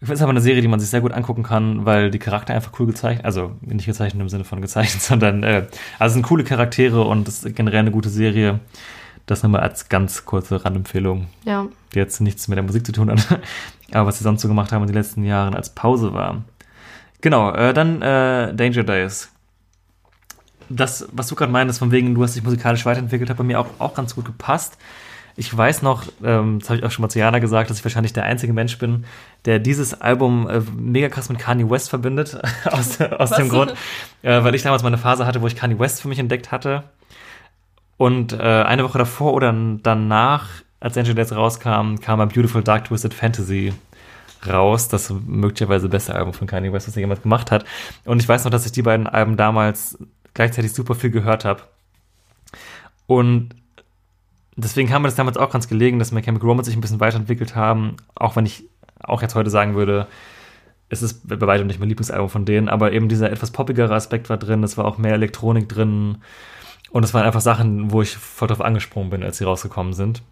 ich 0.00 0.06
finde 0.06 0.14
es 0.14 0.22
aber 0.22 0.30
eine 0.30 0.40
Serie, 0.40 0.62
die 0.62 0.68
man 0.68 0.80
sich 0.80 0.88
sehr 0.88 1.02
gut 1.02 1.12
angucken 1.12 1.42
kann, 1.42 1.84
weil 1.84 2.10
die 2.10 2.18
Charakter 2.18 2.54
einfach 2.54 2.72
cool 2.80 2.86
gezeichnet, 2.86 3.24
also 3.26 3.52
nicht 3.60 3.84
gezeichnet 3.86 4.20
im 4.22 4.28
Sinne 4.30 4.44
von 4.44 4.62
gezeichnet, 4.62 5.02
sondern 5.02 5.42
äh, 5.42 5.66
also 5.98 6.06
es 6.10 6.12
sind 6.14 6.22
coole 6.22 6.42
Charaktere 6.44 7.02
und 7.02 7.28
es 7.28 7.44
ist 7.44 7.54
generell 7.54 7.80
eine 7.80 7.90
gute 7.90 8.08
Serie. 8.08 8.60
Das 9.26 9.42
nochmal 9.42 9.60
als 9.60 9.88
ganz 9.88 10.24
kurze 10.24 10.64
Randempfehlung, 10.64 11.26
Ja. 11.44 11.66
die 11.94 11.98
jetzt 11.98 12.20
nichts 12.20 12.48
mit 12.48 12.56
der 12.56 12.64
Musik 12.64 12.84
zu 12.86 12.92
tun 12.92 13.10
hat, 13.10 13.38
aber 13.92 14.06
was 14.08 14.18
sie 14.18 14.24
sonst 14.24 14.40
so 14.42 14.48
gemacht 14.48 14.72
haben 14.72 14.82
in 14.82 14.88
den 14.88 14.96
letzten 14.96 15.22
Jahren 15.22 15.54
als 15.54 15.70
Pause 15.70 16.14
war. 16.14 16.42
Genau, 17.20 17.52
äh, 17.52 17.74
dann 17.74 18.00
äh, 18.00 18.54
Danger 18.54 18.82
Days. 18.82 19.28
Das, 20.70 21.06
was 21.12 21.26
du 21.28 21.34
gerade 21.34 21.52
meinst, 21.52 21.78
von 21.78 21.90
wegen, 21.92 22.14
du 22.14 22.22
hast 22.22 22.34
dich 22.36 22.42
musikalisch 22.42 22.86
weiterentwickelt, 22.86 23.28
hat 23.28 23.36
bei 23.36 23.44
mir 23.44 23.60
auch, 23.60 23.66
auch 23.78 23.94
ganz 23.94 24.14
gut 24.14 24.24
gepasst. 24.24 24.78
Ich 25.36 25.56
weiß 25.56 25.82
noch, 25.82 26.04
ähm, 26.22 26.58
das 26.58 26.68
habe 26.68 26.78
ich 26.78 26.84
auch 26.84 26.90
schon 26.90 27.02
mal 27.02 27.08
zu 27.08 27.18
Jana 27.18 27.38
gesagt, 27.38 27.70
dass 27.70 27.78
ich 27.78 27.84
wahrscheinlich 27.84 28.12
der 28.12 28.24
einzige 28.24 28.52
Mensch 28.52 28.78
bin, 28.78 29.04
der 29.44 29.58
dieses 29.58 30.00
Album 30.00 30.48
äh, 30.48 30.60
mega 30.76 31.08
krass 31.08 31.28
mit 31.28 31.38
Kanye 31.38 31.68
West 31.68 31.90
verbindet. 31.90 32.40
aus 32.64 33.00
aus 33.00 33.30
dem 33.30 33.48
Grund, 33.48 33.74
äh, 34.22 34.42
weil 34.42 34.54
ich 34.54 34.62
damals 34.62 34.82
mal 34.82 34.88
eine 34.88 34.98
Phase 34.98 35.26
hatte, 35.26 35.40
wo 35.40 35.46
ich 35.46 35.56
Kanye 35.56 35.78
West 35.78 36.02
für 36.02 36.08
mich 36.08 36.18
entdeckt 36.18 36.52
hatte. 36.52 36.84
Und 37.96 38.32
äh, 38.32 38.38
eine 38.38 38.84
Woche 38.84 38.98
davor 38.98 39.34
oder 39.34 39.54
danach, 39.82 40.48
als 40.80 40.96
Angel 40.96 41.14
Days 41.14 41.32
rauskam, 41.32 41.96
kam 42.00 42.20
ein 42.20 42.28
Beautiful 42.28 42.62
Dark 42.62 42.86
Twisted 42.86 43.12
Fantasy 43.12 43.74
raus. 44.48 44.88
Das 44.88 45.12
möglicherweise 45.26 45.88
beste 45.88 46.14
Album 46.14 46.32
von 46.32 46.46
Kanye 46.46 46.72
West, 46.72 46.88
was 46.88 46.96
er 46.96 47.00
jemals 47.00 47.22
gemacht 47.22 47.50
hat. 47.50 47.64
Und 48.04 48.22
ich 48.22 48.28
weiß 48.28 48.44
noch, 48.44 48.50
dass 48.50 48.66
ich 48.66 48.72
die 48.72 48.82
beiden 48.82 49.06
Alben 49.06 49.36
damals 49.36 49.98
gleichzeitig 50.34 50.72
super 50.72 50.94
viel 50.94 51.10
gehört 51.10 51.44
habe. 51.44 51.62
Und 53.06 53.50
deswegen 54.64 54.88
kam 54.88 55.02
mir 55.02 55.08
das 55.08 55.16
damals 55.16 55.36
auch 55.36 55.50
ganz 55.50 55.68
gelegen, 55.68 55.98
dass 55.98 56.12
My 56.12 56.22
Chemical 56.22 56.48
Romance 56.48 56.66
sich 56.66 56.76
ein 56.76 56.80
bisschen 56.80 57.00
weiterentwickelt 57.00 57.56
haben. 57.56 57.96
Auch 58.14 58.36
wenn 58.36 58.46
ich 58.46 58.64
auch 59.02 59.22
jetzt 59.22 59.34
heute 59.34 59.50
sagen 59.50 59.74
würde, 59.74 60.06
es 60.88 61.02
ist 61.02 61.26
bei 61.28 61.40
weitem 61.46 61.66
nicht 61.66 61.78
mein 61.78 61.88
Lieblingsalbum 61.88 62.28
von 62.28 62.44
denen, 62.44 62.68
aber 62.68 62.92
eben 62.92 63.08
dieser 63.08 63.30
etwas 63.30 63.52
poppigere 63.52 63.94
Aspekt 63.94 64.28
war 64.28 64.36
drin, 64.36 64.62
es 64.64 64.76
war 64.76 64.84
auch 64.84 64.98
mehr 64.98 65.14
Elektronik 65.14 65.68
drin 65.68 66.18
und 66.90 67.04
es 67.04 67.14
waren 67.14 67.24
einfach 67.24 67.40
Sachen, 67.40 67.92
wo 67.92 68.02
ich 68.02 68.16
voll 68.16 68.48
drauf 68.48 68.60
angesprungen 68.60 69.10
bin, 69.10 69.22
als 69.22 69.38
sie 69.38 69.44
rausgekommen 69.44 69.92
sind. 69.92 70.22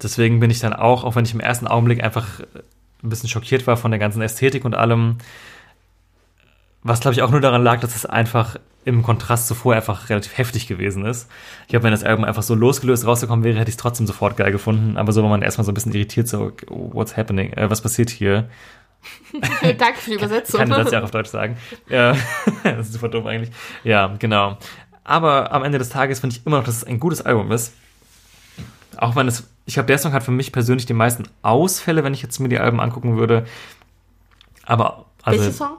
Deswegen 0.00 0.40
bin 0.40 0.50
ich 0.50 0.60
dann 0.60 0.72
auch, 0.72 1.04
auch 1.04 1.16
wenn 1.16 1.24
ich 1.24 1.34
im 1.34 1.40
ersten 1.40 1.66
Augenblick 1.66 2.02
einfach 2.02 2.40
ein 3.02 3.08
bisschen 3.08 3.28
schockiert 3.28 3.66
war 3.66 3.76
von 3.76 3.90
der 3.90 4.00
ganzen 4.00 4.22
Ästhetik 4.22 4.64
und 4.64 4.74
allem, 4.74 5.18
was 6.84 7.00
glaube 7.00 7.14
ich 7.14 7.22
auch 7.22 7.30
nur 7.30 7.40
daran 7.40 7.62
lag, 7.62 7.80
dass 7.80 7.96
es 7.96 8.06
einfach 8.06 8.56
im 8.84 9.02
Kontrast 9.02 9.46
zuvor 9.46 9.74
einfach 9.74 10.08
relativ 10.08 10.36
heftig 10.36 10.66
gewesen 10.66 11.04
ist. 11.04 11.28
Ich 11.62 11.68
glaube, 11.68 11.84
wenn 11.84 11.92
das 11.92 12.02
Album 12.02 12.24
einfach 12.24 12.42
so 12.42 12.54
losgelöst 12.54 13.06
rausgekommen 13.06 13.44
wäre, 13.44 13.58
hätte 13.58 13.68
ich 13.68 13.74
es 13.76 13.80
trotzdem 13.80 14.06
sofort 14.06 14.36
geil 14.36 14.50
gefunden. 14.50 14.96
Aber 14.96 15.12
so 15.12 15.22
war 15.22 15.30
man 15.30 15.42
erstmal 15.42 15.64
so 15.64 15.70
ein 15.70 15.74
bisschen 15.74 15.92
irritiert, 15.92 16.28
so, 16.28 16.52
what's 16.68 17.16
happening? 17.16 17.52
Äh, 17.52 17.70
was 17.70 17.80
passiert 17.80 18.10
hier? 18.10 18.48
Danke 19.78 19.98
für 19.98 20.10
die 20.10 20.16
Übersetzung. 20.16 20.60
Kann 20.60 20.70
das 20.70 20.90
ja 20.90 21.00
auch 21.00 21.04
auf 21.04 21.10
Deutsch 21.10 21.30
sagen. 21.30 21.56
Das 21.88 22.86
ist 22.86 22.92
super 22.92 23.08
dumm 23.08 23.26
eigentlich. 23.26 23.50
Ja, 23.82 24.14
genau. 24.18 24.58
Aber 25.04 25.52
am 25.52 25.64
Ende 25.64 25.78
des 25.78 25.88
Tages 25.88 26.20
finde 26.20 26.36
ich 26.36 26.46
immer 26.46 26.58
noch, 26.58 26.64
dass 26.64 26.76
es 26.76 26.84
ein 26.84 27.00
gutes 27.00 27.22
Album 27.22 27.50
ist. 27.50 27.74
Auch 28.96 29.16
wenn 29.16 29.26
es, 29.26 29.48
ich 29.66 29.74
glaube, 29.74 29.88
der 29.88 29.98
Song 29.98 30.12
hat 30.12 30.22
für 30.22 30.30
mich 30.30 30.52
persönlich 30.52 30.86
die 30.86 30.92
meisten 30.92 31.24
Ausfälle, 31.42 32.04
wenn 32.04 32.14
ich 32.14 32.22
jetzt 32.22 32.38
mir 32.38 32.48
die 32.48 32.58
Alben 32.58 32.80
angucken 32.80 33.16
würde. 33.16 33.46
Aber, 34.64 35.06
also, 35.22 35.40
Welcher 35.40 35.52
Song? 35.52 35.78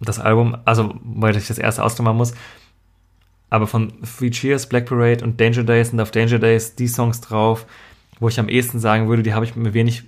Das 0.00 0.18
Album, 0.18 0.56
also, 0.64 0.94
weil 1.02 1.36
ich 1.36 1.46
das 1.46 1.58
erste 1.58 1.84
ausklammern 1.84 2.16
muss. 2.16 2.34
Aber 3.50 3.66
von 3.66 3.92
Three 4.02 4.30
Cheers, 4.30 4.68
Black 4.68 4.86
Parade 4.86 5.24
und 5.24 5.40
Danger 5.40 5.64
Days 5.64 5.90
sind 5.90 6.00
auf 6.00 6.10
Danger 6.10 6.38
Days 6.38 6.76
die 6.76 6.88
Songs 6.88 7.20
drauf, 7.20 7.66
wo 8.18 8.28
ich 8.28 8.38
am 8.38 8.48
ehesten 8.48 8.78
sagen 8.78 9.08
würde, 9.08 9.22
die 9.22 9.34
habe 9.34 9.44
ich 9.44 9.56
mir 9.56 9.74
wenig, 9.74 10.04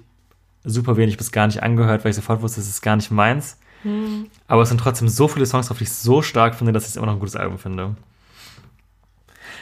super 0.64 0.96
wenig 0.96 1.16
bis 1.16 1.32
gar 1.32 1.46
nicht 1.46 1.62
angehört, 1.62 2.04
weil 2.04 2.10
ich 2.10 2.16
sofort 2.16 2.40
wusste, 2.42 2.60
es 2.60 2.68
ist 2.68 2.82
gar 2.82 2.96
nicht 2.96 3.10
meins. 3.10 3.58
Aber 4.46 4.62
es 4.62 4.68
sind 4.68 4.78
trotzdem 4.78 5.08
so 5.08 5.26
viele 5.28 5.44
Songs 5.44 5.66
drauf, 5.66 5.78
die 5.78 5.84
ich 5.84 5.92
so 5.92 6.22
stark 6.22 6.54
finde, 6.54 6.72
dass 6.72 6.84
ich 6.84 6.90
es 6.90 6.96
immer 6.96 7.06
noch 7.06 7.14
ein 7.14 7.18
gutes 7.20 7.36
Album 7.36 7.58
finde. 7.58 7.96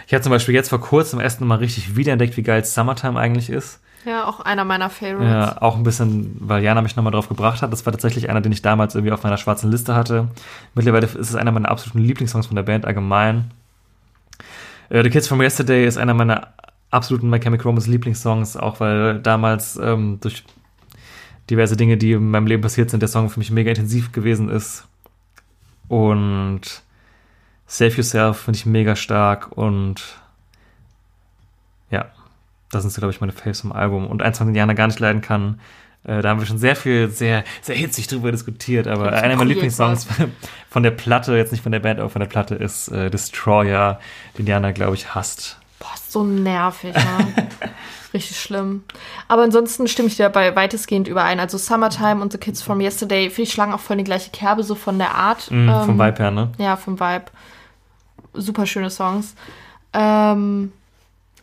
Ich 0.07 0.12
habe 0.12 0.22
zum 0.22 0.31
Beispiel 0.31 0.55
jetzt 0.55 0.68
vor 0.68 0.81
kurzem 0.81 1.20
erst 1.20 1.41
mal 1.41 1.55
richtig 1.55 1.97
wiederentdeckt, 1.97 2.37
wie 2.37 2.43
geil 2.43 2.64
Summertime 2.64 3.18
eigentlich 3.18 3.49
ist. 3.49 3.81
Ja, 4.07 4.26
auch 4.26 4.40
einer 4.40 4.64
meiner 4.64 4.88
Favorites. 4.88 5.30
Ja, 5.30 5.61
auch 5.61 5.76
ein 5.76 5.82
bisschen, 5.82 6.36
weil 6.40 6.62
Jana 6.62 6.80
mich 6.80 6.96
nochmal 6.96 7.12
drauf 7.12 7.28
gebracht 7.28 7.61
hat. 7.61 7.72
Das 7.72 7.84
war 7.84 7.92
tatsächlich 7.92 8.30
einer, 8.30 8.40
den 8.40 8.53
ich 8.53 8.62
damals 8.62 8.94
irgendwie 8.94 9.12
auf 9.12 9.22
meiner 9.22 9.36
schwarzen 9.36 9.70
Liste 9.70 9.94
hatte. 9.94 10.28
Mittlerweile 10.74 11.07
ist 11.07 11.16
es 11.16 11.34
einer 11.34 11.53
meiner 11.53 11.70
absoluten 11.70 12.01
Lieblingssongs 12.01 12.46
von 12.46 12.57
der 12.57 12.62
Band 12.62 12.86
allgemein. 12.86 13.51
Äh, 14.88 15.03
The 15.03 15.11
Kids 15.11 15.28
from 15.28 15.42
Yesterday 15.42 15.86
ist 15.86 15.98
einer 15.98 16.14
meiner 16.14 16.48
absoluten 16.90 17.28
My 17.28 17.38
Chemical 17.38 17.66
Romance 17.66 17.90
Lieblingssongs, 17.90 18.57
auch 18.57 18.80
weil 18.80 19.20
damals 19.20 19.76
ähm, 19.76 20.18
durch 20.20 20.44
diverse 21.51 21.76
Dinge, 21.76 21.96
die 21.96 22.12
in 22.12 22.30
meinem 22.30 22.46
Leben 22.46 22.62
passiert 22.62 22.90
sind, 22.90 23.01
der 23.01 23.09
Song 23.09 23.28
für 23.28 23.38
mich 23.38 23.51
mega 23.51 23.70
intensiv 23.70 24.12
gewesen 24.12 24.48
ist. 24.48 24.86
Und 25.88 26.82
Save 27.66 27.94
Yourself 27.96 28.38
finde 28.38 28.59
ich 28.59 28.66
mega 28.66 28.96
stark 28.96 29.57
und 29.57 30.20
das 32.71 32.83
sind 32.83 32.93
so, 32.93 33.01
glaube 33.01 33.12
ich, 33.12 33.21
meine 33.21 33.33
Faves 33.33 33.61
vom 33.61 33.73
Album. 33.73 34.07
Und 34.07 34.23
eins, 34.23 34.39
denen 34.39 34.55
Jana 34.55 34.75
gar 34.75 34.87
nicht 34.87 35.01
leiden 35.01 35.23
kann, 35.23 35.61
äh, 36.05 36.23
da 36.23 36.31
haben 36.31 36.41
wir 36.41 36.47
schon 36.47 36.59
sehr 36.59 36.77
viel, 36.77 37.11
sehr, 37.11 37.45
sehr 37.61 37.77
hitzig 37.77 38.07
drüber 38.07 38.31
diskutiert, 38.33 38.87
aber 38.87 39.12
einer 39.12 39.37
meiner 39.37 39.49
Lieblingssongs 39.49 40.07
von 40.71 40.83
der 40.83 40.93
Platte, 40.93 41.37
jetzt 41.37 41.53
nicht 41.53 41.62
von 41.62 41.73
der 41.73 41.81
Band, 41.81 42.01
aber 42.01 42.09
von 42.09 42.21
der 42.21 42.29
Platte, 42.29 42.55
ist 42.55 42.89
äh, 42.89 43.11
Destroyer, 43.11 44.01
den 44.39 44.47
Jana, 44.47 44.73
glaube 44.73 44.95
ich, 44.95 45.14
hasst. 45.14 45.59
Boah, 45.79 45.95
ist 45.95 46.12
so 46.12 46.25
nervig, 46.25 46.95
ne? 46.95 47.49
Richtig 48.12 48.41
schlimm. 48.41 48.83
Aber 49.29 49.43
ansonsten 49.43 49.87
stimme 49.87 50.09
ich 50.09 50.16
dir 50.16 50.29
bei 50.31 50.57
weitestgehend 50.57 51.07
überein. 51.07 51.39
Also 51.39 51.59
Summertime 51.59 52.21
und 52.21 52.33
The 52.33 52.39
Kids 52.39 52.61
from 52.61 52.81
Yesterday, 52.81 53.31
finde 53.31 53.43
ich, 53.43 53.53
schlagen 53.53 53.73
auch 53.73 53.81
voll 53.81 53.99
die 53.99 54.05
gleiche 54.05 54.31
Kerbe, 54.31 54.64
so 54.64 54.75
von 54.75 54.99
der 54.99 55.14
Art. 55.14 55.49
Mm, 55.51 55.68
vom 55.68 55.91
Ähm, 55.91 55.99
Vibe 55.99 56.18
her, 56.18 56.31
ne? 56.33 56.51
Ja, 56.59 56.77
vom 56.77 56.99
Vibe. 56.99 57.27
Super 58.35 58.66
schöne 58.66 58.91
Songs. 58.91 59.35
Ähm, 59.93 60.73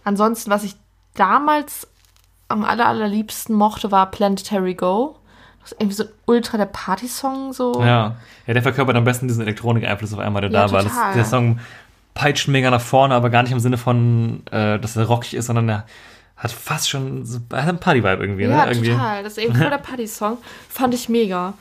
ansonsten, 0.03 0.51
was 0.51 0.65
ich 0.65 0.75
damals 1.17 1.87
am 2.47 2.63
aller, 2.63 2.85
allerliebsten 2.87 3.55
mochte, 3.55 3.91
war 3.91 4.09
Planetary 4.11 4.73
Go. 4.75 5.17
Das 5.61 5.73
ist 5.73 5.81
irgendwie 5.81 5.95
so 5.95 6.03
ein 6.03 6.09
ultra 6.25 6.57
der 6.57 6.65
Party-Song, 6.67 7.51
so. 7.51 7.81
Ja. 7.83 8.15
ja, 8.45 8.53
der 8.53 8.63
verkörpert 8.63 8.95
am 8.95 9.03
besten 9.03 9.27
diesen 9.27 9.41
Elektronik-Einfluss 9.41 10.13
auf 10.13 10.19
einmal, 10.19 10.41
der 10.41 10.51
Ja, 10.51 10.65
da 10.67 10.71
war. 10.71 10.83
Das, 10.83 10.93
total. 10.93 11.13
der 11.13 11.25
Song 11.25 11.59
peitscht 12.13 12.47
mega 12.47 12.69
nach 12.71 12.79
vorne, 12.81 13.13
aber 13.15 13.29
gar 13.29 13.43
nicht 13.43 13.51
im 13.51 13.59
Sinne 13.59 13.77
von, 13.77 14.43
äh, 14.51 14.79
dass 14.79 14.95
er 14.95 15.05
rockig 15.05 15.33
ist, 15.33 15.47
sondern 15.47 15.67
er 15.69 15.85
hat 16.37 16.51
fast 16.51 16.89
schon 16.89 17.25
so, 17.25 17.39
hat 17.51 17.67
einen 17.67 17.79
Party-Vibe 17.79 18.23
irgendwie, 18.23 18.43
Ja, 18.43 18.65
ne? 18.65 18.71
Irgendwie. 18.71 18.91
total. 18.91 19.23
Das 19.23 19.33
ist 19.33 19.43
eben 19.43 19.55
voll 19.55 19.69
der 19.69 19.77
Party-Song. 19.79 20.37
Fand 20.69 20.93
ich 20.93 21.09
mega. 21.09 21.53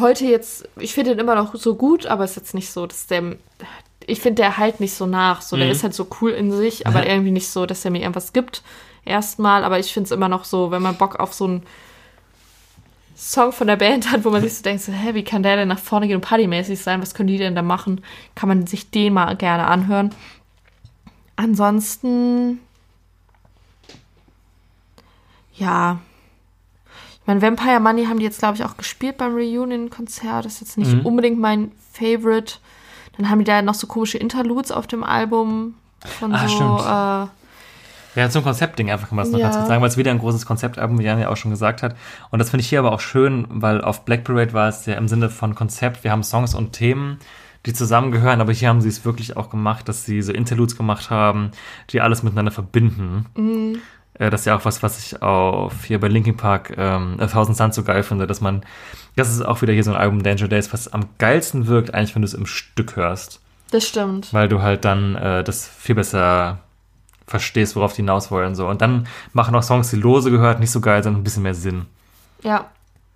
Heute 0.00 0.24
jetzt, 0.26 0.68
ich 0.78 0.92
finde 0.92 1.10
den 1.10 1.20
immer 1.20 1.34
noch 1.36 1.54
so 1.54 1.74
gut, 1.76 2.06
aber 2.06 2.24
es 2.24 2.30
ist 2.32 2.36
jetzt 2.36 2.54
nicht 2.54 2.70
so, 2.72 2.86
dass 2.86 3.06
der. 3.06 3.36
Ich 4.06 4.20
finde, 4.20 4.42
der 4.42 4.56
halt 4.56 4.78
nicht 4.80 4.94
so 4.94 5.04
nach. 5.06 5.42
So, 5.42 5.56
der 5.56 5.66
Mhm. 5.66 5.72
ist 5.72 5.82
halt 5.82 5.94
so 5.94 6.06
cool 6.20 6.30
in 6.30 6.52
sich, 6.52 6.86
aber 6.86 7.06
irgendwie 7.06 7.32
nicht 7.32 7.48
so, 7.48 7.66
dass 7.66 7.84
er 7.84 7.90
mir 7.90 8.00
irgendwas 8.02 8.32
gibt. 8.32 8.62
Erstmal, 9.04 9.64
aber 9.64 9.78
ich 9.78 9.92
finde 9.92 10.06
es 10.06 10.10
immer 10.12 10.28
noch 10.28 10.44
so, 10.44 10.70
wenn 10.70 10.82
man 10.82 10.96
Bock 10.96 11.16
auf 11.20 11.32
so 11.34 11.44
einen 11.46 11.62
Song 13.16 13.50
von 13.52 13.66
der 13.66 13.76
Band 13.76 14.10
hat, 14.12 14.24
wo 14.24 14.30
man 14.30 14.42
sich 14.42 14.54
so 14.54 14.62
denkt, 14.62 14.82
so, 14.82 14.92
hä, 14.92 15.14
wie 15.14 15.24
kann 15.24 15.42
der 15.42 15.56
denn 15.56 15.68
nach 15.68 15.78
vorne 15.78 16.06
gehen 16.06 16.16
und 16.16 16.22
partymäßig 16.22 16.80
sein? 16.80 17.00
Was 17.02 17.14
können 17.14 17.28
die 17.28 17.38
denn 17.38 17.54
da 17.54 17.62
machen? 17.62 18.02
Kann 18.34 18.48
man 18.48 18.66
sich 18.66 18.90
den 18.90 19.14
mal 19.14 19.34
gerne 19.36 19.66
anhören. 19.66 20.10
Ansonsten, 21.36 22.60
ja, 25.54 25.98
ich 27.20 27.26
meine, 27.26 27.42
Vampire 27.42 27.80
Money 27.80 28.04
haben 28.06 28.18
die 28.18 28.24
jetzt, 28.24 28.38
glaube 28.38 28.56
ich, 28.56 28.64
auch 28.64 28.76
gespielt 28.76 29.16
beim 29.18 29.34
Reunion-Konzert. 29.34 30.44
Das 30.44 30.54
ist 30.54 30.60
jetzt 30.60 30.78
nicht 30.78 30.92
Mhm. 30.94 31.06
unbedingt 31.06 31.38
mein 31.40 31.72
Favorite. 31.92 32.54
Dann 33.18 33.30
haben 33.30 33.38
die 33.38 33.44
da 33.44 33.62
noch 33.62 33.74
so 33.74 33.86
komische 33.86 34.18
Interludes 34.18 34.70
auf 34.72 34.86
dem 34.86 35.02
Album. 35.04 35.74
Von 36.04 36.34
Ah, 36.34 36.46
so, 36.48 36.54
stimmt. 36.54 36.80
äh, 36.80 38.20
Ja, 38.20 38.30
zum 38.30 38.42
Konzeptding 38.44 38.90
einfach 38.90 39.08
kann 39.08 39.16
man 39.16 39.26
es 39.26 39.32
noch 39.32 39.38
Ja. 39.38 39.44
ganz 39.46 39.56
kurz 39.56 39.68
sagen, 39.68 39.82
weil 39.82 39.88
es 39.88 39.96
wieder 39.96 40.10
ein 40.10 40.18
großes 40.18 40.46
Konzeptalbum, 40.46 40.98
wie 40.98 41.04
Jan 41.04 41.18
ja 41.20 41.28
auch 41.28 41.36
schon 41.36 41.50
gesagt 41.50 41.82
hat. 41.82 41.94
Und 42.30 42.38
das 42.38 42.50
finde 42.50 42.62
ich 42.62 42.68
hier 42.68 42.78
aber 42.78 42.92
auch 42.92 43.00
schön, 43.00 43.46
weil 43.50 43.82
auf 43.82 44.04
Black 44.04 44.24
Parade 44.24 44.52
war 44.54 44.68
es 44.68 44.86
ja 44.86 44.94
im 44.94 45.08
Sinne 45.08 45.28
von 45.30 45.54
Konzept, 45.54 46.02
wir 46.04 46.12
haben 46.12 46.22
Songs 46.22 46.54
und 46.54 46.72
Themen, 46.72 47.18
die 47.66 47.72
zusammengehören, 47.74 48.40
aber 48.40 48.52
hier 48.52 48.68
haben 48.68 48.80
sie 48.80 48.88
es 48.88 49.04
wirklich 49.04 49.36
auch 49.36 49.50
gemacht, 49.50 49.88
dass 49.88 50.04
sie 50.04 50.22
so 50.22 50.32
Interludes 50.32 50.76
gemacht 50.76 51.10
haben, 51.10 51.50
die 51.90 52.00
alles 52.00 52.22
miteinander 52.22 52.52
verbinden. 52.52 53.26
Mhm. 53.36 53.78
Äh, 54.18 54.30
Das 54.30 54.40
ist 54.42 54.46
ja 54.46 54.56
auch 54.56 54.64
was, 54.64 54.82
was 54.82 54.98
ich 54.98 55.22
auf 55.22 55.84
hier 55.84 56.00
bei 56.00 56.08
Linkin 56.08 56.36
Park 56.36 56.74
ähm, 56.76 57.16
A 57.18 57.26
Thousand 57.26 57.56
Suns 57.56 57.76
so 57.76 57.82
geil 57.82 58.02
finde, 58.02 58.26
dass 58.26 58.40
man, 58.40 58.62
das 59.16 59.30
ist 59.30 59.42
auch 59.44 59.62
wieder 59.62 59.72
hier 59.72 59.84
so 59.84 59.90
ein 59.92 59.96
Album 59.96 60.22
Danger 60.22 60.48
Days, 60.48 60.72
was 60.72 60.92
am 60.92 61.08
geilsten 61.18 61.66
wirkt, 61.66 61.94
eigentlich, 61.94 62.14
wenn 62.14 62.22
du 62.22 62.26
es 62.26 62.34
im 62.34 62.46
Stück 62.46 62.96
hörst 62.96 63.40
das 63.70 63.86
stimmt. 63.86 64.32
weil 64.32 64.48
du 64.48 64.62
halt 64.62 64.84
dann 64.84 65.16
äh, 65.16 65.42
das 65.44 65.66
viel 65.66 65.94
besser 65.94 66.58
verstehst, 67.26 67.74
worauf 67.74 67.92
die 67.92 68.02
hinaus 68.02 68.30
wollen. 68.30 68.54
So. 68.54 68.68
Und 68.68 68.80
dann 68.80 69.08
machen 69.32 69.54
auch 69.54 69.62
Songs, 69.62 69.90
die 69.90 69.96
lose 69.96 70.30
gehört, 70.30 70.60
nicht 70.60 70.70
so 70.70 70.80
geil 70.80 71.02
sind, 71.02 71.16
ein 71.16 71.24
bisschen 71.24 71.42
mehr 71.42 71.54
Sinn. 71.54 71.86
Ja, 72.42 72.66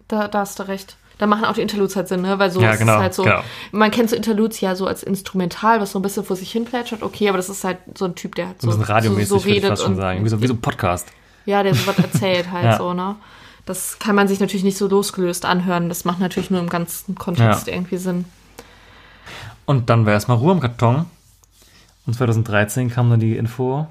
da, 0.09 0.27
da 0.27 0.41
hast 0.41 0.59
du 0.59 0.67
recht. 0.67 0.97
Da 1.21 1.27
machen 1.27 1.45
auch 1.45 1.53
die 1.53 1.61
Interludes 1.61 1.97
halt 1.97 2.09
Sinn, 2.09 2.23
ne? 2.23 2.39
Weil 2.39 2.51
so 2.51 2.63
Ja, 2.63 2.71
ist 2.73 2.79
genau, 2.79 2.95
es 2.97 3.01
halt 3.03 3.15
so. 3.15 3.25
genau. 3.25 3.43
Man 3.73 3.91
kennt 3.91 4.09
so 4.09 4.17
Interludes 4.17 4.59
ja 4.63 4.75
so 4.75 4.87
als 4.87 5.03
Instrumental, 5.03 5.79
was 5.79 5.93
so 5.93 5.99
ein 5.99 6.03
bisschen 6.03 6.25
vor 6.25 6.35
sich 6.35 6.51
hin 6.51 6.65
plätschert. 6.65 7.03
Okay, 7.03 7.29
aber 7.29 7.37
das 7.37 7.51
ist 7.51 7.63
halt 7.63 7.77
so 7.95 8.07
ein 8.07 8.15
Typ, 8.15 8.35
der 8.37 8.47
halt 8.49 8.63
So 8.63 8.71
so, 8.71 8.81
radiomäßig, 8.81 9.29
so, 9.29 9.37
so 9.39 9.45
würde 9.45 9.51
ich 9.51 9.57
redet 9.57 9.71
fast 9.71 9.83
schon 9.83 9.97
sagen. 9.97 10.25
Wie 10.25 10.29
so, 10.31 10.41
wie 10.41 10.47
so 10.47 10.55
ein 10.55 10.61
Podcast. 10.63 11.09
ja, 11.45 11.63
der 11.63 11.75
so 11.75 11.87
was 11.87 11.99
erzählt 12.03 12.51
halt 12.51 12.65
Ja. 12.65 12.79
so, 12.79 12.95
ne? 12.95 13.17
Das 13.67 13.99
kann 13.99 14.15
man 14.17 14.27
sich 14.29 14.41
natürlich 14.41 14.65
nicht 14.65 14.79
so 14.79 14.89
losgelöst 14.89 15.45
anhören. 15.45 15.91
Das 15.91 16.07
macht 16.07 16.21
natürlich 16.21 16.51
nur 16.51 16.61
im 16.61 16.71
ganzen 16.71 17.15
Kontext 17.17 17.67
Ja. 17.67 17.75
irgendwie 17.75 17.99
Sinn. 17.99 18.25
Und 19.67 19.91
dann 19.91 20.07
war 20.07 20.15
erstmal 20.15 20.39
Ruhe 20.39 20.53
im 20.53 20.61
Karton. 20.61 21.05
Und 22.07 22.15
2013 22.15 22.91
kam 22.91 23.11
dann 23.11 23.21
die 23.21 23.37
Info, 23.37 23.87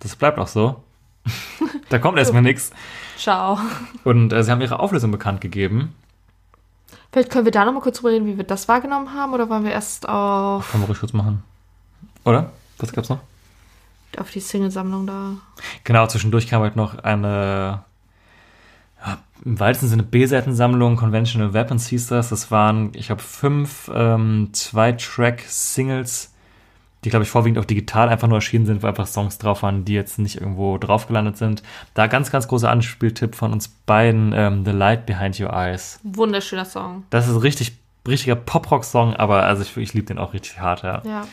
das 0.00 0.14
bleibt 0.14 0.38
auch 0.38 0.46
so. 0.46 0.76
da 1.88 1.98
kommt 1.98 2.18
erstmal 2.18 2.42
nichts. 2.42 2.70
Ciao. 3.18 3.58
Und 4.04 4.32
äh, 4.32 4.44
sie 4.44 4.50
haben 4.50 4.60
ihre 4.60 4.78
Auflösung 4.78 5.10
bekannt 5.10 5.40
gegeben. 5.40 5.94
Vielleicht 7.12 7.30
können 7.30 7.44
wir 7.44 7.52
da 7.52 7.64
nochmal 7.64 7.82
kurz 7.82 7.98
drüber 7.98 8.10
reden, 8.10 8.26
wie 8.26 8.36
wir 8.36 8.44
das 8.44 8.68
wahrgenommen 8.68 9.12
haben, 9.14 9.32
oder 9.32 9.48
wollen 9.48 9.64
wir 9.64 9.72
erst 9.72 10.08
auf, 10.08 10.70
Können 10.70 10.84
wir 10.84 10.88
ruhig 10.88 11.00
kurz 11.00 11.12
machen. 11.12 11.42
Oder? 12.24 12.50
Was 12.78 12.92
gab's 12.92 13.08
noch? 13.08 13.18
auf 14.18 14.30
die 14.30 14.40
Single-Sammlung 14.40 15.06
da? 15.06 15.36
Genau, 15.84 16.06
zwischendurch 16.06 16.48
kam 16.48 16.62
halt 16.62 16.76
noch 16.76 16.98
eine, 16.98 17.84
ja, 19.04 19.18
im 19.44 19.60
weitesten 19.60 19.88
Sinne 19.88 20.02
B-Seitensammlung, 20.02 20.96
Conventional 20.96 21.54
Weapons 21.54 21.86
hieß 21.88 22.08
das. 22.08 22.30
Das 22.30 22.50
waren, 22.50 22.90
ich 22.94 23.10
habe 23.10 23.22
fünf 23.22 23.90
ähm, 23.94 24.50
Zwei-Track-Singles, 24.52 26.29
die, 27.04 27.10
glaube 27.10 27.24
ich, 27.24 27.30
vorwiegend 27.30 27.58
auch 27.58 27.64
digital 27.64 28.08
einfach 28.08 28.28
nur 28.28 28.38
erschienen 28.38 28.66
sind, 28.66 28.82
wo 28.82 28.86
einfach 28.86 29.06
Songs 29.06 29.38
drauf 29.38 29.62
waren, 29.62 29.84
die 29.84 29.94
jetzt 29.94 30.18
nicht 30.18 30.40
irgendwo 30.40 30.76
drauf 30.76 31.06
gelandet 31.06 31.38
sind. 31.38 31.62
Da 31.94 32.06
ganz, 32.06 32.30
ganz 32.30 32.46
großer 32.46 32.70
Anspieltipp 32.70 33.34
von 33.34 33.52
uns 33.52 33.68
beiden, 33.68 34.32
ähm, 34.34 34.64
The 34.64 34.72
Light 34.72 35.06
Behind 35.06 35.38
Your 35.40 35.52
Eyes. 35.52 35.98
Wunderschöner 36.02 36.66
Song. 36.66 37.04
Das 37.10 37.26
ist 37.26 37.42
richtig, 37.42 37.78
richtiger 38.06 38.36
Pop-Rock-Song, 38.36 39.14
aber 39.16 39.44
also 39.44 39.62
ich, 39.62 39.76
ich 39.76 39.94
liebe 39.94 40.06
den 40.06 40.18
auch 40.18 40.34
richtig 40.34 40.60
hart, 40.60 40.82
ja. 40.82 41.02
Ja. 41.04 41.26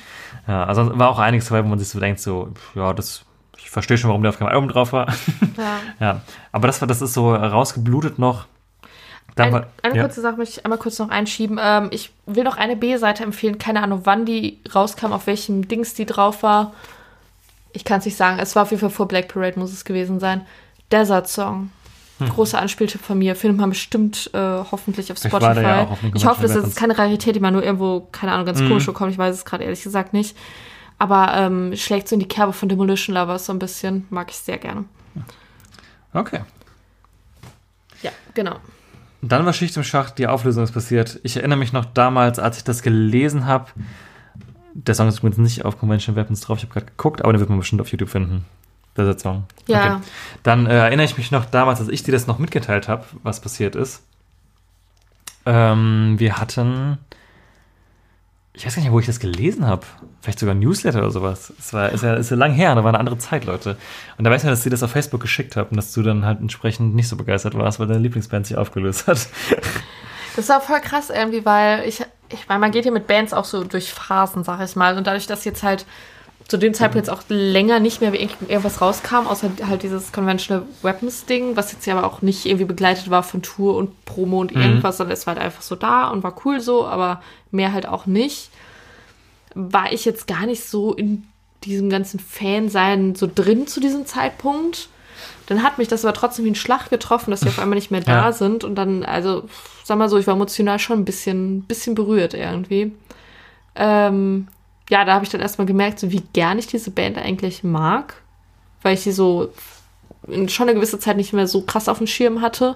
ja. 0.47 0.63
Also 0.63 0.97
war 0.97 1.09
auch 1.09 1.20
einiges 1.20 1.49
dabei, 1.49 1.63
wo 1.65 1.68
man 1.68 1.80
sich 1.80 1.89
so 1.89 1.99
denkt, 1.99 2.22
so, 2.22 2.53
ja, 2.74 2.93
das, 2.93 3.26
ich 3.57 3.70
verstehe 3.70 3.97
schon, 3.97 4.09
warum 4.09 4.22
der 4.22 4.30
auf 4.30 4.39
keinem 4.39 4.49
Album 4.49 4.70
drauf 4.70 4.93
war. 4.93 5.07
ja. 5.57 5.80
Ja, 5.99 6.22
aber 6.53 6.68
das 6.68 6.80
war, 6.80 6.88
das 6.88 7.01
ist 7.01 7.13
so 7.13 7.36
rausgeblutet 7.36 8.20
noch. 8.20 8.45
Ein, 9.43 9.65
eine 9.83 9.95
ja. 9.95 10.03
kurze 10.03 10.21
Sache 10.21 10.38
möchte 10.38 10.59
ich 10.59 10.65
einmal 10.65 10.79
kurz 10.79 10.99
noch 10.99 11.09
einschieben. 11.09 11.59
Ähm, 11.61 11.89
ich 11.91 12.11
will 12.25 12.43
noch 12.43 12.57
eine 12.57 12.75
B-Seite 12.75 13.23
empfehlen. 13.23 13.57
Keine 13.57 13.83
Ahnung, 13.83 14.01
wann 14.03 14.25
die 14.25 14.59
rauskam, 14.73 15.13
auf 15.13 15.27
welchem 15.27 15.67
Dings 15.67 15.93
die 15.93 16.05
drauf 16.05 16.43
war. 16.43 16.73
Ich 17.73 17.83
kann 17.85 17.99
es 17.99 18.05
nicht 18.05 18.17
sagen. 18.17 18.39
Es 18.39 18.55
war 18.55 18.63
auf 18.63 18.71
jeden 18.71 18.81
Fall 18.81 18.89
vor 18.89 19.07
Black 19.07 19.27
Parade, 19.27 19.59
muss 19.59 19.71
es 19.71 19.85
gewesen 19.85 20.19
sein. 20.19 20.45
Desert 20.91 21.27
Song. 21.27 21.71
Hm. 22.19 22.29
Großer 22.29 22.59
Anspieltipp 22.59 23.01
von 23.01 23.17
mir. 23.19 23.35
Findet 23.35 23.59
man 23.59 23.69
bestimmt 23.69 24.31
äh, 24.33 24.38
hoffentlich 24.39 25.11
auf 25.11 25.19
Spotify. 25.19 25.53
der 25.53 25.61
ja 25.61 25.83
auf 25.83 25.99
ich 26.15 26.25
hoffe, 26.25 26.41
das 26.41 26.55
ist 26.55 26.75
keine 26.75 26.97
Rarität, 26.97 27.35
die 27.35 27.39
man 27.39 27.53
nur 27.53 27.63
irgendwo, 27.63 28.07
keine 28.11 28.31
Ahnung, 28.31 28.45
ganz 28.47 28.59
Mhm. 28.59 28.69
komisch 28.69 28.85
bekommt. 28.88 29.11
Ich 29.11 29.17
weiß 29.17 29.35
es 29.35 29.45
gerade 29.45 29.63
ehrlich 29.63 29.83
gesagt 29.83 30.13
nicht. 30.13 30.35
Aber 30.97 31.31
ähm, 31.35 31.75
schlägt 31.75 32.07
so 32.07 32.15
in 32.15 32.19
die 32.19 32.27
Kerbe 32.27 32.53
von 32.53 32.69
Demolition 32.69 33.15
Lovers 33.15 33.45
so 33.45 33.53
ein 33.53 33.59
bisschen. 33.59 34.07
Mag 34.09 34.31
ich 34.31 34.38
sehr 34.38 34.57
gerne. 34.57 34.85
Okay. 36.13 36.39
Ja, 38.01 38.11
genau. 38.33 38.55
Dann 39.22 39.45
war 39.45 39.53
Schicht 39.53 39.76
im 39.78 39.84
Schacht, 39.84 40.18
die 40.20 40.28
Auflösung 40.28 40.63
ist 40.63 40.72
passiert. 40.72 41.20
Ich 41.24 41.38
erinnere 41.38 41.57
mich 41.57 41.74
noch 41.74 41.86
damals, 41.86 42.39
als 42.39 42.57
ich 42.57 42.63
das 42.63 42.82
gelesen 42.82 43.45
habe. 43.45 43.65
Der 44.74 44.93
Song 44.93 45.07
ist 45.07 45.20
übrigens 45.20 45.39
nicht 45.39 45.65
auf 45.65 45.80
Convention 45.80 46.15
Weapons 46.15 46.41
drauf, 46.41 46.59
ich 46.59 46.63
habe 46.65 46.74
gerade 46.74 46.86
geguckt, 46.86 47.24
aber 47.24 47.34
den 47.34 47.39
wird 47.39 47.49
man 47.49 47.57
bestimmt 47.57 47.82
auf 47.82 47.91
YouTube 47.91 48.09
finden. 48.09 48.45
Der 48.95 49.18
Song. 49.18 49.45
Ja. 49.68 49.95
Okay. 49.95 50.05
Dann 50.43 50.65
äh, 50.65 50.78
erinnere 50.78 51.05
ich 51.05 51.18
mich 51.18 51.32
noch 51.32 51.45
damals, 51.45 51.80
als 51.80 51.89
ich 51.89 52.03
dir 52.03 52.11
das 52.11 52.28
noch 52.28 52.39
mitgeteilt 52.39 52.88
habe, 52.88 53.05
was 53.24 53.39
passiert 53.39 53.76
ist. 53.76 54.01
Ähm, 55.45 56.15
wir 56.18 56.38
hatten. 56.38 56.97
Ich 58.58 58.66
weiß 58.66 58.76
gar 58.76 58.82
nicht, 58.82 58.91
wo 58.91 58.99
ich 58.99 59.05
das 59.05 59.20
gelesen 59.20 59.68
habe. 59.68 59.86
Vielleicht 60.20 60.39
sogar 60.39 60.55
ein 60.55 60.60
Newsletter 60.60 60.97
oder 60.97 61.12
sowas. 61.12 61.53
Es 61.60 61.74
war, 61.74 61.91
ist 61.91 62.03
ja, 62.03 62.16
ist 62.16 62.32
ja 62.32 62.38
lang 62.38 62.53
her, 62.53 62.74
da 62.74 62.84
war 62.84 62.89
eine 62.89 62.99
andere 62.99 63.20
Zeit, 63.20 63.45
Leute. 63.45 63.78
Und 64.18 64.24
da 64.24 64.32
weiß 64.32 64.43
man, 64.43 64.51
dass 64.51 64.64
sie 64.64 64.72
das 64.72 64.82
auf 64.82 64.89
Facebook 64.89 65.22
geschickt 65.22 65.55
haben 65.55 65.70
und 65.70 65.78
dass 65.78 65.93
du 65.93 66.01
dann 66.01 66.26
halt 66.26 66.39
entsprechend 66.39 66.95
nicht 66.95 67.08
so 67.08 67.16
begeistert 67.16 67.53
warst, 67.53 67.80
weil 67.80 67.86
deine 67.86 67.99
Lieblingsband 67.99 68.47
sich 68.47 68.58
aufgelöst 68.58 69.08
hat. 69.08 69.28
Das 70.36 70.49
war 70.49 70.62
voll 70.62 70.80
krass 70.82 71.10
irgendwie, 71.10 71.43
weil 71.45 71.88
ich, 71.88 72.05
ich 72.30 72.47
meine, 72.47 72.60
man 72.60 72.70
geht 72.70 72.84
hier 72.84 72.91
mit 72.91 73.08
Bands 73.08 73.34
auch 73.34 73.43
so 73.43 73.64
durch 73.64 73.91
Phasen, 73.91 74.43
sag 74.43 74.64
ich 74.64 74.76
mal. 74.76 74.95
Und 74.95 75.08
dadurch, 75.08 75.26
dass 75.26 75.45
jetzt 75.45 75.64
halt 75.64 75.88
zu 76.48 76.58
dem 76.58 76.74
Zeitpunkt 76.74 77.08
jetzt 77.08 77.10
auch 77.16 77.24
länger 77.28 77.80
nicht 77.80 78.00
mehr 78.00 78.14
irgend- 78.14 78.38
irgendwas 78.50 78.80
rauskam, 78.82 79.28
außer 79.28 79.50
halt 79.68 79.84
dieses 79.84 80.12
Conventional 80.14 80.64
Weapons 80.82 81.26
Ding, 81.26 81.56
was 81.58 81.74
jetzt 81.74 81.86
ja 81.86 81.98
aber 81.98 82.08
auch 82.08 82.22
nicht 82.22 82.45
irgendwie 82.45 82.64
begleitet 82.66 83.10
war 83.10 83.24
von 83.24 83.41
Tour 83.41 83.76
und 83.76 84.06
Promo 84.06 84.39
und 84.39 84.54
irgendwas, 84.54 84.98
sondern 84.98 85.14
es 85.14 85.28
war 85.28 85.36
halt 85.36 85.43
einfach 85.43 85.62
so 85.62 85.76
da 85.76 86.08
und 86.08 86.24
war 86.24 86.36
cool 86.45 86.62
so, 86.62 86.86
aber 86.88 87.22
mehr 87.52 87.74
halt 87.74 87.86
auch 87.88 88.06
nicht. 88.06 88.50
War 89.56 89.91
ich 89.91 90.06
jetzt 90.06 90.28
gar 90.28 90.45
nicht 90.45 90.64
so 90.64 90.93
in 90.93 91.24
diesem 91.64 91.89
ganzen 91.89 92.20
Fansein 92.20 93.16
so 93.16 93.28
drin 93.34 93.68
zu 93.68 93.80
diesem 93.80 94.06
Zeitpunkt. 94.06 94.89
Dann 95.48 95.64
hat 95.64 95.78
mich 95.80 95.88
das 95.88 96.06
aber 96.06 96.14
trotzdem 96.14 96.45
wie 96.45 96.52
ein 96.52 96.56
Schlag 96.56 96.89
getroffen, 96.89 97.32
dass 97.32 97.41
sie 97.41 97.48
auf 97.50 97.60
einmal 97.60 97.76
nicht 97.78 97.91
mehr 97.91 98.02
da 98.02 98.28
Ja. 98.28 98.32
sind. 98.32 98.64
Und 98.64 98.76
dann, 98.76 99.04
also, 99.04 99.43
sag 99.84 99.98
mal 99.98 100.08
so, 100.10 100.18
ich 100.18 100.28
war 100.28 100.36
emotional 100.36 100.78
schon 100.80 101.00
ein 101.00 101.06
bisschen, 101.06 101.64
bisschen 101.64 101.95
berührt 101.95 102.34
irgendwie. 102.36 102.91
Ähm, 103.76 104.48
ja, 104.89 105.03
da 105.05 105.13
habe 105.13 105.25
ich 105.25 105.31
dann 105.31 105.41
erstmal 105.41 105.67
gemerkt, 105.67 105.99
so 105.99 106.11
wie 106.11 106.23
gern 106.33 106.59
ich 106.59 106.67
diese 106.67 106.91
Band 106.91 107.17
eigentlich 107.17 107.63
mag, 107.63 108.15
weil 108.81 108.93
ich 108.93 109.01
sie 109.01 109.11
so 109.11 109.51
in 110.27 110.49
schon 110.49 110.67
eine 110.67 110.75
gewisse 110.75 110.99
Zeit 110.99 111.17
nicht 111.17 111.33
mehr 111.33 111.47
so 111.47 111.61
krass 111.61 111.89
auf 111.89 111.97
dem 111.97 112.07
Schirm 112.07 112.41
hatte. 112.41 112.75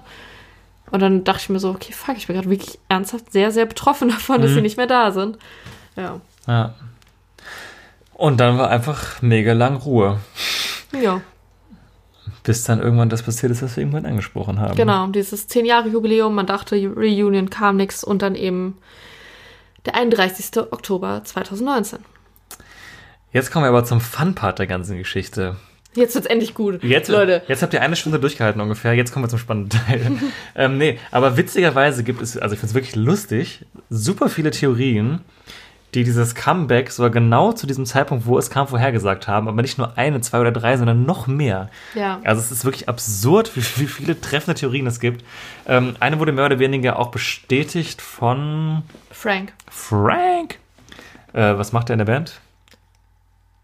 Und 0.91 1.01
dann 1.01 1.23
dachte 1.23 1.41
ich 1.43 1.49
mir 1.49 1.59
so, 1.59 1.69
okay, 1.69 1.93
fuck, 1.93 2.17
ich 2.17 2.27
bin 2.27 2.35
gerade 2.35 2.49
wirklich 2.49 2.77
ernsthaft 2.89 3.31
sehr, 3.31 3.51
sehr 3.51 3.65
betroffen 3.65 4.09
davon, 4.09 4.41
dass 4.41 4.51
sie 4.51 4.61
nicht 4.61 4.77
mehr 4.77 4.87
da 4.87 5.11
sind. 5.11 5.37
Ja. 5.95 6.19
Ja. 6.47 6.73
Und 8.13 8.39
dann 8.39 8.57
war 8.57 8.69
einfach 8.69 9.21
mega 9.21 9.53
lang 9.53 9.77
Ruhe. 9.77 10.19
Ja, 11.01 11.21
Bis 12.43 12.63
dann 12.65 12.81
irgendwann 12.81 13.09
das 13.09 13.23
passiert 13.23 13.51
ist, 13.51 13.61
was 13.61 13.77
wir 13.77 13.81
irgendwann 13.81 14.05
angesprochen 14.05 14.59
haben. 14.59 14.75
genau. 14.75 15.07
Dieses 15.07 15.47
10 15.47 15.65
Jahre 15.65 15.87
Jubiläum, 15.87 16.35
man 16.35 16.45
dachte, 16.45 16.75
Reunion 16.75 17.49
kam 17.49 17.77
nix 17.77 18.03
und 18.03 18.21
dann 18.21 18.35
eben 18.35 18.77
der 19.85 19.95
31. 19.95 20.57
Oktober 20.71 21.21
2019. 21.23 21.99
Jetzt 23.33 23.51
kommen 23.51 23.65
wir 23.65 23.69
aber 23.69 23.85
zum 23.85 24.01
Fun-Part 24.01 24.59
der 24.59 24.67
ganzen 24.67 24.97
Geschichte. 24.97 25.55
Jetzt 25.93 26.15
wird's 26.15 26.27
endlich 26.27 26.53
gut. 26.53 26.83
Jetzt, 26.83 27.09
Leute. 27.09 27.43
jetzt 27.47 27.61
habt 27.61 27.73
ihr 27.73 27.81
eine 27.81 27.95
Stunde 27.95 28.19
durchgehalten 28.19 28.61
ungefähr. 28.61 28.93
Jetzt 28.93 29.11
kommen 29.11 29.25
wir 29.25 29.29
zum 29.29 29.39
spannenden 29.39 29.69
Teil. 29.69 30.11
ähm, 30.55 30.77
nee, 30.77 30.99
aber 31.11 31.35
witzigerweise 31.35 32.03
gibt 32.03 32.21
es, 32.21 32.37
also 32.37 32.53
ich 32.53 32.59
finde 32.59 32.69
es 32.71 32.73
wirklich 32.75 32.95
lustig, 32.95 33.65
super 33.89 34.29
viele 34.29 34.51
Theorien, 34.51 35.21
die 35.93 36.05
dieses 36.05 36.35
Comeback 36.35 36.91
sogar 36.91 37.09
genau 37.09 37.51
zu 37.51 37.67
diesem 37.67 37.85
Zeitpunkt, 37.85 38.25
wo 38.25 38.37
es 38.37 38.49
kam, 38.49 38.67
vorhergesagt 38.67 39.27
haben. 39.27 39.49
Aber 39.49 39.61
nicht 39.61 39.77
nur 39.77 39.97
eine, 39.97 40.21
zwei 40.21 40.39
oder 40.39 40.53
drei, 40.53 40.77
sondern 40.77 41.05
noch 41.05 41.27
mehr. 41.27 41.69
Ja. 41.93 42.21
Also 42.23 42.41
es 42.41 42.51
ist 42.51 42.63
wirklich 42.63 42.87
absurd, 42.87 43.51
wie, 43.55 43.81
wie 43.81 43.87
viele 43.87 44.19
treffende 44.19 44.57
Theorien 44.57 44.87
es 44.87 45.01
gibt. 45.01 45.25
Ähm, 45.67 45.95
eine 45.99 46.19
wurde 46.19 46.31
mehr 46.31 46.45
oder 46.45 46.59
weniger 46.59 46.97
auch 46.97 47.11
bestätigt 47.11 48.01
von 48.01 48.83
Frank. 49.21 49.53
Frank. 49.69 50.57
Äh, 51.33 51.55
was 51.55 51.73
macht 51.73 51.91
er 51.91 51.93
in 51.93 51.99
der 51.99 52.05
Band? 52.05 52.41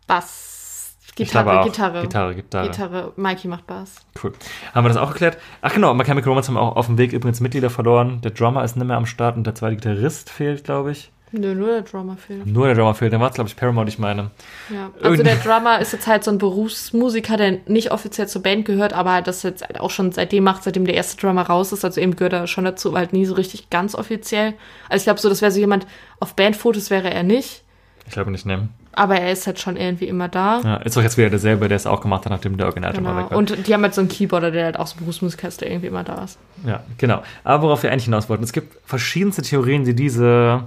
Bass. 0.06 0.96
Gitarre. 1.16 1.64
Gitarre. 1.64 2.02
Gitarre, 2.04 2.36
Gitarre. 2.36 2.70
Gitarre. 2.70 3.14
Mikey 3.16 3.48
macht 3.48 3.66
Bass. 3.66 3.96
Cool. 4.22 4.34
Haben 4.76 4.86
wir 4.86 4.90
das 4.90 4.98
auch 4.98 5.14
geklärt? 5.14 5.40
Ach 5.64 5.74
genau, 5.74 5.96
My 5.96 6.04
Chemical 6.04 6.30
Romance 6.30 6.48
haben 6.50 6.58
auch 6.58 6.76
auf 6.76 6.86
dem 6.86 7.00
Weg 7.00 7.12
übrigens 7.12 7.40
Mitglieder 7.40 7.72
verloren. 7.72 8.22
Der 8.22 8.30
Drummer 8.30 8.64
ist 8.64 8.76
nicht 8.78 8.86
mehr 8.86 8.98
am 8.98 9.08
Start 9.08 9.36
und 9.36 9.46
der 9.46 9.56
zweite 9.56 9.78
Gitarrist 9.78 10.30
fehlt, 10.30 10.64
glaube 10.64 10.92
ich. 10.92 11.12
Nö, 11.32 11.54
nur 11.56 11.68
der 11.68 11.82
Drummer 11.82 12.16
fehlt. 12.16 12.46
Nur 12.46 12.68
der 12.68 12.76
Drummer 12.76 12.96
fehlt. 12.96 13.12
Dann 13.12 13.20
war 13.20 13.30
es, 13.30 13.36
glaube 13.36 13.50
ich, 13.50 13.56
Paramount, 13.58 13.90
ich 13.90 14.00
meine. 14.00 14.32
Ja. 14.74 14.92
Also 15.02 15.22
Irgend- 15.22 15.28
der 15.28 15.36
Drummer 15.36 15.80
ist 15.80 15.92
jetzt 15.92 16.08
halt 16.08 16.24
so 16.24 16.32
ein 16.32 16.38
Berufsmusiker, 16.38 17.36
der 17.38 17.58
nicht 17.68 17.92
offiziell 17.92 18.28
zur 18.28 18.42
Band 18.44 18.64
gehört, 18.66 18.94
aber 18.94 19.22
das 19.22 19.44
jetzt 19.44 19.62
halt 19.64 19.80
auch 19.80 19.92
schon 19.92 20.12
seitdem 20.14 20.44
macht, 20.46 20.64
seitdem 20.64 20.86
der 20.86 20.96
erste 20.96 21.18
Drummer 21.20 21.44
raus 21.44 21.72
ist. 21.74 21.84
Also 21.84 22.00
eben 22.00 22.16
gehört 22.16 22.34
er 22.34 22.48
schon 22.48 22.64
dazu, 22.66 22.90
aber 22.90 23.00
halt 23.00 23.12
nie 23.14 23.26
so 23.26 23.34
richtig 23.34 23.70
ganz 23.70 23.94
offiziell. 23.94 24.54
Also 24.90 25.02
ich 25.02 25.04
glaube 25.04 25.20
so, 25.20 25.28
das 25.30 25.42
wäre 25.42 25.52
so 25.52 25.60
jemand, 25.60 25.86
auf 26.20 26.34
Bandfotos 26.36 26.90
wäre 26.90 27.10
er 27.14 27.24
nicht, 27.24 27.64
Ich 28.06 28.14
glaube 28.14 28.32
nicht, 28.32 28.46
ne? 28.46 28.70
aber 28.94 29.20
er 29.20 29.32
ist 29.32 29.46
halt 29.46 29.60
schon 29.60 29.76
irgendwie 29.78 30.08
immer 30.08 30.28
da. 30.30 30.62
Ja, 30.62 30.76
ist 30.78 30.96
doch 30.98 31.04
jetzt 31.04 31.18
wieder 31.18 31.30
derselbe, 31.30 31.68
der 31.68 31.76
es 31.76 31.86
auch 31.86 32.00
gemacht 32.02 32.24
hat, 32.26 32.32
nachdem 32.32 32.56
der 32.58 32.68
Originaldrummer 32.68 33.10
Genau. 33.10 33.24
weg 33.26 33.32
war. 33.32 33.38
Und 33.38 33.68
die 33.68 33.74
haben 33.74 33.84
halt 33.84 33.94
so 33.94 34.02
einen 34.02 34.10
Keyboarder, 34.10 34.50
der 34.52 34.64
halt 34.66 34.80
auch 34.80 34.88
so 34.88 34.96
ein 34.96 35.00
Berufsmusiker 35.00 35.48
ist, 35.50 35.60
der 35.62 35.70
irgendwie 35.70 35.88
immer 35.88 36.04
da 36.06 36.24
ist. 36.24 36.40
Ja, 36.66 36.84
genau. 36.98 37.22
Aber 37.44 37.64
worauf 37.64 37.84
wir 37.84 37.92
eigentlich 37.92 38.06
hinaus 38.06 38.28
wollten, 38.30 38.44
es 38.46 38.54
gibt 38.54 38.76
verschiedenste 38.88 39.42
Theorien, 39.44 39.84
die 39.84 39.94
diese 39.94 40.64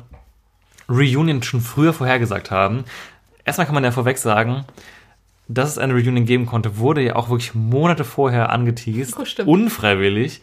Reunion 0.91 1.43
schon 1.43 1.61
früher 1.61 1.93
vorhergesagt 1.93 2.51
haben. 2.51 2.85
Erstmal 3.45 3.67
kann 3.67 3.75
man 3.75 3.85
ja 3.85 3.91
vorweg 3.93 4.19
sagen, 4.19 4.65
dass 5.49 5.71
es 5.71 5.79
eine 5.79 5.95
Reunion 5.95 6.25
geben 6.27 6.47
konnte, 6.47 6.77
wurde 6.79 7.03
ja 7.03 7.17
auch 7.17 7.31
wirklich 7.31 7.55
Monate 7.55 8.05
vorher 8.05 8.51
angeteased, 8.51 9.17
Oh, 9.19 9.43
unfreiwillig, 9.51 10.43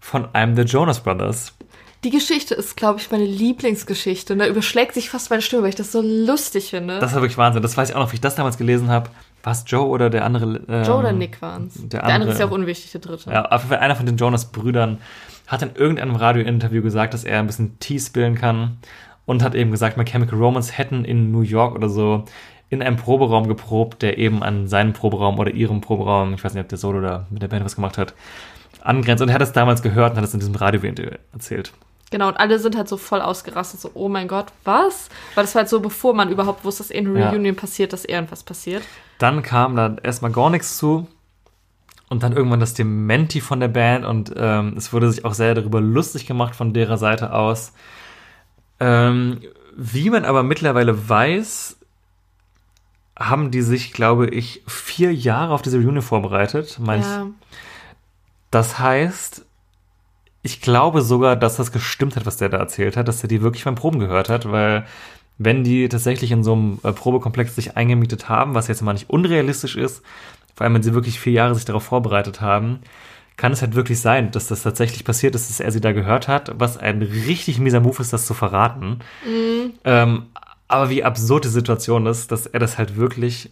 von 0.00 0.28
einem 0.34 0.56
der 0.56 0.64
Jonas 0.64 1.00
Brothers. 1.00 1.54
Die 2.02 2.10
Geschichte 2.10 2.54
ist, 2.54 2.78
glaube 2.78 2.98
ich, 2.98 3.10
meine 3.10 3.26
Lieblingsgeschichte. 3.26 4.32
Und 4.32 4.38
da 4.38 4.46
überschlägt 4.46 4.94
sich 4.94 5.10
fast 5.10 5.28
meine 5.28 5.42
Stimme, 5.42 5.62
weil 5.64 5.68
ich 5.68 5.74
das 5.74 5.92
so 5.92 6.00
lustig 6.00 6.70
finde. 6.70 6.98
Das 6.98 7.12
war 7.14 7.20
wirklich 7.20 7.36
Wahnsinn. 7.36 7.60
Das 7.62 7.76
weiß 7.76 7.90
ich 7.90 7.94
auch 7.94 8.00
noch, 8.00 8.10
wie 8.12 8.14
ich 8.14 8.20
das 8.22 8.34
damals 8.36 8.56
gelesen 8.56 8.88
habe. 8.88 9.10
Was 9.42 9.64
Joe 9.66 9.86
oder 9.86 10.08
der 10.08 10.24
andere? 10.24 10.62
Ähm, 10.68 10.84
Joe 10.84 10.96
oder 10.98 11.12
Nick 11.12 11.42
waren's. 11.42 11.74
der 11.74 11.88
Der 11.88 12.00
andere, 12.04 12.14
andere- 12.14 12.32
ist 12.32 12.38
ja 12.40 12.46
auch 12.46 12.50
unwichtig, 12.52 12.90
der 12.92 13.00
dritte. 13.02 13.30
Ja, 13.30 13.44
auf 13.44 13.60
jeden 13.62 13.68
Fall 13.68 13.78
einer 13.80 13.96
von 13.96 14.06
den 14.06 14.16
Jonas-Brüdern 14.16 14.98
hat 15.46 15.60
in 15.62 15.74
irgendeinem 15.74 16.16
Radiointerview 16.16 16.80
gesagt, 16.82 17.12
dass 17.12 17.24
er 17.24 17.38
ein 17.38 17.46
bisschen 17.46 17.78
Tee 17.80 17.98
spillen 17.98 18.34
kann 18.34 18.78
und 19.30 19.44
hat 19.44 19.54
eben 19.54 19.70
gesagt, 19.70 19.96
My 19.96 20.04
Chemical 20.04 20.36
Romance 20.36 20.76
hätten 20.76 21.04
in 21.04 21.30
New 21.30 21.42
York 21.42 21.76
oder 21.76 21.88
so 21.88 22.24
in 22.68 22.82
einem 22.82 22.96
Proberaum 22.96 23.46
geprobt, 23.46 24.02
der 24.02 24.18
eben 24.18 24.42
an 24.42 24.66
seinem 24.66 24.92
Proberaum 24.92 25.38
oder 25.38 25.52
ihrem 25.52 25.80
Proberaum, 25.80 26.34
ich 26.34 26.42
weiß 26.42 26.54
nicht, 26.54 26.64
ob 26.64 26.68
der 26.68 26.78
Solo 26.78 26.98
oder 26.98 27.26
mit 27.30 27.40
der 27.40 27.46
Band 27.46 27.64
was 27.64 27.76
gemacht 27.76 27.96
hat, 27.96 28.14
angrenzt. 28.82 29.22
Und 29.22 29.28
er 29.28 29.34
hat 29.36 29.42
es 29.42 29.52
damals 29.52 29.82
gehört 29.82 30.12
und 30.12 30.16
hat 30.16 30.24
es 30.24 30.34
in 30.34 30.40
diesem 30.40 30.56
Radiointerview 30.56 31.12
erzählt. 31.32 31.72
Genau, 32.10 32.26
und 32.26 32.40
alle 32.40 32.58
sind 32.58 32.76
halt 32.76 32.88
so 32.88 32.96
voll 32.96 33.20
ausgerastet, 33.20 33.80
so, 33.80 33.92
oh 33.94 34.08
mein 34.08 34.26
Gott, 34.26 34.46
was? 34.64 35.10
Weil 35.36 35.44
das 35.44 35.54
war 35.54 35.60
halt 35.60 35.68
so, 35.68 35.78
bevor 35.78 36.12
man 36.12 36.28
überhaupt 36.28 36.64
wusste, 36.64 36.82
dass 36.82 36.90
in 36.90 37.06
einer 37.06 37.20
Ja. 37.20 37.30
Reunion 37.30 37.54
passiert, 37.54 37.92
dass 37.92 38.04
irgendwas 38.04 38.42
passiert. 38.42 38.82
Dann 39.18 39.42
kam 39.42 39.76
da 39.76 39.96
erstmal 40.02 40.32
gar 40.32 40.50
nichts 40.50 40.76
zu. 40.76 41.06
Und 42.08 42.24
dann 42.24 42.32
irgendwann 42.32 42.58
das 42.58 42.74
Dementi 42.74 43.40
von 43.40 43.60
der 43.60 43.68
Band 43.68 44.04
und 44.04 44.34
ähm, 44.36 44.74
es 44.76 44.92
wurde 44.92 45.12
sich 45.12 45.24
auch 45.24 45.34
sehr 45.34 45.54
darüber 45.54 45.80
lustig 45.80 46.26
gemacht 46.26 46.56
von 46.56 46.72
derer 46.72 46.98
Seite 46.98 47.32
aus. 47.32 47.72
Ähm, 48.80 49.40
wie 49.76 50.10
man 50.10 50.24
aber 50.24 50.42
mittlerweile 50.42 51.08
weiß, 51.08 51.76
haben 53.18 53.50
die 53.50 53.62
sich, 53.62 53.92
glaube 53.92 54.28
ich, 54.28 54.62
vier 54.66 55.14
Jahre 55.14 55.52
auf 55.52 55.62
diese 55.62 55.76
Reunion 55.76 56.02
vorbereitet. 56.02 56.78
Mein, 56.80 57.02
Ja, 57.02 57.26
Das 58.50 58.78
heißt, 58.78 59.44
ich 60.42 60.60
glaube 60.62 61.02
sogar, 61.02 61.36
dass 61.36 61.56
das 61.56 61.70
gestimmt 61.70 62.16
hat, 62.16 62.24
was 62.24 62.38
der 62.38 62.48
da 62.48 62.56
erzählt 62.56 62.96
hat, 62.96 63.08
dass 63.08 63.22
er 63.22 63.28
die 63.28 63.42
wirklich 63.42 63.64
beim 63.64 63.74
Proben 63.74 64.00
gehört 64.00 64.30
hat, 64.30 64.50
weil 64.50 64.86
wenn 65.36 65.64
die 65.64 65.88
tatsächlich 65.88 66.32
in 66.32 66.44
so 66.44 66.52
einem 66.54 66.80
äh, 66.82 66.92
Probekomplex 66.92 67.54
sich 67.54 67.76
eingemietet 67.76 68.28
haben, 68.28 68.54
was 68.54 68.68
jetzt 68.68 68.82
mal 68.82 68.92
nicht 68.94 69.10
unrealistisch 69.10 69.76
ist, 69.76 70.02
vor 70.54 70.64
allem 70.64 70.74
wenn 70.74 70.82
sie 70.82 70.94
wirklich 70.94 71.20
vier 71.20 71.32
Jahre 71.32 71.54
sich 71.54 71.64
darauf 71.64 71.84
vorbereitet 71.84 72.40
haben, 72.40 72.80
kann 73.40 73.52
es 73.52 73.62
halt 73.62 73.74
wirklich 73.74 73.98
sein, 74.02 74.30
dass 74.32 74.48
das 74.48 74.62
tatsächlich 74.62 75.02
passiert 75.02 75.34
ist, 75.34 75.48
dass 75.48 75.60
er 75.60 75.72
sie 75.72 75.80
da 75.80 75.92
gehört 75.92 76.28
hat, 76.28 76.52
was 76.56 76.76
ein 76.76 77.00
richtig 77.00 77.58
mieser 77.58 77.80
Move 77.80 78.02
ist, 78.02 78.12
das 78.12 78.26
zu 78.26 78.34
verraten. 78.34 78.98
Ähm, 79.82 80.26
aber 80.68 80.90
wie 80.90 81.02
absurd 81.04 81.44
die 81.46 81.48
Situation 81.48 82.04
ist, 82.04 82.30
dass 82.30 82.44
er 82.44 82.60
das 82.60 82.76
halt 82.76 82.96
wirklich 82.96 83.48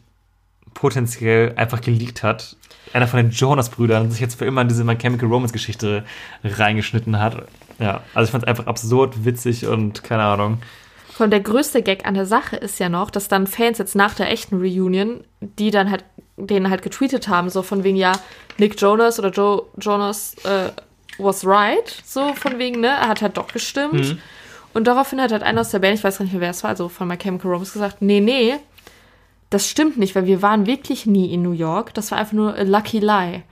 potenziell 0.75 1.55
einfach 1.57 1.81
geleakt 1.81 2.23
hat. 2.23 2.55
Einer 2.93 3.09
von 3.09 3.17
den 3.17 3.31
Jonas-Brüdern 3.31 4.11
sich 4.11 4.21
jetzt 4.21 4.39
für 4.39 4.45
immer 4.45 4.61
in 4.61 4.69
diese 4.69 4.85
My 4.85 4.95
Chemical 4.95 5.27
Romance-Geschichte 5.27 6.05
reingeschnitten 6.45 7.19
hat. 7.19 7.47
Ja, 7.79 8.03
also 8.13 8.27
ich 8.27 8.31
fand 8.31 8.45
es 8.45 8.49
einfach 8.49 8.67
absurd, 8.67 9.25
witzig 9.25 9.67
und 9.67 10.05
keine 10.05 10.25
Ahnung. 10.25 10.59
Von 11.09 11.31
der 11.31 11.41
größte 11.41 11.83
Gag 11.83 12.07
an 12.07 12.13
der 12.13 12.27
Sache 12.27 12.57
ist 12.57 12.79
ja 12.79 12.91
noch, 12.91 13.11
dass 13.11 13.29
dann 13.29 13.47
Fans 13.47 13.79
jetzt 13.79 13.95
nach 13.95 14.15
der 14.15 14.31
echten 14.31 14.57
Reunion, 14.59 15.25
die 15.41 15.71
dann 15.71 15.91
halt, 15.91 16.05
denen 16.39 16.71
halt 16.71 16.83
getweetet 16.83 17.29
haben, 17.29 17.51
so 17.51 17.63
von 17.63 17.85
wegen, 17.85 17.97
ja, 17.97 18.13
Nick 18.59 18.81
Jonas 18.81 19.19
oder 19.19 19.31
Joe 19.31 19.65
Jonas 19.79 20.35
äh, 20.45 20.71
was 21.19 21.45
right, 21.45 22.03
so 22.05 22.33
von 22.35 22.59
wegen, 22.59 22.81
ne, 22.81 22.89
er 22.89 23.09
hat 23.09 23.23
halt 23.23 23.37
doch 23.37 23.49
gestimmt. 23.49 23.93
Mhm. 23.93 24.19
Und 24.75 24.87
daraufhin 24.87 25.21
hat 25.21 25.33
halt 25.33 25.43
einer 25.43 25.63
aus 25.63 25.71
der 25.71 25.81
Band, 25.81 25.99
ich 25.99 26.05
weiß 26.05 26.19
gar 26.19 26.25
nicht 26.25 26.33
mehr, 26.33 26.43
wer 26.43 26.51
es 26.51 26.63
war, 26.63 26.71
also 26.71 26.89
von 26.89 27.09
My 27.09 27.17
Chemical 27.17 27.51
Romance 27.51 27.73
gesagt, 27.73 28.01
nee, 28.01 28.21
nee, 28.21 28.55
das 29.51 29.69
stimmt 29.69 29.97
nicht, 29.97 30.15
weil 30.15 30.27
wir 30.27 30.43
waren 30.43 30.67
wirklich 30.67 31.07
nie 31.07 31.33
in 31.33 31.43
New 31.43 31.53
York, 31.53 31.95
das 31.95 32.11
war 32.11 32.19
einfach 32.19 32.35
nur 32.35 32.55
a 32.55 32.63
lucky 32.63 33.01
lie. 33.01 33.43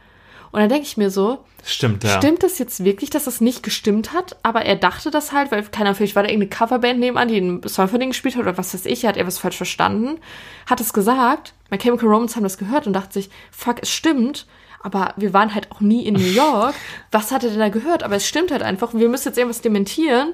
Und 0.57 0.63
dann 0.63 0.71
denke 0.71 0.87
ich 0.87 0.97
mir 0.97 1.11
so, 1.11 1.45
Stimmt, 1.63 2.03
ja. 2.03 2.17
Stimmt 2.17 2.43
das 2.43 2.59
jetzt 2.59 2.83
wirklich, 2.83 3.11
dass 3.11 3.25
das 3.25 3.43
nicht 3.43 3.63
gestimmt 3.63 4.15
hat? 4.15 4.37
Aber 4.43 4.63
er 4.63 4.75
dachte 4.75 5.11
das 5.11 5.33
halt, 5.33 5.53
weil, 5.53 5.63
keine 5.65 5.91
Ahnung, 5.91 5.97
vielleicht 5.97 6.17
war 6.17 6.23
da 6.23 6.31
irgendeine 6.31 6.49
Coverband 6.49 6.99
nebenan, 6.99 7.29
die 7.29 7.37
einen 7.37 7.69
Song 7.69 7.89
von 7.89 8.01
denen 8.01 8.13
gespielt 8.13 8.37
hat 8.37 8.41
oder 8.41 8.57
was 8.57 8.73
weiß 8.73 8.87
ich, 8.87 9.05
hat 9.05 9.19
er 9.19 9.27
was 9.27 9.37
falsch 9.37 9.59
verstanden, 9.59 10.19
hat 10.65 10.81
es 10.81 10.95
gesagt, 10.95 11.53
My 11.71 11.77
Chemical 11.77 12.09
Romance 12.09 12.37
haben 12.37 12.43
das 12.43 12.57
gehört 12.57 12.87
und 12.87 12.95
dachte 12.95 13.13
sich, 13.13 13.29
fuck, 13.51 13.83
es 13.83 13.91
stimmt, 13.91 14.47
aber 14.81 15.13
wir 15.19 15.35
waren 15.35 15.55
halt 15.55 15.71
auch 15.73 15.81
nie 15.81 16.07
in 16.07 16.15
New 16.15 16.21
York. 16.25 16.75
Was 17.11 17.33
hat 17.33 17.45
er 17.45 17.51
denn 17.51 17.59
da 17.59 17.69
gehört? 17.69 18.03
Aber 18.03 18.17
es 18.17 18.27
stimmt 18.27 18.51
halt 18.51 18.63
einfach 18.63 18.95
und 18.95 19.01
wir 19.01 19.11
müssen 19.11 19.29
jetzt 19.29 19.37
irgendwas 19.37 19.61
dementieren. 19.61 20.33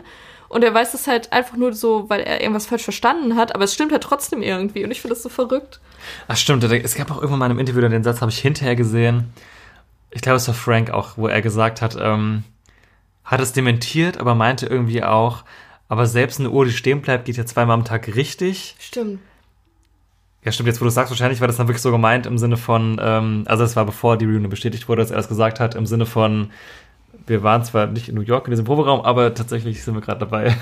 Und 0.48 0.62
er 0.62 0.72
weiß 0.72 0.94
es 0.94 1.08
halt 1.08 1.32
einfach 1.32 1.56
nur 1.56 1.72
so, 1.72 2.08
weil 2.10 2.20
er 2.20 2.42
irgendwas 2.42 2.66
falsch 2.66 2.84
verstanden 2.84 3.34
hat, 3.34 3.56
aber 3.56 3.64
es 3.64 3.74
stimmt 3.74 3.90
halt 3.90 4.04
trotzdem 4.04 4.40
irgendwie 4.40 4.84
und 4.84 4.92
ich 4.92 5.00
finde 5.00 5.16
das 5.16 5.24
so 5.24 5.30
verrückt. 5.30 5.80
Ach 6.28 6.36
stimmt, 6.36 6.62
es 6.62 6.94
gab 6.94 7.10
auch 7.10 7.16
irgendwann 7.16 7.40
mal 7.40 7.46
in 7.46 7.50
einem 7.52 7.60
Interview, 7.60 7.80
den 7.80 8.04
Satz 8.04 8.20
habe 8.20 8.30
ich 8.30 8.38
hinterher 8.38 8.76
gesehen. 8.76 9.32
Ich 10.12 10.22
glaube, 10.22 10.36
es 10.36 10.46
war 10.46 10.54
Frank 10.54 10.90
auch, 10.90 11.16
wo 11.16 11.26
er 11.26 11.42
gesagt 11.42 11.82
hat, 11.82 11.96
ähm, 11.98 12.44
hat 13.24 13.40
es 13.40 13.52
dementiert, 13.52 14.18
aber 14.18 14.34
meinte 14.34 14.66
irgendwie 14.66 15.02
auch, 15.02 15.44
aber 15.88 16.06
selbst 16.06 16.38
eine 16.38 16.50
Uhr, 16.50 16.64
die 16.64 16.72
stehen 16.72 17.02
bleibt, 17.02 17.24
geht 17.24 17.36
ja 17.36 17.46
zweimal 17.46 17.74
am 17.74 17.84
Tag 17.84 18.14
richtig. 18.14 18.76
Stimmt. 18.78 19.20
Ja, 20.44 20.50
stimmt, 20.50 20.66
jetzt 20.66 20.80
wo 20.80 20.84
du 20.84 20.88
es 20.88 20.94
sagst, 20.94 21.10
wahrscheinlich 21.10 21.40
war 21.40 21.46
das 21.46 21.56
dann 21.56 21.68
wirklich 21.68 21.82
so 21.82 21.92
gemeint 21.92 22.26
im 22.26 22.36
Sinne 22.36 22.56
von, 22.56 23.00
ähm, 23.00 23.44
also 23.46 23.62
es 23.62 23.76
war 23.76 23.86
bevor 23.86 24.16
die 24.16 24.24
Reunion 24.24 24.50
bestätigt 24.50 24.88
wurde, 24.88 25.02
dass 25.02 25.10
er 25.10 25.16
das 25.16 25.28
gesagt 25.28 25.60
hat, 25.60 25.76
im 25.76 25.86
Sinne 25.86 26.04
von, 26.04 26.50
wir 27.26 27.42
waren 27.42 27.64
zwar 27.64 27.86
nicht 27.86 28.08
in 28.08 28.14
New 28.14 28.20
York 28.22 28.46
in 28.46 28.50
diesem 28.52 28.64
Proberaum, 28.64 29.00
aber 29.02 29.34
tatsächlich 29.34 29.82
sind 29.84 29.94
wir 29.94 30.00
gerade 30.00 30.20
dabei. 30.20 30.56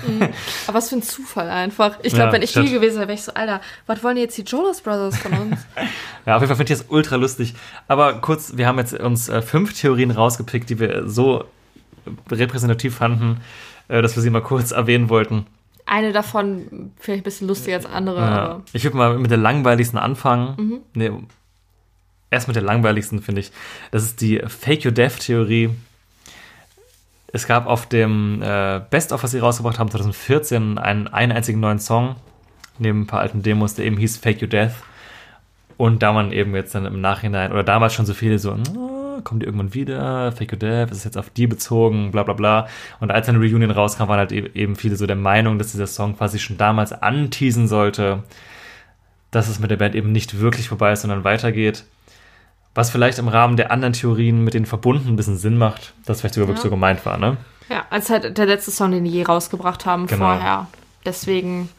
Aber 0.67 0.77
was 0.77 0.89
für 0.89 0.95
ein 0.97 1.01
Zufall 1.03 1.49
einfach. 1.49 1.97
Ich 2.03 2.13
glaube, 2.13 2.27
Ja, 2.27 2.33
wenn 2.33 2.41
ich 2.41 2.53
die 2.53 2.69
gewesen 2.69 2.97
wäre, 2.97 3.07
wäre 3.07 3.13
ich 3.13 3.23
so, 3.23 3.33
Alter, 3.33 3.61
was 3.87 4.03
wollen 4.03 4.17
jetzt 4.17 4.37
die 4.37 4.43
Jonas 4.43 4.81
Brothers 4.81 5.17
von 5.17 5.33
uns? 5.33 5.57
Ja, 6.25 6.35
auf 6.35 6.41
jeden 6.43 6.49
Fall 6.49 6.57
finde 6.57 6.73
ich 6.73 6.79
das 6.79 6.87
ultra 6.89 7.15
lustig. 7.15 7.55
Aber 7.87 8.13
kurz, 8.21 8.55
wir 8.55 8.67
haben 8.67 8.77
jetzt 8.77 8.93
uns 8.93 9.27
äh, 9.27 9.41
fünf 9.41 9.73
Theorien 9.73 10.11
rausgepickt, 10.11 10.69
die 10.69 10.79
wir 10.79 11.09
so 11.09 11.45
repräsentativ 12.31 12.95
fanden, 12.95 13.37
äh, 13.87 14.01
dass 14.01 14.15
wir 14.15 14.21
sie 14.23 14.29
mal 14.29 14.41
kurz 14.41 14.71
erwähnen 14.71 15.09
wollten. 15.09 15.47
Eine 15.87 16.11
davon 16.13 16.91
vielleicht 16.99 17.21
ein 17.21 17.23
bisschen 17.23 17.47
lustiger 17.47 17.75
als 17.77 17.85
andere, 17.85 18.19
Ja. 18.21 18.27
aber 18.27 18.61
Ich 18.73 18.83
würde 18.83 18.97
mal 18.97 19.17
mit 19.17 19.31
der 19.31 19.37
langweiligsten 19.39 19.97
anfangen. 19.97 20.81
Nee, 20.93 21.11
erst 22.29 22.47
mit 22.47 22.55
der 22.55 22.63
langweiligsten, 22.63 23.21
finde 23.21 23.41
ich. 23.41 23.51
Das 23.91 24.03
ist 24.03 24.21
die 24.21 24.41
Fake 24.47 24.85
Your 24.85 24.91
Death-Theorie. 24.91 25.71
Es 27.33 27.47
gab 27.47 27.65
auf 27.67 27.87
dem 27.87 28.41
äh, 28.41 28.81
Best-of, 28.89 29.23
was 29.23 29.31
sie 29.31 29.39
rausgebracht 29.39 29.79
haben, 29.79 29.89
2014, 29.89 30.77
einen, 30.77 31.07
einen 31.07 31.31
einzigen 31.31 31.59
neuen 31.59 31.79
Song, 31.79 32.15
neben 32.77 33.01
ein 33.01 33.07
paar 33.07 33.21
alten 33.21 33.41
Demos, 33.41 33.75
der 33.75 33.85
eben 33.85 33.97
hieß 33.97 34.17
Fake 34.17 34.41
Your 34.41 34.49
Death. 34.49 34.73
Und 35.77 36.03
da 36.03 36.11
man 36.13 36.31
eben 36.31 36.53
jetzt 36.55 36.75
dann 36.75 36.85
im 36.85 37.01
Nachhinein, 37.01 37.51
oder 37.51 37.63
damals 37.63 37.93
schon 37.93 38.05
so 38.05 38.13
viele 38.13 38.37
so, 38.37 38.51
"Ah, 38.51 39.21
kommt 39.23 39.41
die 39.41 39.45
irgendwann 39.45 39.73
wieder, 39.73 40.31
Fake 40.33 40.51
Your 40.51 40.59
Death, 40.59 40.91
ist 40.91 41.05
jetzt 41.05 41.17
auf 41.17 41.29
die 41.29 41.47
bezogen, 41.47 42.11
bla 42.11 42.23
bla 42.23 42.33
bla. 42.33 42.67
Und 42.99 43.11
als 43.11 43.29
eine 43.29 43.39
Reunion 43.39 43.71
rauskam, 43.71 44.07
waren 44.07 44.19
halt 44.19 44.31
e- 44.31 44.51
eben 44.53 44.75
viele 44.75 44.95
so 44.97 45.07
der 45.07 45.15
Meinung, 45.15 45.57
dass 45.57 45.71
dieser 45.71 45.87
Song 45.87 46.17
quasi 46.17 46.37
schon 46.37 46.57
damals 46.57 46.91
anteasen 46.91 47.67
sollte, 47.67 48.23
dass 49.31 49.47
es 49.47 49.59
mit 49.59 49.71
der 49.71 49.77
Band 49.77 49.95
eben 49.95 50.11
nicht 50.11 50.39
wirklich 50.39 50.67
vorbei 50.67 50.91
ist, 50.91 51.01
sondern 51.01 51.23
weitergeht. 51.23 51.85
Was 52.73 52.89
vielleicht 52.89 53.19
im 53.19 53.27
Rahmen 53.27 53.57
der 53.57 53.71
anderen 53.71 53.93
Theorien 53.93 54.43
mit 54.43 54.53
denen 54.53 54.65
verbunden 54.65 55.09
ein 55.09 55.15
bisschen 55.17 55.37
Sinn 55.37 55.57
macht, 55.57 55.93
dass 56.05 56.21
vielleicht 56.21 56.35
sogar 56.35 56.47
wirklich 56.47 56.63
Ja. 56.63 56.69
so 56.69 56.69
gemeint 56.69 57.05
war, 57.05 57.17
ne? 57.17 57.37
ja, 57.69 57.85
als 57.89 58.09
halt 58.09 58.37
der 58.37 58.45
letzte 58.45 58.71
Song, 58.71 58.91
den 58.91 59.03
die 59.05 59.11
je 59.11 59.23
rausgebracht 59.23 59.85
haben 59.85 60.07
Genau. 60.07 60.25
vorher. 60.25 60.67
Deswegen 61.05 61.69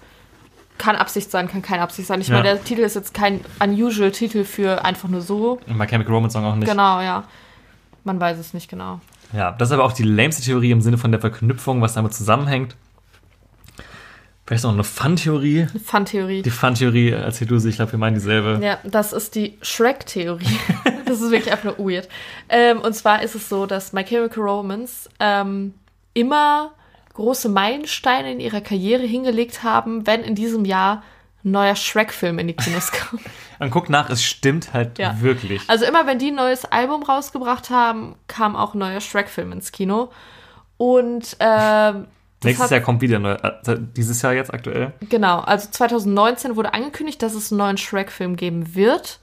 kann 0.79 0.97
Absicht 0.97 1.31
sein, 1.31 1.49
kann 1.49 1.61
keine 1.63 1.83
Absicht 1.83 2.09
sein. 2.09 2.21
Ich 2.21 2.29
Ja. 2.29 2.35
meine, 2.37 2.49
der 2.49 2.65
Titel 2.65 2.81
ist 2.81 2.95
jetzt 2.95 3.13
kein 3.15 3.41
unusual 3.63 4.11
Titel 4.11 4.45
für 4.45 4.85
einfach 4.85 5.09
nur 5.09 5.21
so. 5.21 5.61
Und 5.67 5.77
My 5.79 5.87
Chemical 5.87 6.13
Romance 6.15 6.33
Song 6.33 6.45
auch 6.45 6.55
nicht. 6.57 6.69
Genau, 6.69 7.01
ja. 7.01 7.25
Man 8.05 8.19
weiß 8.21 8.39
es 8.39 8.53
nicht 8.55 8.69
genau. 8.69 9.01
Ja, 9.33 9.53
das 9.53 9.69
ist 9.69 9.73
aber 9.73 9.85
auch 9.85 9.93
die 9.93 10.03
lämste 10.03 10.43
Theorie 10.43 10.71
im 10.73 10.81
Sinne 10.81 10.99
von 10.99 11.11
der 11.13 11.21
Verknüpfung, 11.21 11.81
was 11.83 11.95
damit 11.95 12.13
zusammenhängt. 12.15 12.75
Vielleicht 14.53 14.65
noch 14.65 14.75
eine 14.75 14.85
Fun-Theorie. 14.85 15.67
Eine 15.71 15.81
Fun-Theorie. 15.81 16.43
Die 16.43 16.51
Fun-Theorie, 16.51 17.09
erzähl 17.13 17.47
du 17.49 17.59
sie, 17.59 17.71
ich 17.71 17.77
glaube, 17.77 17.93
wir 17.93 17.99
meinen 17.99 18.13
dieselbe. 18.13 18.61
Ja, 18.63 18.81
das 18.85 19.15
ist 19.15 19.35
die 19.35 19.57
Shrek-Theorie. 19.63 20.59
das 21.07 21.23
ist 21.23 21.31
wirklich 21.31 21.51
einfach 21.51 21.79
nur 21.79 21.79
weird. 21.79 22.07
Ähm, 22.51 22.79
und 22.83 22.93
zwar 22.93 23.23
ist 23.23 23.35
es 23.35 23.49
so, 23.49 23.65
dass 23.65 23.95
My 23.95 24.05
Chemical 24.05 24.43
Romance 24.43 25.09
ähm, 25.21 25.73
immer 26.13 26.73
große 27.15 27.49
Meilensteine 27.49 28.31
in 28.31 28.41
ihrer 28.41 28.61
Karriere 28.61 29.05
hingelegt 29.05 29.63
haben, 29.63 30.07
wenn 30.07 30.21
in 30.21 30.35
diesem 30.35 30.67
Jahr 30.67 31.03
ein 31.47 31.53
neuer 31.53 31.75
Shrek-Film 31.75 32.39
in 32.39 32.49
die 32.49 32.55
Kinos 32.55 32.93
kam. 32.93 33.21
Und 33.59 33.71
guck 33.71 33.89
nach, 33.89 34.11
es 34.11 34.23
stimmt 34.23 34.75
halt 34.75 34.99
Ja. 34.99 35.19
wirklich. 35.23 35.63
Also 35.69 35.87
immer 35.87 36.07
wenn 36.07 36.19
die 36.19 36.29
ein 36.29 36.35
neues 36.35 36.67
Album 36.67 37.05
rausgebracht 37.05 37.71
haben, 37.71 38.17
kam 38.29 38.55
auch 38.55 38.75
ein 38.75 38.81
neuer 38.81 39.01
Shrek-Film 39.01 39.51
ins 39.53 39.73
Kino. 39.73 40.11
Und 40.77 41.41
das 41.41 41.95
Nächstes 42.45 42.65
hat- 42.65 42.71
Jahr 42.71 42.81
kommt 42.81 43.01
wieder 43.01 43.19
neu, 43.19 43.33
äh, 43.33 43.53
dieses 43.97 44.23
Jahr 44.23 44.33
jetzt 44.35 44.53
aktuell. 44.53 44.93
Genau, 45.09 45.41
also 45.41 45.69
2019 45.71 46.57
wurde 46.57 46.75
angekündigt, 46.75 47.23
dass 47.23 47.35
es 47.35 47.51
einen 47.53 47.59
neuen 47.59 47.79
Shrek-Film 47.79 48.37
geben 48.37 48.75
wird. 48.75 49.19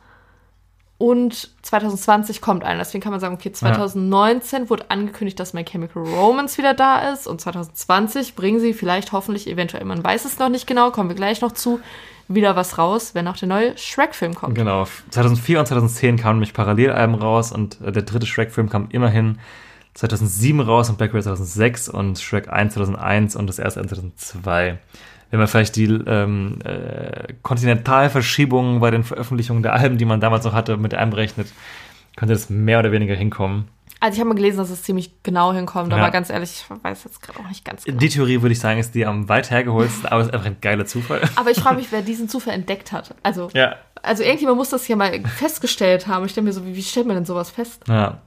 Und 0.97 1.51
2020 1.61 2.41
kommt 2.41 2.65
einer. 2.65 2.79
Deswegen 2.79 3.01
kann 3.01 3.11
man 3.11 3.21
sagen, 3.21 3.33
okay, 3.35 3.53
2019 3.53 4.69
wurde 4.69 4.91
angekündigt, 4.91 5.39
dass 5.39 5.53
My 5.53 5.63
Chemical 5.63 6.03
Romance 6.03 6.57
wieder 6.57 6.73
da 6.73 7.13
ist. 7.13 7.25
Und 7.25 7.39
2020 7.39 8.35
bringen 8.35 8.59
sie 8.59 8.73
vielleicht, 8.73 9.13
hoffentlich, 9.13 9.47
eventuell, 9.47 9.85
man 9.85 10.03
weiß 10.03 10.25
es 10.25 10.39
noch 10.39 10.49
nicht 10.49 10.67
genau, 10.67 10.91
kommen 10.91 11.07
wir 11.07 11.15
gleich 11.15 11.39
noch 11.39 11.53
zu, 11.53 11.79
wieder 12.27 12.57
was 12.57 12.77
raus, 12.77 13.15
wenn 13.15 13.29
auch 13.29 13.37
der 13.37 13.47
neue 13.47 13.77
Shrek-Film 13.77 14.35
kommt. 14.35 14.55
Genau. 14.55 14.87
2004 15.11 15.59
und 15.61 15.65
2010 15.67 16.17
kamen 16.17 16.35
nämlich 16.39 16.53
Parallelalben 16.53 17.15
raus 17.15 17.53
und 17.53 17.79
äh, 17.79 17.93
der 17.93 18.03
dritte 18.03 18.25
Shrek-Film 18.25 18.69
kam 18.69 18.89
immerhin 18.91 19.39
2007 19.95 20.59
raus 20.61 20.89
und 20.89 20.97
Black 20.97 21.13
Race 21.13 21.25
2006 21.25 21.89
und 21.89 22.19
Shrek 22.19 22.49
1 22.51 22.73
2001 22.73 23.35
und 23.35 23.47
das 23.47 23.59
erste 23.59 23.81
2002. 23.81 24.77
wenn 25.31 25.39
man 25.39 25.47
vielleicht 25.47 25.75
die 25.75 25.85
ähm, 25.85 26.59
äh, 26.63 27.33
Kontinentalverschiebungen 27.41 28.79
bei 28.79 28.91
den 28.91 29.03
Veröffentlichungen 29.03 29.63
der 29.63 29.73
Alben, 29.73 29.97
die 29.97 30.05
man 30.05 30.19
damals 30.21 30.45
noch 30.45 30.53
hatte, 30.53 30.77
mit 30.77 30.93
einberechnet, 30.93 31.47
könnte 32.15 32.33
das 32.33 32.49
mehr 32.49 32.79
oder 32.79 32.91
weniger 32.91 33.15
hinkommen. 33.15 33.67
Also 34.01 34.13
ich 34.15 34.19
habe 34.21 34.29
mal 34.29 34.35
gelesen, 34.35 34.57
dass 34.57 34.69
es 34.69 34.81
ziemlich 34.83 35.11
genau 35.23 35.51
hinkommt, 35.53 35.91
Ja. 35.91 35.97
aber 35.97 36.09
ganz 36.09 36.29
ehrlich, 36.29 36.51
ich 36.51 36.83
weiß 36.83 37.03
jetzt 37.03 37.21
gerade 37.21 37.39
auch 37.39 37.49
nicht 37.49 37.65
ganz 37.65 37.83
genau. 37.83 37.97
Die 37.99 38.07
Theorie, 38.07 38.41
würde 38.41 38.53
ich 38.53 38.59
sagen, 38.59 38.79
ist 38.79 38.95
die 38.95 39.05
am 39.05 39.27
weit 39.27 39.51
hergeholsten, 39.51 40.05
aber 40.05 40.21
es 40.21 40.27
ist 40.27 40.33
einfach 40.33 40.47
ein 40.47 40.57
geiler 40.61 40.85
Zufall. 40.85 41.19
Aber 41.35 41.51
ich 41.51 41.59
frage 41.59 41.75
mich, 41.77 41.87
wer 41.91 42.01
diesen 42.01 42.29
Zufall 42.29 42.53
entdeckt 42.53 42.93
hat. 42.93 43.13
Also, 43.23 43.49
Ja. 43.53 43.75
also 44.01 44.23
irgendjemand 44.23 44.57
muss 44.57 44.69
das 44.69 44.87
ja 44.87 44.95
mal 44.95 45.19
festgestellt 45.25 46.07
haben. 46.07 46.25
Ich 46.25 46.33
denke 46.33 46.47
mir 46.47 46.53
so, 46.53 46.65
wie, 46.65 46.75
wie 46.75 46.81
stellt 46.81 47.07
man 47.07 47.17
denn 47.17 47.25
sowas 47.25 47.49
fest? 47.49 47.83
Ja. 47.89 48.19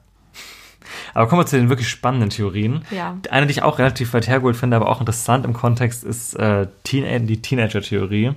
Aber 1.15 1.29
kommen 1.29 1.43
wir 1.43 1.47
zu 1.47 1.57
den 1.57 1.69
wirklich 1.69 1.89
spannenden 1.89 2.31
Theorien. 2.31 2.85
Ja. 2.91 3.17
Eine, 3.31 3.47
die 3.47 3.53
ich 3.53 3.63
auch 3.63 3.79
relativ 3.79 4.13
weit 4.15 4.29
hergeholt 4.29 4.57
finde, 4.57 4.77
aber 4.77 4.89
auch 4.89 5.01
interessant 5.01 5.45
im 5.45 5.53
Kontext, 5.53 6.05
ist 6.05 6.35
äh, 6.35 6.67
Teen 6.85 7.27
die 7.27 7.43
Teenager-Theorie. 7.43 8.33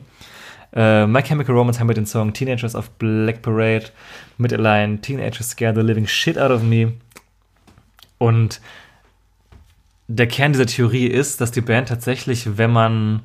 Äh, 0.74 1.08
My 1.08 1.22
Chemical 1.22 1.56
Romance 1.56 1.80
haben 1.80 1.88
wir 1.88 1.95
den 1.95 2.06
Song 2.06 2.34
Teenagers 2.34 2.76
of 2.76 2.89
Black 2.91 3.41
Parade 3.41 3.86
mit 4.38 4.51
allein 4.51 5.01
Teenagers 5.01 5.51
Scare 5.51 5.74
the 5.74 5.82
Living 5.82 6.08
Shit 6.08 6.38
Out 6.38 6.51
of 6.51 6.64
Me. 6.64 6.93
Und 8.18 8.60
der 10.08 10.28
Kern 10.28 10.53
dieser 10.53 10.68
Theorie 10.68 11.08
ist, 11.08 11.41
dass 11.41 11.51
die 11.51 11.62
Band 11.62 11.89
tatsächlich, 11.89 12.58
wenn 12.58 12.72
man 12.72 13.22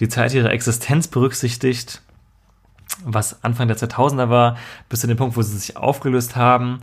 die 0.00 0.08
Zeit 0.08 0.34
ihrer 0.34 0.50
Existenz 0.50 1.08
berücksichtigt, 1.08 2.02
was 3.04 3.44
Anfang 3.44 3.68
der 3.68 3.76
2000er 3.76 4.28
war, 4.28 4.56
bis 4.88 5.00
zu 5.00 5.06
dem 5.06 5.16
Punkt, 5.16 5.36
wo 5.36 5.42
sie 5.42 5.56
sich 5.56 5.76
aufgelöst 5.76 6.36
haben, 6.36 6.80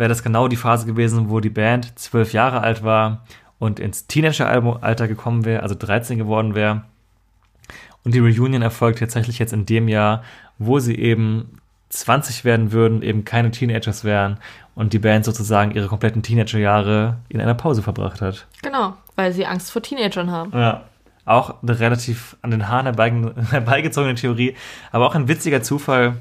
wäre 0.00 0.08
das 0.08 0.22
genau 0.22 0.48
die 0.48 0.56
Phase 0.56 0.86
gewesen, 0.86 1.30
wo 1.30 1.40
die 1.40 1.50
Band 1.50 1.98
zwölf 1.98 2.32
Jahre 2.32 2.62
alt 2.62 2.82
war 2.82 3.24
und 3.58 3.78
ins 3.78 4.06
Teenager-Alter 4.06 5.06
gekommen 5.06 5.44
wäre, 5.44 5.62
also 5.62 5.76
13 5.78 6.18
geworden 6.18 6.54
wäre. 6.54 6.82
Und 8.02 8.14
die 8.14 8.18
Reunion 8.18 8.62
erfolgt 8.62 8.98
tatsächlich 8.98 9.38
jetzt 9.38 9.52
in 9.52 9.66
dem 9.66 9.88
Jahr, 9.88 10.24
wo 10.58 10.78
sie 10.78 10.98
eben 10.98 11.60
20 11.90 12.44
werden 12.44 12.72
würden, 12.72 13.02
eben 13.02 13.24
keine 13.24 13.50
Teenagers 13.50 14.02
wären 14.02 14.38
und 14.74 14.94
die 14.94 14.98
Band 14.98 15.26
sozusagen 15.26 15.72
ihre 15.72 15.88
kompletten 15.88 16.22
Teenager-Jahre 16.22 17.18
in 17.28 17.40
einer 17.40 17.54
Pause 17.54 17.82
verbracht 17.82 18.22
hat. 18.22 18.46
Genau, 18.62 18.94
weil 19.16 19.32
sie 19.32 19.44
Angst 19.44 19.70
vor 19.70 19.82
Teenagern 19.82 20.30
haben. 20.30 20.52
Ja. 20.54 20.84
Auch 21.26 21.62
eine 21.62 21.78
relativ 21.78 22.36
an 22.40 22.50
den 22.50 22.68
Haaren 22.68 22.96
herbeigezogene 23.50 24.14
Theorie, 24.14 24.56
aber 24.92 25.06
auch 25.06 25.14
ein 25.14 25.28
witziger 25.28 25.62
Zufall, 25.62 26.16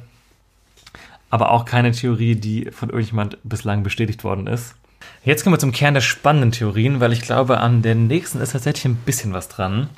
aber 1.30 1.52
auch 1.52 1.66
keine 1.66 1.92
Theorie, 1.92 2.36
die 2.36 2.72
von 2.72 2.90
irgendjemand 2.90 3.38
bislang 3.44 3.84
bestätigt 3.84 4.24
worden 4.24 4.48
ist. 4.48 4.76
Jetzt 5.24 5.44
kommen 5.44 5.54
wir 5.54 5.60
zum 5.60 5.72
Kern 5.72 5.94
der 5.94 6.02
spannenden 6.02 6.52
Theorien, 6.52 7.00
weil 7.00 7.14
ich 7.14 7.22
glaube, 7.22 7.60
an 7.60 7.82
der 7.82 7.96
nächsten 7.96 8.40
ist 8.42 8.52
tatsächlich 8.54 8.86
ein 8.86 8.96
bisschen 8.96 9.34
was 9.34 9.48
dran. 9.48 9.90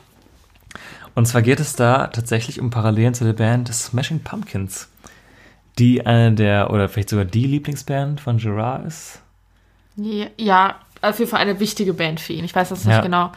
Und 1.15 1.27
zwar 1.27 1.41
geht 1.41 1.59
es 1.59 1.75
da 1.75 2.07
tatsächlich 2.07 2.59
um 2.59 2.69
Parallelen 2.69 3.13
zu 3.13 3.23
der 3.23 3.33
Band 3.33 3.73
Smashing 3.73 4.21
Pumpkins, 4.21 4.89
die 5.77 6.05
eine 6.05 6.33
der, 6.33 6.71
oder 6.71 6.87
vielleicht 6.89 7.09
sogar 7.09 7.25
die 7.25 7.45
Lieblingsband 7.45 8.21
von 8.21 8.37
Gerard 8.37 8.85
ist. 8.85 9.21
Ja, 9.97 10.27
ja, 10.37 10.75
auf 11.01 11.19
jeden 11.19 11.29
Fall 11.29 11.41
eine 11.41 11.59
wichtige 11.59 11.93
Band 11.93 12.19
für 12.19 12.33
ihn. 12.33 12.45
Ich 12.45 12.55
weiß 12.55 12.69
jetzt 12.69 12.85
nicht 12.85 12.95
Ja. 12.95 13.01
genau, 13.01 13.31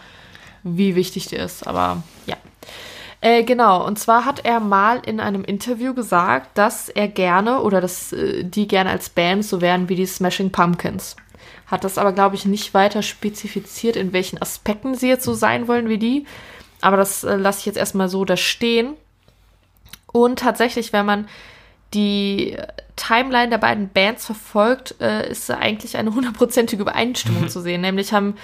wie 0.62 0.94
wichtig 0.94 1.26
die 1.26 1.36
ist, 1.36 1.66
aber 1.66 2.02
ja. 2.26 2.36
Äh, 3.24 3.42
genau, 3.42 3.86
und 3.86 3.98
zwar 3.98 4.26
hat 4.26 4.44
er 4.44 4.60
mal 4.60 5.00
in 5.06 5.18
einem 5.18 5.44
Interview 5.44 5.94
gesagt, 5.94 6.58
dass 6.58 6.90
er 6.90 7.08
gerne 7.08 7.62
oder 7.62 7.80
dass 7.80 8.12
äh, 8.12 8.44
die 8.44 8.68
gerne 8.68 8.90
als 8.90 9.08
Band 9.08 9.46
so 9.46 9.62
wären 9.62 9.88
wie 9.88 9.94
die 9.94 10.04
Smashing 10.04 10.52
Pumpkins. 10.52 11.16
Hat 11.66 11.84
das 11.84 11.96
aber, 11.96 12.12
glaube 12.12 12.34
ich, 12.34 12.44
nicht 12.44 12.74
weiter 12.74 13.00
spezifiziert, 13.00 13.96
in 13.96 14.12
welchen 14.12 14.42
Aspekten 14.42 14.94
sie 14.94 15.08
jetzt 15.08 15.24
so 15.24 15.32
sein 15.32 15.68
wollen 15.68 15.88
wie 15.88 15.96
die. 15.96 16.26
Aber 16.82 16.98
das 16.98 17.24
äh, 17.24 17.36
lasse 17.36 17.60
ich 17.60 17.64
jetzt 17.64 17.78
erstmal 17.78 18.10
so 18.10 18.26
da 18.26 18.36
stehen. 18.36 18.92
Und 20.12 20.40
tatsächlich, 20.40 20.92
wenn 20.92 21.06
man 21.06 21.26
die 21.94 22.58
Timeline 22.96 23.48
der 23.48 23.56
beiden 23.58 23.88
Bands 23.88 24.26
verfolgt, 24.26 24.96
äh, 25.00 25.30
ist 25.30 25.50
eigentlich 25.50 25.96
eine 25.96 26.10
hundertprozentige 26.14 26.82
Übereinstimmung 26.82 27.48
zu 27.48 27.62
sehen. 27.62 27.80
Nämlich 27.80 28.12
haben 28.12 28.36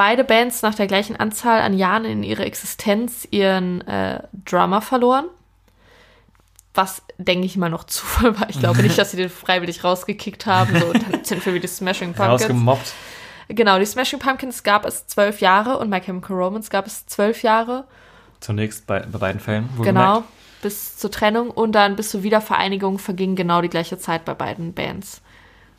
beide 0.00 0.24
Bands 0.24 0.62
nach 0.62 0.74
der 0.74 0.86
gleichen 0.86 1.16
Anzahl 1.16 1.60
an 1.60 1.76
Jahren 1.76 2.06
in 2.06 2.22
ihrer 2.22 2.46
Existenz 2.46 3.28
ihren 3.30 3.86
äh, 3.86 4.22
Drummer 4.46 4.80
verloren. 4.80 5.26
Was, 6.72 7.02
denke 7.18 7.44
ich 7.44 7.58
mal, 7.58 7.68
noch 7.68 7.84
Zufall 7.86 8.40
war. 8.40 8.48
Ich 8.48 8.58
glaube 8.58 8.82
nicht, 8.82 8.96
dass 8.96 9.10
sie 9.10 9.18
den 9.18 9.28
freiwillig 9.28 9.84
rausgekickt 9.84 10.46
haben. 10.46 10.80
So, 10.80 10.94
dann 10.94 11.22
sind 11.22 11.44
wir 11.44 11.52
wie 11.52 11.60
die 11.60 11.66
Smashing 11.66 12.14
Pumpkins. 12.14 12.44
Rausgemobbt. 12.44 12.94
Genau, 13.48 13.78
die 13.78 13.84
Smashing 13.84 14.20
Pumpkins 14.20 14.62
gab 14.62 14.86
es 14.86 15.06
zwölf 15.06 15.42
Jahre 15.42 15.76
und 15.76 15.90
My 15.90 16.00
Chemical 16.00 16.34
Romance 16.34 16.70
gab 16.70 16.86
es 16.86 17.04
zwölf 17.04 17.42
Jahre. 17.42 17.84
Zunächst 18.40 18.86
bei, 18.86 19.00
bei 19.00 19.18
beiden 19.18 19.38
Fällen. 19.38 19.68
Genau, 19.82 20.14
wohlgemerkt. 20.14 20.24
bis 20.62 20.96
zur 20.96 21.10
Trennung 21.10 21.50
und 21.50 21.72
dann 21.72 21.96
bis 21.96 22.08
zur 22.08 22.22
Wiedervereinigung 22.22 22.98
verging 22.98 23.36
genau 23.36 23.60
die 23.60 23.68
gleiche 23.68 23.98
Zeit 23.98 24.24
bei 24.24 24.32
beiden 24.32 24.72
Bands. 24.72 25.20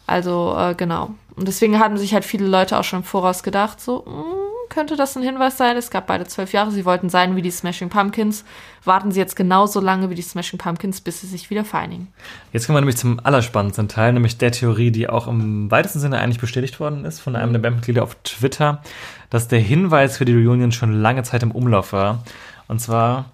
Also, 0.05 0.55
äh, 0.55 0.75
genau. 0.75 1.15
Und 1.41 1.47
deswegen 1.47 1.79
haben 1.79 1.97
sich 1.97 2.13
halt 2.13 2.23
viele 2.23 2.45
Leute 2.45 2.77
auch 2.77 2.83
schon 2.83 2.99
im 2.99 3.03
Voraus 3.03 3.41
gedacht, 3.41 3.81
so, 3.81 4.05
mm, 4.05 4.69
könnte 4.69 4.95
das 4.95 5.17
ein 5.17 5.23
Hinweis 5.23 5.57
sein? 5.57 5.75
Es 5.75 5.89
gab 5.89 6.05
beide 6.05 6.27
zwölf 6.27 6.53
Jahre, 6.53 6.69
sie 6.69 6.85
wollten 6.85 7.09
sein 7.09 7.35
wie 7.35 7.41
die 7.41 7.49
Smashing 7.49 7.89
Pumpkins. 7.89 8.45
Warten 8.85 9.11
sie 9.11 9.19
jetzt 9.19 9.35
genauso 9.35 9.79
lange 9.79 10.11
wie 10.11 10.13
die 10.13 10.21
Smashing 10.21 10.59
Pumpkins, 10.59 11.01
bis 11.01 11.21
sie 11.21 11.25
sich 11.25 11.49
wieder 11.49 11.65
vereinigen. 11.65 12.09
Jetzt 12.53 12.67
kommen 12.67 12.75
wir 12.75 12.81
nämlich 12.81 12.97
zum 12.97 13.19
allerspannendsten 13.19 13.87
Teil, 13.87 14.13
nämlich 14.13 14.37
der 14.37 14.51
Theorie, 14.51 14.91
die 14.91 15.09
auch 15.09 15.27
im 15.27 15.71
weitesten 15.71 15.99
Sinne 15.99 16.19
eigentlich 16.19 16.39
bestätigt 16.39 16.79
worden 16.79 17.05
ist 17.05 17.19
von 17.21 17.35
einem 17.35 17.53
der 17.53 17.59
Bandmitglieder 17.59 18.03
auf 18.03 18.13
Twitter, 18.23 18.83
dass 19.31 19.47
der 19.47 19.61
Hinweis 19.61 20.17
für 20.17 20.25
die 20.25 20.35
Reunion 20.35 20.71
schon 20.71 21.01
lange 21.01 21.23
Zeit 21.23 21.41
im 21.41 21.49
Umlauf 21.49 21.91
war. 21.91 22.23
Und 22.67 22.79
zwar, 22.81 23.31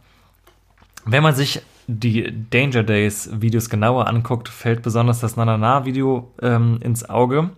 wenn 1.03 1.23
man 1.23 1.35
sich 1.35 1.61
die 1.87 2.33
Danger 2.49 2.83
Days 2.83 3.29
Videos 3.33 3.69
genauer 3.69 4.07
anguckt, 4.07 4.47
fällt 4.47 4.81
besonders 4.81 5.19
das 5.19 5.35
Nanana 5.35 5.83
Video 5.83 6.31
ähm, 6.41 6.79
ins 6.81 7.09
Auge, 7.09 7.49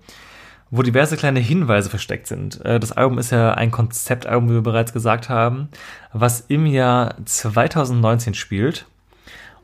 wo 0.72 0.84
diverse 0.84 1.17
kleine 1.17 1.39
Hinweise 1.39 1.89
versteckt 1.89 2.28
sind. 2.28 2.63
Äh, 2.65 2.80
das 2.80 2.91
Album 2.91 3.17
ist 3.17 3.32
ja 3.32 3.53
ein 3.53 3.72
Konzeptalbum, 3.72 4.49
wie 4.49 4.53
wir 4.53 4.61
bereits 4.61 4.93
gesagt 4.93 5.30
haben, 5.30 5.70
was 6.13 6.41
im 6.41 6.65
Jahr 6.65 7.15
2019 7.26 8.34
spielt. 8.34 8.86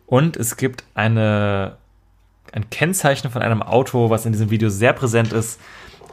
Und 0.08 0.38
es 0.38 0.58
gibt 0.58 0.84
eine, 0.94 1.78
ein 2.52 2.70
Kennzeichen 2.70 3.30
von 3.32 3.42
einem 3.42 3.62
Auto, 3.62 4.10
was 4.10 4.26
in 4.26 4.32
diesem 4.32 4.50
Video 4.50 4.70
sehr 4.70 4.94
präsent 4.94 5.34
ist, 5.34 5.60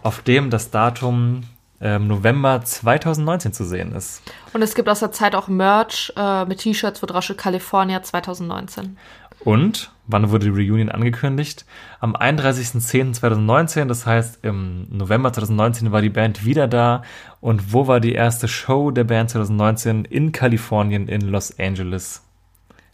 auf 0.02 0.22
dem 0.22 0.50
das 0.50 0.70
Datum 0.70 1.44
ähm, 1.80 2.06
November 2.06 2.62
2019 2.62 3.52
zu 3.52 3.64
sehen 3.64 3.92
ist. 3.92 4.22
Und 4.52 4.62
es 4.62 4.74
gibt 4.74 4.88
aus 4.88 5.00
der 5.00 5.12
Zeit 5.12 5.34
auch 5.34 5.48
Merch 5.48 6.12
äh, 6.16 6.44
mit 6.44 6.60
T-Shirts, 6.60 7.02
wo 7.02 7.06
drauf 7.06 7.24
steht 7.24 7.38
California 7.38 8.02
2019. 8.02 8.96
Und 9.44 9.92
wann 10.06 10.30
wurde 10.30 10.50
die 10.50 10.60
Reunion 10.70 10.88
angekündigt? 10.88 11.64
Am 12.00 12.14
31.10.2019, 12.16 13.86
das 13.86 14.06
heißt 14.06 14.44
im 14.44 14.86
November 14.90 15.32
2019 15.32 15.92
war 15.92 16.02
die 16.02 16.10
Band 16.10 16.44
wieder 16.44 16.68
da. 16.68 17.02
Und 17.40 17.72
wo 17.72 17.86
war 17.86 18.00
die 18.00 18.12
erste 18.12 18.48
Show 18.48 18.90
der 18.90 19.04
Band 19.04 19.30
2019? 19.30 20.04
In 20.04 20.32
Kalifornien, 20.32 21.08
in 21.08 21.22
Los 21.22 21.58
Angeles. 21.58 22.22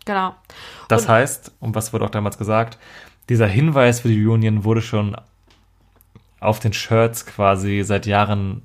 Genau. 0.05 0.35
Das 0.89 1.03
Und- 1.03 1.09
heißt, 1.09 1.53
und 1.61 1.75
was 1.75 1.93
wurde 1.93 2.05
auch 2.05 2.11
damals 2.11 2.39
gesagt, 2.39 2.79
dieser 3.29 3.47
Hinweis 3.47 4.01
für 4.01 4.09
die 4.09 4.25
Reunion 4.25 4.65
wurde 4.65 4.81
schon 4.83 5.17
auf 6.41 6.61
den 6.61 6.73
Shirts 6.73 7.27
quasi 7.27 7.83
seit 7.85 8.07
Jahren 8.07 8.63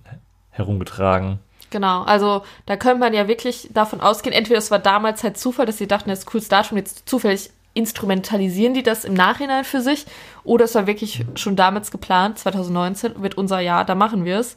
herumgetragen. 0.52 1.40
Genau, 1.72 2.04
also 2.04 2.44
da 2.68 2.78
könnte 2.78 3.00
man 3.00 3.14
ja 3.16 3.28
wirklich 3.28 3.68
davon 3.74 4.00
ausgehen, 4.00 4.32
entweder 4.34 4.60
es 4.60 4.70
war 4.70 4.78
damals 4.78 5.24
halt 5.24 5.38
Zufall, 5.40 5.66
dass 5.66 5.80
sie 5.80 5.88
dachten, 5.88 6.10
das 6.10 6.20
ist 6.20 6.26
cooles 6.28 6.48
Datum, 6.48 6.78
jetzt 6.78 7.10
zufällig 7.10 7.50
instrumentalisieren 7.74 8.74
die 8.74 8.84
das 8.84 9.06
im 9.06 9.14
Nachhinein 9.14 9.64
für 9.64 9.82
sich, 9.82 10.06
oder 10.44 10.66
es 10.66 10.76
war 10.76 10.88
wirklich 10.88 11.26
schon 11.36 11.56
damals 11.56 11.92
geplant, 11.92 12.40
2019 12.40 13.22
wird 13.22 13.36
unser 13.36 13.60
Jahr, 13.60 13.86
da 13.86 13.96
machen 13.96 14.26
wir 14.26 14.40
es. 14.40 14.56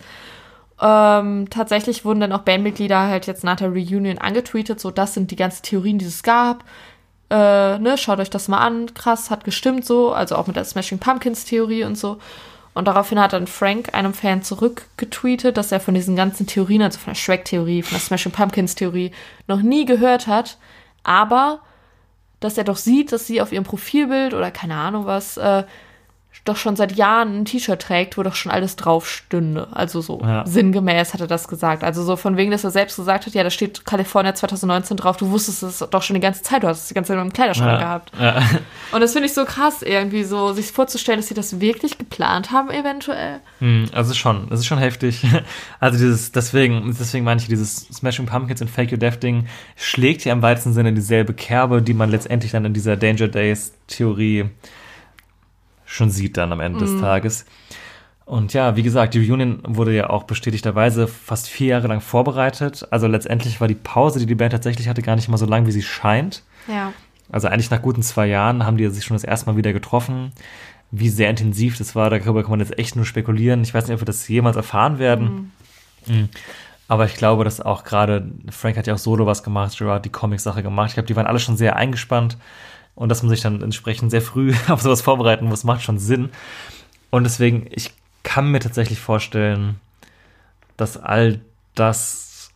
Ähm, 0.80 1.48
tatsächlich 1.48 2.04
wurden 2.04 2.20
dann 2.20 2.32
auch 2.32 2.42
Bandmitglieder 2.42 3.08
halt 3.08 3.26
jetzt 3.26 3.44
nach 3.44 3.56
der 3.56 3.70
Reunion 3.70 4.18
angetweetet, 4.18 4.78
so 4.80 4.90
das 4.90 5.14
sind 5.14 5.30
die 5.30 5.36
ganzen 5.36 5.62
Theorien, 5.62 5.98
die 5.98 6.04
es 6.04 6.22
gab. 6.22 6.64
Äh, 7.30 7.78
ne, 7.78 7.96
schaut 7.96 8.20
euch 8.20 8.30
das 8.30 8.48
mal 8.48 8.58
an, 8.58 8.92
krass, 8.92 9.30
hat 9.30 9.44
gestimmt 9.44 9.84
so, 9.86 10.12
also 10.12 10.36
auch 10.36 10.46
mit 10.46 10.56
der 10.56 10.64
Smashing 10.64 10.98
Pumpkins 10.98 11.44
Theorie 11.44 11.84
und 11.84 11.96
so. 11.96 12.18
Und 12.74 12.86
daraufhin 12.88 13.18
hat 13.18 13.32
dann 13.32 13.46
Frank 13.46 13.94
einem 13.94 14.12
Fan 14.12 14.42
zurückgetweetet, 14.42 15.56
dass 15.56 15.72
er 15.72 15.80
von 15.80 15.94
diesen 15.94 16.14
ganzen 16.14 16.46
Theorien, 16.46 16.82
also 16.82 16.98
von 16.98 17.14
der 17.14 17.18
Shrek-Theorie, 17.18 17.82
von 17.82 17.94
der 17.94 18.00
Smashing 18.00 18.32
Pumpkins-Theorie, 18.32 19.12
noch 19.48 19.62
nie 19.62 19.86
gehört 19.86 20.26
hat, 20.26 20.58
aber 21.02 21.60
dass 22.40 22.58
er 22.58 22.64
doch 22.64 22.76
sieht, 22.76 23.12
dass 23.12 23.26
sie 23.26 23.40
auf 23.40 23.52
ihrem 23.52 23.64
Profilbild 23.64 24.34
oder 24.34 24.50
keine 24.50 24.76
Ahnung 24.76 25.06
was, 25.06 25.36
äh, 25.36 25.64
doch 26.48 26.56
schon 26.56 26.76
seit 26.76 26.92
Jahren 26.96 27.40
ein 27.40 27.44
T-Shirt 27.44 27.80
trägt, 27.80 28.16
wo 28.16 28.22
doch 28.22 28.34
schon 28.34 28.52
alles 28.52 28.76
drauf 28.76 29.08
stünde. 29.08 29.68
Also 29.72 30.00
so 30.00 30.20
Ja. 30.22 30.44
sinngemäß 30.46 31.12
hat 31.14 31.20
er 31.20 31.26
das 31.26 31.48
gesagt. 31.48 31.84
Also 31.84 32.02
so 32.02 32.16
von 32.16 32.36
wegen, 32.36 32.50
dass 32.50 32.64
er 32.64 32.70
selbst 32.70 32.96
gesagt 32.96 33.26
hat, 33.26 33.34
ja, 33.34 33.42
da 33.42 33.50
steht 33.50 33.84
California 33.84 34.34
2019 34.34 34.96
drauf. 34.96 35.16
Du 35.16 35.30
wusstest 35.30 35.62
es 35.62 35.78
doch 35.90 36.02
schon 36.02 36.14
die 36.14 36.20
ganze 36.20 36.42
Zeit. 36.42 36.62
Du 36.62 36.68
hast 36.68 36.82
es 36.82 36.88
die 36.88 36.94
ganze 36.94 37.12
Zeit 37.12 37.20
im 37.22 37.32
Kleiderschrank 37.32 37.72
Ja. 37.72 37.78
gehabt. 37.78 38.12
Ja. 38.20 38.42
Und 38.92 39.00
das 39.00 39.12
finde 39.12 39.26
ich 39.26 39.34
so 39.34 39.44
krass, 39.44 39.82
irgendwie 39.82 40.24
so, 40.24 40.52
sich 40.52 40.70
vorzustellen, 40.72 41.18
dass 41.20 41.28
sie 41.28 41.34
das 41.34 41.60
wirklich 41.60 41.98
geplant 41.98 42.50
haben, 42.52 42.70
eventuell. 42.70 43.40
Hm, 43.58 43.86
Also 43.92 44.14
schon, 44.14 44.48
das 44.48 44.60
ist 44.60 44.66
schon 44.66 44.78
heftig. 44.78 45.22
Also 45.80 45.98
dieses, 45.98 46.32
deswegen, 46.32 46.94
deswegen 46.98 47.24
meine 47.24 47.40
ich, 47.40 47.48
dieses 47.48 47.88
Smashing 47.92 48.26
Pumpkins 48.26 48.60
und 48.62 48.68
Fake 48.70 48.90
Your 48.92 48.98
Death 48.98 49.22
Ding 49.22 49.46
schlägt 49.76 50.24
ja 50.24 50.32
im 50.32 50.42
weitesten 50.42 50.72
Sinne 50.72 50.92
dieselbe 50.92 51.34
Kerbe, 51.34 51.82
die 51.82 51.94
man 51.94 52.10
letztendlich 52.10 52.52
dann 52.52 52.64
in 52.64 52.72
dieser 52.72 52.96
Danger 52.96 53.28
Days 53.28 53.72
Theorie 53.88 54.46
schon 55.86 56.10
sieht 56.10 56.36
dann 56.36 56.52
am 56.52 56.60
Ende 56.60 56.80
des 56.80 57.00
Tages. 57.00 57.46
Und 58.26 58.52
ja, 58.52 58.74
wie 58.74 58.82
gesagt, 58.82 59.14
die 59.14 59.24
Reunion 59.24 59.60
wurde 59.64 59.94
ja 59.94 60.10
auch 60.10 60.24
bestätigterweise 60.24 61.06
fast 61.06 61.48
vier 61.48 61.68
Jahre 61.68 61.86
lang 61.86 62.00
vorbereitet. 62.00 62.86
Also 62.90 63.06
letztendlich 63.06 63.60
war 63.60 63.68
die 63.68 63.76
Pause, 63.76 64.18
die 64.18 64.26
die 64.26 64.34
Band 64.34 64.52
tatsächlich 64.52 64.88
hatte, 64.88 65.00
gar 65.00 65.14
nicht 65.14 65.28
mal 65.28 65.36
so 65.36 65.46
lang, 65.46 65.66
wie 65.66 65.72
sie 65.72 65.82
scheint. 65.82 66.42
Ja. 66.66 66.92
Also 67.30 67.46
eigentlich 67.46 67.70
nach 67.70 67.82
guten 67.82 68.02
zwei 68.02 68.26
Jahren 68.26 68.66
haben 68.66 68.76
die 68.76 68.88
sich 68.88 69.04
schon 69.04 69.14
das 69.14 69.22
erste 69.22 69.46
Mal 69.46 69.56
wieder 69.56 69.72
getroffen. 69.72 70.32
Wie 70.90 71.08
sehr 71.08 71.30
intensiv 71.30 71.78
das 71.78 71.94
war, 71.94 72.10
darüber 72.10 72.42
kann 72.42 72.50
man 72.50 72.60
jetzt 72.60 72.78
echt 72.78 72.96
nur 72.96 73.04
spekulieren. 73.04 73.62
Ich 73.62 73.74
weiß 73.74 73.86
nicht, 73.86 73.94
ob 73.94 74.00
wir 74.00 74.06
das 74.06 74.26
jemals 74.26 74.56
erfahren 74.56 74.98
werden. 74.98 75.52
Mhm. 76.06 76.28
Aber 76.88 77.04
ich 77.06 77.14
glaube, 77.14 77.44
dass 77.44 77.60
auch 77.60 77.84
gerade, 77.84 78.28
Frank 78.50 78.76
hat 78.76 78.86
ja 78.86 78.94
auch 78.94 78.98
solo 78.98 79.26
was 79.26 79.42
gemacht, 79.42 79.76
Gerard 79.76 80.04
die 80.04 80.10
Comic-Sache 80.10 80.62
gemacht. 80.62 80.88
Ich 80.88 80.94
glaube, 80.94 81.08
die 81.08 81.16
waren 81.16 81.26
alle 81.26 81.40
schon 81.40 81.56
sehr 81.56 81.76
eingespannt. 81.76 82.36
Und 82.96 83.10
dass 83.10 83.22
man 83.22 83.30
sich 83.30 83.42
dann 83.42 83.62
entsprechend 83.62 84.10
sehr 84.10 84.22
früh 84.22 84.52
auf 84.68 84.82
sowas 84.82 85.02
vorbereiten 85.02 85.46
muss, 85.46 85.62
macht 85.62 85.82
schon 85.82 85.98
Sinn. 85.98 86.30
Und 87.10 87.22
deswegen, 87.22 87.68
ich 87.70 87.92
kann 88.24 88.50
mir 88.50 88.58
tatsächlich 88.58 88.98
vorstellen, 88.98 89.78
dass 90.76 90.96
all 90.96 91.40
das 91.76 92.50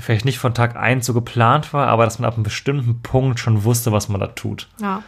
vielleicht 0.00 0.24
nicht 0.24 0.38
von 0.38 0.54
Tag 0.54 0.76
1 0.76 1.04
so 1.04 1.14
geplant 1.14 1.72
war, 1.72 1.88
aber 1.88 2.04
dass 2.04 2.18
man 2.18 2.26
ab 2.26 2.34
einem 2.34 2.42
bestimmten 2.42 3.02
Punkt 3.02 3.38
schon 3.38 3.64
wusste, 3.64 3.92
was 3.92 4.08
man 4.08 4.20
da 4.20 4.28
tut. 4.28 4.68
Ja. 4.80 5.02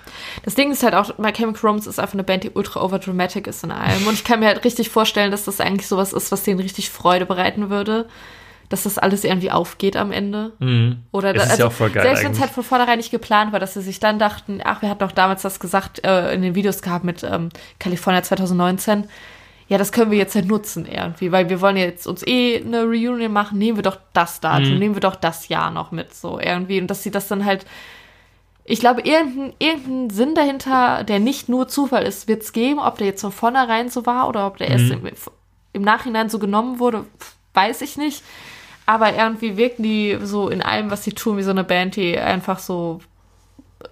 Das 0.44 0.54
Ding 0.54 0.70
ist 0.70 0.82
halt 0.82 0.94
auch, 0.94 1.18
My 1.18 1.32
Chemical 1.32 1.62
Romance 1.62 1.88
ist 1.88 1.98
einfach 1.98 2.14
eine 2.14 2.24
Band, 2.24 2.44
die 2.44 2.50
ultra 2.50 2.82
overdramatic 2.82 3.46
ist 3.46 3.64
in 3.64 3.72
allem. 3.72 4.06
Und 4.06 4.14
ich 4.14 4.24
kann 4.24 4.40
mir 4.40 4.46
halt 4.46 4.64
richtig 4.64 4.90
vorstellen, 4.90 5.30
dass 5.30 5.44
das 5.44 5.60
eigentlich 5.60 5.88
sowas 5.88 6.12
ist, 6.12 6.30
was 6.30 6.42
denen 6.42 6.60
richtig 6.60 6.90
Freude 6.90 7.26
bereiten 7.26 7.70
würde. 7.70 8.06
Dass 8.72 8.84
das 8.84 8.96
alles 8.98 9.22
irgendwie 9.24 9.50
aufgeht 9.50 9.96
am 9.96 10.12
Ende. 10.12 10.52
Oder 11.12 11.34
Es 11.34 11.44
da, 11.46 11.52
ist 11.52 11.58
ja 11.58 11.66
auch 11.66 11.72
voll 11.72 11.90
geil 11.90 12.02
Selbst 12.04 12.24
wenn 12.24 12.32
es 12.32 12.40
halt 12.40 12.50
von 12.50 12.64
vornherein 12.64 12.96
nicht 12.96 13.10
geplant 13.10 13.52
war, 13.52 13.60
dass 13.60 13.74
sie 13.74 13.82
sich 13.82 14.00
dann 14.00 14.18
dachten, 14.18 14.60
ach, 14.64 14.80
wir 14.82 14.88
hatten 14.88 15.00
doch 15.00 15.12
damals 15.12 15.42
das 15.42 15.60
gesagt 15.60 16.04
äh, 16.06 16.32
in 16.34 16.40
den 16.42 16.54
Videos 16.54 16.80
gehabt 16.80 17.04
mit 17.04 17.22
ähm, 17.22 17.50
California 17.78 18.22
2019. 18.22 19.08
Ja, 19.68 19.78
das 19.78 19.92
können 19.92 20.10
wir 20.10 20.18
jetzt 20.18 20.34
halt 20.34 20.48
nutzen 20.48 20.86
irgendwie, 20.86 21.32
weil 21.32 21.48
wir 21.48 21.60
wollen 21.60 21.76
jetzt 21.76 22.06
uns 22.06 22.26
eh 22.26 22.62
eine 22.64 22.82
Reunion 22.84 23.32
machen, 23.32 23.58
nehmen 23.58 23.76
wir 23.78 23.82
doch 23.82 23.98
das 24.12 24.40
Datum, 24.40 24.72
Mhm. 24.72 24.78
nehmen 24.78 24.94
wir 24.96 25.00
doch 25.00 25.16
das 25.16 25.48
Jahr 25.48 25.70
noch 25.70 25.92
mit, 25.92 26.14
so 26.14 26.38
irgendwie. 26.40 26.80
Und 26.80 26.88
dass 26.88 27.02
sie 27.02 27.10
das 27.10 27.28
dann 27.28 27.44
halt 27.44 27.64
ich 28.64 28.78
glaube, 28.80 29.00
irgendeinen 29.02 29.52
irgendein 29.58 30.10
Sinn 30.10 30.34
dahinter, 30.36 31.02
der 31.04 31.18
nicht 31.18 31.48
nur 31.48 31.66
Zufall 31.68 32.04
ist, 32.04 32.28
wird 32.28 32.42
es 32.42 32.52
geben. 32.52 32.78
Ob 32.78 32.96
der 32.96 33.08
jetzt 33.08 33.20
von 33.20 33.32
vornherein 33.32 33.88
so 33.90 34.06
war 34.06 34.28
oder 34.28 34.46
ob 34.46 34.56
der 34.56 34.68
erst 34.68 34.88
im, 34.90 35.02
im 35.72 35.82
Nachhinein 35.82 36.28
so 36.28 36.38
genommen 36.38 36.78
wurde, 36.78 37.04
weiß 37.54 37.80
ich 37.82 37.96
nicht. 37.96 38.22
Aber 38.86 39.14
irgendwie 39.14 39.56
wirken 39.56 39.82
die 39.82 40.18
so 40.22 40.48
in 40.48 40.62
allem, 40.62 40.90
was 40.90 41.04
sie 41.04 41.12
tun, 41.12 41.36
wie 41.36 41.42
so 41.42 41.50
eine 41.50 41.64
Band, 41.64 41.96
die 41.96 42.18
einfach 42.18 42.58
so 42.58 43.00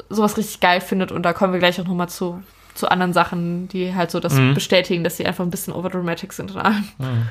sowas 0.09 0.37
richtig 0.37 0.61
geil 0.61 0.81
findet. 0.81 1.13
Und 1.13 1.23
da 1.23 1.33
kommen 1.33 1.53
wir 1.53 1.61
gleich 1.61 1.81
auch 1.81 1.87
nochmal 1.87 2.09
zu, 2.09 2.43
zu 2.75 2.91
anderen 2.91 3.13
Sachen, 3.13 3.69
die 3.69 3.95
halt 3.95 4.11
so 4.11 4.21
das 4.21 4.35
bestätigen, 4.55 5.05
dass 5.05 5.17
sie 5.17 5.27
einfach 5.27 5.45
ein 5.45 5.51
bisschen 5.51 5.73
overdramatic 5.73 6.33
sind. 6.33 6.53
in 6.53 6.57
allem. 6.59 6.85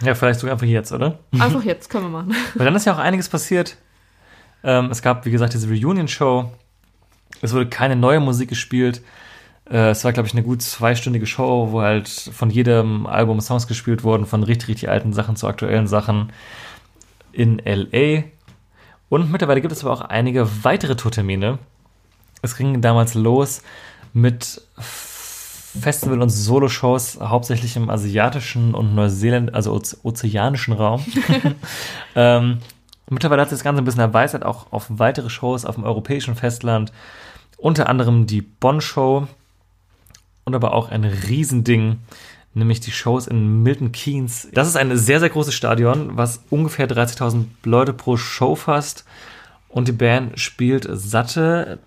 Ja, 0.04 0.16
vielleicht 0.16 0.40
sogar 0.40 0.54
einfach 0.54 0.68
jetzt, 0.68 0.92
oder? 0.92 1.20
Einfach 1.34 1.64
jetzt, 1.64 1.90
können 1.90 2.06
wir 2.06 2.10
machen. 2.10 2.36
Weil 2.56 2.66
dann 2.66 2.76
ist 2.76 2.86
ja 2.86 2.94
auch 2.94 3.00
einiges 3.00 3.30
passiert. 3.30 3.78
Ähm, 4.64 4.90
es 4.92 5.02
gab, 5.02 5.26
wie 5.26 5.32
gesagt, 5.32 5.54
diese 5.54 5.70
Reunion-Show. 5.70 6.52
Es 7.42 7.54
wurde 7.54 7.68
keine 7.68 7.96
neue 7.96 8.20
Musik 8.20 8.50
gespielt. 8.50 9.02
Äh, 9.70 9.92
es 9.92 10.04
war, 10.04 10.12
glaube 10.12 10.28
ich, 10.28 10.34
eine 10.34 10.44
gut 10.44 10.62
zweistündige 10.62 11.26
Show, 11.26 11.70
wo 11.72 11.82
halt 11.82 12.10
von 12.10 12.50
jedem 12.50 13.06
Album 13.06 13.40
Songs 13.40 13.68
gespielt 13.68 14.04
wurden, 14.04 14.26
von 14.26 14.44
richtig, 14.44 14.70
richtig 14.70 14.90
alten 14.90 15.14
Sachen 15.14 15.36
zu 15.36 15.48
aktuellen 15.48 15.88
Sachen 15.88 16.32
in 17.40 17.60
L.A. 17.60 18.26
Und 19.08 19.32
mittlerweile 19.32 19.62
gibt 19.62 19.72
es 19.72 19.86
aber 19.86 19.94
auch 19.94 20.02
einige 20.02 20.64
weitere 20.64 20.98
Tourtermine. 20.98 21.58
Es 22.42 22.58
ging 22.58 22.82
damals 22.82 23.14
los 23.14 23.62
mit 24.14 24.62
Festival- 24.78 26.22
und 26.22 26.30
Solo-Shows, 26.30 27.20
hauptsächlich 27.22 27.78
im 27.78 27.90
asiatischen 27.90 28.76
und 28.76 28.94
Neuseeland, 28.94 29.54
also 29.54 29.74
oze- 29.74 29.98
ozeanischen 30.04 30.74
Raum. 30.74 31.06
ähm, 32.16 32.58
mittlerweile 33.10 33.44
hat 33.44 33.50
sich 33.50 33.60
das 33.60 33.64
Ganze 33.64 33.82
ein 33.82 33.86
bisschen 33.86 34.02
erweitert, 34.02 34.44
auch 34.44 34.74
auf 34.74 34.88
weitere 34.90 35.30
Shows 35.30 35.64
auf 35.64 35.76
dem 35.76 35.86
europäischen 35.86 36.36
Festland. 36.36 36.92
Unter 37.56 37.88
anderem 37.88 38.28
die 38.28 38.42
Bonn-Show 38.42 39.28
und 40.44 40.56
aber 40.56 40.74
auch 40.74 40.90
ein 40.90 41.06
Riesending, 41.06 42.00
nämlich 42.54 42.80
die 42.80 42.92
Shows 42.92 43.28
in 43.28 43.64
Milton 43.64 43.92
Keynes. 43.92 44.48
Das 44.54 44.68
ist 44.68 44.76
ein 44.76 44.96
sehr, 44.98 45.20
sehr 45.20 45.30
großes 45.30 45.54
Stadion, 45.54 46.18
was 46.18 46.44
ungefähr 46.50 46.88
30.000 46.90 47.46
Leute 47.64 47.94
pro 47.94 48.18
Show 48.18 48.56
fasst. 48.56 49.06
Und 49.68 49.88
die 49.88 49.94
Band 49.94 50.40
spielt 50.40 50.88
satte 50.90 51.80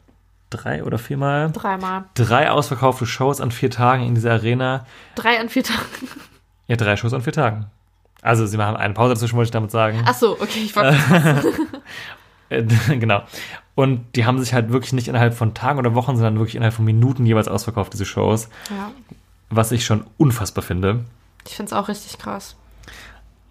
drei 0.50 0.84
oder 0.84 0.98
viermal 0.98 1.50
Dreimal. 1.50 2.04
drei 2.14 2.50
ausverkaufte 2.50 3.06
Shows 3.06 3.40
an 3.40 3.50
vier 3.50 3.70
Tagen 3.70 4.04
in 4.06 4.14
dieser 4.14 4.32
Arena. 4.32 4.86
Drei 5.14 5.40
an 5.40 5.48
vier 5.48 5.64
Tagen. 5.64 5.80
Ja, 6.68 6.76
drei 6.76 6.96
Shows 6.96 7.12
an 7.12 7.22
vier 7.22 7.32
Tagen. 7.32 7.66
Also, 8.22 8.46
sie 8.46 8.56
machen 8.56 8.76
eine 8.76 8.94
Pause 8.94 9.14
dazwischen, 9.14 9.34
wollte 9.36 9.48
ich 9.48 9.52
damit 9.52 9.72
sagen. 9.72 10.04
Ach 10.06 10.14
so, 10.14 10.40
okay, 10.40 10.60
ich 10.64 10.74
wollte. 10.76 10.96
Äh, 12.48 12.62
genau. 12.98 13.22
Und 13.74 14.14
die 14.14 14.26
haben 14.26 14.38
sich 14.38 14.52
halt 14.52 14.70
wirklich 14.70 14.92
nicht 14.92 15.08
innerhalb 15.08 15.34
von 15.34 15.54
Tagen 15.54 15.78
oder 15.78 15.94
Wochen, 15.94 16.16
sondern 16.16 16.38
wirklich 16.38 16.54
innerhalb 16.54 16.74
von 16.74 16.84
Minuten 16.84 17.24
jeweils 17.24 17.48
ausverkauft, 17.48 17.92
diese 17.94 18.04
Shows. 18.04 18.48
Ja. 18.70 18.90
Was 19.54 19.70
ich 19.70 19.84
schon 19.84 20.04
unfassbar 20.16 20.64
finde. 20.64 21.04
Ich 21.46 21.56
finde 21.56 21.68
es 21.68 21.72
auch 21.74 21.88
richtig 21.88 22.16
krass. 22.16 22.56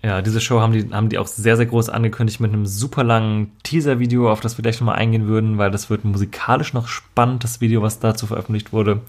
Ja, 0.01 0.23
diese 0.23 0.41
Show 0.41 0.59
haben 0.59 0.73
die, 0.73 0.89
haben 0.91 1.09
die 1.09 1.19
auch 1.19 1.27
sehr, 1.27 1.57
sehr 1.57 1.67
groß 1.67 1.89
angekündigt 1.89 2.39
mit 2.39 2.51
einem 2.51 2.65
super 2.65 3.03
langen 3.03 3.55
Teaser-Video, 3.61 4.31
auf 4.31 4.39
das 4.39 4.57
wir 4.57 4.63
gleich 4.63 4.79
nochmal 4.79 4.95
eingehen 4.95 5.27
würden, 5.27 5.59
weil 5.59 5.69
das 5.69 5.91
wird 5.91 6.03
musikalisch 6.03 6.73
noch 6.73 6.87
spannend, 6.87 7.43
das 7.43 7.61
Video, 7.61 7.83
was 7.83 7.99
dazu 7.99 8.25
veröffentlicht 8.25 8.73
wurde. 8.73 9.01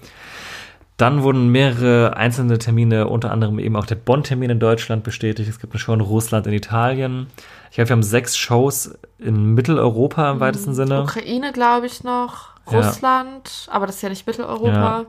Dann 0.97 1.23
wurden 1.23 1.47
mehrere 1.47 2.15
einzelne 2.15 2.59
Termine, 2.59 3.07
unter 3.07 3.31
anderem 3.31 3.57
eben 3.57 3.75
auch 3.75 3.87
der 3.87 3.95
Bonn-Termin 3.95 4.51
in 4.51 4.59
Deutschland 4.59 5.03
bestätigt. 5.03 5.49
Es 5.49 5.59
gibt 5.59 5.73
eine 5.73 5.79
Show 5.79 5.93
in 5.93 6.01
Russland, 6.01 6.45
in 6.45 6.53
Italien. 6.53 7.25
Ich 7.71 7.75
glaube, 7.75 7.89
wir 7.89 7.95
haben 7.95 8.03
sechs 8.03 8.37
Shows 8.37 8.93
in 9.17 9.55
Mitteleuropa 9.55 10.31
im 10.31 10.39
weitesten 10.39 10.75
Sinne. 10.75 11.01
Ukraine, 11.01 11.51
glaube 11.53 11.87
ich, 11.87 12.03
noch. 12.03 12.49
Ja. 12.69 12.77
Russland, 12.77 13.67
aber 13.71 13.87
das 13.87 13.95
ist 13.95 14.03
ja 14.03 14.09
nicht 14.09 14.27
Mitteleuropa. 14.27 14.99
Ja. 14.99 15.05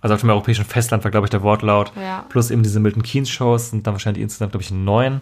Also 0.00 0.14
auf 0.14 0.20
dem 0.20 0.30
europäischen 0.30 0.64
Festland 0.64 1.04
war, 1.04 1.10
glaube 1.10 1.26
ich, 1.26 1.30
der 1.30 1.42
Wortlaut. 1.42 1.92
Ja. 1.96 2.24
Plus 2.28 2.50
eben 2.50 2.62
diese 2.62 2.80
Milton 2.80 3.02
Keynes 3.02 3.30
Shows 3.30 3.70
sind 3.70 3.86
dann 3.86 3.94
wahrscheinlich 3.94 4.22
insgesamt, 4.22 4.52
glaube 4.52 4.62
ich, 4.62 4.70
neun. 4.70 5.20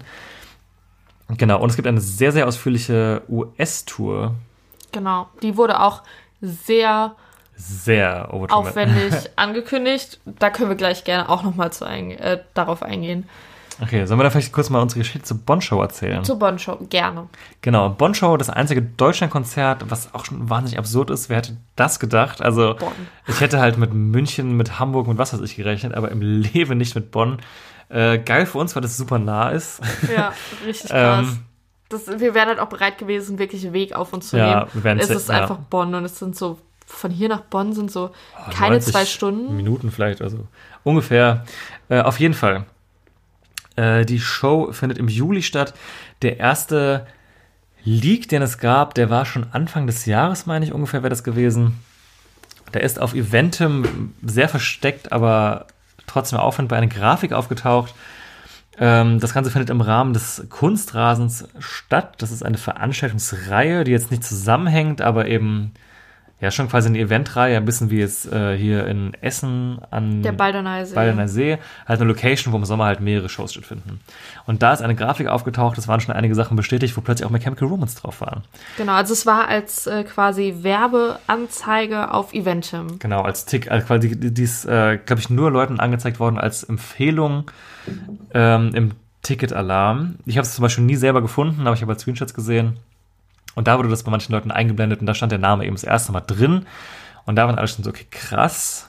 Genau, 1.36 1.60
und 1.60 1.68
es 1.70 1.76
gibt 1.76 1.88
eine 1.88 2.00
sehr, 2.00 2.32
sehr 2.32 2.46
ausführliche 2.46 3.22
US-Tour. 3.28 4.34
Genau. 4.92 5.28
Die 5.42 5.56
wurde 5.56 5.80
auch 5.80 6.02
sehr 6.40 7.16
Sehr 7.54 8.32
aufwendig 8.32 9.12
angekündigt. 9.36 10.20
Da 10.24 10.50
können 10.50 10.68
wir 10.68 10.76
gleich 10.76 11.04
gerne 11.04 11.28
auch 11.28 11.42
nochmal 11.42 11.70
äh, 11.80 12.38
darauf 12.54 12.82
eingehen. 12.82 13.28
Okay, 13.80 14.04
sollen 14.06 14.18
wir 14.18 14.24
da 14.24 14.30
vielleicht 14.30 14.52
kurz 14.52 14.70
mal 14.70 14.80
unsere 14.80 15.00
Geschichte 15.00 15.22
zur 15.22 15.38
Bonn-Show 15.38 15.80
erzählen? 15.80 16.24
Zur 16.24 16.38
Bonn-Show, 16.38 16.78
gerne. 16.90 17.28
Genau, 17.62 17.90
Bonn-Show, 17.90 18.36
das 18.36 18.50
einzige 18.50 18.82
Deutschlandkonzert, 18.82 19.88
was 19.90 20.12
auch 20.14 20.24
schon 20.24 20.50
wahnsinnig 20.50 20.78
absurd 20.78 21.10
ist. 21.10 21.28
Wer 21.28 21.36
hätte 21.38 21.56
das 21.76 22.00
gedacht? 22.00 22.42
Also, 22.42 22.74
Bonn. 22.76 22.92
ich 23.28 23.40
hätte 23.40 23.60
halt 23.60 23.78
mit 23.78 23.94
München, 23.94 24.56
mit 24.56 24.80
Hamburg, 24.80 25.06
mit 25.06 25.16
was 25.18 25.32
weiß 25.32 25.40
ich 25.42 25.54
gerechnet, 25.56 25.94
aber 25.94 26.10
im 26.10 26.20
Leben 26.42 26.76
nicht 26.76 26.94
mit 26.96 27.10
Bonn. 27.12 27.38
Äh, 27.88 28.18
geil 28.18 28.46
für 28.46 28.58
uns, 28.58 28.74
weil 28.74 28.82
das 28.82 28.96
super 28.96 29.18
nah 29.18 29.50
ist. 29.50 29.80
Ja, 30.14 30.32
richtig 30.66 30.90
krass. 30.90 31.26
Ähm, 31.28 31.38
das, 31.88 32.06
wir 32.20 32.34
wären 32.34 32.48
halt 32.48 32.58
auch 32.60 32.68
bereit 32.68 32.98
gewesen, 32.98 33.38
wirklich 33.38 33.64
einen 33.64 33.72
Weg 33.72 33.94
auf 33.94 34.12
uns 34.12 34.28
zu 34.28 34.36
Ja, 34.36 34.60
nehmen. 34.60 34.70
wir 34.74 34.84
wären 34.84 34.98
es 34.98 35.08
ist 35.08 35.28
ja. 35.28 35.36
einfach 35.36 35.56
Bonn 35.56 35.94
und 35.94 36.04
es 36.04 36.18
sind 36.18 36.36
so, 36.36 36.58
von 36.84 37.10
hier 37.10 37.28
nach 37.30 37.40
Bonn 37.42 37.72
sind 37.72 37.90
so 37.90 38.10
keine 38.50 38.72
90 38.74 38.92
zwei 38.92 39.06
Stunden. 39.06 39.56
Minuten 39.56 39.90
vielleicht, 39.90 40.20
also 40.20 40.46
ungefähr. 40.84 41.44
Äh, 41.88 42.00
auf 42.02 42.20
jeden 42.20 42.34
Fall. 42.34 42.66
Äh, 43.78 44.04
die 44.04 44.18
Show 44.18 44.72
findet 44.72 44.98
im 44.98 45.08
Juli 45.08 45.42
statt. 45.42 45.72
Der 46.22 46.38
erste 46.38 47.06
Leak, 47.84 48.28
den 48.28 48.42
es 48.42 48.58
gab, 48.58 48.94
der 48.94 49.08
war 49.08 49.24
schon 49.24 49.46
Anfang 49.52 49.86
des 49.86 50.04
Jahres, 50.04 50.46
meine 50.46 50.64
ich, 50.64 50.72
ungefähr 50.72 51.02
wäre 51.02 51.10
das 51.10 51.22
gewesen. 51.22 51.78
Der 52.74 52.82
ist 52.82 53.00
auf 53.00 53.14
Eventim 53.14 54.14
sehr 54.22 54.48
versteckt, 54.48 55.12
aber 55.12 55.66
trotzdem 56.06 56.38
auffindbar 56.40 56.78
eine 56.78 56.88
Grafik 56.88 57.32
aufgetaucht. 57.32 57.94
Ähm, 58.80 59.20
das 59.20 59.32
Ganze 59.32 59.50
findet 59.50 59.70
im 59.70 59.80
Rahmen 59.80 60.12
des 60.12 60.44
Kunstrasens 60.50 61.48
statt. 61.60 62.16
Das 62.18 62.32
ist 62.32 62.44
eine 62.44 62.58
Veranstaltungsreihe, 62.58 63.84
die 63.84 63.92
jetzt 63.92 64.10
nicht 64.10 64.24
zusammenhängt, 64.24 65.00
aber 65.00 65.28
eben 65.28 65.72
ja 66.40 66.50
schon 66.50 66.68
quasi 66.68 66.88
eine 66.88 66.98
Eventreihe, 66.98 67.56
ein 67.56 67.64
bisschen 67.64 67.90
wie 67.90 67.98
jetzt 67.98 68.32
äh, 68.32 68.56
hier 68.56 68.86
in 68.86 69.12
Essen 69.20 69.80
an 69.90 70.22
Der 70.22 70.32
Baldener 70.32 70.86
See. 70.86 70.94
Baldener 70.94 71.28
See, 71.28 71.58
halt 71.86 72.00
eine 72.00 72.08
Location, 72.08 72.52
wo 72.52 72.56
im 72.56 72.64
Sommer 72.64 72.84
halt 72.84 73.00
mehrere 73.00 73.28
Shows 73.28 73.52
stattfinden. 73.52 74.00
Und 74.46 74.62
da 74.62 74.72
ist 74.72 74.80
eine 74.80 74.94
Grafik 74.94 75.26
aufgetaucht, 75.26 75.78
es 75.78 75.88
waren 75.88 76.00
schon 76.00 76.14
einige 76.14 76.34
Sachen 76.34 76.56
bestätigt, 76.56 76.96
wo 76.96 77.00
plötzlich 77.00 77.26
auch 77.26 77.30
Mechanical 77.30 77.68
Romance 77.68 77.96
drauf 78.00 78.20
waren. 78.20 78.42
Genau, 78.76 78.92
also 78.92 79.12
es 79.12 79.26
war 79.26 79.48
als 79.48 79.86
äh, 79.86 80.04
quasi 80.04 80.56
Werbeanzeige 80.62 82.12
auf 82.12 82.32
Eventim. 82.32 82.98
Genau, 83.00 83.22
als 83.22 83.44
Tick, 83.44 83.70
also 83.70 83.86
quasi 83.86 84.16
die 84.16 84.28
die 84.32 84.42
ist, 84.42 84.64
äh, 84.64 84.98
glaube 85.04 85.20
ich, 85.20 85.30
nur 85.30 85.50
Leuten 85.50 85.80
angezeigt 85.80 86.20
worden 86.20 86.38
als 86.38 86.62
Empfehlung 86.62 87.50
ähm, 88.32 88.70
im 88.74 88.92
Ticket-Alarm. 89.22 90.16
Ich 90.26 90.36
habe 90.36 90.46
es 90.46 90.54
zum 90.54 90.62
Beispiel 90.62 90.84
nie 90.84 90.96
selber 90.96 91.20
gefunden, 91.20 91.66
aber 91.66 91.74
ich 91.74 91.82
habe 91.82 91.92
halt 91.92 92.00
Screenshots 92.00 92.34
gesehen. 92.34 92.78
Und 93.58 93.66
da 93.66 93.76
wurde 93.76 93.88
das 93.88 94.04
bei 94.04 94.12
manchen 94.12 94.32
Leuten 94.32 94.52
eingeblendet 94.52 95.00
und 95.00 95.06
da 95.06 95.14
stand 95.14 95.32
der 95.32 95.40
Name 95.40 95.66
eben 95.66 95.74
das 95.74 95.82
erste 95.82 96.12
Mal 96.12 96.20
drin. 96.20 96.64
Und 97.26 97.34
da 97.34 97.48
waren 97.48 97.58
alle 97.58 97.66
schon 97.66 97.82
so, 97.82 97.90
okay, 97.90 98.06
krass. 98.08 98.88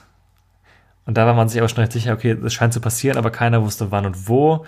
Und 1.06 1.16
da 1.16 1.26
war 1.26 1.34
man 1.34 1.48
sich 1.48 1.58
aber 1.58 1.68
schon 1.68 1.80
recht 1.80 1.90
sicher, 1.90 2.12
okay, 2.12 2.38
das 2.40 2.54
scheint 2.54 2.72
zu 2.72 2.80
passieren, 2.80 3.18
aber 3.18 3.32
keiner 3.32 3.62
wusste 3.62 3.90
wann 3.90 4.06
und 4.06 4.28
wo. 4.28 4.64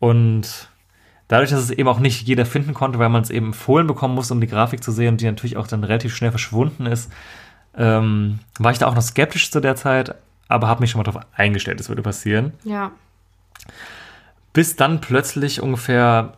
Und 0.00 0.68
dadurch, 1.28 1.50
dass 1.50 1.60
es 1.60 1.70
eben 1.70 1.88
auch 1.88 2.00
nicht 2.00 2.26
jeder 2.26 2.44
finden 2.44 2.74
konnte, 2.74 2.98
weil 2.98 3.08
man 3.08 3.22
es 3.22 3.30
eben 3.30 3.46
empfohlen 3.46 3.86
bekommen 3.86 4.16
musste, 4.16 4.34
um 4.34 4.40
die 4.40 4.48
Grafik 4.48 4.82
zu 4.82 4.90
sehen, 4.90 5.16
die 5.16 5.26
natürlich 5.26 5.56
auch 5.56 5.68
dann 5.68 5.84
relativ 5.84 6.16
schnell 6.16 6.32
verschwunden 6.32 6.86
ist, 6.86 7.12
ähm, 7.76 8.40
war 8.58 8.72
ich 8.72 8.78
da 8.78 8.88
auch 8.88 8.96
noch 8.96 9.02
skeptisch 9.02 9.52
zu 9.52 9.60
der 9.60 9.76
Zeit, 9.76 10.16
aber 10.48 10.66
habe 10.66 10.80
mich 10.80 10.90
schon 10.90 10.98
mal 10.98 11.04
darauf 11.04 11.22
eingestellt, 11.36 11.78
es 11.78 11.88
würde 11.88 12.02
passieren. 12.02 12.52
Ja. 12.64 12.90
Bis 14.52 14.74
dann 14.74 15.00
plötzlich 15.00 15.62
ungefähr, 15.62 16.32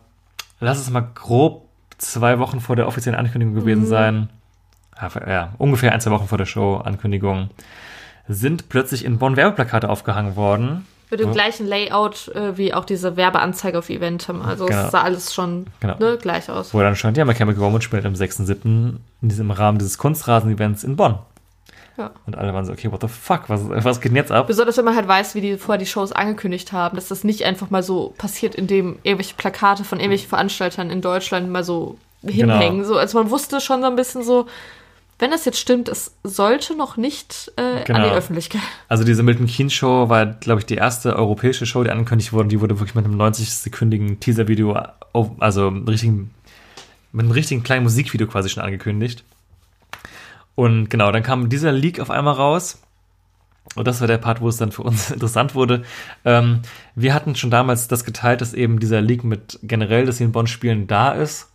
lass 0.59 0.77
es 0.77 0.91
mal 0.91 1.09
grob 1.15 1.70
zwei 2.01 2.39
Wochen 2.39 2.59
vor 2.59 2.75
der 2.75 2.87
offiziellen 2.87 3.17
Ankündigung 3.19 3.55
gewesen 3.55 3.85
sein, 3.85 4.29
ja, 4.99 5.09
ja, 5.27 5.49
ungefähr 5.57 5.93
ein, 5.93 6.01
zwei 6.01 6.11
Wochen 6.11 6.27
vor 6.27 6.37
der 6.37 6.45
Show-Ankündigung, 6.45 7.49
sind 8.27 8.69
plötzlich 8.69 9.03
in 9.05 9.17
Bonn 9.17 9.35
Werbeplakate 9.35 9.89
aufgehangen 9.89 10.35
worden. 10.35 10.85
Mit 11.09 11.19
dem 11.19 11.31
gleichen 11.33 11.67
Layout 11.67 12.29
äh, 12.29 12.57
wie 12.57 12.73
auch 12.73 12.85
diese 12.85 13.17
Werbeanzeige 13.17 13.77
auf 13.77 13.89
Eventim. 13.89 14.41
Also 14.41 14.65
Genau. 14.65 14.85
es 14.85 14.91
sah 14.91 15.01
alles 15.01 15.33
schon 15.33 15.65
Genau. 15.81 15.97
ne, 15.99 16.17
gleich 16.21 16.49
aus. 16.49 16.73
Wo 16.73 16.79
dann 16.79 16.95
stand, 16.95 17.17
ja, 17.17 17.25
Mechanical 17.25 17.61
Romance 17.61 17.83
spielt 17.83 18.05
am 18.05 18.13
6.7. 18.13 18.63
in 18.63 18.99
diesem 19.21 19.51
Rahmen 19.51 19.77
dieses 19.77 19.97
Kunstrasen-Events 19.97 20.85
in 20.85 20.95
Bonn. 20.95 21.15
Ja. 21.97 22.11
Und 22.25 22.37
alle 22.37 22.53
waren 22.53 22.65
so, 22.65 22.71
okay, 22.71 22.91
what 22.91 23.01
the 23.01 23.07
fuck, 23.07 23.43
was, 23.49 23.61
was 23.69 23.99
geht 24.01 24.11
denn 24.11 24.15
jetzt 24.15 24.31
ab? 24.31 24.47
Besonders 24.47 24.77
wenn 24.77 24.85
man 24.85 24.95
halt 24.95 25.07
weiß, 25.07 25.35
wie 25.35 25.41
die 25.41 25.57
vorher 25.57 25.77
die 25.77 25.85
Shows 25.85 26.11
angekündigt 26.11 26.71
haben, 26.71 26.95
dass 26.95 27.09
das 27.09 27.23
nicht 27.23 27.43
einfach 27.43 27.69
mal 27.69 27.83
so 27.83 28.13
passiert, 28.17 28.55
indem 28.55 28.97
irgendwelche 29.03 29.35
Plakate 29.35 29.83
von 29.83 29.99
irgendwelchen 29.99 30.29
Veranstaltern 30.29 30.89
in 30.89 31.01
Deutschland 31.01 31.49
mal 31.49 31.63
so 31.63 31.97
Genau. 32.23 32.53
hinhängen. 32.53 32.85
So, 32.85 32.97
also 32.97 33.17
man 33.17 33.31
wusste 33.31 33.59
schon 33.61 33.81
so 33.81 33.87
ein 33.87 33.95
bisschen 33.95 34.23
so, 34.23 34.45
wenn 35.19 35.31
das 35.31 35.43
jetzt 35.45 35.59
stimmt, 35.59 35.89
es 35.89 36.15
sollte 36.23 36.75
noch 36.75 36.95
nicht 36.97 37.51
äh, 37.57 37.61
an 37.61 37.83
Genau. 37.85 38.09
die 38.09 38.15
Öffentlichkeit. 38.15 38.61
Also 38.87 39.03
diese 39.03 39.23
Milton 39.23 39.47
Keynes 39.47 39.73
Show 39.73 40.07
war, 40.09 40.25
glaube 40.25 40.59
ich, 40.59 40.65
die 40.65 40.75
erste 40.75 41.15
europäische 41.15 41.65
Show, 41.65 41.83
die 41.83 41.89
angekündigt 41.91 42.31
wurde. 42.33 42.49
Die 42.49 42.59
wurde 42.61 42.79
wirklich 42.79 42.95
mit 42.95 43.05
einem 43.05 43.19
90-sekündigen 43.21 44.19
Teaser-Video, 44.19 44.77
also 45.39 45.67
einem 45.67 45.87
richtigen, 45.87 46.31
mit 47.11 47.23
einem 47.23 47.31
richtigen 47.31 47.63
kleinen 47.63 47.83
Musikvideo 47.83 48.27
quasi 48.27 48.49
schon 48.49 48.63
angekündigt. 48.63 49.23
Und 50.55 50.89
genau, 50.89 51.11
dann 51.11 51.23
kam 51.23 51.49
dieser 51.49 51.71
Leak 51.71 51.99
auf 51.99 52.09
einmal 52.11 52.33
raus. 52.33 52.81
Und 53.75 53.87
das 53.87 54.01
war 54.01 54.07
der 54.07 54.17
Part, 54.17 54.41
wo 54.41 54.49
es 54.49 54.57
dann 54.57 54.71
für 54.71 54.83
uns 54.83 55.11
interessant 55.11 55.55
wurde. 55.55 55.83
Ähm, 56.25 56.61
wir 56.95 57.13
hatten 57.13 57.35
schon 57.35 57.51
damals 57.51 57.87
das 57.87 58.03
geteilt, 58.03 58.41
dass 58.41 58.53
eben 58.53 58.79
dieser 58.79 59.01
Leak 59.01 59.23
mit 59.23 59.59
generell, 59.63 60.05
dass 60.05 60.17
sie 60.17 60.23
in 60.25 60.31
Bonn 60.31 60.47
spielen, 60.47 60.87
da 60.87 61.11
ist. 61.11 61.49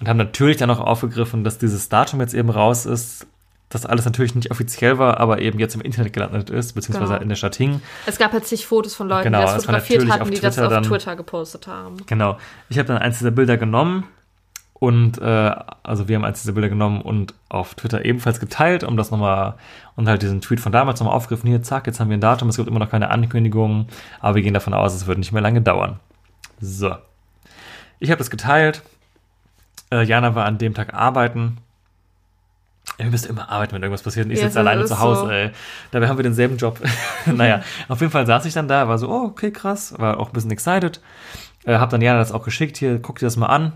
Und 0.00 0.08
haben 0.08 0.16
natürlich 0.16 0.56
dann 0.56 0.70
auch 0.70 0.80
aufgegriffen, 0.80 1.44
dass 1.44 1.58
dieses 1.58 1.88
Datum 1.88 2.20
jetzt 2.20 2.34
eben 2.34 2.50
raus 2.50 2.86
ist. 2.86 3.26
Das 3.68 3.86
alles 3.86 4.04
natürlich 4.04 4.34
nicht 4.34 4.50
offiziell 4.50 4.98
war, 4.98 5.18
aber 5.20 5.40
eben 5.40 5.58
jetzt 5.58 5.74
im 5.76 5.80
Internet 5.80 6.12
gelandet 6.12 6.50
ist, 6.50 6.72
beziehungsweise 6.74 7.12
Genau. 7.12 7.22
in 7.22 7.28
der 7.30 7.36
Stadt 7.36 7.54
hing. 7.56 7.80
Es 8.04 8.18
gab 8.18 8.32
halt 8.32 8.46
zig 8.46 8.66
Fotos 8.66 8.94
von 8.94 9.08
Leuten, 9.08 9.24
Genau, 9.24 9.38
die 9.38 9.44
das 9.44 9.64
fotografiert 9.64 10.10
hatten, 10.10 10.22
auf 10.22 10.30
die 10.30 10.40
das 10.40 10.56
Twitter 10.56 10.66
auf 10.66 10.72
dann- 10.72 10.82
Twitter 10.82 11.16
gepostet 11.16 11.66
haben. 11.68 11.96
Genau. 12.06 12.36
Ich 12.68 12.78
habe 12.78 12.88
dann 12.88 12.98
eins 12.98 13.18
dieser 13.18 13.30
Bilder 13.30 13.56
genommen 13.56 14.04
und 14.82 15.18
äh, 15.22 15.54
also 15.84 16.08
wir 16.08 16.16
haben 16.16 16.24
eins 16.24 16.42
dieser 16.42 16.54
Bilder 16.54 16.68
genommen 16.68 17.02
und 17.02 17.34
auf 17.48 17.76
Twitter 17.76 18.04
ebenfalls 18.04 18.40
geteilt, 18.40 18.82
um 18.82 18.96
das 18.96 19.12
nochmal 19.12 19.54
und 19.94 20.08
halt 20.08 20.22
diesen 20.22 20.40
Tweet 20.40 20.58
von 20.58 20.72
damals 20.72 20.98
nochmal 20.98 21.14
aufgegriffen. 21.14 21.48
Hier, 21.48 21.62
zack, 21.62 21.86
jetzt 21.86 22.00
haben 22.00 22.08
wir 22.10 22.16
ein 22.16 22.20
Datum, 22.20 22.48
es 22.48 22.56
gibt 22.56 22.66
immer 22.66 22.80
noch 22.80 22.90
keine 22.90 23.08
Ankündigung, 23.10 23.86
aber 24.18 24.34
wir 24.34 24.42
gehen 24.42 24.54
davon 24.54 24.74
aus, 24.74 24.92
es 24.92 25.06
wird 25.06 25.18
nicht 25.18 25.30
mehr 25.30 25.40
lange 25.40 25.62
dauern. 25.62 26.00
So. 26.60 26.96
Ich 28.00 28.10
habe 28.10 28.18
das 28.18 28.28
geteilt. 28.28 28.82
Äh, 29.92 30.02
Jana 30.02 30.34
war 30.34 30.46
an 30.46 30.58
dem 30.58 30.74
Tag 30.74 30.94
arbeiten. 30.94 31.58
Ihr 32.98 33.06
müsst 33.06 33.26
immer 33.26 33.48
arbeiten, 33.50 33.74
wenn 33.76 33.82
irgendwas 33.84 34.02
passiert 34.02 34.26
und 34.26 34.32
ich 34.32 34.40
Ja, 34.40 34.46
sitze 34.46 34.58
alleine 34.58 34.84
zu 34.84 34.98
Hause, 34.98 35.20
so. 35.20 35.30
ey. 35.30 35.50
Dabei 35.92 36.08
haben 36.08 36.18
wir 36.18 36.24
denselben 36.24 36.56
Job. 36.56 36.80
naja, 37.26 37.62
auf 37.86 38.00
jeden 38.00 38.10
Fall 38.10 38.26
saß 38.26 38.46
ich 38.46 38.54
dann 38.54 38.66
da, 38.66 38.88
war 38.88 38.98
so, 38.98 39.08
oh, 39.08 39.26
okay, 39.26 39.52
krass, 39.52 39.96
war 40.00 40.18
auch 40.18 40.30
ein 40.30 40.32
bisschen 40.32 40.50
excited. 40.50 41.00
Äh, 41.66 41.76
hab 41.76 41.90
dann 41.90 42.00
Jana 42.02 42.18
das 42.18 42.32
auch 42.32 42.42
geschickt, 42.42 42.78
hier, 42.78 42.98
guck 42.98 43.20
dir 43.20 43.26
das 43.26 43.36
mal 43.36 43.46
an. 43.46 43.74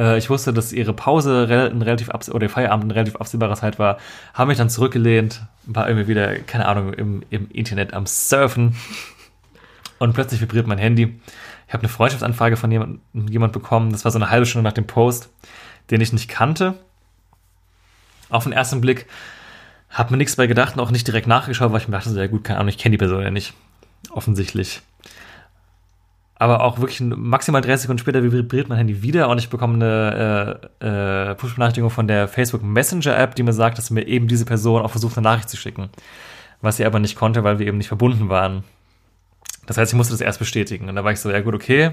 Äh, 0.00 0.18
ich 0.18 0.30
wusste, 0.30 0.52
dass 0.52 0.72
ihre 0.72 0.94
Pause 0.94 1.46
ein 1.72 1.82
relativ 1.82 2.08
oder 2.08 2.42
ihr 2.42 2.50
Feierabend 2.50 2.84
eine 2.84 2.94
relativ 2.94 3.16
absehbare 3.16 3.54
Zeit 3.54 3.78
war. 3.78 3.98
Habe 4.32 4.48
mich 4.48 4.58
dann 4.58 4.70
zurückgelehnt, 4.70 5.42
war 5.66 5.88
irgendwie 5.88 6.08
wieder, 6.08 6.38
keine 6.38 6.66
Ahnung, 6.66 6.94
im, 6.94 7.22
im 7.30 7.50
Internet 7.50 7.92
am 7.92 8.06
Surfen. 8.06 8.76
Und 9.98 10.14
plötzlich 10.14 10.40
vibriert 10.40 10.66
mein 10.66 10.78
Handy. 10.78 11.20
Ich 11.68 11.74
habe 11.74 11.82
eine 11.82 11.90
Freundschaftsanfrage 11.90 12.56
von 12.56 12.72
jemand, 12.72 13.00
jemand 13.12 13.52
bekommen. 13.52 13.92
Das 13.92 14.04
war 14.04 14.10
so 14.10 14.18
eine 14.18 14.30
halbe 14.30 14.46
Stunde 14.46 14.66
nach 14.66 14.72
dem 14.72 14.86
Post, 14.86 15.28
den 15.90 16.00
ich 16.00 16.12
nicht 16.12 16.28
kannte. 16.28 16.74
Auf 18.30 18.44
den 18.44 18.52
ersten 18.52 18.80
Blick 18.80 19.06
habe 19.90 20.12
mir 20.12 20.16
nichts 20.16 20.36
bei 20.36 20.46
gedacht 20.46 20.74
und 20.74 20.80
auch 20.80 20.90
nicht 20.90 21.06
direkt 21.06 21.26
nachgeschaut, 21.26 21.72
weil 21.72 21.80
ich 21.80 21.88
mir 21.88 21.96
dachte, 21.96 22.10
so, 22.10 22.18
ja 22.18 22.28
gut, 22.28 22.44
keine 22.44 22.58
Ahnung, 22.58 22.70
ich 22.70 22.78
kenne 22.78 22.92
die 22.92 22.98
Person 22.98 23.22
ja 23.22 23.30
nicht. 23.30 23.52
Offensichtlich. 24.10 24.80
Aber 26.40 26.62
auch 26.62 26.78
wirklich 26.78 27.02
maximal 27.02 27.60
30 27.60 27.82
Sekunden 27.82 27.98
später 27.98 28.22
vibriert 28.22 28.70
mein 28.70 28.78
Handy 28.78 29.02
wieder 29.02 29.28
und 29.28 29.36
ich 29.36 29.50
bekomme 29.50 29.74
eine 29.74 30.70
äh, 30.80 31.30
äh, 31.32 31.34
Push-Benachrichtigung 31.34 31.90
von 31.90 32.08
der 32.08 32.28
Facebook 32.28 32.62
Messenger-App, 32.62 33.34
die 33.34 33.42
mir 33.42 33.52
sagt, 33.52 33.76
dass 33.76 33.90
mir 33.90 34.06
eben 34.06 34.26
diese 34.26 34.46
Person 34.46 34.80
auch 34.80 34.90
versucht, 34.90 35.18
eine 35.18 35.24
Nachricht 35.24 35.50
zu 35.50 35.58
schicken. 35.58 35.90
Was 36.62 36.78
sie 36.78 36.86
aber 36.86 36.98
nicht 36.98 37.14
konnte, 37.14 37.44
weil 37.44 37.58
wir 37.58 37.66
eben 37.66 37.76
nicht 37.76 37.88
verbunden 37.88 38.30
waren. 38.30 38.64
Das 39.66 39.76
heißt, 39.76 39.92
ich 39.92 39.96
musste 39.98 40.14
das 40.14 40.22
erst 40.22 40.38
bestätigen. 40.38 40.88
Und 40.88 40.96
da 40.96 41.04
war 41.04 41.12
ich 41.12 41.20
so, 41.20 41.30
ja 41.30 41.42
gut, 41.42 41.54
okay. 41.54 41.90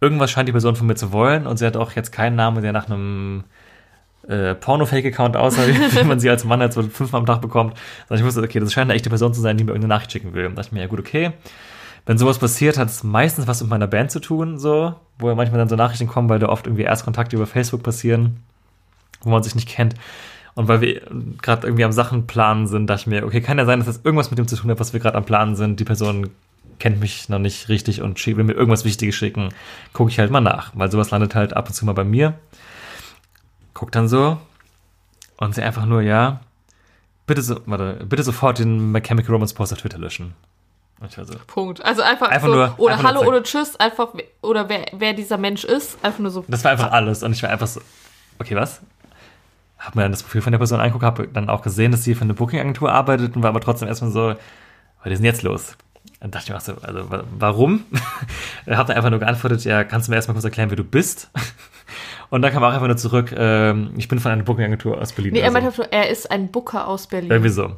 Irgendwas 0.00 0.30
scheint 0.30 0.46
die 0.46 0.52
Person 0.52 0.76
von 0.76 0.86
mir 0.86 0.94
zu 0.94 1.10
wollen 1.10 1.48
und 1.48 1.56
sie 1.56 1.66
hat 1.66 1.76
auch 1.76 1.90
jetzt 1.92 2.12
keinen 2.12 2.36
Namen, 2.36 2.62
der 2.62 2.72
nach 2.72 2.86
einem 2.86 3.42
äh, 4.28 4.54
Porno-Fake-Account 4.54 5.36
aussah, 5.36 5.66
wie 5.66 6.04
man 6.04 6.20
sie 6.20 6.30
als 6.30 6.44
Mann 6.44 6.60
halt 6.60 6.74
so 6.74 6.84
fünfmal 6.84 7.18
am 7.18 7.26
Tag 7.26 7.40
bekommt. 7.40 7.76
Sondern 8.06 8.20
ich 8.20 8.24
wusste, 8.24 8.40
okay, 8.40 8.60
das 8.60 8.72
scheint 8.72 8.84
eine 8.84 8.94
echte 8.94 9.08
Person 9.08 9.34
zu 9.34 9.40
sein, 9.40 9.56
die 9.56 9.64
mir 9.64 9.72
irgendeine 9.72 9.94
Nachricht 9.94 10.12
schicken 10.12 10.32
will. 10.32 10.46
Und 10.46 10.52
da 10.52 10.62
dachte 10.62 10.68
ich 10.68 10.72
mir, 10.74 10.82
ja 10.82 10.86
gut, 10.86 11.00
okay. 11.00 11.32
Wenn 12.04 12.18
sowas 12.18 12.38
passiert, 12.38 12.78
hat 12.78 12.88
es 12.88 13.04
meistens 13.04 13.46
was 13.46 13.60
mit 13.60 13.70
meiner 13.70 13.86
Band 13.86 14.10
zu 14.10 14.20
tun, 14.20 14.58
so, 14.58 14.94
wo 15.18 15.28
ja 15.28 15.34
manchmal 15.34 15.58
dann 15.58 15.68
so 15.68 15.76
Nachrichten 15.76 16.08
kommen, 16.08 16.28
weil 16.28 16.40
da 16.40 16.48
oft 16.48 16.66
irgendwie 16.66 16.82
Erstkontakte 16.82 17.36
über 17.36 17.46
Facebook 17.46 17.82
passieren, 17.82 18.42
wo 19.20 19.30
man 19.30 19.42
sich 19.42 19.54
nicht 19.54 19.68
kennt. 19.68 19.94
Und 20.54 20.68
weil 20.68 20.80
wir 20.80 21.02
gerade 21.40 21.66
irgendwie 21.66 21.84
am 21.84 21.92
Sachen 21.92 22.26
planen 22.26 22.66
sind, 22.66 22.88
dachte 22.88 23.02
ich 23.02 23.06
mir, 23.06 23.24
okay, 23.24 23.40
kann 23.40 23.58
ja 23.58 23.64
sein, 23.64 23.78
dass 23.78 23.86
das 23.86 24.00
irgendwas 24.04 24.30
mit 24.30 24.38
dem 24.38 24.48
zu 24.48 24.56
tun 24.56 24.70
hat, 24.70 24.80
was 24.80 24.92
wir 24.92 25.00
gerade 25.00 25.16
am 25.16 25.24
Planen 25.24 25.56
sind. 25.56 25.80
Die 25.80 25.84
Person 25.84 26.30
kennt 26.78 27.00
mich 27.00 27.28
noch 27.28 27.38
nicht 27.38 27.68
richtig 27.68 28.02
und 28.02 28.24
will 28.26 28.44
mir 28.44 28.52
irgendwas 28.52 28.84
Wichtiges 28.84 29.14
schicken. 29.14 29.50
Gucke 29.92 30.10
ich 30.10 30.18
halt 30.18 30.30
mal 30.30 30.40
nach, 30.40 30.72
weil 30.74 30.90
sowas 30.90 31.10
landet 31.10 31.34
halt 31.34 31.56
ab 31.56 31.68
und 31.68 31.74
zu 31.74 31.86
mal 31.86 31.92
bei 31.92 32.04
mir. 32.04 32.34
Guck 33.72 33.92
dann 33.92 34.08
so 34.08 34.38
und 35.36 35.54
sie 35.54 35.62
einfach 35.62 35.86
nur, 35.86 36.02
ja, 36.02 36.40
bitte, 37.26 37.40
so, 37.40 37.60
warte, 37.66 38.04
bitte 38.04 38.22
sofort 38.22 38.58
den 38.58 38.92
My 38.92 39.00
Chemical 39.00 39.32
Romance 39.32 39.54
Post 39.54 39.72
auf 39.72 39.80
Twitter 39.80 39.98
löschen. 39.98 40.34
So, 41.10 41.22
Punkt. 41.46 41.84
Also 41.84 42.02
einfach, 42.02 42.28
Einfach 42.28 42.48
so, 42.48 42.54
nur- 42.54 42.74
oder 42.78 42.94
einfach 42.94 43.08
Hallo 43.08 43.22
oder 43.24 43.42
Tschüss, 43.42 43.76
einfach, 43.76 44.08
oder 44.40 44.68
wer, 44.68 44.86
wer 44.92 45.12
dieser 45.14 45.36
Mensch 45.38 45.64
ist, 45.64 45.98
einfach 46.04 46.20
nur 46.20 46.30
so. 46.30 46.44
Das 46.48 46.62
war 46.64 46.70
einfach 46.72 46.92
alles. 46.92 47.22
Und 47.22 47.32
ich 47.32 47.42
war 47.42 47.50
einfach 47.50 47.66
so, 47.66 47.80
okay, 48.38 48.54
was? 48.56 48.80
Hab 49.78 49.96
mir 49.96 50.02
dann 50.02 50.12
das 50.12 50.22
Profil 50.22 50.42
von 50.42 50.52
der 50.52 50.58
Person 50.58 50.78
angeguckt, 50.80 51.04
habe 51.04 51.26
dann 51.28 51.48
auch 51.48 51.62
gesehen, 51.62 51.90
dass 51.90 52.04
sie 52.04 52.14
für 52.14 52.22
eine 52.22 52.34
Booking-Agentur 52.34 52.92
arbeitet 52.92 53.34
und 53.34 53.42
war 53.42 53.50
aber 53.50 53.60
trotzdem 53.60 53.88
erstmal 53.88 54.12
so, 54.12 54.34
was 55.02 55.12
ist 55.12 55.18
denn 55.18 55.24
jetzt 55.24 55.42
los? 55.42 55.76
Dann 56.20 56.30
dachte 56.30 56.44
ich 56.44 56.50
mir 56.50 56.56
auch 56.56 56.60
so, 56.60 56.74
also 56.82 57.10
wa- 57.10 57.24
warum? 57.36 57.84
hab 58.70 58.86
dann 58.86 58.96
einfach 58.96 59.10
nur 59.10 59.18
geantwortet, 59.18 59.64
ja, 59.64 59.82
kannst 59.82 60.06
du 60.06 60.12
mir 60.12 60.16
erstmal 60.16 60.34
kurz 60.34 60.44
erklären, 60.44 60.70
wer 60.70 60.76
du 60.76 60.84
bist? 60.84 61.30
Und 62.30 62.42
dann 62.42 62.52
kam 62.52 62.62
auch 62.62 62.72
einfach 62.72 62.86
nur 62.86 62.96
zurück, 62.96 63.34
ähm, 63.36 63.90
ich 63.96 64.06
bin 64.08 64.18
von 64.20 64.30
einer 64.30 64.42
Booking-Agentur 64.44 64.98
aus 65.00 65.12
Berlin. 65.12 65.32
Nee, 65.32 65.40
er 65.40 65.50
oder 65.50 65.50
so. 65.50 65.52
meinte 65.54 65.68
einfach 65.68 65.78
nur, 65.78 65.92
er 65.92 66.10
ist 66.10 66.30
ein 66.30 66.48
Booker 66.50 66.86
aus 66.86 67.08
Berlin. 67.08 67.30
Irgendwie 67.30 67.50
so. 67.50 67.76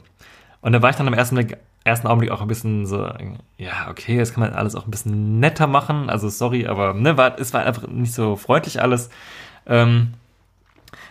Und 0.61 0.73
da 0.73 0.81
war 0.83 0.91
ich 0.91 0.97
dann 0.97 1.07
im 1.07 1.15
ersten, 1.15 1.37
ersten 1.85 2.07
Augenblick 2.07 2.31
auch 2.31 2.41
ein 2.41 2.49
bisschen 2.49 2.87
so, 2.87 3.11
ja, 3.59 3.89
okay, 3.91 4.17
jetzt 4.17 4.33
kann 4.33 4.43
man 4.43 4.55
alles 4.55 4.75
auch 4.75 4.87
ein 4.87 4.91
bisschen 4.91 5.39
netter 5.39 5.67
machen. 5.67 6.09
Also 6.09 6.29
sorry, 6.31 6.67
aber 6.67 6.95
ne, 6.95 7.17
war, 7.17 7.39
es 7.39 7.53
war 7.53 7.65
einfach 7.65 7.87
nicht 7.87 8.15
so 8.15 8.37
freundlich 8.37 8.81
alles. 8.81 9.11
Ähm, 9.67 10.15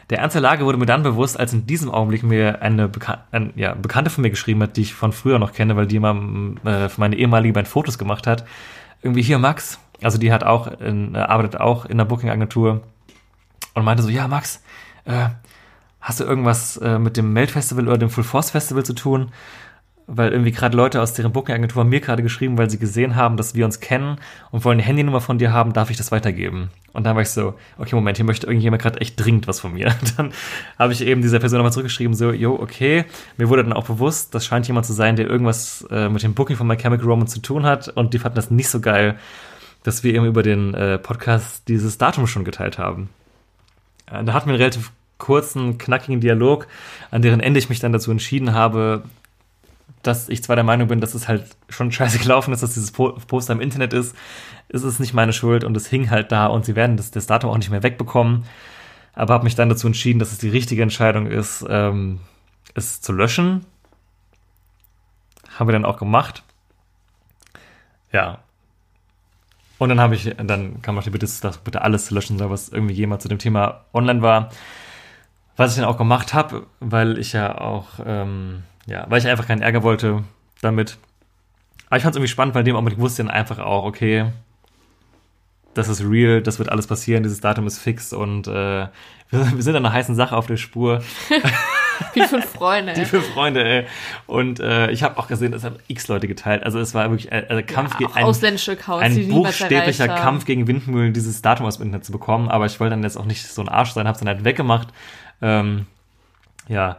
der 0.09 0.19
Ernst 0.19 0.33
der 0.33 0.41
Lage 0.41 0.65
wurde 0.65 0.77
mir 0.77 0.85
dann 0.85 1.03
bewusst, 1.03 1.39
als 1.39 1.53
in 1.53 1.65
diesem 1.67 1.89
Augenblick 1.89 2.23
mir 2.23 2.61
eine 2.61 2.87
Beka 2.87 3.23
ein, 3.31 3.53
ja, 3.55 3.73
Bekannte 3.73 4.09
von 4.09 4.23
mir 4.23 4.31
geschrieben 4.31 4.61
hat, 4.63 4.75
die 4.75 4.81
ich 4.81 4.93
von 4.93 5.13
früher 5.13 5.39
noch 5.39 5.53
kenne, 5.53 5.75
weil 5.75 5.87
die 5.87 5.95
immer 5.95 6.15
äh, 6.65 6.89
für 6.89 6.99
meine 6.99 7.15
ehemalige 7.15 7.53
Band 7.53 7.67
Fotos 7.67 7.97
gemacht 7.97 8.27
hat. 8.27 8.43
Irgendwie 9.01 9.21
hier 9.21 9.37
Max, 9.37 9.79
also 10.01 10.17
die 10.17 10.33
hat 10.33 10.43
auch 10.43 10.67
in, 10.79 11.15
äh, 11.15 11.19
arbeitet 11.19 11.61
auch 11.61 11.85
in 11.85 11.93
einer 11.93 12.05
Booking-Agentur 12.05 12.81
und 13.75 13.83
meinte 13.83 14.03
so, 14.03 14.09
ja 14.09 14.27
Max, 14.27 14.61
äh, 15.05 15.29
hast 16.01 16.19
du 16.19 16.23
irgendwas 16.23 16.77
äh, 16.77 16.99
mit 16.99 17.15
dem 17.15 17.31
Melt-Festival 17.31 17.87
oder 17.87 17.97
dem 17.97 18.09
Full 18.09 18.23
Force 18.23 18.51
Festival 18.51 18.83
zu 18.83 18.93
tun? 18.93 19.31
Weil 20.05 20.31
irgendwie 20.31 20.51
gerade 20.51 20.75
Leute 20.75 21.01
aus 21.01 21.13
deren 21.13 21.31
Booking-Agentur 21.31 21.81
haben 21.81 21.89
mir 21.89 22.01
gerade 22.01 22.23
geschrieben, 22.23 22.57
weil 22.57 22.69
sie 22.69 22.77
gesehen 22.77 23.15
haben, 23.15 23.38
dass 23.38 23.55
wir 23.55 23.63
uns 23.63 23.80
kennen 23.80 24.17
und 24.51 24.65
wollen 24.65 24.80
eine 24.80 24.85
Handynummer 24.85 25.21
von 25.21 25.38
dir 25.38 25.53
haben, 25.53 25.71
darf 25.71 25.89
ich 25.89 25.97
das 25.97 26.11
weitergeben? 26.11 26.71
Und 26.91 27.05
dann 27.05 27.15
war 27.15 27.21
ich 27.21 27.30
so, 27.30 27.55
okay, 27.77 27.95
Moment, 27.95 28.17
hier 28.17 28.25
möchte 28.25 28.45
irgendjemand 28.45 28.81
gerade 28.81 29.01
echt 29.01 29.17
dringend 29.17 29.47
was 29.47 29.59
von 29.59 29.73
mir. 29.73 29.95
Dann 30.17 30.31
habe 30.77 30.93
ich 30.93 31.01
eben 31.01 31.21
dieser 31.21 31.39
Person 31.39 31.57
nochmal 31.57 31.73
zurückgeschrieben, 31.73 32.13
so, 32.13 32.31
jo, 32.31 32.53
okay. 32.53 33.05
Mir 33.38 33.49
wurde 33.49 33.63
dann 33.63 33.73
auch 33.73 33.85
bewusst, 33.85 34.35
das 34.35 34.45
scheint 34.45 34.67
jemand 34.67 34.85
zu 34.85 34.93
sein, 34.93 35.15
der 35.15 35.27
irgendwas 35.27 35.88
äh, 35.89 36.07
mit 36.09 36.21
dem 36.21 36.35
Booking 36.35 36.55
von 36.55 36.67
My 36.67 36.77
Chemical 36.77 37.07
Romance 37.07 37.34
zu 37.34 37.41
tun 37.41 37.65
hat 37.65 37.88
und 37.88 38.13
die 38.13 38.19
fanden 38.19 38.35
das 38.35 38.51
nicht 38.51 38.69
so 38.69 38.80
geil, 38.80 39.17
dass 39.81 40.03
wir 40.03 40.13
eben 40.13 40.25
über 40.25 40.43
den 40.43 40.75
äh, 40.75 40.99
Podcast 40.99 41.67
dieses 41.67 41.97
Datum 41.97 42.27
schon 42.27 42.45
geteilt 42.45 42.77
haben. 42.77 43.09
Äh, 44.05 44.23
da 44.23 44.34
hatten 44.34 44.47
wir 44.47 44.53
einen 44.53 44.61
relativ 44.61 44.91
kurzen, 45.17 45.77
knackigen 45.77 46.19
Dialog, 46.19 46.67
an 47.09 47.21
deren 47.21 47.39
Ende 47.39 47.57
ich 47.57 47.69
mich 47.69 47.80
dann 47.80 47.93
dazu 47.93 48.11
entschieden 48.11 48.53
habe, 48.53 49.03
dass 50.03 50.30
ich 50.30 50.43
zwar 50.43 50.55
der 50.55 50.63
Meinung 50.63 50.88
bin, 50.88 51.01
dass 51.01 51.15
es 51.15 51.27
halt 51.27 51.45
schon 51.69 51.91
scheiße 51.91 52.19
gelaufen 52.23 52.53
ist, 52.53 52.61
dass 52.61 52.73
dieses 52.73 52.91
Po- 52.91 53.13
Poster 53.27 53.53
im 53.53 53.61
Internet 53.61 53.93
ist, 53.93 54.15
ist 54.69 54.84
es 54.84 54.99
nicht 54.99 55.13
meine 55.13 55.34
Schuld 55.34 55.63
und 55.63 55.75
es 55.75 55.88
hing 55.88 56.09
halt 56.09 56.31
da 56.31 56.47
und 56.47 56.65
sie 56.65 56.75
werden 56.75 56.97
das, 56.97 57.11
das 57.11 57.25
Datum 57.27 57.49
auch 57.49 57.57
nicht 57.57 57.69
mehr 57.69 57.84
wegbekommen. 57.84 58.45
Aber 59.13 59.34
habe 59.34 59.43
mich 59.43 59.55
dann 59.55 59.69
dazu 59.69 59.88
entschieden, 59.88 60.19
dass 60.19 60.31
es 60.31 60.39
die 60.39 60.49
richtige 60.49 60.81
Entscheidung 60.81 61.27
ist, 61.27 61.65
ähm, 61.69 62.19
es 62.73 63.01
zu 63.01 63.13
löschen. 63.13 63.65
Haben 65.57 65.67
wir 65.67 65.73
dann 65.73 65.85
auch 65.85 65.97
gemacht. 65.97 66.43
Ja. 68.11 68.39
Und 69.77 69.89
dann 69.89 69.99
habe 69.99 70.15
ich, 70.15 70.34
dann 70.38 70.81
kam 70.81 70.95
noch 70.95 71.03
die 71.03 71.09
Bitte, 71.11 71.27
dass 71.27 71.57
bitte 71.59 71.81
alles 71.81 72.05
zu 72.05 72.15
löschen 72.15 72.38
soll, 72.38 72.49
was 72.49 72.69
irgendwie 72.69 72.93
jemals 72.95 73.23
zu 73.23 73.30
dem 73.30 73.38
Thema 73.39 73.85
online 73.93 74.21
war. 74.21 74.49
Was 75.57 75.71
ich 75.71 75.81
dann 75.81 75.89
auch 75.89 75.97
gemacht 75.97 76.34
habe, 76.34 76.65
weil 76.80 77.19
ich 77.19 77.34
ja 77.34 77.59
auch, 77.59 77.99
ähm, 78.05 78.63
ja, 78.85 79.05
weil 79.10 79.19
ich 79.19 79.27
einfach 79.27 79.47
keinen 79.47 79.61
Ärger 79.61 79.84
wollte 79.84 80.23
damit. 80.61 80.97
Aber 81.88 81.97
ich 81.97 82.03
fand 82.03 82.15
es 82.15 82.18
irgendwie 82.18 82.31
spannend, 82.31 82.55
weil 82.55 82.64
dem 82.64 82.76
Augenblick 82.76 82.99
wusste 82.99 83.22
ich 83.22 83.27
dann 83.27 83.35
einfach 83.35 83.60
auch, 83.60 83.85
okay, 83.85 84.26
das 85.73 85.88
ist 85.88 86.03
real, 86.03 86.41
das 86.41 86.60
wird 86.60 86.69
alles 86.69 86.88
passieren, 86.88 87.23
dieses 87.23 87.41
Datum 87.41 87.68
ist 87.68 87.80
fix 87.80 88.14
und 88.14 88.47
äh, 88.47 88.51
wir, 88.51 88.91
wir 89.31 89.64
sind 89.64 89.76
an 89.76 89.85
einer 89.85 89.93
heißen 89.93 90.15
Sache 90.15 90.35
auf 90.35 90.47
der 90.47 90.57
Spur. 90.57 91.01
Wie 92.14 92.22
fünf 92.23 92.45
Freunde. 92.45 92.93
Die 92.97 93.05
fünf 93.05 93.26
Freunde, 93.34 93.64
ey. 93.64 93.85
Und 94.26 94.60
äh, 94.60 94.89
ich 94.91 95.03
habe 95.03 95.18
auch 95.18 95.27
gesehen, 95.27 95.53
es 95.53 95.64
haben 95.64 95.77
x 95.88 96.07
Leute 96.07 96.27
geteilt. 96.27 96.64
Also 96.64 96.80
es 96.80 96.93
war 96.93 97.10
wirklich 97.10 97.31
äh, 97.31 97.45
also 97.47 97.61
Kampf 97.65 97.99
ja, 97.99 98.07
auch 98.07 98.15
ausländische 98.18 98.73
Accounts, 98.73 99.03
ein 99.03 99.15
die 99.15 99.23
buchstäblicher. 99.23 100.07
Kampf 100.07 100.45
gegen 100.45 100.68
Windmühlen, 100.68 101.14
dieses 101.14 101.41
Datum 101.41 101.65
aus 101.65 101.77
dem 101.77 101.85
Internet 101.85 102.05
zu 102.05 102.11
bekommen. 102.11 102.49
Aber 102.49 102.65
ich 102.65 102.80
wollte 102.80 102.91
dann 102.91 103.03
jetzt 103.03 103.18
auch 103.18 103.26
nicht 103.26 103.47
so 103.47 103.61
ein 103.61 103.69
Arsch 103.69 103.91
sein, 103.91 104.07
habe 104.07 104.15
es 104.15 104.19
dann 104.19 104.27
halt 104.27 104.43
weggemacht. 104.43 104.89
Ähm, 105.41 105.85
ja. 106.68 106.97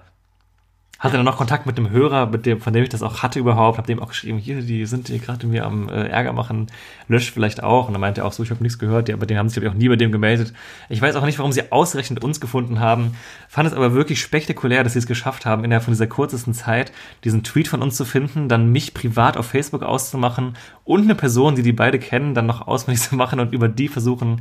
Hatte 1.05 1.18
dann 1.18 1.26
noch 1.26 1.36
Kontakt 1.36 1.66
mit 1.66 1.76
dem 1.76 1.90
Hörer, 1.90 2.24
mit 2.24 2.47
dem, 2.47 2.62
von 2.62 2.72
dem 2.72 2.82
ich 2.82 2.89
das 2.89 3.02
auch 3.02 3.22
hatte 3.22 3.39
überhaupt, 3.39 3.76
habe 3.76 3.86
dem 3.86 4.01
auch 4.01 4.09
geschrieben, 4.09 4.39
hier, 4.39 4.62
die 4.62 4.86
sind 4.86 5.09
hier 5.09 5.18
gerade 5.18 5.47
mir 5.47 5.66
am 5.66 5.90
äh, 5.90 6.09
Ärger 6.09 6.32
machen, 6.32 6.68
löscht 7.09 7.35
vielleicht 7.35 7.62
auch. 7.62 7.89
Und 7.89 7.93
dann 7.93 8.01
meinte 8.01 8.22
er 8.22 8.26
auch 8.26 8.32
so, 8.32 8.43
ich 8.43 8.51
habe 8.51 8.62
nichts 8.62 8.78
gehört, 8.78 9.09
die, 9.09 9.12
aber 9.12 9.26
den 9.26 9.36
haben 9.36 9.51
sich, 9.51 9.56
glaube 9.56 9.66
ich, 9.66 9.72
auch 9.74 9.78
nie 9.78 9.90
bei 9.90 9.97
dem 9.97 10.12
gemeldet. 10.12 10.55
Ich 10.89 11.02
weiß 11.02 11.16
auch 11.16 11.26
nicht, 11.26 11.39
warum 11.39 11.52
sie 11.52 11.70
ausgerechnet 11.70 12.24
uns 12.24 12.40
gefunden 12.40 12.81
haben, 12.81 13.18
fand 13.51 13.68
es 13.68 13.74
aber 13.74 13.93
wirklich 13.93 14.18
spektakulär, 14.22 14.82
dass 14.82 14.94
sie 14.94 14.98
es 14.98 15.06
geschafft 15.06 15.44
haben, 15.44 15.62
innerhalb 15.62 15.85
von 15.85 15.93
dieser 15.93 16.06
kurzesten 16.06 16.55
Zeit 16.55 16.90
diesen 17.22 17.43
Tweet 17.43 17.68
von 17.68 17.82
uns 17.82 17.97
zu 17.97 18.06
finden, 18.06 18.48
dann 18.48 18.72
mich 18.72 18.94
privat 18.94 19.36
auf 19.36 19.44
Facebook 19.44 19.82
auszumachen 19.82 20.56
und 20.85 21.02
eine 21.02 21.14
Person, 21.14 21.55
die 21.55 21.62
die 21.62 21.72
beide 21.74 21.98
kennen, 21.98 22.32
dann 22.32 22.47
noch 22.47 22.66
ausfindig 22.66 23.02
zu 23.02 23.14
machen 23.14 23.40
und 23.40 23.52
über 23.52 23.68
die 23.68 23.89
versuchen, 23.89 24.40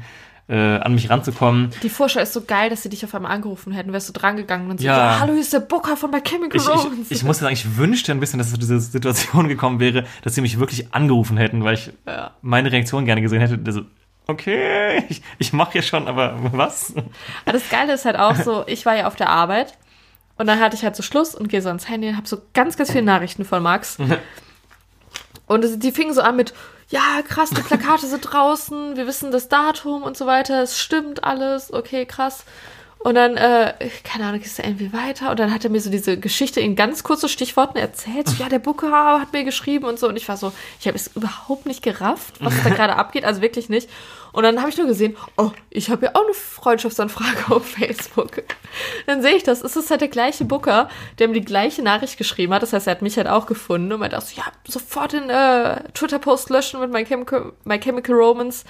äh, 0.50 0.56
an 0.56 0.94
mich 0.94 1.10
ranzukommen. 1.10 1.70
Die 1.84 1.90
Vorschau 1.90 2.20
ist 2.20 2.34
so 2.34 2.42
geil, 2.42 2.70
dass 2.70 2.84
sie 2.84 2.90
dich 2.90 3.04
auf 3.06 3.16
einmal 3.16 3.32
angerufen 3.32 3.72
hätten, 3.72 3.94
wärst 3.94 4.10
du 4.10 4.14
drangegangen 4.14 4.70
und 4.70 4.80
so, 4.80 4.86
Ja. 4.86 4.98
ja. 4.98 5.20
hallo, 5.20 5.34
hier 5.34 5.42
ist 5.42 5.54
der 5.54 5.62
Booker 5.62 5.96
von 5.96 6.12
My 6.12 6.22
Chemical 6.22 6.60
Ich, 6.60 6.68
Romance. 6.68 6.98
ich, 7.10 7.12
ich 7.12 7.24
muss 7.24 7.40
sagen, 7.40 7.54
ich 7.54 7.78
wünschte 7.78 8.12
ein 8.12 8.20
bisschen, 8.20 8.38
dass 8.40 8.48
es 8.48 8.54
zu 8.54 8.60
dieser 8.60 8.80
Situation 8.80 9.48
gekommen 9.48 9.80
wäre, 9.80 10.06
dass 10.24 10.36
sie 10.36 10.42
mich 10.42 10.60
wirklich 10.60 10.94
angerufen 10.94 11.38
hätten, 11.38 11.64
weil 11.64 11.76
ich 11.76 11.92
Ja. 12.06 12.32
meine 12.42 12.72
Reaktion 12.72 13.06
gerne 13.06 13.22
gesehen 13.22 13.40
hätte. 13.40 13.58
Also, 13.66 13.82
okay, 14.28 15.04
ich, 15.10 15.22
ich 15.40 15.54
mache 15.54 15.76
ja 15.78 15.82
schon, 15.82 16.08
aber 16.08 16.36
was? 16.52 16.94
Aber 17.46 17.54
das 17.54 17.70
Geile 17.70 17.94
ist 17.94 18.04
halt 18.06 18.18
auch 18.18 18.36
so, 18.36 18.64
ich 18.68 18.86
war 18.86 18.96
ja 18.98 19.08
auf 19.08 19.16
der 19.16 19.30
Arbeit 19.30 19.78
und 20.38 20.48
dann 20.48 20.60
hatte 20.60 20.76
ich 20.76 20.84
halt 20.84 20.96
so 20.96 21.04
Schluss 21.04 21.36
und 21.36 21.48
gehe 21.48 21.62
so 21.62 21.70
ans 21.70 21.88
Handy 21.88 22.10
und 22.10 22.18
habe 22.18 22.28
so 22.28 22.42
ganz, 22.54 22.76
ganz 22.76 22.92
viele 22.92 23.04
Nachrichten 23.06 23.46
von 23.46 23.64
Max. 23.64 23.98
Und 25.46 25.84
die 25.84 25.92
fingen 25.92 26.14
so 26.14 26.22
an 26.22 26.36
mit, 26.38 26.54
ja, 26.90 27.22
krass, 27.28 27.50
die 27.50 27.62
Plakate 27.62 28.08
sind 28.08 28.22
draußen, 28.22 28.96
wir 28.96 29.08
wissen 29.08 29.32
das 29.32 29.50
Datum 29.50 30.04
und 30.04 30.18
so 30.18 30.26
weiter, 30.26 30.62
es 30.64 30.80
stimmt 30.80 31.24
alles, 31.24 31.74
okay, 31.74 32.06
krass. 32.06 32.46
Und 33.04 33.16
dann, 33.16 33.36
äh, 33.36 33.74
keine 34.06 34.28
Ahnung, 34.28 34.40
ist 34.40 34.60
er 34.60 34.66
irgendwie 34.66 34.94
weiter 34.94 35.32
und 35.32 35.38
dann 35.38 35.54
hat 35.54 35.66
er 35.66 35.70
mir 35.70 35.82
so 35.82 35.90
diese 35.90 36.18
Geschichte 36.18 36.62
in 36.62 36.78
ganz 36.78 37.04
kurzen 37.04 37.28
Stichworten 37.28 37.78
erzählt. 37.78 38.30
So, 38.30 38.42
ja, 38.42 38.48
der 38.48 38.60
Booker 38.60 39.20
hat 39.20 39.34
mir 39.34 39.44
geschrieben 39.44 39.86
und 39.86 40.00
so. 40.00 40.08
Und 40.08 40.16
ich 40.16 40.30
war 40.30 40.38
so, 40.38 40.54
ich 40.80 40.88
habe 40.88 40.96
es 40.96 41.08
überhaupt 41.08 41.66
nicht 41.66 41.84
gerafft, 41.84 42.36
was 42.40 42.54
da 42.64 42.70
gerade 42.74 42.96
abgeht, 42.96 43.26
also 43.26 43.42
wirklich 43.42 43.68
nicht. 43.68 43.90
Und 44.34 44.44
dann 44.44 44.60
habe 44.60 44.70
ich 44.70 44.78
nur 44.78 44.88
gesehen, 44.88 45.16
oh, 45.38 45.52
ich 45.70 45.90
habe 45.90 46.08
ja 46.08 46.12
auch 46.16 46.26
eine 46.26 46.34
Freundschaftsanfrage 46.34 47.50
auf 47.56 47.66
Facebook. 47.66 48.44
Dann 49.06 49.22
sehe 49.22 49.36
ich 49.36 49.44
das, 49.44 49.64
es 49.64 49.76
ist 49.76 49.90
halt 49.92 50.02
der 50.02 50.08
gleiche 50.08 50.44
Booker, 50.44 50.90
der 51.20 51.28
mir 51.28 51.36
die 51.36 51.46
gleiche 51.46 51.84
Nachricht 51.84 52.18
geschrieben 52.18 52.54
hat. 52.54 52.64
Das 52.64 52.74
heißt, 52.74 52.88
er 52.88 52.92
hat 52.92 53.04
mich 53.04 53.16
halt 53.16 53.28
auch 53.28 53.46
gefunden 53.46 53.94
und 53.94 54.00
meinte 54.00 54.18
auch 54.18 54.22
so, 54.22 54.36
ja, 54.36 54.46
sofort 54.68 55.14
den 55.14 55.30
äh, 55.30 55.88
Twitter-Post 55.94 56.50
löschen 56.50 56.80
mit 56.80 56.92
My 56.92 57.06
Chemical, 57.06 57.54
My 57.64 57.80
Chemical 57.80 58.16
Romance. 58.16 58.66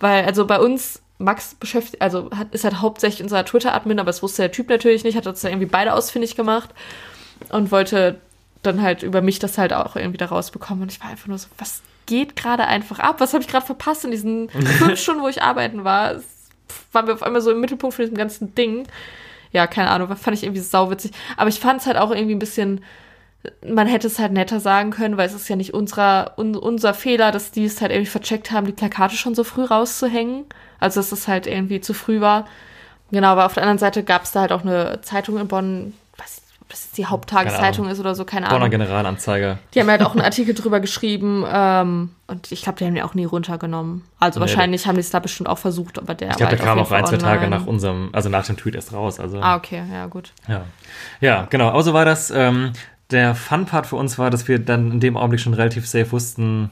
Weil, 0.00 0.24
also 0.24 0.44
bei 0.44 0.58
uns, 0.58 1.00
Max 1.18 1.54
beschäftigt, 1.54 2.02
also 2.02 2.30
hat, 2.36 2.52
ist 2.52 2.64
halt 2.64 2.80
hauptsächlich 2.82 3.22
unser 3.22 3.44
Twitter-Admin, 3.44 4.00
aber 4.00 4.08
das 4.08 4.22
wusste 4.22 4.42
der 4.42 4.52
Typ 4.52 4.68
natürlich 4.68 5.04
nicht, 5.04 5.16
hat 5.16 5.26
uns 5.26 5.40
da 5.40 5.48
irgendwie 5.48 5.66
beide 5.66 5.94
ausfindig 5.94 6.36
gemacht 6.36 6.70
und 7.50 7.70
wollte 7.70 8.20
dann 8.62 8.82
halt 8.82 9.02
über 9.02 9.22
mich 9.22 9.38
das 9.38 9.56
halt 9.56 9.72
auch 9.72 9.96
irgendwie 9.96 10.18
da 10.18 10.26
rausbekommen. 10.26 10.82
Und 10.82 10.92
ich 10.92 11.00
war 11.00 11.08
einfach 11.08 11.28
nur 11.28 11.38
so, 11.38 11.48
was 11.58 11.82
geht 12.06 12.36
gerade 12.36 12.66
einfach 12.66 12.98
ab? 12.98 13.16
Was 13.18 13.32
habe 13.32 13.42
ich 13.42 13.48
gerade 13.48 13.66
verpasst 13.66 14.04
in 14.04 14.10
diesen 14.10 14.48
fünf 14.78 14.98
Stunden, 14.98 15.22
wo 15.22 15.28
ich 15.28 15.42
arbeiten 15.42 15.84
war? 15.84 16.12
Es 16.12 16.24
waren 16.92 17.06
wir 17.06 17.14
auf 17.14 17.22
einmal 17.22 17.42
so 17.42 17.50
im 17.50 17.60
Mittelpunkt 17.60 17.94
von 17.94 18.04
diesem 18.04 18.16
ganzen 18.16 18.54
Ding. 18.54 18.86
Ja, 19.52 19.66
keine 19.66 19.90
Ahnung, 19.90 20.14
fand 20.16 20.36
ich 20.36 20.44
irgendwie 20.44 20.60
sauwitzig. 20.60 21.12
Aber 21.36 21.48
ich 21.48 21.60
fand 21.60 21.80
es 21.80 21.86
halt 21.86 21.96
auch 21.96 22.10
irgendwie 22.10 22.34
ein 22.34 22.40
bisschen, 22.40 22.82
man 23.66 23.86
hätte 23.86 24.06
es 24.06 24.18
halt 24.18 24.32
netter 24.32 24.60
sagen 24.60 24.90
können, 24.90 25.16
weil 25.16 25.28
es 25.28 25.34
ist 25.34 25.48
ja 25.48 25.56
nicht 25.56 25.74
unserer, 25.74 26.34
un, 26.36 26.56
unser 26.56 26.94
Fehler, 26.94 27.30
dass 27.30 27.52
die 27.52 27.64
es 27.64 27.80
halt 27.80 27.92
irgendwie 27.92 28.10
vercheckt 28.10 28.50
haben, 28.50 28.66
die 28.66 28.72
Plakate 28.72 29.16
schon 29.16 29.34
so 29.34 29.44
früh 29.44 29.64
rauszuhängen. 29.64 30.44
Also, 30.80 31.00
dass 31.00 31.12
es 31.12 31.28
halt 31.28 31.46
irgendwie 31.46 31.80
zu 31.80 31.94
früh 31.94 32.20
war. 32.20 32.46
Genau, 33.10 33.28
aber 33.28 33.46
auf 33.46 33.54
der 33.54 33.62
anderen 33.62 33.78
Seite 33.78 34.02
gab 34.02 34.24
es 34.24 34.32
da 34.32 34.40
halt 34.42 34.52
auch 34.52 34.62
eine 34.62 35.00
Zeitung 35.02 35.38
in 35.38 35.48
Bonn, 35.48 35.94
das 36.76 36.84
jetzt 36.84 36.98
die 36.98 37.06
Haupttageszeitung 37.06 37.88
ist 37.88 38.00
oder 38.00 38.14
so, 38.14 38.24
keine 38.24 38.46
Bonner 38.46 38.56
Ahnung. 38.56 38.70
Generalanzeiger. 38.70 39.58
Die 39.74 39.80
haben 39.80 39.88
halt 39.90 40.02
auch 40.02 40.12
einen 40.12 40.20
Artikel 40.22 40.54
drüber 40.54 40.80
geschrieben 40.80 41.44
ähm, 41.50 42.10
und 42.26 42.52
ich 42.52 42.62
glaube, 42.62 42.78
die 42.78 42.84
haben 42.84 42.94
den 42.94 43.04
auch 43.04 43.14
nie 43.14 43.24
runtergenommen. 43.24 44.02
Also 44.20 44.38
Nee, 44.40 44.46
wahrscheinlich 44.46 44.86
haben 44.86 44.94
die 44.96 45.00
es 45.00 45.10
da 45.10 45.18
bestimmt 45.18 45.48
auch 45.48 45.58
versucht, 45.58 45.98
aber 45.98 46.14
der 46.14 46.30
Ich 46.30 46.36
glaube, 46.36 46.56
der 46.56 46.58
halt 46.58 46.68
kam 46.68 46.78
auch 46.78 46.92
ein, 46.92 47.06
zwei 47.06 47.16
Tage 47.16 47.48
nach 47.48 47.66
unserem, 47.66 48.10
also 48.12 48.28
nach 48.28 48.46
dem 48.46 48.56
Tweet 48.56 48.74
erst 48.74 48.92
raus. 48.92 49.18
Also, 49.20 49.40
Ah, 49.40 49.56
okay, 49.56 49.82
ja, 49.92 50.06
gut. 50.06 50.32
ja. 50.48 50.64
ja, 51.20 51.46
genau. 51.50 51.68
Aber 51.68 51.82
so 51.82 51.92
war 51.94 52.04
das. 52.04 52.30
Ähm, 52.30 52.72
der 53.12 53.36
Fun-Part 53.36 53.86
für 53.86 53.94
uns 53.94 54.18
war, 54.18 54.30
dass 54.30 54.48
wir 54.48 54.58
dann 54.58 54.90
in 54.90 54.98
dem 55.00 55.16
Augenblick 55.16 55.40
schon 55.40 55.54
relativ 55.54 55.86
safe 55.86 56.10
wussten, 56.10 56.70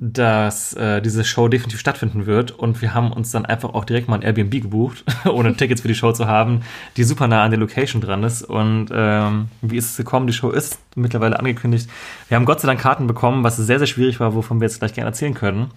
dass 0.00 0.74
äh, 0.74 1.02
diese 1.02 1.24
Show 1.24 1.48
definitiv 1.48 1.80
stattfinden 1.80 2.26
wird. 2.26 2.52
Und 2.52 2.80
wir 2.82 2.94
haben 2.94 3.12
uns 3.12 3.32
dann 3.32 3.44
einfach 3.44 3.74
auch 3.74 3.84
direkt 3.84 4.08
mal 4.08 4.16
ein 4.16 4.22
Airbnb 4.22 4.62
gebucht, 4.62 5.04
ohne 5.24 5.56
Tickets 5.56 5.80
für 5.80 5.88
die 5.88 5.94
Show 5.94 6.12
zu 6.12 6.26
haben, 6.26 6.60
die 6.96 7.02
super 7.02 7.26
nah 7.26 7.42
an 7.42 7.50
der 7.50 7.58
Location 7.58 8.00
dran 8.00 8.22
ist. 8.22 8.42
Und 8.42 8.90
ähm, 8.92 9.48
wie 9.60 9.76
ist 9.76 9.90
es 9.90 9.96
gekommen? 9.96 10.28
Die 10.28 10.32
Show 10.32 10.50
ist 10.50 10.78
mittlerweile 10.94 11.38
angekündigt. 11.38 11.90
Wir 12.28 12.36
haben 12.36 12.44
Gott 12.44 12.60
sei 12.60 12.68
Dank 12.68 12.80
Karten 12.80 13.08
bekommen, 13.08 13.42
was 13.42 13.56
sehr, 13.56 13.78
sehr 13.78 13.88
schwierig 13.88 14.20
war, 14.20 14.34
wovon 14.34 14.60
wir 14.60 14.68
jetzt 14.68 14.78
gleich 14.78 14.94
gerne 14.94 15.10
erzählen 15.10 15.34
können. 15.34 15.70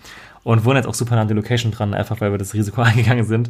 Und 0.43 0.65
wohnen 0.65 0.77
jetzt 0.77 0.87
auch 0.87 0.95
super 0.95 1.15
nah 1.15 1.21
an 1.21 1.27
der 1.27 1.35
Location 1.35 1.71
dran, 1.71 1.93
einfach 1.93 2.21
weil 2.21 2.31
wir 2.31 2.37
das 2.37 2.53
Risiko 2.53 2.81
eingegangen 2.81 3.25
sind. 3.25 3.49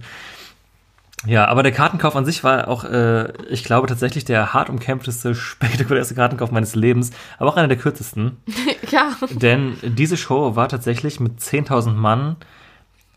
Ja, 1.26 1.45
aber 1.48 1.61
der 1.64 1.72
Kartenkauf 1.72 2.15
an 2.15 2.26
sich 2.26 2.43
war 2.43 2.68
auch, 2.68 2.84
äh, 2.84 3.31
ich 3.49 3.64
glaube, 3.64 3.88
tatsächlich 3.88 4.26
der 4.26 4.53
hart 4.53 4.69
umkämpfteste, 4.69 5.35
spektakulärste 5.35 6.15
Kartenkauf 6.15 6.52
meines 6.52 6.76
Lebens, 6.76 7.11
aber 7.38 7.52
auch 7.52 7.57
einer 7.57 7.68
der 7.68 7.77
kürzesten. 7.77 8.38
Ja, 8.91 9.15
Denn 9.30 9.77
diese 9.84 10.18
Show 10.18 10.57
war 10.57 10.68
tatsächlich 10.68 11.22
mit 11.22 11.39
10.000 11.39 11.91
Mann 11.93 12.35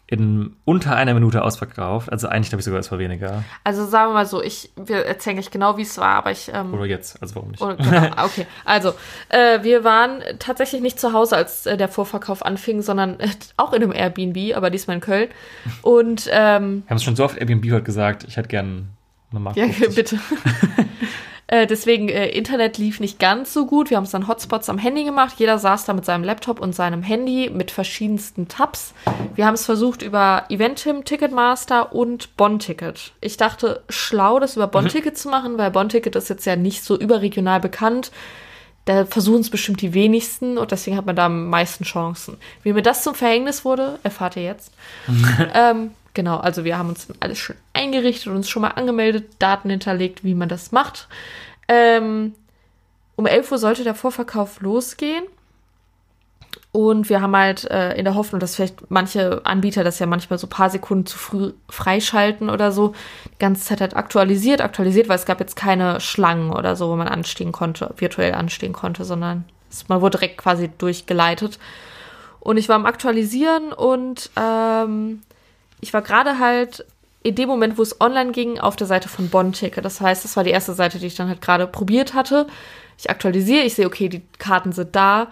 in 0.06 0.54
unter 0.64 0.94
einer 0.96 1.14
Minute 1.14 1.42
ausverkauft. 1.42 2.12
Also 2.12 2.28
eigentlich 2.28 2.50
glaube 2.50 2.60
ich 2.60 2.66
sogar, 2.66 2.80
es 2.80 2.92
war 2.92 2.98
weniger. 2.98 3.42
also 3.64 3.86
sagen 3.86 4.10
wir 4.10 4.14
mal 4.14 4.26
so, 4.26 4.42
ich, 4.42 4.70
wir 4.76 5.06
erzählen 5.06 5.36
nicht 5.36 5.50
genau, 5.50 5.78
wie 5.78 5.82
es 5.82 5.96
war, 5.96 6.16
aber 6.16 6.30
ich, 6.30 6.50
ähm, 6.52 6.74
Oder 6.74 6.84
jetzt, 6.84 7.20
also 7.22 7.36
warum 7.36 7.50
nicht? 7.52 7.62
Oder, 7.62 7.76
genau, 7.76 8.10
okay, 8.24 8.46
also 8.64 8.92
äh, 9.30 9.62
wir 9.62 9.82
waren 9.82 10.22
tatsächlich 10.38 10.82
nicht 10.82 11.00
zu 11.00 11.12
Hause, 11.12 11.36
als 11.36 11.64
äh, 11.64 11.76
der 11.76 11.88
Vorverkauf 11.88 12.44
anfing, 12.44 12.82
sondern 12.82 13.18
äh, 13.18 13.28
auch 13.56 13.72
in 13.72 13.82
einem 13.82 13.92
Airbnb, 13.92 14.54
aber 14.54 14.70
diesmal 14.70 14.96
in 14.96 15.00
Köln. 15.00 15.28
Und 15.80 16.28
ähm, 16.30 16.82
Wir 16.84 16.90
haben 16.90 16.96
es 16.96 17.02
schon 17.04 17.16
so 17.16 17.24
oft 17.24 17.38
Airbnb 17.38 17.64
heute 17.72 17.82
gesagt, 17.82 18.24
ich 18.24 18.36
hätte 18.36 18.48
gern 18.48 18.88
Nummer 19.34 19.52
Ja, 19.56 19.68
50. 19.68 19.94
bitte. 19.94 20.18
äh, 21.48 21.66
deswegen, 21.66 22.08
äh, 22.08 22.28
Internet 22.28 22.78
lief 22.78 23.00
nicht 23.00 23.18
ganz 23.18 23.52
so 23.52 23.66
gut. 23.66 23.90
Wir 23.90 23.98
haben 23.98 24.04
es 24.04 24.12
dann 24.12 24.28
Hotspots 24.28 24.70
am 24.70 24.78
Handy 24.78 25.04
gemacht. 25.04 25.34
Jeder 25.38 25.58
saß 25.58 25.84
da 25.84 25.92
mit 25.92 26.04
seinem 26.04 26.24
Laptop 26.24 26.60
und 26.60 26.74
seinem 26.74 27.02
Handy 27.02 27.50
mit 27.52 27.70
verschiedensten 27.70 28.48
Tabs. 28.48 28.94
Wir 29.34 29.44
haben 29.46 29.54
es 29.54 29.66
versucht 29.66 30.00
über 30.02 30.44
Eventim, 30.48 31.04
Ticketmaster 31.04 31.92
und 31.92 32.36
Bonn-Ticket. 32.36 33.12
Ich 33.20 33.36
dachte, 33.36 33.82
schlau, 33.90 34.38
das 34.38 34.56
über 34.56 34.68
Bonn-Ticket 34.68 35.18
zu 35.18 35.28
machen, 35.28 35.58
weil 35.58 35.70
Bonn-Ticket 35.70 36.16
ist 36.16 36.30
jetzt 36.30 36.46
ja 36.46 36.56
nicht 36.56 36.82
so 36.82 36.98
überregional 36.98 37.60
bekannt. 37.60 38.10
Da 38.86 39.06
versuchen 39.06 39.40
es 39.40 39.48
bestimmt 39.48 39.80
die 39.80 39.94
wenigsten 39.94 40.58
und 40.58 40.70
deswegen 40.70 40.96
hat 40.96 41.06
man 41.06 41.16
da 41.16 41.26
am 41.26 41.48
meisten 41.48 41.84
Chancen. 41.84 42.36
Wie 42.62 42.74
mir 42.74 42.82
das 42.82 43.02
zum 43.02 43.14
Verhängnis 43.14 43.64
wurde, 43.64 43.98
erfahrt 44.02 44.36
ihr 44.36 44.42
jetzt. 44.42 44.72
ähm, 45.54 45.92
genau, 46.14 46.38
also 46.38 46.64
wir 46.64 46.78
haben 46.78 46.88
uns 46.88 47.08
alles 47.20 47.38
schon 47.38 47.56
eingerichtet 47.72 48.28
und 48.28 48.36
uns 48.36 48.48
schon 48.48 48.62
mal 48.62 48.68
angemeldet, 48.68 49.26
Daten 49.38 49.70
hinterlegt, 49.70 50.24
wie 50.24 50.34
man 50.34 50.48
das 50.48 50.72
macht. 50.72 51.08
Ähm, 51.68 52.34
um 53.16 53.26
11 53.26 53.52
Uhr 53.52 53.58
sollte 53.58 53.84
der 53.84 53.94
Vorverkauf 53.94 54.60
losgehen. 54.60 55.24
Und 56.72 57.08
wir 57.08 57.20
haben 57.20 57.36
halt 57.36 57.70
äh, 57.70 57.94
in 57.94 58.04
der 58.04 58.16
Hoffnung, 58.16 58.40
dass 58.40 58.56
vielleicht 58.56 58.90
manche 58.90 59.40
Anbieter 59.44 59.84
das 59.84 60.00
ja 60.00 60.06
manchmal 60.06 60.40
so 60.40 60.48
ein 60.48 60.50
paar 60.50 60.70
Sekunden 60.70 61.06
zu 61.06 61.18
früh 61.18 61.52
freischalten 61.68 62.50
oder 62.50 62.72
so, 62.72 62.94
die 63.32 63.38
ganze 63.38 63.64
Zeit 63.64 63.80
halt 63.80 63.94
aktualisiert, 63.94 64.60
aktualisiert, 64.60 65.08
weil 65.08 65.16
es 65.16 65.24
gab 65.24 65.38
jetzt 65.38 65.54
keine 65.54 66.00
Schlangen 66.00 66.50
oder 66.50 66.74
so, 66.74 66.88
wo 66.90 66.96
man 66.96 67.06
anstehen 67.06 67.52
konnte, 67.52 67.94
virtuell 67.96 68.34
anstehen 68.34 68.72
konnte, 68.72 69.04
sondern 69.04 69.44
man 69.86 70.00
wurde 70.00 70.18
direkt 70.18 70.38
quasi 70.38 70.68
durchgeleitet. 70.76 71.60
Und 72.40 72.56
ich 72.56 72.68
war 72.68 72.76
am 72.76 72.86
Aktualisieren 72.86 73.72
und 73.72 74.30
ähm, 74.36 75.22
ich 75.80 75.92
war 75.92 76.02
gerade 76.02 76.38
halt 76.38 76.84
in 77.24 77.34
dem 77.34 77.48
Moment, 77.48 77.78
wo 77.78 77.82
es 77.82 78.00
online 78.00 78.32
ging, 78.32 78.60
auf 78.60 78.76
der 78.76 78.86
Seite 78.86 79.08
von 79.08 79.30
Bonn-Ticket. 79.30 79.84
Das 79.84 80.00
heißt, 80.00 80.24
das 80.24 80.36
war 80.36 80.44
die 80.44 80.50
erste 80.50 80.74
Seite, 80.74 80.98
die 80.98 81.06
ich 81.06 81.14
dann 81.14 81.28
halt 81.28 81.40
gerade 81.40 81.66
probiert 81.66 82.12
hatte. 82.12 82.46
Ich 82.98 83.08
aktualisiere, 83.08 83.64
ich 83.64 83.74
sehe, 83.74 83.86
okay, 83.86 84.10
die 84.10 84.22
Karten 84.38 84.72
sind 84.72 84.94
da, 84.94 85.28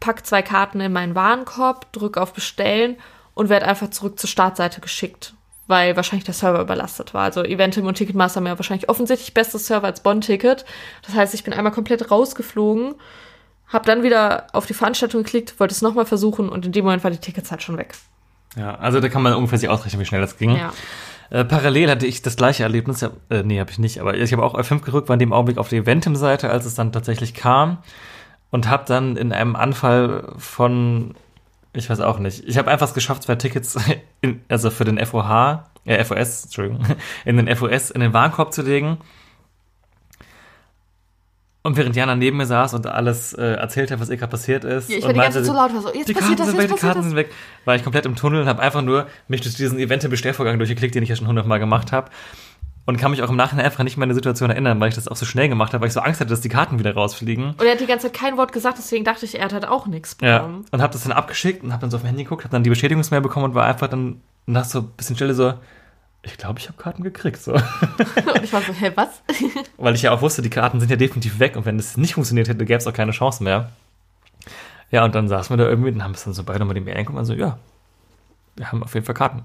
pack 0.00 0.26
zwei 0.26 0.42
Karten 0.42 0.80
in 0.80 0.92
meinen 0.92 1.14
Warenkorb, 1.14 1.92
drücke 1.92 2.20
auf 2.20 2.32
Bestellen 2.32 2.96
und 3.34 3.48
werde 3.48 3.66
einfach 3.66 3.90
zurück 3.90 4.18
zur 4.18 4.28
Startseite 4.28 4.80
geschickt, 4.80 5.34
weil 5.68 5.94
wahrscheinlich 5.94 6.24
der 6.24 6.34
Server 6.34 6.60
überlastet 6.60 7.14
war. 7.14 7.22
Also 7.22 7.44
Eventim 7.44 7.86
und 7.86 7.94
Ticketmaster 7.94 8.40
haben 8.40 8.46
ja 8.48 8.58
wahrscheinlich 8.58 8.88
offensichtlich 8.88 9.34
besseres 9.34 9.68
Server 9.68 9.86
als 9.86 10.02
Bonn-Ticket. 10.02 10.64
Das 11.06 11.14
heißt, 11.14 11.32
ich 11.32 11.44
bin 11.44 11.52
einmal 11.54 11.72
komplett 11.72 12.10
rausgeflogen, 12.10 12.96
habe 13.68 13.86
dann 13.86 14.02
wieder 14.02 14.48
auf 14.52 14.66
die 14.66 14.74
Veranstaltung 14.74 15.22
geklickt, 15.22 15.60
wollte 15.60 15.74
es 15.74 15.82
nochmal 15.82 16.06
versuchen 16.06 16.48
und 16.48 16.66
in 16.66 16.72
dem 16.72 16.84
Moment 16.84 17.04
war 17.04 17.12
die 17.12 17.18
Ticketzahl 17.18 17.60
schon 17.60 17.78
weg. 17.78 17.94
Ja, 18.56 18.74
also 18.76 19.00
da 19.00 19.08
kann 19.08 19.22
man 19.22 19.34
ungefähr 19.34 19.58
sich 19.58 19.68
ausrechnen, 19.68 20.00
wie 20.00 20.06
schnell 20.06 20.20
das 20.20 20.36
ging. 20.36 20.56
Ja. 20.56 20.72
Äh, 21.30 21.44
parallel 21.44 21.90
hatte 21.90 22.06
ich 22.06 22.22
das 22.22 22.36
gleiche 22.36 22.62
Erlebnis, 22.62 23.00
ja, 23.00 23.10
äh, 23.28 23.42
nee, 23.42 23.60
habe 23.60 23.70
ich 23.70 23.78
nicht, 23.78 24.00
aber 24.00 24.16
ich 24.16 24.32
habe 24.32 24.42
auch 24.42 24.54
F5 24.54 24.80
gerückt, 24.80 25.08
war 25.08 25.14
in 25.14 25.20
dem 25.20 25.32
Augenblick 25.32 25.58
auf 25.58 25.68
der 25.68 25.80
Eventim-Seite, 25.80 26.50
als 26.50 26.64
es 26.64 26.74
dann 26.74 26.92
tatsächlich 26.92 27.34
kam 27.34 27.78
und 28.50 28.68
habe 28.68 28.84
dann 28.86 29.16
in 29.16 29.32
einem 29.32 29.54
Anfall 29.54 30.32
von, 30.38 31.14
ich 31.74 31.90
weiß 31.90 32.00
auch 32.00 32.18
nicht, 32.18 32.44
ich 32.48 32.56
habe 32.56 32.70
einfach 32.70 32.88
es 32.88 32.94
geschafft, 32.94 33.24
zwei 33.24 33.36
Tickets, 33.36 33.76
in, 34.22 34.40
also 34.48 34.70
für 34.70 34.84
den 34.84 35.04
FOH, 35.04 35.64
äh, 35.84 36.02
FOS, 36.02 36.44
Entschuldigung, 36.44 36.80
in 37.24 37.36
den 37.36 37.54
FOS 37.54 37.90
in 37.90 38.00
den 38.00 38.12
Warenkorb 38.12 38.52
zu 38.52 38.62
legen. 38.62 38.98
Und 41.62 41.76
während 41.76 41.96
Jana 41.96 42.14
neben 42.14 42.36
mir 42.36 42.46
saß 42.46 42.74
und 42.74 42.86
alles 42.86 43.32
äh, 43.34 43.42
erzählt 43.54 43.90
hat, 43.90 44.00
was 44.00 44.08
ihr 44.08 44.16
gerade 44.16 44.30
passiert 44.30 44.64
ist, 44.64 44.88
Ja, 44.88 44.98
ich 44.98 45.02
und 45.04 45.08
war 45.08 45.12
die 45.14 45.20
ganze 45.20 45.38
meinte, 45.40 45.48
Zeit 45.48 45.56
so 45.56 45.60
laut, 45.60 45.74
war 45.74 45.82
so, 45.92 45.98
jetzt 45.98 46.08
die 46.08 46.14
passiert 46.14 46.38
Karten 46.38 46.38
das, 46.38 46.46
sind 46.46 46.60
jetzt 46.60 46.70
weg, 46.70 46.76
die 46.76 46.86
Karten 46.86 47.02
sind 47.02 47.16
weg. 47.16 47.30
War 47.64 47.74
ich 47.74 47.82
komplett 47.82 48.06
im 48.06 48.16
Tunnel 48.16 48.42
und 48.42 48.48
habe 48.48 48.62
einfach 48.62 48.80
nur 48.82 49.06
mich 49.26 49.40
durch 49.42 49.56
diesen 49.56 49.78
Event-Bestellvorgang 49.78 50.56
durchgeklickt, 50.58 50.94
den 50.94 51.02
ich 51.02 51.08
ja 51.08 51.16
schon 51.16 51.26
hundertmal 51.26 51.58
gemacht 51.58 51.90
habe. 51.92 52.10
Und 52.86 52.96
kann 52.96 53.10
mich 53.10 53.22
auch 53.22 53.28
im 53.28 53.36
Nachhinein 53.36 53.66
einfach 53.66 53.84
nicht 53.84 53.98
mehr 53.98 54.04
an 54.04 54.08
die 54.08 54.14
Situation 54.14 54.48
erinnern, 54.48 54.80
weil 54.80 54.88
ich 54.88 54.94
das 54.94 55.08
auch 55.08 55.16
so 55.16 55.26
schnell 55.26 55.50
gemacht 55.50 55.74
habe, 55.74 55.82
weil 55.82 55.88
ich 55.88 55.92
so 55.94 56.00
Angst 56.00 56.20
hatte, 56.20 56.30
dass 56.30 56.40
die 56.40 56.48
Karten 56.48 56.78
wieder 56.78 56.94
rausfliegen. 56.94 57.50
Und 57.50 57.60
er 57.62 57.72
hat 57.72 57.80
die 57.80 57.86
ganze 57.86 58.06
Zeit 58.06 58.18
kein 58.18 58.38
Wort 58.38 58.52
gesagt, 58.52 58.78
deswegen 58.78 59.04
dachte 59.04 59.26
ich, 59.26 59.38
er 59.38 59.44
hat 59.44 59.52
halt 59.52 59.68
auch 59.68 59.86
nichts 59.86 60.16
Ja. 60.22 60.38
bekommen. 60.38 60.64
Und 60.70 60.80
habe 60.80 60.92
das 60.94 61.02
dann 61.02 61.12
abgeschickt 61.12 61.62
und 61.62 61.72
habe 61.72 61.82
dann 61.82 61.90
so 61.90 61.98
auf 61.98 62.02
mein 62.02 62.10
Handy 62.10 62.24
geguckt, 62.24 62.44
habe 62.44 62.52
dann 62.52 62.62
die 62.62 62.70
Bestätigungsmail 62.70 63.20
bekommen 63.20 63.44
und 63.46 63.54
war 63.54 63.66
einfach 63.66 63.88
dann 63.88 64.22
nach 64.46 64.64
so 64.64 64.78
ein 64.78 64.86
bisschen 64.96 65.16
Stille 65.16 65.34
so, 65.34 65.52
ich 66.22 66.36
glaube, 66.36 66.58
ich 66.58 66.68
habe 66.68 66.76
Karten 66.80 67.02
gekriegt. 67.02 67.40
So. 67.40 67.52
Und 67.54 67.62
ich 68.42 68.52
war 68.52 68.60
so, 68.62 68.72
hä, 68.72 68.92
was? 68.94 69.22
Weil 69.76 69.94
ich 69.94 70.02
ja 70.02 70.12
auch 70.12 70.20
wusste, 70.22 70.42
die 70.42 70.50
Karten 70.50 70.80
sind 70.80 70.90
ja 70.90 70.96
definitiv 70.96 71.38
weg 71.38 71.56
und 71.56 71.64
wenn 71.64 71.78
es 71.78 71.96
nicht 71.96 72.14
funktioniert 72.14 72.48
hätte, 72.48 72.64
gäbe 72.64 72.78
es 72.78 72.86
auch 72.86 72.92
keine 72.92 73.12
Chance 73.12 73.42
mehr. 73.42 73.70
Ja, 74.90 75.04
und 75.04 75.14
dann 75.14 75.28
saßen 75.28 75.56
wir 75.56 75.62
da 75.64 75.70
irgendwie 75.70 75.90
und 75.90 76.02
haben 76.02 76.14
es 76.14 76.24
dann 76.24 76.32
so 76.34 76.42
beide 76.44 76.64
mal 76.64 76.74
die 76.74 76.80
Mail 76.80 76.94
angeguckt 76.96 77.18
und 77.18 77.24
so, 77.24 77.34
ja, 77.34 77.58
wir 78.56 78.72
haben 78.72 78.82
auf 78.82 78.92
jeden 78.94 79.06
Fall 79.06 79.14
Karten. 79.14 79.44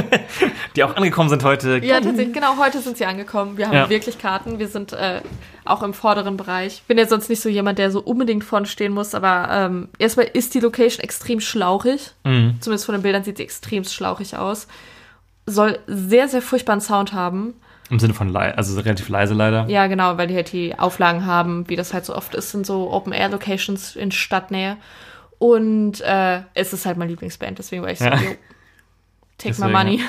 die 0.76 0.82
auch 0.82 0.96
angekommen 0.96 1.28
sind 1.28 1.44
heute. 1.44 1.78
Ja, 1.78 2.00
tatsächlich, 2.00 2.34
genau, 2.34 2.56
heute 2.58 2.80
sind 2.80 2.96
sie 2.96 3.04
angekommen. 3.06 3.56
Wir 3.56 3.68
haben 3.68 3.74
Ja. 3.74 3.88
wirklich 3.88 4.18
Karten. 4.18 4.58
Wir 4.58 4.66
sind 4.68 4.92
äh, 4.92 5.20
auch 5.64 5.82
im 5.82 5.94
vorderen 5.94 6.36
Bereich. 6.36 6.82
Bin 6.88 6.98
ja 6.98 7.06
sonst 7.06 7.28
nicht 7.28 7.40
so 7.40 7.48
jemand, 7.48 7.78
der 7.78 7.92
so 7.92 8.00
unbedingt 8.00 8.42
vorne 8.42 8.66
stehen 8.66 8.92
muss, 8.92 9.14
aber 9.14 9.48
ähm, 9.52 9.88
erstmal 9.98 10.26
ist 10.26 10.54
die 10.54 10.60
Location 10.60 11.02
extrem 11.04 11.40
schlauchig. 11.40 12.12
Mhm. 12.24 12.56
Zumindest 12.60 12.86
von 12.86 12.94
den 12.94 13.02
Bildern 13.02 13.22
sieht 13.22 13.36
sie 13.36 13.44
extrem 13.44 13.84
schlauchig 13.84 14.36
aus. 14.36 14.66
Soll 15.50 15.78
sehr, 15.86 16.28
sehr 16.28 16.42
furchtbaren 16.42 16.80
Sound 16.80 17.12
haben. 17.12 17.54
Im 17.90 17.98
Sinne 17.98 18.14
von 18.14 18.28
leise, 18.28 18.56
also 18.56 18.80
relativ 18.80 19.08
leise 19.08 19.34
leider. 19.34 19.66
Ja, 19.68 19.88
genau, 19.88 20.16
weil 20.16 20.28
die 20.28 20.34
halt 20.36 20.52
die 20.52 20.78
Auflagen 20.78 21.26
haben, 21.26 21.68
wie 21.68 21.74
das 21.76 21.92
halt 21.92 22.04
so 22.04 22.14
oft 22.14 22.34
ist 22.36 22.54
in 22.54 22.62
so 22.62 22.90
Open-Air-Locations 22.92 23.96
in 23.96 24.12
Stadtnähe. 24.12 24.76
Und 25.38 26.00
äh, 26.02 26.42
es 26.54 26.72
ist 26.72 26.86
halt 26.86 26.98
mein 26.98 27.08
Lieblingsband, 27.08 27.58
deswegen 27.58 27.82
war 27.82 27.90
ich 27.90 27.98
so, 27.98 28.04
Ja. 28.04 28.14
yo, 28.14 28.20
take 29.38 29.54
my 29.60 29.72
Deswegen, 29.72 29.72
money. 29.72 30.00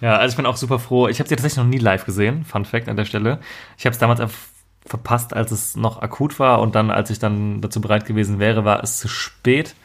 Ja, 0.00 0.16
also 0.18 0.32
ich 0.32 0.36
bin 0.36 0.46
auch 0.46 0.56
super 0.56 0.78
froh. 0.80 1.06
Ich 1.06 1.20
habe 1.20 1.28
sie 1.28 1.36
tatsächlich 1.36 1.58
noch 1.58 1.70
nie 1.70 1.78
live 1.78 2.04
gesehen. 2.04 2.44
Fun 2.44 2.64
Fact 2.64 2.88
an 2.88 2.96
der 2.96 3.04
Stelle. 3.04 3.38
Ich 3.78 3.84
habe 3.84 3.92
es 3.92 3.98
damals 3.98 4.20
verpasst, 4.84 5.34
als 5.34 5.52
es 5.52 5.76
noch 5.76 6.02
akut 6.02 6.40
war 6.40 6.60
und 6.60 6.74
dann, 6.74 6.90
als 6.90 7.10
ich 7.10 7.20
dann 7.20 7.60
dazu 7.60 7.80
bereit 7.80 8.06
gewesen 8.06 8.40
wäre, 8.40 8.64
war 8.64 8.82
es 8.82 8.98
zu 8.98 9.06
spät. 9.06 9.76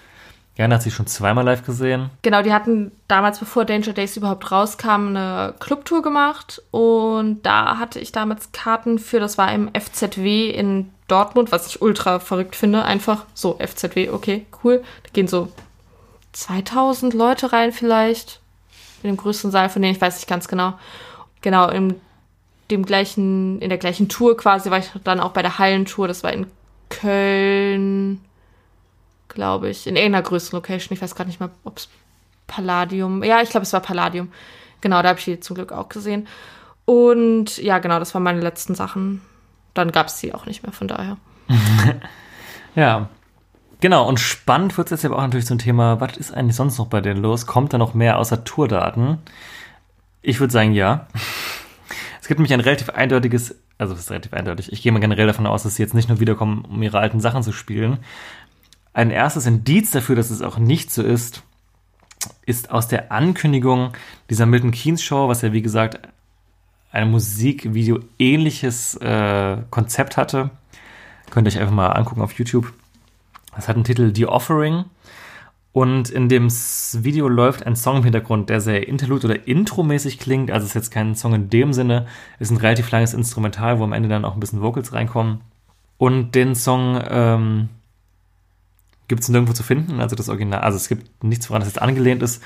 Jana 0.58 0.76
hat 0.76 0.82
sie 0.82 0.92
schon 0.92 1.06
zweimal 1.06 1.46
live 1.46 1.64
gesehen. 1.64 2.10
Genau, 2.24 2.42
die 2.42 2.52
hatten 2.52 2.92
damals, 3.08 3.38
bevor 3.38 3.64
Danger 3.64 3.94
Days 3.94 4.18
überhaupt 4.18 4.52
rauskam, 4.52 5.10
eine 5.10 5.54
Clubtour 5.60 6.02
gemacht 6.02 6.62
und 6.72 7.44
da 7.44 7.78
hatte 7.78 8.00
ich 8.00 8.12
damals 8.12 8.52
Karten 8.52 8.98
für, 8.98 9.20
das 9.20 9.38
war 9.38 9.54
im 9.54 9.70
FZW 9.74 10.50
in 10.50 10.90
Dortmund, 11.08 11.52
was 11.52 11.68
ich 11.68 11.82
ultra 11.82 12.20
verrückt 12.20 12.56
finde, 12.56 12.84
einfach 12.84 13.26
so 13.36 13.60
FZW, 13.60 14.10
okay, 14.10 14.48
cool. 14.64 14.84
Da 15.04 15.10
gehen 15.14 15.28
so 15.28 15.50
2000 16.34 17.14
Leute 17.14 17.54
rein 17.54 17.72
vielleicht 17.72 18.42
in 19.04 19.12
dem 19.12 19.18
größten 19.18 19.52
Saal 19.52 19.70
von 19.70 19.84
denen, 19.84 19.96
ich 19.96 20.02
weiß 20.02 20.16
nicht 20.16 20.28
ganz 20.28 20.48
genau. 20.48 20.74
Genau, 21.42 21.70
in 21.70 22.02
dem 22.72 22.84
gleichen, 22.84 23.62
in 23.62 23.70
der 23.70 23.78
gleichen 23.78 24.10
Tour 24.10 24.36
quasi 24.36 24.72
war 24.72 24.80
ich 24.80 24.90
dann 25.04 25.20
auch 25.20 25.32
bei 25.32 25.44
der 25.44 25.60
Hallentour, 25.60 26.08
das 26.08 26.24
war 26.24 26.34
in 26.34 26.48
Köln, 26.90 28.22
glaube 29.28 29.70
ich, 29.70 29.88
in 29.88 29.96
irgendeiner 29.96 30.24
größeren 30.24 30.58
Location. 30.58 30.94
Ich 30.96 31.02
weiß 31.02 31.16
gerade 31.16 31.30
nicht 31.30 31.40
mehr, 31.40 31.50
ob 31.64 31.78
es 31.78 31.90
Palladium. 32.48 33.24
Ja, 33.24 33.42
ich 33.42 33.50
glaube, 33.50 33.64
es 33.64 33.74
war 33.74 33.82
Palladium. 33.82 34.32
Genau, 34.82 35.02
da 35.02 35.10
habe 35.10 35.20
ich 35.20 35.26
die 35.26 35.40
zum 35.40 35.56
Glück 35.56 35.72
auch 35.72 35.90
gesehen. 35.90 36.28
Und 36.86 37.58
ja, 37.58 37.80
genau, 37.80 38.00
das 38.00 38.14
waren 38.14 38.24
meine 38.24 38.42
letzten 38.42 38.76
Sachen. 38.76 39.22
Dann 39.74 39.92
gab 39.92 40.08
es 40.08 40.20
sie 40.20 40.34
auch 40.34 40.46
nicht 40.46 40.64
mehr, 40.64 40.72
von 40.72 40.88
daher. 40.88 41.18
Ja. 42.78 43.10
Genau, 43.82 44.08
und 44.08 44.20
spannend 44.20 44.78
wird 44.78 44.88
es 44.88 45.02
jetzt 45.02 45.06
aber 45.06 45.18
auch 45.18 45.24
natürlich 45.24 45.48
zum 45.48 45.58
Thema, 45.58 46.00
was 46.00 46.16
ist 46.18 46.32
eigentlich 46.32 46.56
sonst 46.56 46.78
noch 46.78 46.88
bei 46.88 47.02
denen 47.02 47.22
los? 47.22 47.48
Kommt 47.48 47.74
da 47.74 47.80
noch 47.80 47.96
mehr 47.96 48.20
außer 48.20 48.44
Tourdaten? 48.44 49.18
Ich 50.22 50.40
würde 50.40 50.54
sagen, 50.54 50.74
ja. 50.74 51.08
Es 52.22 52.28
gibt 52.28 52.40
nämlich 52.40 52.54
ein 52.54 52.60
relativ 52.60 52.90
eindeutiges, 52.90 53.56
also 53.78 53.94
es 53.94 54.02
ist 54.02 54.12
relativ 54.12 54.34
eindeutig, 54.34 54.74
ich 54.74 54.82
gehe 54.82 54.92
mal 54.92 55.00
generell 55.00 55.28
davon 55.28 55.48
aus, 55.48 55.64
dass 55.64 55.76
sie 55.76 55.82
jetzt 55.82 55.94
nicht 55.94 56.10
nur 56.10 56.20
wiederkommen, 56.20 56.66
um 56.66 56.84
ihre 56.84 57.00
alten 57.00 57.22
Sachen 57.22 57.42
zu 57.42 57.54
spielen. 57.54 58.00
Ein 58.98 59.12
erstes 59.12 59.46
Indiz 59.46 59.92
dafür, 59.92 60.16
dass 60.16 60.32
es 60.32 60.42
auch 60.42 60.58
nicht 60.58 60.90
so 60.90 61.04
ist, 61.04 61.44
ist 62.48 62.72
aus 62.72 62.88
der 62.88 63.12
Ankündigung 63.12 63.94
dieser 64.28 64.48
Milton 64.48 64.72
Keynes 64.72 65.04
Show, 65.04 65.28
was 65.28 65.44
ja 65.44 65.54
wie 65.54 65.62
gesagt 65.62 66.00
ein 66.92 67.12
Musikvideo 67.12 68.00
ähnliches 68.18 68.96
äh, 68.96 69.58
Konzept 69.70 70.18
hatte. 70.18 70.50
Könnt 71.30 71.48
ihr 71.48 71.52
euch 71.52 71.60
einfach 71.60 71.76
mal 71.76 71.90
angucken 71.90 72.22
auf 72.22 72.34
YouTube. 72.40 72.74
Das 73.56 73.68
hat 73.68 73.76
einen 73.76 73.86
Titel 73.86 74.16
The 74.16 74.26
Offering. 74.26 74.86
Und 75.74 76.10
in 76.10 76.28
dem 76.28 76.50
Video 76.50 77.28
läuft 77.28 77.68
ein 77.68 77.76
Song 77.76 77.98
im 77.98 78.04
Hintergrund, 78.04 78.50
der 78.50 78.62
sehr 78.62 78.88
Interlude 78.88 79.28
oder 79.28 79.48
Intro-mäßig 79.48 80.18
klingt. 80.18 80.50
Also 80.50 80.64
es 80.64 80.72
ist 80.72 80.76
jetzt 80.76 80.92
kein 80.92 81.14
Song 81.14 81.36
in 81.36 81.52
dem 81.52 81.72
Sinne. 81.72 82.08
Es 82.40 82.50
ist 82.50 82.58
ein 82.58 82.62
relativ 82.62 82.90
langes 82.90 83.14
Instrumental, 83.14 83.78
wo 83.78 83.84
am 83.84 83.94
Ende 83.94 84.10
dann 84.10 84.26
auch 84.26 84.34
ein 84.34 84.40
bisschen 84.40 84.64
Vocals 84.64 84.92
reinkommen. 84.92 85.42
Und 86.00 86.34
den 86.34 86.56
Song 86.56 87.00
ähm, 87.08 87.70
gibt 89.08 89.24
es 89.24 89.30
nirgendwo 89.30 89.54
zu 89.54 89.64
finden. 89.64 90.00
Also 90.00 90.16
das 90.16 90.30
Original, 90.30 90.62
also 90.62 90.78
es 90.78 90.88
gibt 90.88 91.24
nichts, 91.24 91.50
woran 91.50 91.62
es 91.62 91.68
jetzt 91.68 91.82
angelehnt 91.82 92.22
ist. 92.22 92.42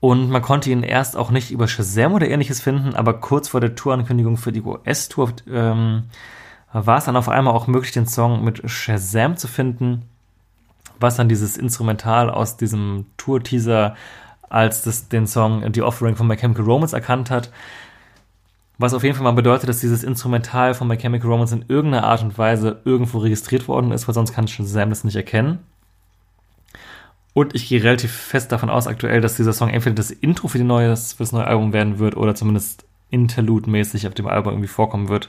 Und 0.00 0.30
man 0.30 0.42
konnte 0.42 0.70
ihn 0.70 0.82
erst 0.82 1.16
auch 1.16 1.30
nicht 1.30 1.50
über 1.50 1.66
Shazam 1.66 2.14
oder 2.14 2.28
ähnliches 2.28 2.60
finden, 2.60 2.94
aber 2.94 3.14
kurz 3.14 3.48
vor 3.48 3.60
der 3.60 3.74
Tourankündigung 3.74 4.36
für 4.36 4.52
die 4.52 4.62
US-Tour 4.62 5.32
ähm, 5.50 6.04
war 6.72 6.98
es 6.98 7.04
dann 7.06 7.16
auf 7.16 7.28
einmal 7.28 7.54
auch 7.54 7.66
möglich, 7.66 7.92
den 7.92 8.06
Song 8.06 8.44
mit 8.44 8.70
Shazam 8.70 9.36
zu 9.36 9.48
finden, 9.48 10.02
was 11.00 11.16
dann 11.16 11.28
dieses 11.28 11.56
Instrumental 11.56 12.30
aus 12.30 12.56
diesem 12.56 13.06
Tour-Teaser 13.16 13.96
als 14.48 14.82
das, 14.82 15.08
den 15.08 15.26
Song 15.26 15.68
The 15.72 15.82
Offering 15.82 16.16
von 16.16 16.26
My 16.26 16.36
Chemical 16.36 16.64
Romance 16.64 16.92
erkannt 16.94 17.30
hat. 17.30 17.50
Was 18.78 18.94
auf 18.94 19.02
jeden 19.02 19.16
Fall 19.16 19.24
mal 19.24 19.32
bedeutet, 19.32 19.68
dass 19.68 19.80
dieses 19.80 20.04
Instrumental 20.04 20.72
von 20.72 20.86
My 20.86 20.96
Chemical 20.96 21.28
Romance 21.28 21.52
in 21.52 21.64
irgendeiner 21.66 22.04
Art 22.04 22.22
und 22.22 22.38
Weise 22.38 22.80
irgendwo 22.84 23.18
registriert 23.18 23.66
worden 23.66 23.90
ist, 23.90 24.06
weil 24.06 24.14
sonst 24.14 24.32
kann 24.32 24.46
Shazam 24.46 24.90
das 24.90 25.02
nicht 25.02 25.16
erkennen. 25.16 25.58
Und 27.34 27.54
ich 27.54 27.68
gehe 27.68 27.82
relativ 27.82 28.12
fest 28.12 28.52
davon 28.52 28.70
aus 28.70 28.86
aktuell, 28.86 29.20
dass 29.20 29.36
dieser 29.36 29.52
Song 29.52 29.68
entweder 29.68 29.96
das 29.96 30.12
Intro 30.12 30.48
für, 30.48 30.58
die 30.58 30.64
neue, 30.64 30.96
für 30.96 31.18
das 31.18 31.32
neue 31.32 31.46
Album 31.46 31.72
werden 31.72 31.98
wird 31.98 32.16
oder 32.16 32.34
zumindest 32.34 32.84
Interlude-mäßig 33.10 34.06
auf 34.06 34.14
dem 34.14 34.28
Album 34.28 34.54
irgendwie 34.54 34.68
vorkommen 34.68 35.08
wird. 35.08 35.28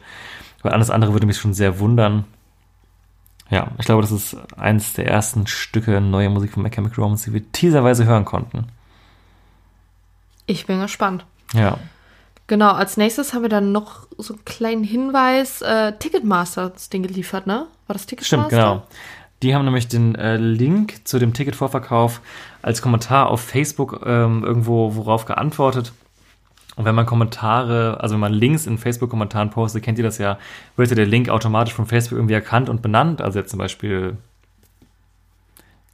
Weil 0.62 0.74
alles 0.74 0.90
andere 0.92 1.14
würde 1.14 1.26
mich 1.26 1.38
schon 1.38 1.54
sehr 1.54 1.80
wundern. 1.80 2.26
Ja, 3.50 3.72
ich 3.80 3.86
glaube, 3.86 4.02
das 4.02 4.12
ist 4.12 4.38
eins 4.58 4.94
der 4.94 5.08
ersten 5.08 5.48
Stücke 5.48 6.02
neue 6.02 6.30
Musik 6.30 6.54
von 6.54 6.62
My 6.62 6.70
Chemical 6.70 7.04
Romance, 7.04 7.26
die 7.26 7.34
wir 7.34 7.52
teaserweise 7.52 8.06
hören 8.06 8.26
konnten. 8.26 8.68
Ich 10.46 10.68
bin 10.68 10.80
gespannt. 10.82 11.26
Ja. 11.54 11.80
Genau, 12.50 12.72
als 12.72 12.98
nächstes 12.98 13.36
haben 13.36 13.44
wir 13.44 13.50
dann 13.50 13.72
noch 13.72 14.08
so 14.18 14.34
einen 14.34 14.44
kleinen 14.44 14.84
Hinweis. 14.84 15.62
Äh, 15.62 15.94
Ticketmaster 16.00 16.64
hat 16.64 16.76
das 16.78 16.90
Ding 16.90 17.04
geliefert, 17.04 17.46
ne? 17.46 17.68
War 17.86 17.94
das 17.94 18.08
Ticketmaster? 18.08 18.48
Stimmt, 18.48 18.50
genau. 18.50 18.84
Die 19.44 19.54
haben 19.54 19.66
nämlich 19.66 19.88
den 19.88 20.16
äh, 20.16 20.36
Link 20.38 21.08
zu 21.08 21.20
dem 21.20 21.36
Ticketvorverkauf 21.36 22.22
als 22.64 22.82
Kommentar 22.82 23.30
auf 23.30 23.42
Facebook 23.42 24.02
ähm, 24.04 24.44
irgendwo 24.44 24.96
worauf 24.96 25.26
geantwortet. 25.26 25.94
Und 26.76 26.86
wenn 26.86 26.96
man 26.96 27.06
Kommentare, 27.06 28.00
also 28.02 28.14
wenn 28.14 28.20
man 28.20 28.34
Links 28.34 28.66
in 28.66 28.80
Facebook-Kommentaren 28.80 29.52
postet, 29.52 29.84
kennt 29.84 30.00
ihr 30.00 30.04
das 30.04 30.18
ja, 30.18 30.40
wird 30.76 30.90
ja 30.90 30.96
der 30.96 31.06
Link 31.06 31.30
automatisch 31.30 31.76
von 31.76 31.86
Facebook 31.86 32.18
irgendwie 32.18 32.34
erkannt 32.34 32.68
und 32.68 32.82
benannt. 32.82 33.22
Also 33.22 33.38
jetzt 33.38 33.52
zum 33.52 33.60
Beispiel, 33.60 34.18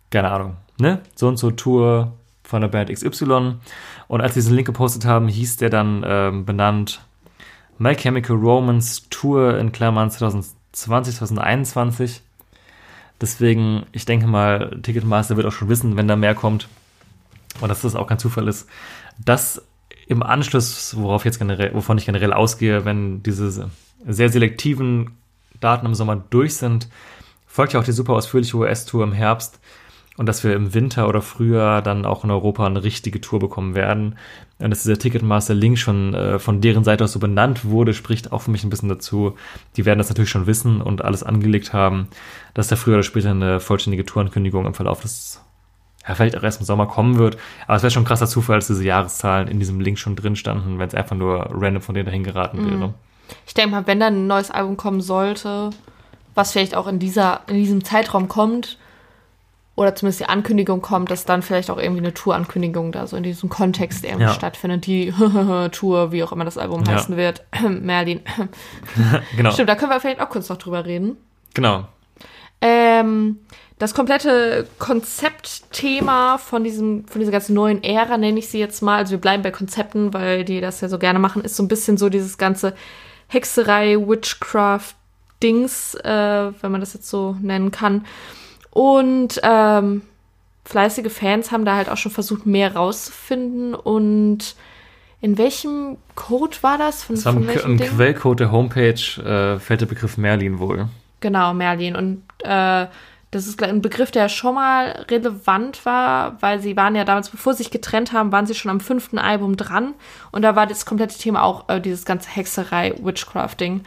keine 0.10 0.32
Ahnung, 0.32 0.56
ne? 0.80 1.02
So 1.16 1.28
und 1.28 1.36
so 1.36 1.52
Tour 1.52 2.14
von 2.46 2.62
der 2.62 2.68
Band 2.68 2.92
XY. 2.92 3.56
Und 4.08 4.22
als 4.22 4.34
sie 4.34 4.40
diesen 4.40 4.56
Link 4.56 4.68
gepostet 4.68 5.06
haben, 5.06 5.28
hieß 5.28 5.58
der 5.58 5.70
dann 5.70 6.04
ähm, 6.06 6.46
benannt 6.46 7.02
My 7.78 7.96
Chemical 7.96 8.38
Romance 8.38 9.10
Tour 9.10 9.58
in 9.58 9.72
Klammern 9.72 10.10
2020, 10.10 11.16
2021. 11.16 12.22
Deswegen, 13.20 13.86
ich 13.92 14.06
denke 14.06 14.28
mal, 14.28 14.80
Ticketmaster 14.82 15.38
wird 15.38 15.48
auch 15.48 15.52
schon 15.52 15.70
wissen, 15.70 15.98
wenn 15.98 16.08
da 16.08 16.16
mehr 16.16 16.36
kommt. 16.36 16.68
Und 17.62 17.70
dass 17.70 17.82
das 17.82 17.96
auch 17.96 18.08
kein 18.08 18.20
Zufall 18.20 18.48
ist, 18.48 18.68
dass 19.24 19.62
im 20.08 20.22
Anschluss, 20.22 20.96
worauf 20.98 21.26
jetzt 21.26 21.40
generell, 21.40 21.74
wovon 21.74 21.98
ich 21.98 22.06
generell 22.06 22.34
ausgehe, 22.34 22.86
wenn 22.86 23.24
diese 23.24 23.70
sehr 24.06 24.30
selektiven 24.30 25.12
Daten 25.60 25.86
im 25.86 25.96
Sommer 25.96 26.18
durch 26.30 26.56
sind, 26.56 26.90
folgt 27.48 27.74
ja 27.74 27.80
auch 27.80 27.86
die 27.86 27.94
super 27.94 28.14
ausführliche 28.14 28.58
US-Tour 28.58 29.04
im 29.04 29.14
Herbst 29.14 29.60
und 30.18 30.28
dass 30.28 30.44
wir 30.44 30.54
im 30.56 30.74
Winter 30.74 31.10
oder 31.10 31.22
Frühjahr 31.22 31.82
dann 31.82 32.06
auch 32.06 32.24
in 32.24 32.32
Europa 32.32 32.66
eine 32.66 32.84
richtige 32.84 33.20
Tour 33.20 33.40
bekommen 33.40 33.76
werden. 33.76 34.18
Und 34.60 34.70
dass 34.70 34.84
dieser 34.84 34.98
Ticketmaster-Link 34.98 35.78
schon 35.78 36.14
äh, 36.14 36.40
von 36.40 36.62
deren 36.62 36.86
Seite 36.86 37.04
aus 37.04 37.12
so 37.12 37.20
benannt 37.20 37.66
wurde, 37.66 37.94
spricht 37.94 38.32
auch 38.32 38.42
für 38.44 38.52
mich 38.52 38.64
ein 38.64 38.70
bisschen 38.70 38.88
dazu. 38.88 39.36
Die 39.76 39.86
werden 39.86 39.98
das 39.98 40.08
natürlich 40.10 40.30
schon 40.30 40.48
wissen 40.48 40.82
und 40.82 41.04
alles 41.04 41.24
angelegt 41.24 41.74
haben, 41.74 42.08
dass 42.54 42.68
da 42.70 42.78
früher 42.78 42.96
oder 42.96 43.04
später 43.04 43.32
eine 43.32 43.60
vollständige 43.60 44.06
Tourankündigung 44.06 44.66
im 44.66 44.74
Verlauf 44.74 45.02
des 45.02 45.42
ja, 46.08 46.14
vielleicht 46.16 46.38
auch 46.38 46.44
erst 46.44 46.60
im 46.62 46.66
Sommer 46.66 46.86
kommen 46.86 47.18
wird. 47.18 47.38
Aber 47.68 47.78
es 47.78 47.84
wäre 47.84 47.92
schon 47.92 48.04
ein 48.04 48.08
krasser 48.08 48.28
Zufall, 48.28 48.58
dass 48.58 48.68
diese 48.68 48.84
Jahreszahlen 48.84 49.48
in 49.48 49.60
diesem 49.60 49.80
Link 49.80 49.98
schon 49.98 50.16
drin 50.16 50.36
standen, 50.36 50.78
wenn 50.80 50.88
es 50.88 50.94
einfach 50.94 51.16
nur 51.16 51.50
random 51.52 51.82
von 51.82 51.96
denen 51.96 52.06
dahin 52.06 52.24
geraten 52.24 52.64
Mhm. 52.64 52.70
wäre. 52.70 52.94
Ich 53.48 53.56
denke 53.56 53.72
mal, 53.72 53.88
wenn 53.88 54.00
dann 54.00 54.14
ein 54.14 54.28
neues 54.28 54.52
Album 54.52 54.78
kommen 54.78 55.02
sollte, 55.02 55.72
was 56.36 56.52
vielleicht 56.52 56.76
auch 56.76 56.88
in, 56.88 57.00
dieser, 57.00 57.42
in 57.48 57.56
diesem 57.56 57.84
Zeitraum 57.84 58.28
kommt, 58.28 58.78
oder 59.76 59.94
zumindest 59.94 60.22
die 60.22 60.26
Ankündigung 60.26 60.82
kommt, 60.82 61.12
dass 61.12 61.26
dann 61.26 61.42
vielleicht 61.42 61.70
auch 61.70 61.78
irgendwie 61.78 62.00
eine 62.02 62.14
Tour-Ankündigung 62.14 62.92
da 62.94 63.08
so 63.08 63.18
in 63.18 63.24
diesem 63.24 63.50
Kontext 63.50 64.06
irgendwie 64.06 64.24
Ja. 64.24 64.34
stattfindet. 64.34 64.86
Die 64.86 65.12
Tour, 65.72 66.12
wie 66.14 66.24
auch 66.24 66.32
immer 66.32 66.46
das 66.46 66.58
Album 66.58 66.84
Ja. 66.86 66.94
heißen 66.94 67.18
wird. 67.18 67.44
Merlin. 67.70 68.22
Genau. 69.36 69.52
Stimmt, 69.52 69.68
da 69.70 69.76
können 69.76 69.92
wir 69.92 70.00
vielleicht 70.00 70.22
auch 70.22 70.30
kurz 70.30 70.48
noch 70.50 70.58
drüber 70.58 70.86
reden. 70.86 71.18
Genau. 71.54 71.88
Ähm, 72.62 73.40
das 73.78 73.94
komplette 73.94 74.66
Konzeptthema 74.80 76.38
von 76.38 76.64
diesem, 76.64 77.06
von 77.08 77.20
dieser 77.20 77.34
ganzen 77.34 77.54
neuen 77.54 77.84
Ära, 77.84 78.18
nenne 78.18 78.40
ich 78.40 78.48
sie 78.48 78.60
jetzt 78.60 78.82
mal, 78.82 78.98
also 78.98 79.12
wir 79.12 79.18
bleiben 79.20 79.44
bei 79.44 79.52
Konzepten, 79.52 80.14
weil 80.14 80.46
die 80.46 80.62
das 80.62 80.80
ja 80.80 80.88
so 80.88 80.98
gerne 80.98 81.20
machen, 81.20 81.44
ist 81.44 81.58
so 81.58 81.64
ein 81.64 81.68
bisschen 81.68 81.98
so 81.98 82.08
dieses 82.08 82.38
ganze 82.38 82.74
Hexerei, 83.28 83.98
Witchcraft-Dings, 83.98 85.96
äh, 85.96 86.52
wenn 86.62 86.72
man 86.72 86.80
das 86.80 86.94
jetzt 86.94 87.10
so 87.10 87.36
nennen 87.42 87.72
kann. 87.72 88.06
Und 88.76 89.40
ähm, 89.42 90.02
fleißige 90.66 91.10
Fans 91.10 91.50
haben 91.54 91.64
da 91.64 91.78
halt 91.78 91.88
auch 91.88 91.96
schon 91.96 92.12
versucht, 92.12 92.46
mehr 92.46 92.76
rauszufinden. 92.76 93.74
Und 93.74 94.54
in 95.22 95.38
welchem 95.38 95.96
Code 96.16 96.58
war 96.60 96.78
das? 96.78 97.02
Von, 97.06 97.16
Das 97.16 97.26
welchem 97.26 97.72
im 97.72 97.78
Ding? 97.78 97.90
Quellcode 97.90 98.42
der 98.42 98.52
Homepage 98.52 98.92
äh, 98.92 99.60
fällt 99.60 99.80
der 99.80 99.86
Begriff 99.86 100.18
Merlin 100.18 100.60
wohl. 100.60 100.90
Genau, 101.22 101.54
Merlin. 101.54 101.96
Und 101.96 102.24
äh, 102.44 102.88
das 103.32 103.48
ist 103.48 103.64
ein 103.64 103.82
Begriff, 103.82 104.12
der 104.12 104.28
schon 104.28 104.56
mal 104.56 105.06
relevant 105.10 105.86
war, 105.86 106.36
weil 106.42 106.60
sie 106.60 106.76
waren 106.76 106.96
ja 106.96 107.06
damals, 107.06 107.30
bevor 107.30 107.54
sie 107.54 107.64
sich 107.64 107.72
getrennt 107.72 108.12
haben, 108.12 108.34
waren 108.34 108.46
sie 108.46 108.56
schon 108.56 108.72
am 108.72 108.82
fünften 108.82 109.20
Album 109.20 109.56
dran. 109.56 109.94
Und 110.34 110.42
da 110.42 110.58
war 110.58 110.68
das 110.68 110.86
komplette 110.86 111.18
Thema 111.18 111.44
auch 111.44 111.70
äh, 111.70 111.80
dieses 111.80 112.04
ganze 112.04 112.30
Hexerei, 112.30 112.94
Witchcrafting. 113.02 113.84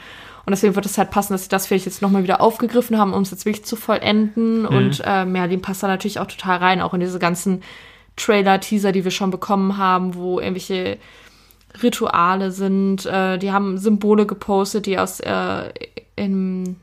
Und 0.49 0.53
deswegen 0.53 0.75
wird 0.77 0.87
es 0.87 0.97
halt 0.97 1.11
passen, 1.11 1.35
dass 1.35 1.43
sie 1.43 1.51
das 1.51 1.67
vielleicht 1.67 1.85
jetzt 1.85 2.01
nochmal 2.01 2.23
wieder 2.23 2.41
aufgegriffen 2.41 2.97
haben, 2.97 3.13
um 3.13 3.21
es 3.21 3.31
jetzt 3.31 3.45
wirklich 3.45 3.67
zu 3.67 3.77
vollenden. 3.77 4.65
Und 4.65 5.03
äh, 5.05 5.27
Merlin 5.27 5.61
passt 5.61 5.83
da 5.83 5.89
natürlich 5.89 6.21
auch 6.21 6.27
total 6.27 6.57
rein, 6.57 6.81
auch 6.81 6.95
in 6.95 7.01
diese 7.01 7.19
ganzen 7.19 7.63
Trailer-Teaser, 8.17 8.93
die 8.93 9.05
wir 9.05 9.11
schon 9.11 9.31
bekommen 9.31 9.77
haben, 9.77 10.15
wo 10.15 10.41
irgendwelche 10.41 10.97
Rituale 11.83 12.51
sind. 12.51 13.05
Äh, 13.05 13.37
die 13.37 13.53
haben 13.53 13.77
Symbole 13.77 14.25
gepostet, 14.25 14.87
die 14.87 14.99
aus 14.99 15.21
äh, 15.21 15.71
in 16.17 16.77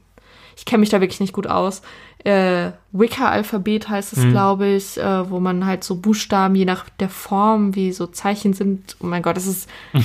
ich 0.56 0.66
kenne 0.66 0.82
mich 0.82 0.90
da 0.90 1.02
wirklich 1.02 1.20
nicht 1.20 1.34
gut 1.34 1.48
aus. 1.48 1.82
Äh, 2.24 2.70
Wicca-Alphabet 2.92 3.90
heißt 3.90 4.14
es, 4.14 4.30
glaube 4.30 4.68
ich, 4.68 5.00
äh, 5.00 5.28
wo 5.32 5.40
man 5.40 5.66
halt 5.66 5.84
so 5.84 5.96
Buchstaben, 5.96 6.54
je 6.54 6.66
nach 6.66 6.88
der 7.00 7.10
Form, 7.10 7.74
wie 7.74 7.92
so 7.92 8.06
Zeichen 8.06 8.54
sind. 8.54 8.96
Oh 9.02 9.08
mein 9.08 9.24
Gott, 9.24 9.38
das 9.38 9.48
ist. 9.48 9.68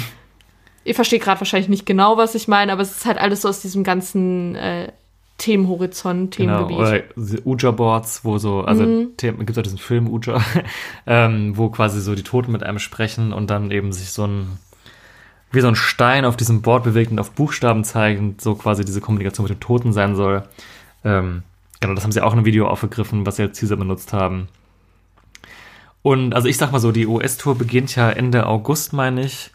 Ihr 0.85 0.95
versteht 0.95 1.23
gerade 1.23 1.41
wahrscheinlich 1.41 1.69
nicht 1.69 1.87
genau, 1.87 2.17
was 2.17 2.35
ich 2.35 2.49
meine, 2.49 2.73
aber 2.73 2.83
es 2.83 2.91
ist 2.97 3.07
halt 3.07 3.19
alles 3.19 3.43
so 3.43 3.49
aus 3.49 3.61
diesem 3.61 3.85
ganzen 3.85 4.55
äh, 4.57 4.91
Themenhorizont, 5.39 6.37
Genau. 6.37 6.67
Themengebiet. 6.67 6.79
Oder 6.79 7.03
diese 7.17 7.47
Uja-Boards, 7.47 8.25
wo 8.25 8.39
so, 8.39 8.61
also 8.63 8.85
Mhm. 8.85 9.11
gibt 9.19 9.51
es 9.51 9.59
auch 9.59 9.63
diesen 9.63 9.79
Film 9.79 10.09
Uja, 10.09 10.41
ähm, 11.07 11.57
wo 11.57 11.69
quasi 11.71 12.01
so 12.01 12.15
die 12.15 12.23
Toten 12.23 12.53
mit 12.53 12.63
einem 12.63 12.79
sprechen 12.79 13.33
und 13.33 13.49
dann 13.51 13.71
eben 13.71 13.93
sich 13.93 14.11
so 14.13 14.27
ein 14.27 14.59
wie 15.53 15.61
so 15.61 15.67
ein 15.67 15.75
Stein 15.75 16.25
auf 16.25 16.37
diesem 16.37 16.63
Board 16.63 16.85
bewegt 16.85 17.11
und 17.11 17.19
auf 17.19 17.33
Buchstaben 17.33 17.83
zeigt 17.83 18.21
und 18.21 18.41
so 18.41 18.55
quasi 18.55 18.85
diese 18.85 19.01
Kommunikation 19.01 19.43
mit 19.45 19.51
dem 19.51 19.59
Toten 19.59 19.93
sein 19.93 20.15
soll. 20.15 20.45
Ähm, 21.05 21.43
genau, 21.81 21.95
das 21.95 22.05
haben 22.05 22.13
sie 22.13 22.21
auch 22.21 22.33
in 22.33 22.39
einem 22.39 22.47
Video 22.47 22.69
aufgegriffen, 22.69 23.27
was 23.27 23.35
sie 23.35 23.43
als 23.43 23.59
Teaser 23.59 23.77
benutzt 23.77 24.13
haben. 24.13 24.47
Und 26.03 26.35
also 26.35 26.47
ich 26.49 26.57
sag 26.57 26.71
mal 26.73 26.79
so, 26.79 26.93
die 26.93 27.07
US-Tour 27.07 27.57
beginnt 27.57 27.95
ja 27.97 28.11
Ende 28.11 28.47
August, 28.47 28.93
meine 28.93 29.25
ich. 29.25 29.51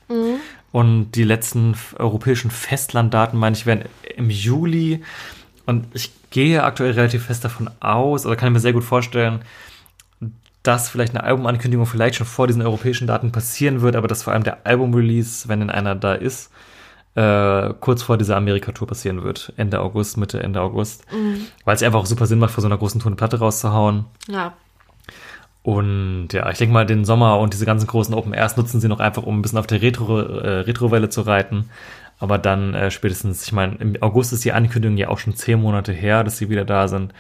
Und 0.76 1.12
die 1.12 1.24
letzten 1.24 1.74
europäischen 2.00 2.52
Festlanddaten, 2.52 3.40
meine 3.40 3.56
ich, 3.56 3.66
werden 3.66 3.86
im 4.18 4.30
Juli. 4.30 5.02
Und 5.66 5.88
ich 5.94 6.12
gehe 6.32 6.66
aktuell 6.66 6.92
relativ 6.92 7.28
fest 7.28 7.46
davon 7.46 7.70
aus, 7.80 8.26
oder 8.26 8.36
kann 8.36 8.50
ich 8.50 8.56
mir 8.56 8.60
sehr 8.60 8.74
gut 8.74 8.84
vorstellen, 8.84 9.40
dass 10.64 10.90
vielleicht 10.90 11.16
eine 11.16 11.24
Albumankündigung 11.24 11.86
vielleicht 11.86 12.16
schon 12.16 12.28
vor 12.28 12.48
diesen 12.48 12.62
europäischen 12.62 13.08
Daten 13.08 13.32
passieren 13.32 13.80
wird, 13.80 13.96
aber 13.96 14.10
dass 14.10 14.24
vor 14.24 14.34
allem 14.34 14.44
der 14.44 14.68
Album-Release, 14.68 15.48
wenn 15.48 15.62
denn 15.62 15.70
einer 15.70 15.96
da 15.96 16.14
ist, 16.14 16.52
äh, 17.14 17.74
kurz 17.80 18.04
vor 18.04 18.18
dieser 18.18 18.36
Amerika-Tour 18.36 18.90
passieren 18.90 19.24
wird. 19.24 19.54
Ende 19.56 19.80
August, 19.80 20.18
Mitte, 20.18 20.44
Ende 20.44 20.60
August. 20.60 21.06
Weil 21.64 21.76
es 21.78 21.84
einfach 21.84 22.00
auch 22.00 22.06
super 22.06 22.26
Sinn 22.26 22.40
macht, 22.40 22.52
vor 22.52 22.62
so 22.62 22.68
einer 22.68 22.78
großen 22.78 23.00
Tour 23.00 23.12
eine 23.12 23.16
Platte 23.16 23.40
rauszuhauen. 23.40 24.04
ja. 24.28 24.52
Und 25.66 26.28
ja, 26.32 26.48
ich 26.52 26.60
denke 26.60 26.74
mal, 26.74 26.86
den 26.86 27.06
Sommer 27.06 27.40
und 27.40 27.52
diese 27.54 27.66
ganzen 27.66 27.88
großen 27.88 28.14
Open 28.14 28.36
Airs 28.36 28.56
nutzen 28.56 28.80
sie 28.80 28.88
noch 28.88 29.00
einfach, 29.00 29.24
um 29.24 29.40
ein 29.40 29.42
bisschen 29.42 29.58
auf 29.58 29.66
der 29.66 29.82
Retro, 29.82 30.20
äh, 30.20 30.60
Retrowelle 30.60 31.10
zu 31.10 31.22
reiten. 31.22 31.72
Aber 32.20 32.38
dann 32.38 32.76
äh, 32.76 32.92
spätestens, 32.92 33.44
ich 33.44 33.52
meine, 33.52 33.74
im 33.78 33.96
August 34.00 34.32
ist 34.32 34.46
die 34.46 34.52
Ankündigung 34.52 34.96
ja 34.96 35.08
auch 35.08 35.18
schon 35.18 35.36
zehn 35.36 35.60
Monate 35.60 35.92
her, 35.92 36.24
dass 36.24 36.38
sie 36.38 36.52
wieder 36.52 36.66
da 36.66 36.88
sind. 36.88 37.16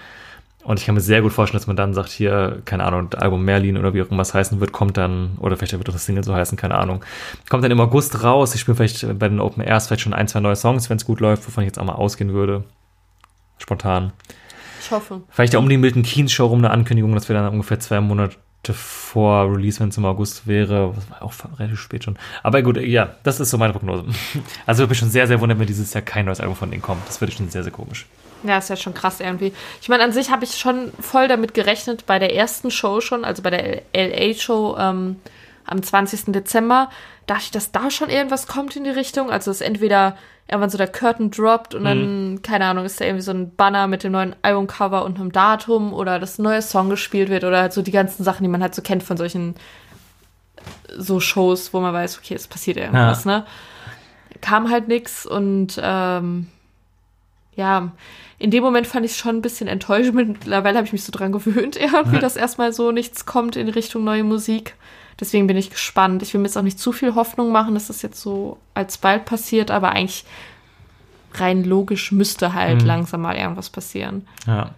Und 0.63 0.79
ich 0.79 0.85
kann 0.85 0.93
mir 0.93 1.01
sehr 1.01 1.23
gut 1.23 1.33
vorstellen, 1.33 1.59
dass 1.59 1.65
man 1.65 1.75
dann 1.75 1.95
sagt, 1.95 2.09
hier, 2.09 2.61
keine 2.65 2.83
Ahnung, 2.83 3.11
Album 3.15 3.43
Merlin 3.43 3.79
oder 3.79 3.95
wie 3.95 4.03
auch 4.03 4.11
immer 4.11 4.21
es 4.21 4.35
heißen 4.35 4.59
wird, 4.59 4.71
kommt 4.71 4.95
dann, 4.95 5.39
oder 5.39 5.57
vielleicht 5.57 5.73
wird 5.73 5.89
auch 5.89 5.93
das 5.93 6.05
Single 6.05 6.23
so 6.23 6.35
heißen, 6.35 6.55
keine 6.55 6.75
Ahnung, 6.75 7.03
kommt 7.49 7.63
dann 7.63 7.71
im 7.71 7.79
August 7.79 8.23
raus. 8.23 8.53
Ich 8.53 8.61
spiele 8.61 8.75
vielleicht 8.75 9.17
bei 9.17 9.27
den 9.27 9.39
Open 9.39 9.63
Airs 9.63 9.87
vielleicht 9.87 10.03
schon 10.03 10.13
ein, 10.13 10.27
zwei 10.27 10.39
neue 10.39 10.55
Songs, 10.55 10.87
wenn 10.91 10.97
es 10.97 11.05
gut 11.05 11.19
läuft, 11.19 11.47
wovon 11.47 11.63
ich 11.63 11.69
jetzt 11.69 11.79
auch 11.79 11.83
mal 11.83 11.93
ausgehen 11.93 12.31
würde. 12.31 12.63
Spontan. 13.57 14.13
Ich 14.85 14.91
hoffe. 14.91 15.23
Vielleicht 15.29 15.53
ja 15.53 15.59
um 15.59 15.67
die 15.67 15.77
Milton 15.77 16.03
Keynes 16.03 16.31
Show 16.31 16.45
rum 16.45 16.59
eine 16.59 16.69
Ankündigung, 16.69 17.13
dass 17.15 17.27
wir 17.27 17.35
dann 17.35 17.51
ungefähr 17.51 17.79
zwei 17.79 18.01
Monate 18.01 18.37
vor 18.73 19.51
Release, 19.51 19.79
wenn 19.79 19.89
es 19.89 19.97
im 19.97 20.05
August 20.05 20.45
wäre, 20.47 20.95
was 20.95 21.09
war 21.09 21.23
auch 21.23 21.33
relativ 21.59 21.79
spät 21.79 22.03
schon. 22.03 22.17
Aber 22.43 22.61
gut, 22.61 22.77
ja, 22.77 23.15
das 23.23 23.39
ist 23.39 23.49
so 23.49 23.57
meine 23.57 23.73
Prognose. 23.73 24.05
Also 24.65 24.81
würde 24.81 24.91
mich 24.91 24.99
schon 24.99 25.09
sehr, 25.09 25.27
sehr 25.27 25.41
wundern, 25.41 25.59
wenn 25.59 25.67
dieses 25.67 25.93
Jahr 25.93 26.03
kein 26.03 26.25
neues 26.25 26.39
Album 26.39 26.55
von 26.55 26.69
denen 26.69 26.81
kommt. 26.81 27.07
Das 27.07 27.19
würde 27.19 27.33
schon 27.33 27.49
sehr, 27.49 27.63
sehr 27.63 27.71
komisch. 27.71 28.05
Ja, 28.43 28.59
ist 28.59 28.69
ja 28.69 28.75
schon 28.75 28.93
krass 28.93 29.19
irgendwie. 29.19 29.53
Ich 29.81 29.89
meine, 29.89 30.03
an 30.03 30.11
sich 30.11 30.29
habe 30.29 30.43
ich 30.43 30.55
schon 30.55 30.91
voll 30.99 31.27
damit 31.27 31.53
gerechnet, 31.55 32.05
bei 32.05 32.19
der 32.19 32.35
ersten 32.35 32.69
Show 32.69 33.01
schon, 33.01 33.25
also 33.25 33.41
bei 33.41 33.49
der 33.49 33.81
LA-Show, 33.93 34.77
ähm, 34.77 35.15
am 35.65 35.81
20. 35.81 36.25
Dezember, 36.33 36.89
dachte 37.27 37.43
ich, 37.45 37.51
dass 37.51 37.71
da 37.71 37.89
schon 37.89 38.09
irgendwas 38.09 38.47
kommt 38.47 38.75
in 38.75 38.83
die 38.83 38.89
Richtung. 38.91 39.29
Also 39.31 39.51
dass 39.51 39.61
entweder 39.61 40.15
irgendwann 40.47 40.69
so 40.69 40.77
der 40.77 40.87
Curtain 40.87 41.31
droppt 41.31 41.73
und 41.73 41.85
dann, 41.85 42.39
keine 42.43 42.65
Ahnung, 42.65 42.85
ist 42.85 43.01
da 43.01 43.05
irgendwie 43.05 43.23
so 43.23 43.31
ein 43.31 43.55
Banner 43.55 43.87
mit 43.87 44.03
dem 44.03 44.11
neuen 44.11 44.35
Albumcover 44.43 45.03
und 45.03 45.19
einem 45.19 45.31
Datum 45.31 45.91
oder 45.91 46.19
dass 46.19 46.37
ein 46.37 46.43
neuer 46.43 46.61
Song 46.61 46.89
gespielt 46.91 47.29
wird 47.29 47.43
oder 47.43 47.61
halt 47.61 47.73
so 47.73 47.81
die 47.81 47.91
ganzen 47.91 48.23
Sachen, 48.23 48.43
die 48.43 48.49
man 48.49 48.61
halt 48.61 48.75
so 48.75 48.83
kennt 48.83 49.01
von 49.01 49.17
solchen 49.17 49.55
so 50.97 51.19
Shows, 51.19 51.73
wo 51.73 51.79
man 51.79 51.93
weiß, 51.93 52.19
okay, 52.19 52.35
es 52.35 52.47
passiert 52.47 52.77
irgendwas, 52.77 53.25
ne? 53.25 53.45
Kam 54.41 54.69
halt 54.69 54.87
nix 54.87 55.25
und 55.25 55.79
ähm, 55.81 56.47
ja, 57.55 57.91
in 58.37 58.51
dem 58.51 58.63
Moment 58.63 58.85
fand 58.85 59.05
ich 59.05 59.13
es 59.13 59.17
schon 59.17 59.37
ein 59.37 59.41
bisschen 59.41 59.67
enttäuschend. 59.67 60.13
Mittlerweile 60.43 60.77
habe 60.77 60.85
ich 60.85 60.93
mich 60.93 61.03
so 61.03 61.11
dran 61.11 61.31
gewöhnt, 61.31 61.75
irgendwie, 61.79 62.15
Ja. 62.15 62.21
dass 62.21 62.35
erstmal 62.35 62.71
so 62.73 62.91
nichts 62.91 63.25
kommt 63.25 63.55
in 63.55 63.69
Richtung 63.69 64.03
neue 64.03 64.23
Musik. 64.23 64.75
Deswegen 65.19 65.47
bin 65.47 65.55
ich 65.57 65.69
gespannt. 65.69 66.21
Ich 66.23 66.33
will 66.33 66.41
mir 66.41 66.47
jetzt 66.47 66.57
auch 66.57 66.61
nicht 66.61 66.79
zu 66.79 66.91
viel 66.91 67.15
Hoffnung 67.15 67.51
machen, 67.51 67.73
dass 67.73 67.87
das 67.87 68.01
jetzt 68.01 68.19
so 68.19 68.57
alsbald 68.73 69.25
passiert, 69.25 69.71
aber 69.71 69.91
eigentlich 69.91 70.25
rein 71.35 71.63
logisch 71.63 72.11
müsste 72.11 72.53
halt 72.53 72.81
Mhm. 72.81 72.87
langsam 72.87 73.21
mal 73.21 73.35
irgendwas 73.35 73.69
passieren. 73.69 74.27
Ja. 74.47 74.71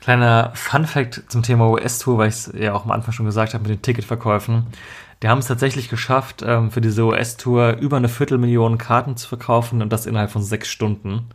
Kleiner 0.00 0.52
Fun-Fact 0.54 1.24
zum 1.28 1.42
Thema 1.42 1.68
US-Tour, 1.70 2.18
weil 2.18 2.28
ich 2.28 2.34
es 2.34 2.52
ja 2.56 2.72
auch 2.72 2.84
am 2.84 2.92
Anfang 2.92 3.12
schon 3.12 3.26
gesagt 3.26 3.52
habe 3.54 3.62
mit 3.62 3.70
den 3.70 3.82
Ticketverkäufen. 3.82 4.66
Die 5.22 5.28
haben 5.28 5.38
es 5.38 5.46
tatsächlich 5.48 5.88
geschafft, 5.88 6.44
ähm, 6.46 6.70
für 6.70 6.80
diese 6.80 7.02
US-Tour 7.04 7.78
über 7.80 7.96
eine 7.96 8.08
Viertelmillion 8.08 8.78
Karten 8.78 9.16
zu 9.16 9.26
verkaufen 9.28 9.82
und 9.82 9.92
das 9.92 10.06
innerhalb 10.06 10.30
von 10.30 10.42
sechs 10.44 10.68
Stunden. 10.68 11.26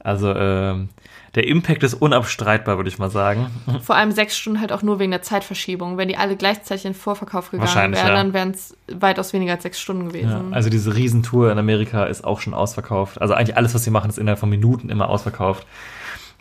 Also 0.00 0.34
ähm, 0.34 0.90
der 1.34 1.46
Impact 1.46 1.82
ist 1.82 1.94
unabstreitbar, 1.94 2.76
würde 2.76 2.88
ich 2.88 2.98
mal 2.98 3.10
sagen. 3.10 3.46
Vor 3.82 3.96
allem 3.96 4.12
sechs 4.12 4.36
Stunden 4.36 4.60
halt 4.60 4.72
auch 4.72 4.82
nur 4.82 4.98
wegen 4.98 5.10
der 5.10 5.22
Zeitverschiebung. 5.22 5.96
Wenn 5.96 6.08
die 6.08 6.16
alle 6.16 6.36
gleichzeitig 6.36 6.84
in 6.84 6.92
den 6.92 6.98
Vorverkauf 6.98 7.50
gegangen 7.50 7.74
wären, 7.74 7.94
ja. 7.94 8.08
dann 8.08 8.32
wären 8.32 8.50
es 8.50 8.76
weitaus 8.90 9.32
weniger 9.32 9.52
als 9.52 9.62
sechs 9.62 9.80
Stunden 9.80 10.06
Ja, 10.06 10.08
gewesen. 10.08 10.54
also 10.54 10.70
diese 10.70 10.94
Riesentour 10.94 11.52
in 11.52 11.58
Amerika 11.58 12.04
ist 12.04 12.24
auch 12.24 12.40
schon 12.40 12.54
ausverkauft. 12.54 13.20
Also 13.20 13.34
eigentlich 13.34 13.56
alles, 13.56 13.74
was 13.74 13.84
sie 13.84 13.90
machen, 13.90 14.08
ist 14.10 14.18
innerhalb 14.18 14.38
von 14.38 14.48
Minuten 14.48 14.88
immer 14.88 15.08
ausverkauft. 15.08 15.66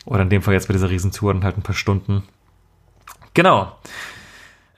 Oder 0.06 0.22
in 0.22 0.30
dem 0.30 0.42
Fall 0.42 0.54
jetzt 0.54 0.68
bei 0.68 0.74
dieser 0.74 0.90
Riesentour 0.90 1.34
dann 1.34 1.44
halt 1.44 1.58
ein 1.58 1.64
paar 1.64 1.76
Stunden. 1.76 2.24
Genau. 3.34 3.74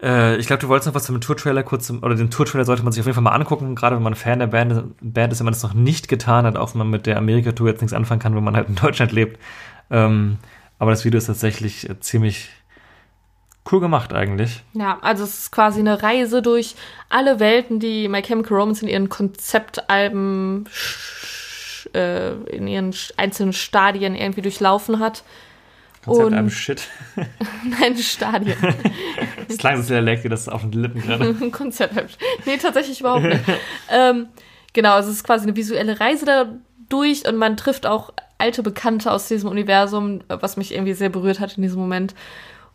Äh, 0.02 0.38
ich 0.38 0.48
glaube, 0.48 0.62
du 0.62 0.68
wolltest 0.70 0.88
noch 0.88 0.96
was 0.96 1.04
zum 1.04 1.20
Tour-Trailer 1.20 1.64
kurz, 1.64 1.92
oder 1.92 2.16
den 2.16 2.32
Tour-Trailer 2.32 2.66
sollte 2.66 2.84
man 2.84 2.92
sich 2.92 3.02
auf 3.02 3.06
jeden 3.06 3.16
Fall 3.16 3.24
mal 3.24 3.32
angucken, 3.32 3.76
gerade 3.76 3.96
wenn 3.96 4.04
man 4.04 4.16
Fan 4.16 4.40
der 4.40 4.48
Band, 4.48 4.96
Band 5.02 5.34
ist, 5.34 5.40
wenn 5.40 5.46
man 5.46 5.54
das 5.54 5.64
noch 5.64 5.74
nicht 5.74 6.08
getan 6.08 6.46
hat, 6.46 6.58
auch 6.58 6.74
wenn 6.74 6.80
man 6.80 6.90
mit 6.90 7.06
der 7.06 7.18
Amerika-Tour 7.18 7.68
jetzt 7.68 7.82
nichts 7.82 7.94
anfangen 7.94 8.20
kann, 8.20 8.36
wenn 8.36 8.44
man 8.44 8.56
halt 8.56 8.70
in 8.70 8.76
Deutschland 8.76 9.12
lebt. 9.12 9.40
Ähm, 9.92 10.38
aber 10.78 10.92
das 10.92 11.04
Video 11.06 11.18
ist 11.18 11.26
tatsächlich 11.28 11.90
äh, 11.90 12.00
ziemlich 12.00 12.50
cool 13.72 13.80
gemacht 13.80 14.14
eigentlich. 14.14 14.64
Ja, 14.74 14.98
also 15.02 15.24
es 15.24 15.40
ist 15.40 15.52
quasi 15.52 15.80
eine 15.80 16.02
Reise 16.02 16.42
durch 16.42 16.76
alle 17.10 17.40
Welten, 17.40 17.80
die 17.80 18.08
My 18.08 18.22
Chemical 18.22 18.58
Romance 18.58 18.82
in 18.82 18.88
ihren 18.88 19.10
Konzeptalben 19.10 20.66
äh, 21.94 22.34
in 22.56 22.68
ihren 22.68 22.94
einzelnen 23.18 23.54
Stadien 23.54 24.16
irgendwie 24.16 24.42
durchlaufen 24.42 25.00
hat. 25.00 25.24
Konzept 26.04 26.28
Und- 26.28 26.34
einem 26.34 26.50
Shit. 26.50 26.88
Nein, 27.80 27.98
Stadien. 27.98 28.58
Das 29.48 29.58
klang 29.58 29.78
so 29.78 29.82
sehr 29.84 30.02
lecker, 30.02 30.30
das 30.30 30.42
ist 30.42 30.48
auf 30.50 30.62
den 30.62 30.74
Lippen 30.74 31.02
gerade. 31.02 31.34
Konzept. 31.52 32.20
Nee, 32.46 32.58
tatsächlich 32.58 33.00
überhaupt 33.00 33.24
nicht. 33.24 33.42
ähm, 33.90 34.28
genau, 34.74 34.94
also 34.94 35.10
es 35.10 35.16
ist 35.18 35.24
quasi 35.24 35.48
eine 35.48 35.56
visuelle 35.56 36.00
Reise 36.00 36.26
da 36.26 36.46
durch 36.88 37.28
und 37.28 37.36
man 37.36 37.58
trifft 37.58 37.88
auch 37.88 38.14
alte 38.40 38.64
Bekannte 38.64 39.12
aus 39.12 39.28
diesem 39.28 39.50
Universum, 39.50 40.22
was 40.28 40.58
mich 40.58 40.74
irgendwie 40.74 40.94
sehr 40.94 41.10
berührt 41.10 41.40
hat 41.40 41.58
in 41.58 41.64
diesem 41.64 41.80
Moment. 41.80 42.16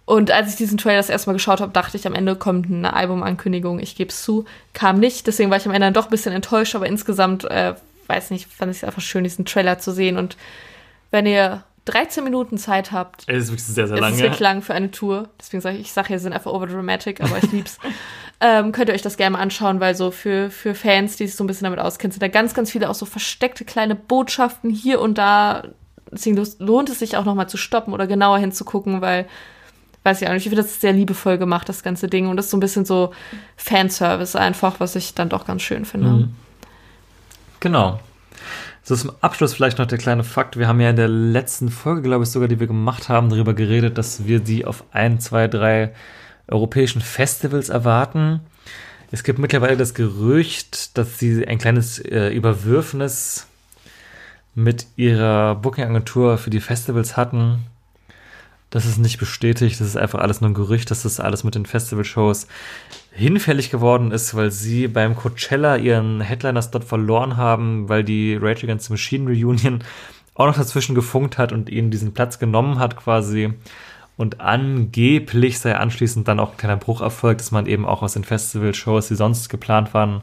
Und 0.07 0.31
als 0.31 0.51
ich 0.51 0.57
diesen 0.57 0.77
Trailer 0.79 0.99
das 0.99 1.09
erste 1.09 1.31
Mal 1.31 1.35
geschaut 1.35 1.61
habe, 1.61 1.73
dachte 1.73 1.97
ich, 1.97 2.07
am 2.07 2.15
Ende 2.15 2.37
kommt 2.37 2.67
eine 2.67 2.93
Albumankündigung. 2.93 3.79
Ich 3.79 3.97
gebe 3.97 4.11
es 4.11 4.23
zu, 4.23 4.45
kam 4.75 5.01
nicht. 5.01 5.27
Deswegen 5.27 5.51
war 5.51 5.57
ich 5.57 5.67
am 5.67 5.73
Ende 5.73 5.87
dann 5.87 5.95
doch 5.95 6.07
ein 6.07 6.11
bisschen 6.11 6.35
enttäuscht, 6.35 6.75
aber 6.75 6.87
insgesamt, 6.87 7.45
äh, 7.45 7.75
weiß 8.07 8.31
nicht, 8.31 8.47
fand 8.47 8.71
ich 8.71 8.79
es 8.79 8.85
einfach 8.85 9.01
schön, 9.01 9.25
diesen 9.25 9.47
Trailer 9.47 9.79
zu 9.79 9.93
sehen. 9.93 10.19
Und 10.19 10.37
wenn 11.11 11.25
ihr 11.25 11.65
13 11.87 12.25
Minuten 12.25 12.57
Zeit 12.59 12.93
habt, 12.93 13.25
Es 13.27 13.45
ist 13.45 13.49
wirklich 13.49 13.65
sehr, 13.65 13.87
sehr 13.87 13.97
es 13.97 14.01
lange. 14.01 14.15
ist 14.15 14.23
wirklich 14.23 14.41
lang 14.41 14.63
für 14.63 14.75
eine 14.75 14.91
Tour. 14.91 15.29
Deswegen 15.39 15.61
sage 15.61 15.77
ich, 15.77 15.83
ich 15.83 15.93
sage 15.93 16.13
ja, 16.13 16.19
sie 16.19 16.25
sind 16.25 16.33
einfach 16.33 16.53
overdramatic, 16.53 17.21
aber 17.21 17.39
ich 17.39 17.53
lieb's. 17.53 17.79
ähm, 18.41 18.73
könnt 18.73 18.89
ihr 18.89 18.95
euch 18.95 19.03
das 19.03 19.17
gerne 19.17 19.37
mal 19.37 19.43
anschauen, 19.43 19.81
weil 19.81 19.95
so 19.95 20.11
für, 20.11 20.51
für 20.51 20.75
Fans, 20.75 21.17
die 21.17 21.27
sich 21.27 21.37
so 21.37 21.45
ein 21.45 21.47
bisschen 21.47 21.65
damit 21.65 21.79
auskennen, 21.79 22.13
sind 22.13 22.23
da 22.23 22.29
ganz, 22.29 22.55
ganz 22.55 22.71
viele 22.71 22.89
auch 22.89 22.95
so 22.95 23.07
versteckte 23.07 23.65
kleine 23.65 23.95
Botschaften 23.95 24.71
hier 24.71 25.01
und 25.01 25.19
da. 25.19 25.65
Deswegen 26.11 26.43
lohnt 26.59 26.89
es 26.91 27.01
sich 27.01 27.17
auch 27.17 27.25
nochmal 27.25 27.49
zu 27.49 27.57
stoppen 27.57 27.93
oder 27.93 28.07
genauer 28.07 28.39
hinzugucken, 28.39 29.01
weil, 29.01 29.27
weiß 30.05 30.23
ich 30.23 30.29
auch 30.29 30.33
nicht, 30.33 30.47
ich 30.47 30.51
finde, 30.51 30.63
das 30.63 30.73
ist 30.73 30.81
sehr 30.81 30.93
liebevoll 30.93 31.39
gemacht, 31.39 31.69
das 31.69 31.83
ganze 31.83 32.09
Ding. 32.09 32.29
Und 32.29 32.37
das 32.37 32.47
ist 32.47 32.51
so 32.53 32.57
ein 32.57 32.61
bisschen 32.61 32.85
so 32.85 33.13
Fanservice 33.57 34.37
einfach, 34.37 34.81
was 34.81 34.97
ich 34.97 35.15
dann 35.15 35.29
doch 35.29 35.47
ganz 35.47 35.63
schön 35.63 35.85
finde. 35.85 36.09
Mhm. 36.09 36.37
Genau. 37.61 37.99
So 38.87 38.95
zum 38.95 39.13
Abschluss 39.23 39.55
vielleicht 39.55 39.79
noch 39.79 39.87
der 39.87 39.97
kleine 39.97 40.25
Fakt. 40.25 40.59
Wir 40.59 40.69
haben 40.69 40.79
ja 40.79 40.91
in 40.91 40.97
der 40.97 41.09
letzten 41.09 41.71
Folge, 41.71 42.03
glaube 42.03 42.25
ich, 42.25 42.31
sogar, 42.31 42.49
die 42.49 42.61
wir 42.61 42.67
gemacht 42.67 43.09
haben, 43.09 43.31
darüber 43.31 43.55
geredet, 43.55 43.97
dass 43.97 44.27
wir 44.27 44.41
die 44.41 44.67
auf 44.67 44.85
ein, 44.93 45.21
zwei, 45.21 45.49
drei 45.49 45.95
europäischen 46.49 47.01
Festivals 47.01 47.71
erwarten. 47.71 48.41
Es 49.11 49.25
gibt 49.25 49.39
mittlerweile 49.39 49.79
das 49.79 49.95
Gerücht, 49.95 50.99
dass 50.99 51.19
sie 51.19 51.49
ein 51.49 51.57
kleines 51.57 51.99
äh, 51.99 52.29
Überwürfnis 52.29 53.47
mit 54.55 54.87
ihrer 54.97 55.55
Booking-Agentur 55.55 56.37
für 56.37 56.51
die 56.51 56.61
Festivals 56.61 57.17
hatten. 57.17 57.65
Das 58.69 58.85
ist 58.85 58.99
nicht 58.99 59.19
bestätigt, 59.19 59.81
das 59.81 59.87
ist 59.87 59.97
einfach 59.97 60.19
alles 60.19 60.43
nur 60.43 60.51
ein 60.51 60.55
Gerücht, 60.55 60.91
dass 60.91 61.05
das 61.05 61.21
alles 61.21 61.43
mit 61.43 61.55
den 61.55 61.65
Festival-Shows 61.65 62.49
hinfällig 63.15 63.71
geworden 63.71 64.11
ist, 64.11 64.35
weil 64.35 64.51
sie 64.51 64.89
beim 64.89 65.15
Coachella 65.15 65.77
ihren 65.77 66.21
Headliner-Slot 66.21 66.83
verloren 66.83 67.37
haben, 67.37 67.89
weil 67.89 68.03
die 68.03 68.35
Rage 68.35 68.65
Against 68.65 68.87
the 68.87 68.93
Machine 68.93 69.31
Reunion 69.31 69.85
auch 70.35 70.47
noch 70.47 70.57
dazwischen 70.57 70.97
gefunkt 70.97 71.39
hat 71.39 71.53
und 71.53 71.71
ihnen 71.71 71.93
diesen 71.93 72.13
Platz 72.13 72.41
genommen 72.41 72.81
hat 72.81 72.97
quasi. 72.97 73.55
Und 74.17 74.41
angeblich 74.41 75.61
sei 75.61 75.77
anschließend 75.77 76.27
dann 76.27 76.41
auch 76.41 76.53
ein 76.53 76.57
kleiner 76.57 76.77
Bruch 76.77 77.01
erfolgt, 77.01 77.41
dass 77.41 77.53
man 77.53 77.67
eben 77.67 77.87
auch 77.87 78.03
aus 78.03 78.15
den 78.15 78.25
Festival-Shows, 78.25 79.09
die 79.09 79.17
sonst 79.17 79.49
geplant 79.49 79.95
waren, 79.95 80.23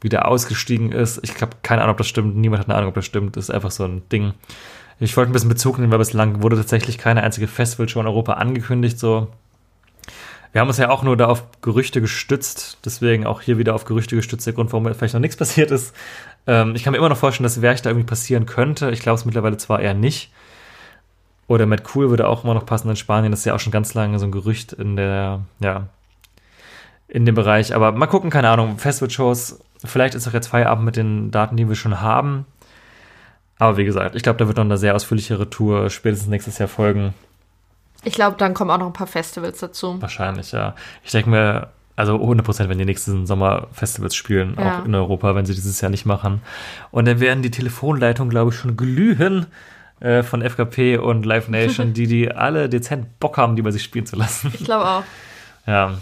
wieder 0.00 0.26
ausgestiegen 0.26 0.90
ist. 0.90 1.20
Ich 1.22 1.40
habe 1.40 1.56
keine 1.62 1.82
Ahnung, 1.82 1.92
ob 1.92 1.98
das 1.98 2.08
stimmt. 2.08 2.36
Niemand 2.36 2.60
hat 2.60 2.68
eine 2.68 2.76
Ahnung, 2.76 2.88
ob 2.88 2.94
das 2.96 3.06
stimmt. 3.06 3.36
Das 3.36 3.44
ist 3.44 3.54
einfach 3.54 3.70
so 3.70 3.84
ein 3.84 4.02
Ding. 4.10 4.34
Ich 4.98 5.16
wollte 5.16 5.30
ein 5.30 5.32
bisschen 5.32 5.48
Bezug 5.48 5.78
nehmen, 5.78 5.92
weil 5.92 5.98
bislang 5.98 6.42
wurde 6.42 6.56
tatsächlich 6.56 6.98
keine 6.98 7.22
einzige 7.22 7.48
Festivalshow 7.48 8.00
in 8.00 8.06
Europa 8.06 8.34
angekündigt. 8.34 8.98
So, 8.98 9.28
wir 10.52 10.60
haben 10.60 10.68
uns 10.68 10.76
ja 10.78 10.90
auch 10.90 11.02
nur 11.02 11.16
da 11.16 11.26
auf 11.26 11.44
Gerüchte 11.62 12.00
gestützt, 12.00 12.78
deswegen 12.84 13.26
auch 13.26 13.40
hier 13.40 13.56
wieder 13.58 13.74
auf 13.74 13.84
Gerüchte 13.84 14.16
gestützt, 14.16 14.46
der 14.46 14.52
Grund, 14.52 14.72
warum 14.72 14.92
vielleicht 14.94 15.14
noch 15.14 15.20
nichts 15.20 15.36
passiert 15.38 15.70
ist. 15.70 15.94
Ähm, 16.46 16.74
ich 16.74 16.84
kann 16.84 16.92
mir 16.92 16.98
immer 16.98 17.08
noch 17.08 17.16
vorstellen, 17.16 17.44
dass 17.44 17.62
Werch 17.62 17.82
da 17.82 17.90
irgendwie 17.90 18.06
passieren 18.06 18.46
könnte. 18.46 18.90
Ich 18.90 19.00
glaube 19.00 19.18
es 19.18 19.24
mittlerweile 19.24 19.56
zwar 19.56 19.80
eher 19.80 19.94
nicht. 19.94 20.30
Oder 21.48 21.66
Matt 21.66 21.82
Cool 21.94 22.10
würde 22.10 22.28
auch 22.28 22.44
immer 22.44 22.54
noch 22.54 22.66
passen 22.66 22.88
in 22.88 22.96
Spanien. 22.96 23.32
Das 23.32 23.40
ist 23.40 23.46
ja 23.46 23.54
auch 23.54 23.60
schon 23.60 23.72
ganz 23.72 23.94
lange 23.94 24.18
so 24.18 24.26
ein 24.26 24.32
Gerücht 24.32 24.72
in 24.72 24.96
der, 24.96 25.40
ja, 25.60 25.88
in 27.08 27.26
dem 27.26 27.34
Bereich. 27.34 27.74
Aber 27.74 27.92
mal 27.92 28.06
gucken, 28.06 28.30
keine 28.30 28.48
Ahnung, 28.48 28.78
Festival-Shows. 28.78 29.60
Vielleicht 29.84 30.14
ist 30.14 30.28
auch 30.28 30.32
jetzt 30.32 30.48
Feierabend 30.48 30.84
mit 30.84 30.96
den 30.96 31.30
Daten, 31.30 31.56
die 31.56 31.68
wir 31.68 31.76
schon 31.76 32.00
haben. 32.00 32.46
Aber 33.58 33.76
wie 33.76 33.84
gesagt, 33.84 34.16
ich 34.16 34.22
glaube, 34.22 34.38
da 34.38 34.46
wird 34.46 34.56
noch 34.56 34.64
eine 34.64 34.78
sehr 34.78 34.94
ausführlichere 34.94 35.50
Tour 35.50 35.90
spätestens 35.90 36.28
nächstes 36.28 36.58
Jahr 36.58 36.68
folgen. 36.68 37.14
Ich 38.04 38.14
glaube, 38.14 38.36
dann 38.36 38.54
kommen 38.54 38.70
auch 38.70 38.78
noch 38.78 38.86
ein 38.86 38.92
paar 38.92 39.06
Festivals 39.06 39.60
dazu. 39.60 40.00
Wahrscheinlich, 40.00 40.52
ja. 40.52 40.74
Ich 41.04 41.12
denke 41.12 41.30
mir, 41.30 41.68
also 41.94 42.14
100 42.14 42.44
Prozent, 42.44 42.68
wenn 42.68 42.78
die 42.78 42.84
nächsten 42.84 43.26
Sommer 43.26 43.68
Festivals 43.72 44.14
spielen, 44.14 44.56
Ja. 44.58 44.80
auch 44.80 44.84
in 44.84 44.94
Europa, 44.94 45.34
wenn 45.34 45.46
sie 45.46 45.54
dieses 45.54 45.80
Jahr 45.80 45.90
nicht 45.90 46.06
machen. 46.06 46.42
Und 46.90 47.06
dann 47.06 47.20
werden 47.20 47.42
die 47.42 47.50
Telefonleitungen, 47.50 48.30
glaube 48.30 48.50
ich, 48.50 48.56
schon 48.56 48.76
glühen 48.76 49.46
äh, 50.00 50.22
von 50.22 50.42
FKP 50.42 50.98
und 50.98 51.24
Live 51.26 51.48
Nation, 51.48 51.92
die 51.94 52.06
die 52.06 52.32
alle 52.32 52.68
dezent 52.68 53.20
Bock 53.20 53.36
haben, 53.38 53.54
die 53.56 53.62
bei 53.62 53.70
sich 53.70 53.84
spielen 53.84 54.06
zu 54.06 54.16
lassen. 54.16 54.52
Ich 54.54 54.64
glaube 54.64 54.84
auch. 54.86 55.02
Ja. 55.64 55.94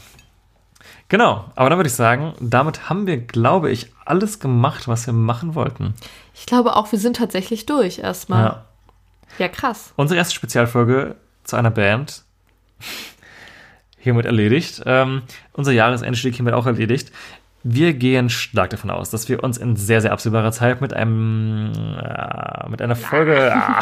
Genau, 1.08 1.44
aber 1.56 1.68
dann 1.68 1.78
würde 1.78 1.88
ich 1.88 1.94
sagen, 1.94 2.32
damit 2.40 2.88
haben 2.88 3.06
wir, 3.06 3.18
glaube 3.18 3.70
ich, 3.70 3.92
alles 4.06 4.38
gemacht, 4.40 4.88
was 4.88 5.06
wir 5.06 5.12
machen 5.12 5.54
wollten. 5.54 5.92
Ich 6.34 6.46
glaube 6.46 6.76
auch, 6.76 6.92
wir 6.92 6.98
sind 6.98 7.16
tatsächlich 7.16 7.66
durch 7.66 7.98
erstmal. 7.98 8.44
Ja. 8.44 8.64
ja 9.38 9.48
krass. 9.48 9.92
Unsere 9.96 10.16
erste 10.18 10.34
Spezialfolge 10.34 11.16
zu 11.50 11.56
einer 11.56 11.70
Band. 11.70 12.24
Hiermit 13.98 14.24
erledigt. 14.24 14.82
Ähm, 14.86 15.22
unser 15.52 15.72
Jahresendstieg 15.72 16.34
hiermit 16.34 16.54
auch 16.54 16.66
erledigt. 16.66 17.12
Wir 17.62 17.92
gehen 17.92 18.30
stark 18.30 18.70
davon 18.70 18.90
aus, 18.90 19.10
dass 19.10 19.28
wir 19.28 19.44
uns 19.44 19.58
in 19.58 19.76
sehr, 19.76 20.00
sehr 20.00 20.12
absehbarer 20.12 20.52
Zeit 20.52 20.80
mit 20.80 20.94
einem 20.94 21.72
äh, 21.98 22.68
mit 22.70 22.80
einer 22.80 22.96
Folge 22.96 23.54
ah, 23.54 23.80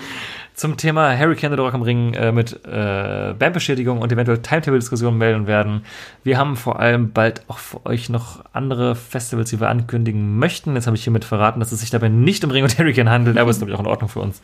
zum 0.54 0.78
Thema 0.78 1.14
Hurricane 1.18 1.54
der 1.54 1.60
Rock 1.60 1.74
am 1.74 1.82
Ring 1.82 2.14
äh, 2.14 2.32
mit 2.32 2.64
äh, 2.64 3.34
Bandbeschädigung 3.38 4.00
und 4.00 4.10
eventuell 4.10 4.38
Timetable-Diskussionen 4.38 5.18
melden 5.18 5.46
werden. 5.46 5.84
Wir 6.24 6.38
haben 6.38 6.56
vor 6.56 6.80
allem 6.80 7.12
bald 7.12 7.42
auch 7.48 7.58
für 7.58 7.84
euch 7.84 8.08
noch 8.08 8.42
andere 8.54 8.94
Festivals, 8.94 9.50
die 9.50 9.60
wir 9.60 9.68
ankündigen 9.68 10.38
möchten. 10.38 10.74
Jetzt 10.74 10.86
habe 10.86 10.96
ich 10.96 11.04
hiermit 11.04 11.26
verraten, 11.26 11.60
dass 11.60 11.72
es 11.72 11.80
sich 11.80 11.90
dabei 11.90 12.08
nicht 12.08 12.42
um 12.42 12.50
Ring 12.50 12.64
und 12.64 12.78
Hurricane 12.78 13.10
handelt, 13.10 13.36
aber 13.36 13.50
ist, 13.50 13.58
glaube 13.58 13.70
ich, 13.70 13.76
auch 13.76 13.82
in 13.82 13.86
Ordnung 13.86 14.08
für 14.08 14.20
uns. 14.20 14.40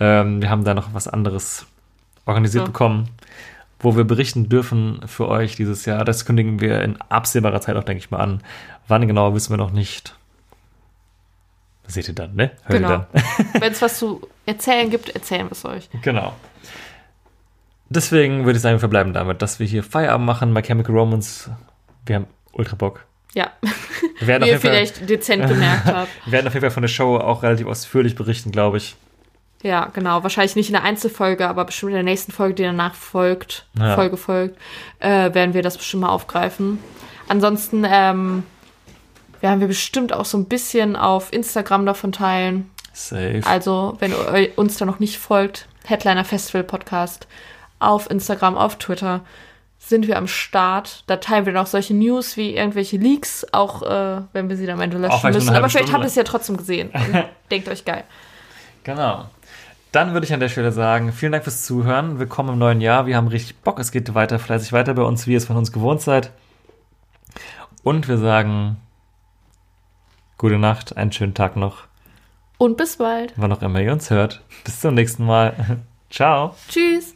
Ähm, 0.00 0.42
wir 0.42 0.50
haben 0.50 0.64
da 0.64 0.74
noch 0.74 0.94
was 0.94 1.06
anderes 1.06 1.66
organisiert 2.26 2.64
Ja. 2.64 2.66
bekommen. 2.66 3.08
wo 3.78 3.94
wir 3.94 4.04
berichten 4.04 4.48
dürfen 4.48 5.00
für 5.06 5.28
euch 5.28 5.54
dieses 5.54 5.84
Jahr. 5.84 6.04
Das 6.06 6.24
kündigen 6.24 6.60
wir 6.60 6.80
in 6.80 6.98
absehbarer 7.10 7.60
Zeit 7.60 7.76
auch, 7.76 7.84
denke 7.84 7.98
ich 8.02 8.10
mal, 8.10 8.18
an. 8.20 8.42
Wann 8.88 9.06
genau, 9.06 9.34
wissen 9.34 9.50
wir 9.52 9.58
noch 9.58 9.70
nicht. 9.70 10.16
Das 11.84 11.92
seht 11.92 12.08
ihr 12.08 12.14
dann, 12.14 12.34
ne? 12.34 12.52
Hört 12.64 12.72
ihr 12.72 12.86
Genau. 12.86 12.88
dann. 13.12 13.22
Wenn 13.60 13.72
es 13.72 13.82
was 13.82 13.98
zu 13.98 14.26
erzählen 14.46 14.88
gibt, 14.88 15.10
erzählen 15.10 15.46
wir 15.46 15.52
es 15.52 15.64
euch. 15.66 15.88
Genau. 16.00 16.32
Deswegen 17.90 18.44
würde 18.44 18.56
ich 18.56 18.62
sagen, 18.62 18.76
wir 18.76 18.80
verbleiben 18.80 19.12
damit, 19.12 19.42
dass 19.42 19.60
wir 19.60 19.66
hier 19.66 19.82
Feierabend 19.84 20.26
machen 20.26 20.52
bei 20.54 20.62
Chemical 20.62 20.94
Romance. 20.96 21.50
Wir 22.06 22.16
haben 22.16 22.26
ultra 22.52 22.74
Bock. 22.76 23.04
Ja, 23.34 23.50
Wir 24.18 24.26
werden, 24.26 24.44
wie 24.44 24.46
ihr 24.48 24.52
jeden 24.52 24.62
Fall, 24.62 24.70
vielleicht 24.70 25.08
dezent 25.08 25.46
gemerkt 25.46 25.84
habt. 25.84 26.08
wir 26.24 26.32
werden 26.32 26.46
auf 26.48 26.54
jeden 26.54 26.62
Fall 26.62 26.70
von 26.70 26.82
der 26.82 26.88
Show 26.88 27.18
auch 27.18 27.42
relativ 27.42 27.66
ausführlich 27.66 28.14
berichten, 28.14 28.50
glaube 28.50 28.78
ich. 28.78 28.96
Ja, 29.62 29.86
genau. 29.92 30.22
Wahrscheinlich 30.22 30.56
nicht 30.56 30.68
in 30.68 30.74
der 30.74 30.84
Einzelfolge, 30.84 31.48
aber 31.48 31.64
bestimmt 31.64 31.90
in 31.90 31.96
der 31.96 32.02
nächsten 32.04 32.32
Folge, 32.32 32.54
die 32.54 32.62
danach 32.62 32.94
folgt, 32.94 33.66
Ja. 33.78 33.94
Folge 33.94 34.16
folgt, 34.16 34.58
äh, 35.00 35.32
werden 35.34 35.54
wir 35.54 35.62
das 35.62 35.76
bestimmt 35.76 36.02
mal 36.02 36.10
aufgreifen. 36.10 36.78
Ansonsten 37.28 37.84
ähm, 37.88 38.44
werden 39.40 39.60
wir 39.60 39.66
bestimmt 39.66 40.12
auch 40.12 40.24
so 40.24 40.38
ein 40.38 40.44
bisschen 40.46 40.94
auf 40.96 41.32
Instagram 41.32 41.86
davon 41.86 42.12
teilen. 42.12 42.70
Safe. 42.92 43.42
Also, 43.44 43.96
wenn 43.98 44.12
ihr 44.12 44.50
uns 44.56 44.78
da 44.78 44.84
noch 44.84 45.00
nicht 45.00 45.18
folgt, 45.18 45.68
Headliner 45.84 46.24
Festival 46.24 46.64
Podcast 46.64 47.26
auf 47.78 48.10
Instagram, 48.10 48.56
auf 48.56 48.76
Twitter 48.78 49.20
sind 49.78 50.06
wir 50.08 50.16
am 50.16 50.26
Start. 50.26 51.04
Da 51.06 51.16
teilen 51.16 51.46
wir 51.46 51.52
noch 51.52 51.66
solche 51.66 51.94
News 51.94 52.36
wie 52.36 52.56
irgendwelche 52.56 52.96
Leaks, 52.96 53.46
auch 53.52 53.82
äh, 53.82 54.22
wenn 54.32 54.48
wir 54.48 54.56
sie 54.56 54.66
dann 54.66 54.76
am 54.76 54.80
Ende 54.80 54.96
Auch 54.96 55.22
löschen 55.22 55.32
müssen. 55.32 55.54
Aber 55.54 55.68
vielleicht 55.68 55.92
habt 55.92 56.02
ihr 56.04 56.08
es 56.08 56.14
ja 56.14 56.24
trotzdem 56.24 56.56
gesehen 56.56 56.90
denkt 57.50 57.68
euch 57.68 57.84
geil. 57.84 58.04
Genau. 58.82 59.26
Dann 59.96 60.12
würde 60.12 60.26
ich 60.26 60.34
an 60.34 60.40
der 60.40 60.50
Stelle 60.50 60.72
sagen, 60.72 61.10
vielen 61.10 61.32
Dank 61.32 61.44
fürs 61.44 61.64
Zuhören. 61.64 62.18
Willkommen 62.18 62.50
im 62.50 62.58
neuen 62.58 62.82
Jahr. 62.82 63.06
Wir 63.06 63.16
haben 63.16 63.28
richtig 63.28 63.56
Bock. 63.62 63.78
Es 63.78 63.92
geht 63.92 64.14
weiter, 64.14 64.38
fleißig 64.38 64.74
weiter 64.74 64.92
bei 64.92 65.00
uns, 65.00 65.26
wie 65.26 65.30
ihr 65.32 65.38
es 65.38 65.46
von 65.46 65.56
uns 65.56 65.72
gewohnt 65.72 66.02
seid. 66.02 66.32
Und 67.82 68.06
wir 68.06 68.18
sagen 68.18 68.76
gute 70.36 70.58
Nacht, 70.58 70.98
einen 70.98 71.12
schönen 71.12 71.32
Tag 71.32 71.56
noch, 71.56 71.84
Und 72.58 72.76
bis 72.76 72.98
bald. 72.98 73.32
wann 73.36 73.50
auch 73.50 73.62
immer 73.62 73.80
ihr 73.80 73.90
uns 73.90 74.10
hört. 74.10 74.42
Bis 74.64 74.80
zum 74.82 74.92
nächsten 74.92 75.24
Mal. 75.24 75.78
Ciao. 76.10 76.54
Tschüss. 76.68 77.15